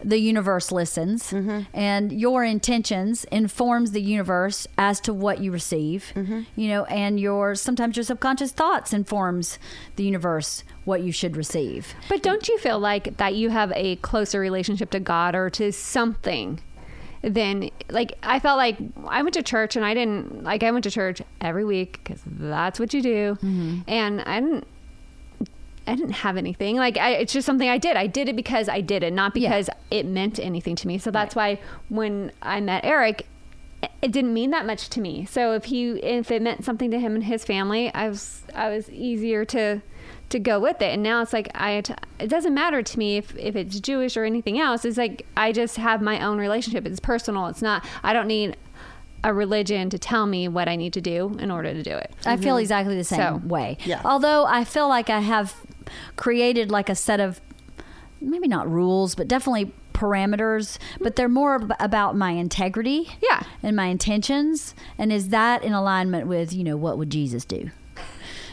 the 0.02 0.18
universe 0.18 0.70
listens 0.70 1.32
mm-hmm. 1.32 1.62
and 1.72 2.12
your 2.12 2.44
intentions 2.44 3.24
informs 3.24 3.92
the 3.92 4.02
universe 4.02 4.66
as 4.76 5.00
to 5.00 5.14
what 5.14 5.40
you 5.40 5.50
receive. 5.50 6.12
Mm-hmm. 6.14 6.42
You 6.54 6.68
know, 6.68 6.84
and 6.84 7.18
your 7.18 7.54
sometimes 7.54 7.96
your 7.96 8.04
subconscious 8.04 8.52
thoughts 8.52 8.92
informs 8.92 9.58
the 9.96 10.04
universe 10.04 10.64
what 10.84 11.02
you 11.02 11.12
should 11.12 11.36
receive. 11.36 11.94
But 12.08 12.22
don't 12.22 12.46
you 12.48 12.58
feel 12.58 12.78
like 12.78 13.16
that 13.16 13.34
you 13.34 13.50
have 13.50 13.72
a 13.74 13.96
closer 13.96 14.38
relationship 14.38 14.90
to 14.90 15.00
God 15.00 15.34
or 15.34 15.50
to 15.50 15.72
something 15.72 16.60
than 17.22 17.70
like 17.88 18.16
I 18.22 18.38
felt 18.38 18.56
like 18.56 18.78
I 19.06 19.22
went 19.22 19.34
to 19.34 19.42
church 19.42 19.76
and 19.76 19.84
I 19.84 19.94
didn't 19.94 20.44
like 20.44 20.62
I 20.62 20.70
went 20.70 20.84
to 20.84 20.90
church 20.90 21.22
every 21.40 21.64
week 21.64 22.00
because 22.02 22.22
that's 22.24 22.78
what 22.78 22.94
you 22.94 23.02
do, 23.02 23.34
mm-hmm. 23.36 23.80
and 23.88 24.20
I 24.22 24.40
didn't. 24.40 24.66
I 25.86 25.94
didn't 25.94 26.12
have 26.12 26.36
anything. 26.36 26.76
Like 26.76 26.96
I, 26.96 27.12
it's 27.12 27.32
just 27.32 27.46
something 27.46 27.68
I 27.68 27.78
did. 27.78 27.96
I 27.96 28.06
did 28.06 28.28
it 28.28 28.36
because 28.36 28.68
I 28.68 28.80
did 28.80 29.02
it, 29.02 29.12
not 29.12 29.34
because 29.34 29.70
it 29.90 30.06
meant 30.06 30.38
anything 30.38 30.76
to 30.76 30.86
me. 30.86 30.98
So 30.98 31.10
that's 31.10 31.34
why 31.34 31.60
when 31.88 32.32
I 32.42 32.60
met 32.60 32.84
Eric, 32.84 33.26
it 34.02 34.12
didn't 34.12 34.34
mean 34.34 34.50
that 34.50 34.66
much 34.66 34.88
to 34.90 35.00
me. 35.00 35.26
So 35.26 35.52
if 35.52 35.64
he 35.66 35.90
if 35.90 36.30
it 36.30 36.42
meant 36.42 36.64
something 36.64 36.90
to 36.90 36.98
him 36.98 37.14
and 37.14 37.24
his 37.24 37.44
family, 37.44 37.92
I 37.94 38.08
was 38.08 38.42
I 38.54 38.68
was 38.68 38.90
easier 38.90 39.44
to 39.46 39.82
to 40.30 40.38
go 40.40 40.58
with 40.58 40.82
it. 40.82 40.92
And 40.92 41.02
now 41.02 41.22
it's 41.22 41.32
like 41.32 41.48
I 41.54 41.82
it 42.18 42.28
doesn't 42.28 42.54
matter 42.54 42.82
to 42.82 42.98
me 42.98 43.16
if 43.16 43.36
if 43.36 43.54
it's 43.54 43.78
Jewish 43.80 44.16
or 44.16 44.24
anything 44.24 44.58
else. 44.58 44.84
It's 44.84 44.98
like 44.98 45.26
I 45.36 45.52
just 45.52 45.76
have 45.76 46.02
my 46.02 46.24
own 46.24 46.38
relationship. 46.38 46.86
It's 46.86 47.00
personal. 47.00 47.46
It's 47.46 47.62
not 47.62 47.84
I 48.02 48.12
don't 48.12 48.26
need 48.26 48.56
a 49.24 49.32
religion 49.32 49.90
to 49.90 49.98
tell 49.98 50.26
me 50.26 50.46
what 50.46 50.68
I 50.68 50.76
need 50.76 50.92
to 50.92 51.00
do 51.00 51.36
in 51.40 51.50
order 51.50 51.72
to 51.72 51.82
do 51.82 51.90
it. 51.90 52.12
I 52.24 52.36
feel 52.36 52.54
mm-hmm. 52.54 52.60
exactly 52.60 52.96
the 52.96 53.04
same 53.04 53.18
So, 53.18 53.46
way. 53.46 53.76
yeah. 53.84 54.00
Although 54.04 54.44
I 54.46 54.64
feel 54.64 54.88
like 54.88 55.10
I 55.10 55.20
have 55.20 55.54
created 56.16 56.70
like 56.70 56.88
a 56.88 56.94
set 56.94 57.20
of 57.20 57.40
maybe 58.20 58.48
not 58.48 58.70
rules, 58.70 59.14
but 59.14 59.28
definitely 59.28 59.72
parameters, 59.92 60.78
but 61.00 61.16
they're 61.16 61.28
more 61.28 61.54
ab- 61.56 61.72
about 61.80 62.16
my 62.16 62.30
integrity. 62.32 63.08
Yeah. 63.22 63.42
And 63.62 63.74
my 63.76 63.86
intentions. 63.86 64.74
And 64.98 65.12
is 65.12 65.28
that 65.30 65.62
in 65.64 65.72
alignment 65.72 66.26
with, 66.26 66.52
you 66.52 66.64
know, 66.64 66.76
what 66.76 66.98
would 66.98 67.10
Jesus 67.10 67.44
do? 67.44 67.70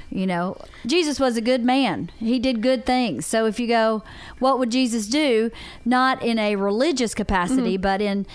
You 0.09 0.27
know, 0.27 0.57
Jesus 0.85 1.19
was 1.19 1.37
a 1.37 1.41
good 1.41 1.63
man. 1.65 2.11
He 2.19 2.37
did 2.37 2.61
good 2.61 2.85
things. 2.85 3.25
So 3.25 3.45
if 3.47 3.59
you 3.59 3.67
go, 3.67 4.03
what 4.37 4.59
would 4.59 4.69
Jesus 4.69 5.07
do? 5.07 5.49
Not 5.85 6.21
in 6.21 6.37
a 6.37 6.55
religious 6.55 7.15
capacity, 7.15 7.73
Mm-hmm. 7.75 7.81
but 7.81 8.01
in 8.01 8.25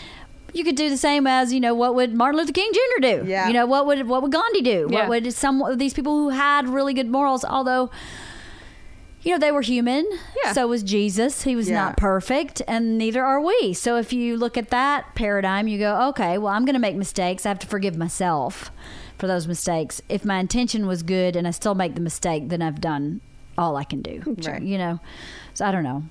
you 0.55 0.65
could 0.65 0.77
do 0.77 0.89
the 0.89 0.97
same 0.97 1.27
as 1.27 1.53
you 1.53 1.61
know 1.61 1.75
what 1.75 1.95
would 1.95 2.15
Martin 2.15 2.41
Luther 2.41 2.53
King 2.55 2.73
Jr. 2.73 3.01
do? 3.03 3.25
Yeah. 3.27 3.47
You 3.49 3.53
know 3.53 3.67
what 3.67 3.87
would 3.87 4.09
what 4.09 4.23
would 4.23 4.33
Gandhi 4.33 4.63
do? 4.63 4.89
Yeah. 4.91 5.01
What 5.01 5.09
would 5.11 5.33
some 5.35 5.63
of 5.63 5.79
these 5.79 5.93
people 5.95 6.17
who 6.17 6.31
had 6.31 6.69
really 6.69 6.95
good 6.95 7.09
morals? 7.09 7.45
Although 7.45 7.91
you 9.29 9.35
know 9.35 9.39
they 9.39 9.53
were 9.53 9.61
human. 9.61 10.09
Yeah. 10.43 10.53
So 10.55 10.67
was 10.67 10.83
Jesus. 10.83 11.43
He 11.43 11.55
was 11.55 11.69
Yeah. 11.69 11.75
not 11.77 11.97
perfect, 11.99 12.63
and 12.67 12.97
neither 12.97 13.23
are 13.23 13.41
we. 13.43 13.75
So 13.75 13.97
if 13.97 14.11
you 14.13 14.39
look 14.39 14.57
at 14.57 14.71
that 14.71 15.15
paradigm, 15.15 15.69
you 15.69 15.79
go, 15.79 16.09
okay, 16.09 16.39
well 16.39 16.53
I'm 16.55 16.65
going 16.65 16.75
to 16.75 16.81
make 16.81 16.97
mistakes. 16.97 17.45
I 17.45 17.51
have 17.51 17.59
to 17.59 17.67
forgive 17.67 17.97
myself 17.99 18.71
for 19.19 19.27
those 19.27 19.47
mistakes. 19.47 20.01
If 20.09 20.25
my 20.25 20.39
intention 20.39 20.87
was 20.87 21.03
good 21.03 21.37
and 21.37 21.47
I 21.47 21.51
still 21.51 21.75
make 21.75 21.95
the 21.95 22.01
mistake, 22.01 22.49
then 22.49 22.63
I've 22.63 22.81
done 22.81 23.21
all 23.59 23.77
I 23.77 23.85
can 23.85 24.01
do. 24.01 24.23
Right. 24.47 24.63
You 24.63 24.79
know. 24.79 25.01
So 25.53 25.67
I 25.67 25.73
don't 25.73 25.85
know. 25.85 26.05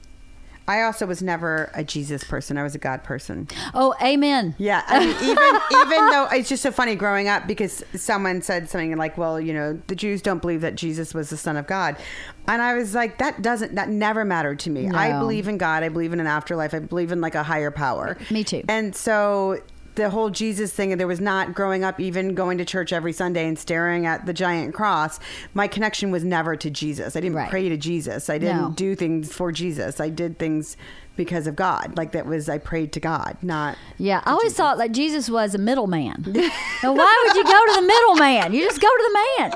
I 0.68 0.82
also 0.82 1.06
was 1.06 1.22
never 1.22 1.72
a 1.74 1.84
jesus 1.84 2.24
person 2.24 2.58
i 2.58 2.64
was 2.64 2.76
a 2.76 2.80
god 2.80 3.04
person 3.04 3.48
Oh, 3.74 3.94
amen. 4.02 4.56
Yeah, 4.58 4.84
I 4.88 5.00
mean, 5.00 5.16
even 5.22 5.38
even 5.82 6.10
though 6.10 6.28
it's 6.32 6.50
just 6.50 6.64
so 6.64 6.72
funny 6.72 6.96
growing 6.96 7.28
up 7.28 7.48
because 7.48 7.84
someone 7.96 8.42
said 8.42 8.70
something 8.70 8.96
like, 8.98 9.18
"Well, 9.18 9.40
you 9.40 9.54
know, 9.54 9.80
the 9.88 9.96
Jews 9.96 10.22
don't 10.22 10.42
believe 10.42 10.62
that 10.62 10.76
Jesus 10.76 11.14
was 11.14 11.30
the 11.30 11.38
Son 11.38 11.58
of 11.58 11.68
God," 11.68 11.98
and 12.48 12.62
I 12.62 12.74
was 12.74 12.96
like, 12.96 13.18
"That 13.20 13.42
doesn't 13.42 13.76
that 13.76 13.90
never 13.90 14.26
mattered 14.26 14.60
to 14.62 14.70
me. 14.70 14.90
I 14.90 15.18
believe 15.20 15.48
in 15.48 15.58
God. 15.58 15.84
I 15.84 15.90
believe 15.90 16.14
in 16.14 16.20
an 16.20 16.28
afterlife. 16.28 16.74
I 16.74 16.80
believe 16.80 17.12
in 17.12 17.22
like 17.22 17.36
a 17.36 17.44
higher 17.44 17.72
power. 17.72 18.18
Me 18.32 18.44
too. 18.44 18.64
And 18.68 18.96
so 18.96 19.60
the 19.98 20.10
whole 20.10 20.30
Jesus 20.30 20.72
thing, 20.72 20.92
and 20.94 21.00
there 21.00 21.08
was 21.08 21.20
not 21.20 21.54
growing 21.54 21.84
up, 21.84 22.00
even 22.00 22.34
going 22.34 22.58
to 22.60 22.66
church 22.66 22.94
every 22.94 23.12
Sunday 23.12 23.46
and 23.48 23.60
staring 23.60 24.06
at 24.06 24.26
the 24.26 24.34
giant 24.34 24.74
cross. 24.74 25.20
My 25.54 25.68
connection 25.68 26.10
was 26.10 26.24
never 26.24 26.56
to 26.56 26.70
Jesus. 26.70 27.16
I 27.16 27.20
didn't 27.20 27.36
Right. 27.36 27.50
pray 27.50 27.68
to 27.68 27.76
Jesus. 27.78 28.30
I 28.30 28.38
didn't 28.38 28.58
No. 28.62 28.70
do 28.76 28.96
things 28.96 29.34
for 29.34 29.52
Jesus. 29.52 30.00
I 30.00 30.10
did 30.10 30.40
things 30.40 30.78
because 31.18 31.48
of 31.48 31.56
God. 31.56 31.98
Like 31.98 32.12
that 32.14 32.26
was 32.26 32.48
I 32.48 32.58
prayed 32.60 32.94
to 32.94 33.00
God, 33.00 33.38
not 33.42 33.78
Yeah, 33.98 34.22
I 34.26 34.32
always 34.32 34.54
thought 34.54 34.78
like 34.78 34.92
Jesus 34.94 35.30
was 35.30 35.54
a 35.54 35.58
middleman. 35.58 36.24
now, 36.84 36.94
why 36.94 37.24
would 37.26 37.36
you 37.36 37.44
go 37.44 37.66
to 37.66 37.82
the 37.82 37.88
middleman? 37.88 38.54
You 38.54 38.64
just 38.64 38.80
go 38.80 38.88
to 38.88 39.04
the 39.12 39.20
man, 39.44 39.54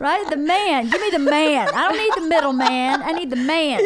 right? 0.00 0.28
The 0.28 0.36
man. 0.36 0.90
Give 0.90 1.00
me 1.00 1.10
the 1.10 1.18
man. 1.20 1.68
I 1.72 1.88
don't 1.88 1.96
need 1.98 2.24
the 2.24 2.28
middleman. 2.28 3.02
I 3.02 3.12
need 3.12 3.30
the 3.30 3.36
man. 3.36 3.80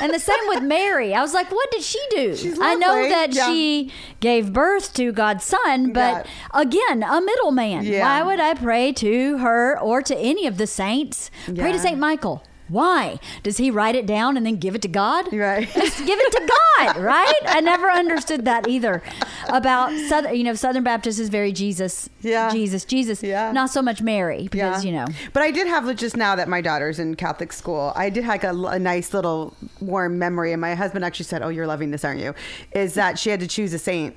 And 0.00 0.14
the 0.14 0.18
same 0.18 0.38
with 0.48 0.62
Mary. 0.62 1.12
I 1.14 1.20
was 1.20 1.34
like, 1.34 1.50
what 1.52 1.70
did 1.70 1.82
she 1.82 2.00
do? 2.10 2.56
I 2.60 2.74
know 2.74 3.06
that 3.08 3.34
Yeah. 3.34 3.46
she 3.48 3.92
gave 4.20 4.52
birth 4.52 4.94
to 4.94 5.12
God's 5.12 5.44
son, 5.44 5.92
but 5.92 6.26
again, 6.54 7.02
a 7.02 7.20
middleman. 7.20 7.84
Yeah. 7.84 8.00
Why 8.02 8.22
would 8.22 8.40
I 8.40 8.54
pray 8.54 8.92
to 8.94 9.36
her 9.38 9.78
or 9.78 10.00
to 10.02 10.16
any 10.16 10.46
of 10.46 10.56
the 10.56 10.66
saints? 10.66 11.30
Pray 11.44 11.72
to 11.72 11.78
Saint 11.78 11.98
Michael. 11.98 12.42
Why? 12.70 13.18
Does 13.42 13.56
he 13.58 13.70
write 13.70 13.94
it 13.96 14.06
down 14.06 14.36
and 14.36 14.46
then 14.46 14.56
give 14.56 14.74
it 14.74 14.82
to 14.82 14.88
God? 14.88 15.32
Right. 15.32 15.68
Just 15.74 15.98
give 15.98 16.18
it 16.20 16.32
to 16.32 16.48
God, 16.78 16.96
right? 16.98 17.34
I 17.46 17.60
never 17.60 17.90
understood 17.90 18.44
that 18.46 18.68
either. 18.68 19.02
About 19.48 19.92
Southern, 20.08 20.36
you 20.36 20.44
know, 20.44 20.54
Southern 20.54 20.84
Baptist 20.84 21.18
is 21.18 21.28
very 21.28 21.52
Jesus, 21.52 22.08
Yeah. 22.22 22.50
Jesus, 22.50 22.84
Jesus. 22.84 23.22
Yeah. 23.22 23.52
Not 23.52 23.70
so 23.70 23.82
much 23.82 24.00
Mary 24.00 24.48
because 24.48 24.84
you 24.84 24.92
know. 24.92 25.06
But 25.32 25.42
I 25.42 25.50
did 25.50 25.66
have 25.66 25.94
just 25.96 26.16
now 26.16 26.36
that 26.36 26.48
my 26.48 26.60
daughter's 26.60 26.98
in 26.98 27.16
Catholic 27.16 27.52
school, 27.52 27.92
I 27.96 28.08
did 28.10 28.24
have 28.24 28.44
a, 28.44 28.54
a 28.66 28.78
nice 28.78 29.12
little 29.12 29.56
warm 29.80 30.18
memory. 30.18 30.52
And 30.52 30.60
my 30.60 30.74
husband 30.74 31.04
actually 31.04 31.24
said, 31.24 31.42
"Oh, 31.42 31.48
you're 31.48 31.66
loving 31.66 31.90
this, 31.90 32.04
aren't 32.04 32.20
you?" 32.20 32.34
Is 32.72 32.94
that 32.94 33.18
she 33.18 33.30
had 33.30 33.40
to 33.40 33.46
choose 33.48 33.72
a 33.74 33.78
saint 33.78 34.14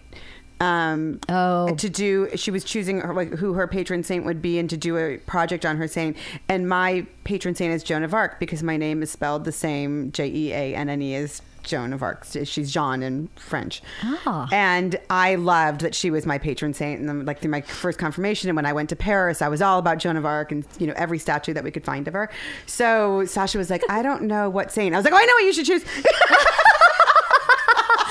Um, 0.60 1.20
Oh. 1.30 1.74
to 1.76 1.89
do 1.89 2.30
she 2.36 2.49
was 2.51 2.64
choosing 2.64 3.01
her, 3.01 3.14
like 3.14 3.32
who 3.34 3.54
her 3.54 3.68
patron 3.68 4.04
saint 4.04 4.26
would 4.26 4.41
be 4.41 4.58
and 4.60 4.70
to 4.70 4.78
do 4.78 4.97
a 4.97 5.18
project 5.18 5.66
on 5.66 5.78
her 5.78 5.88
saint. 5.88 6.16
And 6.47 6.70
my 6.70 7.06
patron 7.24 7.54
saint 7.56 7.74
is 7.74 7.84
joan 7.84 8.04
of 8.04 8.14
arc 8.14 8.39
because 8.39 8.64
my 8.64 8.78
name 8.78 9.01
is 9.04 9.12
spelled 9.12 9.43
the 9.45 9.51
same 9.51 10.12
j-e-a-n-n-e 10.12 11.16
as 11.16 11.41
joan 11.64 11.91
of 11.93 12.04
arc. 12.04 12.26
She's 12.43 12.72
jean 12.72 13.01
in 13.04 13.30
french. 13.36 13.82
Ah. 14.04 14.47
and 14.51 14.97
i 15.10 15.36
loved 15.36 15.82
that 15.82 15.95
she 15.95 16.10
was 16.12 16.26
my 16.26 16.38
patron 16.38 16.74
saint. 16.74 16.99
And 16.99 17.08
then 17.10 17.26
like 17.26 17.39
through 17.41 17.51
my 17.51 17.62
first 17.62 17.97
confirmation 17.99 18.49
and 18.49 18.56
when 18.56 18.66
i 18.66 18.74
went 18.74 18.89
to 18.89 18.95
paris 18.95 19.41
i 19.41 19.47
was 19.47 19.62
all 19.62 19.80
about 19.80 19.97
joan 19.97 20.16
of 20.18 20.26
arc 20.26 20.51
and 20.51 20.66
you 20.80 20.88
know 20.88 20.93
every 20.97 21.20
statue 21.20 21.54
that 21.54 21.64
we 21.64 21.72
could 21.72 21.84
find 21.86 22.08
of 22.08 22.14
her. 22.14 22.30
So 22.68 23.26
sasha 23.26 23.58
was 23.58 23.70
like 23.70 23.84
i 23.89 24.01
don't 24.01 24.24
know 24.24 24.49
what 24.49 24.72
saint. 24.72 24.93
I 24.93 24.97
was 24.97 25.04
like 25.06 25.14
oh 25.14 25.18
i 25.18 25.26
know 25.26 25.34
what 25.36 25.43
you 25.45 25.54
should 25.54 25.66
choose 25.66 25.84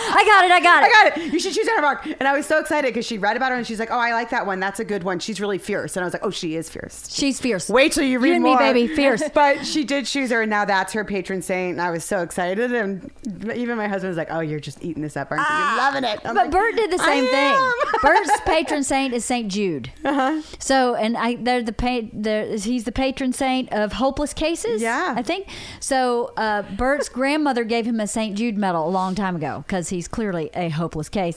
I 0.14 0.24
got 0.26 0.44
it. 0.44 0.50
I 0.50 0.61
got 0.61 0.82
it. 0.82 0.86
I 0.86 0.90
got 1.11 1.18
it. 1.18 1.32
You 1.32 1.38
should 1.38 1.53
choose 1.55 1.68
of 1.78 1.84
Arc. 1.84 2.07
And 2.07 2.24
I 2.28 2.36
was 2.36 2.46
so 2.46 2.59
excited 2.59 2.88
because 2.88 3.07
she 3.07 3.18
read 3.18 3.36
about 3.36 3.51
her 3.52 3.56
and 3.56 3.66
she's 3.66 3.78
like, 3.78 3.90
oh, 3.90 3.98
I 3.98 4.12
like 4.12 4.31
that 4.31 4.47
one. 4.47 4.60
That's 4.60 4.81
a 4.81 4.85
good 4.85 5.02
one. 5.05 5.18
She's 5.18 5.40
really 5.40 5.59
fierce. 5.59 5.97
And 5.97 6.02
I 6.02 6.06
was 6.06 6.12
like, 6.12 6.24
oh, 6.24 6.31
she 6.31 6.56
is 6.56 6.68
fierce. 6.68 7.09
She's 7.12 7.40
fierce. 7.40 7.68
Wait 7.68 7.93
till 7.93 8.05
you 8.05 8.18
read 8.18 8.28
You 8.31 8.35
and 8.35 8.44
me, 8.44 8.51
more. 8.51 8.59
baby, 8.59 8.86
fierce. 8.89 9.22
But 9.35 9.64
she 9.66 9.85
did 9.85 10.05
choose 10.06 10.31
her, 10.31 10.43
and 10.43 10.51
now 10.51 10.64
that's 10.64 10.93
her 10.93 11.05
patron 11.05 11.40
saint. 11.43 11.72
And 11.72 11.81
I 11.81 11.90
was 11.90 12.05
so 12.05 12.22
excited. 12.22 12.72
And 12.72 13.10
even 13.55 13.76
my 13.78 13.89
husband 13.89 14.10
was 14.10 14.16
like, 14.18 14.28
oh, 14.31 14.40
you're 14.40 14.60
just 14.60 14.82
eating 14.85 15.02
this 15.02 15.16
up, 15.16 15.31
aren't 15.31 15.43
you? 15.48 15.56
You're 15.56 15.76
loving 15.76 16.05
it. 16.05 16.20
I'm 16.24 16.35
But 16.35 16.44
like, 16.44 16.51
Bert 16.51 16.76
did 16.76 16.90
the 16.90 17.01
"I 17.02 17.05
same 17.06 17.24
thing. 17.24 17.55
am." 17.55 17.72
Bert's 18.02 18.40
patron 18.44 18.85
saint 18.85 19.14
is 19.14 19.24
Saint 19.24 19.51
Jude. 19.51 19.90
Uh-huh. 20.05 20.43
So, 20.59 20.94
and 20.94 21.16
I, 21.16 21.36
they're 21.36 21.62
the 21.62 21.72
pa- 21.72 22.09
the 22.12 22.60
he's 22.62 22.85
the 22.85 22.93
patron 22.93 23.32
saint 23.32 23.72
of 23.72 23.94
hopeless 23.94 24.35
cases. 24.35 24.82
Yeah. 24.82 25.14
I 25.16 25.22
think 25.22 25.48
so. 25.81 26.32
Uh, 26.36 26.62
Bert's 26.76 27.09
grandmother 27.09 27.64
gave 27.64 27.86
him 27.86 28.01
a 28.01 28.06
Saint 28.06 28.36
Jude 28.36 28.56
medal 28.59 28.86
a 28.86 28.90
long 28.90 29.14
time 29.14 29.36
ago 29.36 29.64
because 29.66 29.89
he's 29.93 30.09
clearly 30.09 30.51
a 30.55 30.69
hopeless 30.69 31.09
case. 31.09 31.36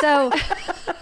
so 0.00 0.32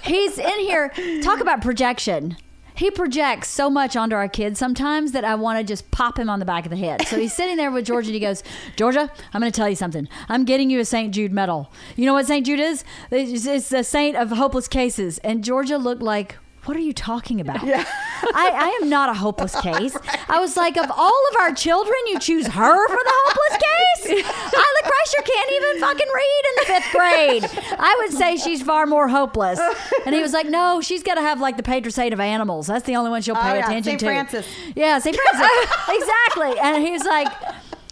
he's 0.02 0.38
in 0.38 0.58
here. 0.60 0.92
Talk 1.22 1.40
about 1.40 1.62
projection. 1.62 2.36
He 2.74 2.92
projects 2.92 3.48
so 3.48 3.68
much 3.68 3.96
onto 3.96 4.14
our 4.14 4.28
kids 4.28 4.56
sometimes 4.60 5.10
that 5.10 5.24
I 5.24 5.34
want 5.34 5.58
to 5.58 5.64
just 5.64 5.90
pop 5.90 6.16
him 6.16 6.30
on 6.30 6.38
the 6.38 6.44
back 6.44 6.64
of 6.64 6.70
the 6.70 6.76
head. 6.76 7.08
So 7.08 7.18
he's 7.18 7.32
sitting 7.32 7.56
there 7.56 7.72
with 7.72 7.84
Georgia 7.84 8.10
and 8.10 8.14
he 8.14 8.20
goes, 8.20 8.44
Georgia, 8.76 9.10
I'm 9.32 9.40
going 9.40 9.50
to 9.50 9.56
tell 9.56 9.68
you 9.68 9.74
something. 9.74 10.08
I'm 10.28 10.44
getting 10.44 10.70
you 10.70 10.78
a 10.78 10.84
St. 10.84 11.12
Jude 11.12 11.32
medal. 11.32 11.72
You 11.96 12.06
know 12.06 12.12
what 12.12 12.26
St. 12.26 12.46
Jude 12.46 12.60
is? 12.60 12.84
It's, 13.10 13.46
it's 13.46 13.70
the 13.70 13.82
saint 13.82 14.16
of 14.16 14.30
hopeless 14.30 14.68
cases. 14.68 15.18
And 15.18 15.42
Georgia 15.42 15.76
looked 15.76 16.02
like, 16.02 16.36
what 16.68 16.76
are 16.76 16.80
you 16.80 16.92
talking 16.92 17.40
about? 17.40 17.64
I, 17.64 18.50
I 18.52 18.78
am 18.82 18.90
not 18.90 19.08
a 19.08 19.14
hopeless 19.14 19.58
case. 19.60 19.96
I 20.28 20.38
was 20.38 20.54
like, 20.56 20.76
of 20.76 20.90
all 20.90 21.22
of 21.30 21.36
our 21.40 21.54
children, 21.54 21.96
you 22.08 22.18
choose 22.18 22.46
her 22.46 22.88
for 22.88 22.96
the 22.96 23.12
hopeless 23.24 23.62
case? 24.04 24.24
Isla 24.24 24.82
Crusher 24.82 25.22
can't 25.24 25.50
even 25.52 25.80
fucking 25.80 26.08
read 26.14 26.42
in 26.44 26.54
the 26.56 26.66
fifth 26.66 26.92
grade. 26.92 27.74
I 27.78 27.96
would 28.00 28.16
say 28.16 28.36
she's 28.36 28.62
far 28.62 28.86
more 28.86 29.08
hopeless. 29.08 29.58
And 30.04 30.14
he 30.14 30.20
was 30.20 30.32
like, 30.34 30.46
no, 30.46 30.80
she's 30.82 31.02
got 31.02 31.14
to 31.14 31.22
have 31.22 31.40
like 31.40 31.56
the 31.56 31.90
saint 31.90 32.12
of 32.12 32.20
animals. 32.20 32.66
That's 32.66 32.84
the 32.84 32.96
only 32.96 33.10
one 33.10 33.22
she'll 33.22 33.34
pay 33.34 33.50
Oh, 33.50 33.54
yeah, 33.54 33.64
attention 33.64 33.84
Saint 33.98 34.00
to. 34.00 34.06
Francis. 34.06 34.46
Yeah, 34.76 34.98
St. 34.98 35.16
Francis. 35.16 35.76
exactly. 35.88 36.58
And 36.60 36.86
he's 36.86 37.04
like, 37.04 37.28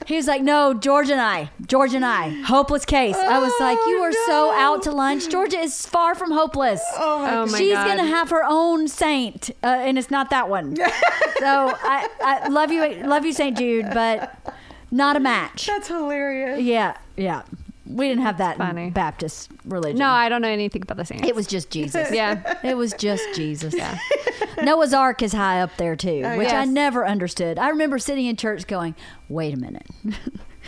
He's 0.07 0.27
like, 0.29 0.41
no, 0.43 0.73
George 0.73 1.11
and 1.11 1.21
I, 1.21 1.51
George 1.67 1.93
and 1.95 2.05
I, 2.05 2.29
hopeless 2.45 2.85
case. 2.85 3.17
I 3.17 3.39
was 3.39 3.53
like, 3.61 3.77
you 3.89 3.97
are 4.03 4.13
so 4.27 4.53
out 4.55 4.83
to 4.85 4.93
lunch. 4.93 5.29
Georgia 5.29 5.59
is 5.59 5.85
far 5.85 6.15
from 6.15 6.31
hopeless. 6.31 6.81
Oh, 6.97 7.19
my 7.23 7.35
Oh 7.35 7.47
my 7.47 7.59
She's 7.59 7.73
God. 7.75 7.87
gonna 7.89 8.07
have 8.07 8.31
her 8.31 8.45
own 8.47 8.87
saint, 8.89 9.51
uh, 9.63 9.67
and 9.67 9.99
it's 9.99 10.11
not 10.11 10.31
that 10.31 10.49
one. 10.49 10.77
so 11.39 11.73
I, 11.83 12.09
I 12.25 12.49
love 12.49 12.71
you, 12.73 12.87
love 13.05 13.25
you, 13.27 13.33
Saint 13.33 13.59
Jude, 13.59 13.87
but 13.93 14.39
not 14.91 15.17
a 15.17 15.21
match. 15.21 15.67
That's 15.67 15.89
hilarious. 15.89 16.61
Yeah, 16.61 16.97
yeah. 17.17 17.43
We 17.89 18.09
didn't 18.09 18.23
have 18.25 18.39
that 18.39 18.59
funny. 18.59 18.85
in 18.85 18.91
Baptist 18.91 19.49
religion. 19.65 19.99
No, 19.99 20.09
I 20.09 20.29
don't 20.29 20.43
know 20.43 20.49
anything 20.49 20.83
about 20.83 20.97
the 20.97 21.05
saints. 21.05 21.27
it 21.29 21.35
was 21.37 21.47
just 21.47 21.71
Jesus. 21.71 22.11
yeah. 22.13 22.59
It 22.65 22.77
was 22.77 22.93
just 22.95 23.23
Jesus. 23.35 23.75
Yeah. 23.77 23.97
Noah's 24.63 24.95
Ark 24.95 25.23
is 25.23 25.33
high 25.33 25.61
up 25.61 25.77
there 25.77 25.97
too, 25.97 26.23
oh, 26.25 26.39
which 26.39 26.53
I 26.53 26.65
never 26.65 27.07
understood. 27.07 27.59
I 27.59 27.69
remember 27.69 27.99
sitting 27.99 28.27
in 28.27 28.37
church 28.37 28.67
going, 28.67 28.95
"Wait 29.29 29.55
a 29.55 29.57
minute." 29.57 29.87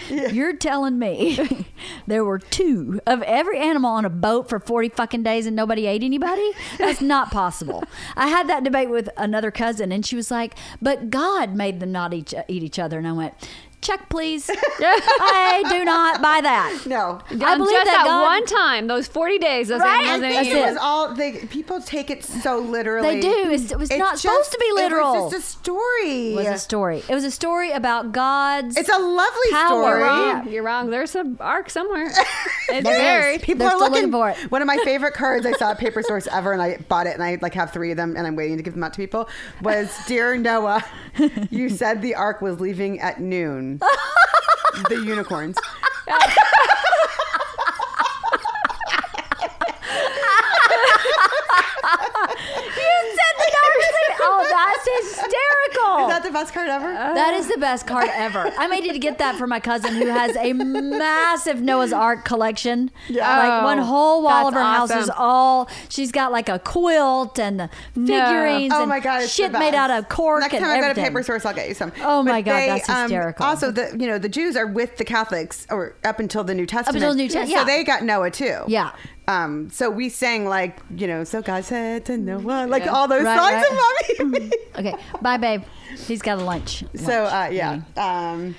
You're 0.09 0.56
telling 0.56 0.98
me 0.98 1.66
there 2.06 2.24
were 2.24 2.39
two 2.39 3.01
of 3.06 3.23
every 3.23 3.59
animal 3.59 3.90
on 3.90 4.05
a 4.05 4.10
boat 4.10 4.48
for 4.48 4.60
40 4.60 4.90
fucking 4.90 5.23
days 5.23 5.47
and 5.47 5.56
nobody 5.56 5.86
ate 5.86 6.02
anybody? 6.02 6.52
That's 6.78 7.01
not 7.01 7.31
possible. 7.31 7.82
I 8.16 8.28
had 8.28 8.48
that 8.48 8.65
debate 8.65 8.90
with 8.90 9.09
another 9.16 9.51
cousin 9.51 9.90
and 9.90 10.06
she 10.06 10.16
was 10.16 10.31
like, 10.31 10.55
but 10.81 11.10
God 11.10 11.55
made 11.55 11.81
them 11.81 11.93
not 11.93 12.15
each, 12.15 12.35
eat 12.47 12.62
each 12.62 12.78
other. 12.78 12.98
And 12.98 13.09
I 13.09 13.12
went, 13.12 13.35
check 13.81 14.09
please. 14.09 14.51
I 14.81 15.65
do 15.71 15.85
not 15.85 16.21
buy 16.23 16.41
that. 16.43 16.83
No. 16.87 17.21
I 17.31 17.53
Um, 17.53 17.59
believe 17.59 17.73
just 17.73 17.85
that 17.85 17.85
that 17.85 18.05
God- 18.07 18.23
one 18.25 18.47
time, 18.47 18.87
those 18.87 19.07
40 19.07 19.39
days, 19.39 19.69
those 19.69 19.81
Right? 19.81 20.07
animals 20.07 20.33
I 20.37 20.43
think 20.45 20.55
it 20.55 20.59
it. 20.59 20.67
was 20.71 20.77
all 20.81 21.15
they 21.15 21.33
people 21.47 21.81
take 21.81 22.11
it 22.11 22.25
so 22.25 22.59
literally. 22.59 23.17
They 23.17 23.21
do. 23.21 23.51
It's- 23.51 23.71
it 23.71 23.79
was 23.79 23.91
not 23.91 24.19
supposed 24.19 24.53
to 24.53 24.59
be 24.59 24.73
literal. 24.75 25.15
It 25.15 25.23
was 25.25 25.33
just 25.33 25.57
a 25.57 25.59
story. 25.61 26.33
It 26.33 26.37
was 26.37 26.47
a 26.49 26.59
story. 26.59 27.03
It 27.09 27.15
was 27.15 27.25
a 27.25 27.31
story 27.31 27.71
about 27.73 28.13
God's. 28.13 28.77
It's 28.77 28.89
a 28.89 28.99
lovely 28.99 29.51
Power. 29.51 29.67
story. 29.69 29.99
You're 30.01 30.07
wrong. 30.09 30.49
You're 30.49 30.63
wrong. 30.63 30.91
There's 30.91 31.15
an 31.15 31.37
arc 31.41 31.71
somewhere. 31.71 32.11
It's 32.71 32.85
There 32.87 32.99
buried. 32.99 33.37
is. 33.41 33.43
People 33.47 33.61
They're 33.67 33.75
are 33.75 33.79
looking, 33.79 33.95
looking 33.95 34.13
for 34.13 34.29
it. 34.29 34.37
One 34.51 34.61
of 34.61 34.67
my 34.67 34.77
favorite 34.85 35.15
cards 35.15 35.47
I 35.47 35.53
saw 35.53 35.71
at 35.71 35.79
Paper 35.79 36.03
Source 36.03 36.27
ever, 36.31 36.53
and 36.53 36.61
I 36.61 36.77
bought 36.89 37.07
it, 37.07 37.15
and 37.15 37.23
I 37.23 37.39
like 37.41 37.55
have 37.55 37.73
three 37.73 37.91
of 37.93 37.97
them, 37.97 38.15
and 38.15 38.27
I'm 38.27 38.37
waiting 38.37 38.59
to 38.59 38.63
give 38.63 38.75
them 38.75 38.85
out 38.85 38.93
to 38.93 38.99
people. 38.99 39.27
Was 39.63 39.91
Dear 40.07 40.37
Noah, 40.37 40.85
you 41.51 41.71
said 41.71 42.03
the 42.03 42.15
ark 42.15 42.43
was 42.43 42.61
leaving 42.61 43.01
at 43.01 43.21
noon. 43.23 43.68
the 44.89 45.03
unicorns. 45.05 45.57
You 52.59 52.93
said 53.16 53.35
the 53.39 53.49
dark 53.53 53.74
sleep. 53.89 53.99
Oh, 54.20 54.47
that's 54.49 55.09
hysterical. 55.16 56.07
Is 56.07 56.09
that 56.12 56.23
the 56.24 56.31
best 56.31 56.53
card 56.55 56.69
ever? 56.69 56.93
That 56.93 57.35
is 57.35 57.49
the 57.49 57.59
best 57.59 57.86
card 57.86 58.09
ever. 58.12 58.53
I 58.59 58.66
may 58.66 58.81
need 58.81 58.93
to 58.93 58.99
get 58.99 59.19
that 59.19 59.36
for 59.36 59.47
my 59.47 59.61
cousin 59.61 59.95
who 59.95 60.07
has 60.07 60.36
a 60.36 60.53
massive 60.53 61.61
Noah's 61.61 61.93
Ark 61.93 62.24
collection. 62.24 62.90
Yeah. 63.09 63.39
Like 63.39 63.65
one 63.65 63.78
whole 63.78 64.23
wall 64.23 64.49
of 64.49 64.55
that's 64.55 64.62
her 64.62 64.78
house 64.78 64.90
is 64.90 65.11
awesome. 65.11 65.15
all 65.19 65.70
she's 65.89 66.12
got 66.12 66.32
like 66.32 66.49
a 66.49 66.59
quilt 66.59 67.39
and 67.39 67.61
the 67.61 67.70
figurines 67.95 68.73
Oh 68.74 68.81
and 68.82 68.89
my 68.89 69.01
god, 69.01 69.23
it's 69.23 69.32
shit 69.35 69.53
made 69.53 69.73
best. 69.73 69.74
out 69.74 69.90
of 69.90 70.09
cork 70.09 70.40
Next 70.40 70.55
and 70.55 70.65
time 70.65 70.73
I 70.73 70.77
go 70.77 70.81
to 70.82 70.90
everything. 70.90 71.05
Paper 71.05 71.23
Source, 71.23 71.45
I'll 71.47 71.55
get 71.55 71.69
you 71.69 71.74
some. 71.74 71.93
Oh 72.03 72.23
my 72.23 72.43
God, 72.43 72.53
that's 72.69 72.89
um, 72.89 73.03
hysterical. 73.03 73.45
also, 73.47 73.70
the 73.70 73.97
you 73.99 74.07
know 74.07 74.19
the 74.19 74.28
Jews 74.28 74.57
are 74.57 74.66
with 74.66 74.97
the 74.97 75.05
Catholics, 75.05 75.66
or 75.70 75.95
up 76.05 76.19
until 76.20 76.45
the 76.45 76.55
New 76.55 76.66
Testament. 76.66 76.97
until 76.97 77.12
the 77.15 77.23
New 77.23 77.28
Test- 77.28 77.51
yeah. 77.51 77.61
So 77.61 77.65
they 77.65 77.85
got 77.85 78.03
Noah 78.03 78.31
too. 78.31 78.62
Yeah. 78.66 78.93
Um. 79.29 79.69
So 79.71 79.91
we 79.91 80.09
sang 80.09 80.47
like 80.47 80.81
you 80.97 81.07
know, 81.07 81.23
so 81.25 81.43
God 81.43 81.65
said 81.65 82.05
to 82.07 82.17
Noah, 82.17 82.67
like 82.67 82.85
Yeah. 82.85 82.93
all 82.95 83.07
those 83.09 83.25
Right, 83.25 83.39
songs 83.39 83.53
right. 83.53 84.21
of 84.21 84.27
mommy. 84.27 84.51
Okay, 84.79 84.95
bye 85.21 85.37
babe. 85.37 85.63
He's 86.07 86.23
got 86.23 86.39
a 86.39 86.45
lunch. 86.45 86.83
so 86.97 87.25
uh, 87.25 87.49
yeah. 87.53 87.81
Um. 87.97 88.55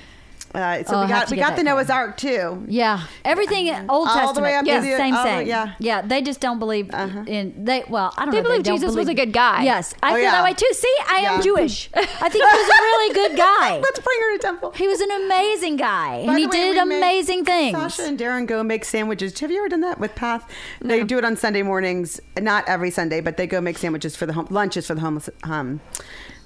Uh, 0.54 0.84
so 0.84 0.96
Oh, 0.96 1.02
we 1.04 1.08
got 1.08 1.30
we 1.30 1.38
got 1.38 1.56
the 1.56 1.64
Noah's. 1.64 1.90
Ark 1.90 2.18
too. 2.18 2.66
Yeah, 2.68 3.04
everything 3.24 3.68
Old 3.90 3.90
All 3.90 4.06
Testament. 4.08 4.36
the 4.36 4.42
way 4.42 4.56
up 4.56 4.66
to 4.66 4.72
yeah, 4.72 4.80
the- 4.82 4.98
same 4.98 5.16
all 5.16 5.24
the- 5.24 5.30
thing. 5.30 5.48
yeah. 5.48 5.74
yeah. 5.80 6.02
They 6.02 6.22
just 6.22 6.40
don't 6.40 6.58
believe 6.60 6.90
Uh-huh. 6.94 7.24
in 7.28 7.66
they. 7.66 7.84
Well, 7.88 8.14
I 8.18 8.26
don't 8.26 8.32
They 8.34 8.38
know. 8.42 8.50
believe 8.50 8.64
don't 8.64 8.76
Jesus 8.76 8.96
was 8.96 9.08
a 9.08 9.14
good 9.14 9.32
guy. 9.32 9.64
Yes, 9.64 9.94
I 10.02 10.12
Oh, 10.12 10.16
feel 10.16 10.24
yeah. 10.24 10.32
that 10.32 10.44
way 10.44 10.54
too. 10.54 10.68
See, 10.74 10.96
I 11.08 11.18
am 11.18 11.42
Jewish. 11.42 11.90
I 11.96 12.02
think 12.30 12.34
he 12.34 12.40
was 12.42 12.70
a 12.70 12.82
really 12.82 13.14
good 13.14 13.38
guy. 13.38 13.80
Let's 13.84 14.00
bring 14.00 14.20
her 14.22 14.38
to 14.38 14.42
temple. 14.42 14.72
He 14.72 14.88
was 14.88 15.02
an 15.02 15.12
amazing 15.12 15.76
guy, 15.78 16.26
By 16.26 16.32
and 16.34 16.40
he 16.40 16.48
way, 16.48 16.52
did 16.52 16.78
amazing 16.78 17.46
things. 17.46 17.78
Sasha 17.78 18.04
and 18.06 18.18
Darren 18.20 18.48
go 18.48 18.64
make 18.64 18.86
sandwiches. 18.86 19.40
Have 19.40 19.52
you 19.52 19.60
ever 19.60 19.70
done 19.70 19.82
that 19.82 20.00
with 20.00 20.16
Path? 20.16 20.50
They 20.82 21.04
do 21.04 21.18
it 21.20 21.26
on 21.26 21.38
Sunday 21.38 21.62
mornings, 21.62 22.20
not 22.40 22.68
every 22.68 22.90
Sunday, 22.92 23.22
but 23.22 23.38
they 23.38 23.46
go 23.48 23.62
make 23.62 23.78
sandwiches 23.78 24.16
for 24.16 24.26
the 24.26 24.34
home 24.34 24.48
lunches 24.50 24.88
for 24.88 24.96
the 24.96 25.02
homeless. 25.02 25.30
Um, 25.44 25.80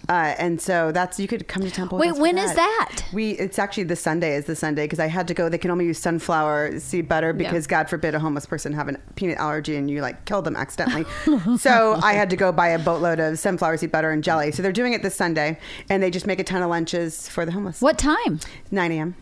uh, 0.10 0.36
and 0.38 0.60
so 0.60 0.92
that's 0.92 1.20
you 1.20 1.28
could 1.28 1.48
come 1.48 1.64
to 1.64 1.72
temple. 1.72 1.98
Wait, 1.98 2.16
when 2.16 2.38
is 2.38 2.54
that? 2.56 3.04
We 3.14 3.32
it's 3.32 3.58
actually 3.58 3.84
the 3.84 3.96
Sunday 3.96 4.36
is 4.36 4.46
the 4.46 4.56
Sunday 4.56 4.84
because 4.84 5.00
I 5.00 5.08
had 5.08 5.28
to 5.30 5.34
go. 5.34 5.48
They 5.48 5.58
can 5.58 5.72
only 5.72 5.86
use 5.86 5.98
sunflower 5.98 6.80
seed 6.80 7.08
butter 7.08 7.32
because 7.32 7.68
God 7.68 7.90
forbid 7.90 8.14
a 8.14 8.20
homeless 8.20 8.46
person 8.46 8.74
have 8.74 8.90
a 8.90 8.98
peanut 9.16 9.38
allergy 9.38 9.76
and 9.76 9.90
you 9.90 10.02
like 10.02 10.26
kill 10.26 10.42
them 10.42 10.56
accidentally. 10.56 11.06
so 11.58 12.00
I 12.04 12.14
had 12.14 12.30
to 12.32 12.36
go 12.36 12.52
buy 12.52 12.70
a 12.70 12.80
boatload 12.80 13.20
of 13.20 13.40
sunflower 13.40 13.78
seed 13.78 13.92
butter 13.92 14.12
and 14.12 14.24
jelly. 14.24 14.52
So 14.52 14.62
they're 14.62 14.72
doing 14.72 14.94
it 14.94 15.04
this 15.04 15.16
Sunday, 15.16 15.58
and 15.90 16.04
they 16.04 16.12
just 16.12 16.28
make 16.28 16.40
a 16.40 16.44
ton 16.44 16.62
of 16.62 16.70
lunches 16.70 17.30
for 17.30 17.46
the 17.46 17.52
homeless. 17.52 17.82
What 17.82 17.98
time? 17.98 18.40
9 18.72 18.92
a.m. 18.92 19.16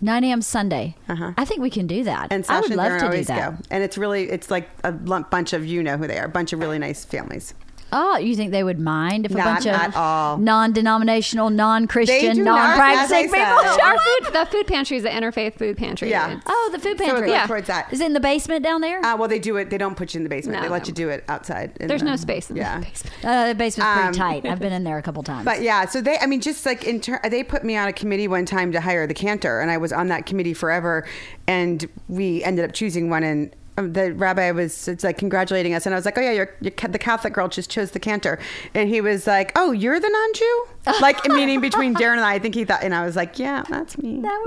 9 0.00 0.24
a.m. 0.24 0.42
Sunday. 0.42 0.96
Uh-huh. 1.08 1.32
I 1.36 1.44
think 1.44 1.60
we 1.60 1.70
can 1.70 1.86
do 1.86 2.04
that. 2.04 2.32
And 2.32 2.44
I 2.48 2.60
would 2.60 2.70
and 2.70 2.76
love 2.76 3.00
to 3.00 3.16
do 3.16 3.24
that. 3.24 3.58
go. 3.58 3.64
And 3.70 3.82
it's 3.82 3.96
really, 3.96 4.30
it's 4.30 4.50
like 4.50 4.68
a 4.84 4.92
lump 4.92 5.30
bunch 5.30 5.52
of, 5.52 5.64
you 5.64 5.82
know 5.82 5.96
who 5.96 6.06
they 6.06 6.18
are, 6.18 6.26
a 6.26 6.28
bunch 6.28 6.52
of 6.52 6.60
really 6.60 6.78
nice 6.78 7.04
families. 7.04 7.54
Oh, 7.92 8.16
you 8.18 8.34
think 8.34 8.50
they 8.50 8.64
would 8.64 8.80
mind 8.80 9.26
if 9.26 9.32
a 9.32 9.36
Not 9.36 9.62
bunch 9.62 9.66
of 9.66 9.96
all. 9.96 10.38
non-denominational, 10.38 11.50
non-Christian, 11.50 12.42
non-practicing 12.42 13.26
as 13.26 13.32
I 13.32 13.36
people? 13.36 13.72
said. 13.72 13.80
Our 13.80 13.98
food, 13.98 14.32
the 14.34 14.46
food 14.50 14.66
pantry 14.66 14.96
is 14.96 15.02
the 15.04 15.08
interfaith 15.08 15.54
food 15.56 15.76
pantry. 15.76 16.10
Yeah. 16.10 16.26
It's- 16.32 16.42
Oh, 16.46 16.70
the 16.72 16.78
food 16.80 16.98
pantry. 16.98 17.20
goes 17.22 17.30
Yeah. 17.30 17.46
towards 17.46 17.68
that. 17.68 17.92
Is 17.92 18.00
it 18.00 18.06
in 18.06 18.12
the 18.12 18.20
basement 18.20 18.64
down 18.64 18.80
there? 18.80 19.04
Uh, 19.04 19.16
well, 19.16 19.28
they 19.28 19.38
do 19.38 19.56
it. 19.56 19.70
They 19.70 19.78
don't 19.78 19.96
put 19.96 20.14
you 20.14 20.18
in 20.18 20.24
the 20.24 20.28
basement. 20.28 20.56
No, 20.58 20.62
they 20.64 20.68
let 20.68 20.82
no. 20.82 20.86
you 20.88 20.94
do 20.94 21.08
it 21.10 21.24
outside. 21.28 21.72
in 21.80 21.86
There's 21.86 22.02
the- 22.02 22.08
no 22.08 22.16
space 22.16 22.50
in 22.50 22.56
yeah. 22.56 22.78
the 22.80 22.86
basement. 22.86 23.14
Uh, 23.24 23.48
the 23.48 23.54
basement's 23.54 23.92
pretty 23.92 24.08
Um, 24.08 24.14
tight. 24.14 24.46
I've 24.46 24.58
been 24.58 24.72
in 24.78 24.84
there 24.84 24.98
a 24.98 25.02
couple 25.02 25.22
times. 25.22 25.44
But 25.44 25.62
yeah, 25.62 25.84
so 25.86 26.00
they, 26.00 26.18
I 26.18 26.26
mean, 26.26 26.40
just 26.40 26.66
like 26.66 26.84
in 26.84 27.00
ter- 27.00 27.20
they 27.28 27.42
put 27.44 27.64
me 27.64 27.76
on 27.76 27.86
a 27.88 27.92
committee 27.92 28.26
one 28.28 28.46
time 28.46 28.72
to 28.72 28.80
hire 28.80 29.06
the 29.06 29.14
cantor, 29.14 29.60
and 29.60 29.70
I 29.70 29.76
was 29.76 29.92
on 29.92 30.08
that 30.08 30.26
committee 30.26 30.54
forever, 30.54 31.06
and 31.46 31.88
we 32.08 32.42
ended 32.42 32.64
up 32.64 32.72
choosing 32.72 33.10
one, 33.10 33.22
and 33.22 33.54
the 33.76 34.12
rabbi 34.14 34.50
was 34.50 34.88
it's 34.88 35.04
like 35.04 35.18
congratulating 35.18 35.74
us, 35.74 35.86
and 35.86 35.94
I 35.94 35.98
was 35.98 36.04
like, 36.04 36.16
"Oh 36.16 36.22
yeah, 36.22 36.32
you're, 36.32 36.50
you're 36.60 36.72
the 36.88 36.98
Catholic 36.98 37.32
girl 37.32 37.48
just 37.48 37.70
chose 37.70 37.90
the 37.90 38.00
cantor," 38.00 38.38
and 38.74 38.88
he 38.88 39.00
was 39.00 39.26
like, 39.26 39.52
"Oh, 39.54 39.72
you're 39.72 40.00
the 40.00 40.08
non-Jew," 40.08 40.66
like 41.00 41.26
meaning 41.28 41.60
between 41.60 41.94
Darren 41.94 42.16
and 42.16 42.24
I. 42.24 42.34
I 42.34 42.38
think 42.38 42.54
he 42.54 42.64
thought, 42.64 42.82
and 42.82 42.94
I 42.94 43.04
was 43.04 43.16
like, 43.16 43.38
"Yeah, 43.38 43.64
that's 43.68 43.98
me." 43.98 44.20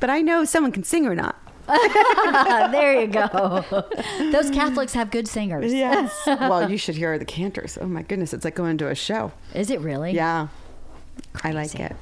but 0.00 0.10
I 0.10 0.20
know 0.20 0.44
someone 0.44 0.72
can 0.72 0.84
sing 0.84 1.06
or 1.06 1.14
not. 1.14 1.36
there 1.66 3.00
you 3.00 3.06
go. 3.06 3.64
Those 4.32 4.50
Catholics 4.50 4.92
have 4.92 5.10
good 5.10 5.26
singers. 5.26 5.72
Yes. 5.72 6.14
well, 6.26 6.70
you 6.70 6.76
should 6.76 6.94
hear 6.94 7.18
the 7.18 7.24
cantors. 7.24 7.78
Oh 7.80 7.86
my 7.86 8.02
goodness, 8.02 8.34
it's 8.34 8.44
like 8.44 8.54
going 8.54 8.76
to 8.78 8.88
a 8.88 8.94
show. 8.94 9.32
Is 9.54 9.70
it 9.70 9.80
really? 9.80 10.12
Yeah, 10.12 10.48
I 11.42 11.52
like 11.52 11.74
it. 11.80 11.96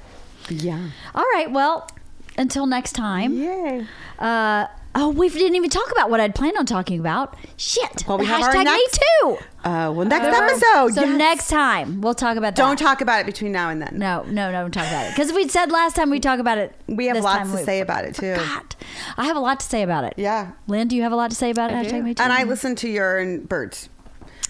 Yeah. 0.48 0.90
All 1.14 1.24
right. 1.34 1.50
Well, 1.50 1.88
until 2.36 2.66
next 2.66 2.92
time. 2.92 3.34
Yay. 3.34 3.86
Uh, 4.18 4.66
oh, 4.94 5.08
we 5.10 5.28
didn't 5.28 5.56
even 5.56 5.70
talk 5.70 5.90
about 5.90 6.10
what 6.10 6.20
I'd 6.20 6.34
planned 6.34 6.56
on 6.56 6.66
talking 6.66 7.00
about. 7.00 7.36
Shit. 7.56 8.04
Well, 8.06 8.18
we 8.18 8.26
have 8.26 8.40
Hashtag 8.42 8.54
our 8.54 8.58
me 8.58 8.64
next- 8.64 9.00
too. 9.20 9.38
Uh, 9.64 9.92
well, 9.94 10.04
next 10.04 10.26
episode. 10.26 10.94
So 10.94 11.04
yes. 11.04 11.18
next 11.18 11.48
time 11.48 12.00
we'll 12.00 12.14
talk 12.14 12.36
about 12.36 12.56
that. 12.56 12.62
Don't 12.62 12.76
talk 12.78 13.00
about 13.00 13.20
it 13.20 13.26
between 13.26 13.52
now 13.52 13.70
and 13.70 13.80
then. 13.80 13.96
No, 13.96 14.24
no, 14.24 14.50
no, 14.50 14.62
don't 14.62 14.72
talk 14.72 14.88
about 14.88 15.06
it. 15.06 15.10
Because 15.14 15.32
we 15.32 15.48
said 15.48 15.70
last 15.70 15.94
time 15.94 16.10
we 16.10 16.18
talk 16.18 16.40
about 16.40 16.58
it. 16.58 16.74
We 16.88 17.06
have 17.06 17.22
lots 17.22 17.48
to 17.50 17.56
we 17.58 17.62
say 17.62 17.80
about 17.80 18.04
it 18.04 18.16
too. 18.16 18.34
forgot. 18.34 18.74
I 19.16 19.26
have 19.26 19.36
a 19.36 19.40
lot 19.40 19.60
to 19.60 19.66
say 19.66 19.82
about 19.82 20.02
it. 20.04 20.14
Yeah. 20.16 20.52
Lynn, 20.66 20.88
do 20.88 20.96
you 20.96 21.02
have 21.02 21.12
a 21.12 21.16
lot 21.16 21.30
to 21.30 21.36
say 21.36 21.50
about 21.50 21.70
it? 21.70 21.74
Hashtag 21.74 22.02
me 22.02 22.14
too. 22.14 22.22
And 22.22 22.32
I 22.32 22.42
listened 22.42 22.76
to 22.78 22.88
your 22.88 23.18
and 23.18 23.48
Birds 23.48 23.88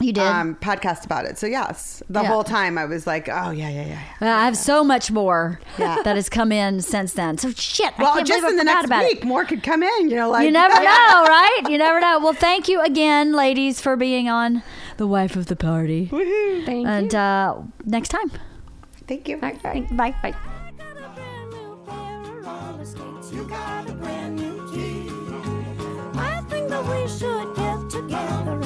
You 0.01 0.13
did. 0.13 0.25
um, 0.25 0.57
podcast 0.57 1.05
about 1.05 1.27
it. 1.27 1.39
So 1.39 1.47
yes, 1.47 2.03
the 2.09 2.23
Yeah. 2.23 2.29
whole 2.29 2.43
time 2.45 2.77
I 2.79 2.87
was 2.87 3.07
like, 3.07 3.29
oh 3.29 3.51
yeah, 3.51 3.69
yeah, 3.69 3.83
yeah. 3.83 3.87
yeah. 3.87 4.03
Well, 4.21 4.37
I 4.39 4.45
have 4.45 4.57
so 4.57 4.83
much 4.83 5.11
more 5.11 5.61
Yeah. 5.79 5.99
that 6.05 6.17
has 6.17 6.29
come 6.29 6.51
in 6.51 6.81
since 6.81 7.13
then. 7.13 7.39
So 7.39 7.51
shit. 7.53 7.93
I 7.99 8.03
Well, 8.03 8.15
can't 8.15 8.27
just 8.27 8.45
in 8.45 8.55
I 8.55 8.57
the 8.57 8.65
next 8.65 8.91
week, 8.91 9.19
It. 9.19 9.25
more 9.25 9.45
could 9.45 9.63
come 9.63 9.83
in. 9.83 10.11
You 10.11 10.17
know, 10.17 10.31
like 10.31 10.45
You 10.47 10.51
never 10.51 10.75
know, 10.83 10.83
right? 10.83 11.61
You 11.69 11.79
never 11.79 12.01
know. 12.01 12.19
Well, 12.21 12.33
thank 12.33 12.69
you 12.69 12.81
again, 12.83 13.33
ladies, 13.33 13.81
for 13.81 13.95
being 13.97 14.29
on 14.29 14.63
the 14.97 15.07
wife 15.07 15.37
of 15.37 15.47
the 15.47 15.57
party. 15.57 16.09
Woohoo. 16.11 16.65
Thank 16.65 16.87
And 16.89 17.13
you. 17.13 17.19
uh, 17.19 17.63
next 17.85 18.09
time. 18.09 18.31
Thank 19.07 19.29
you. 19.29 19.37
Bye. 19.37 19.53
Bye. 19.63 20.13
got 20.23 20.97
a 20.97 21.09
brand 21.15 21.51
new 21.51 21.79
pair 21.87 22.21
of 22.23 22.47
roller 22.47 22.85
skates. 22.85 23.33
You 23.33 23.45
got 23.45 23.89
a 23.89 23.93
brand 23.93 24.37
new 24.37 24.73
key. 24.73 25.11
I 26.19 26.41
think 26.49 26.69
that 26.71 26.85
we 26.87 27.07
should 27.09 27.55
get 27.57 27.91
together 27.91 28.59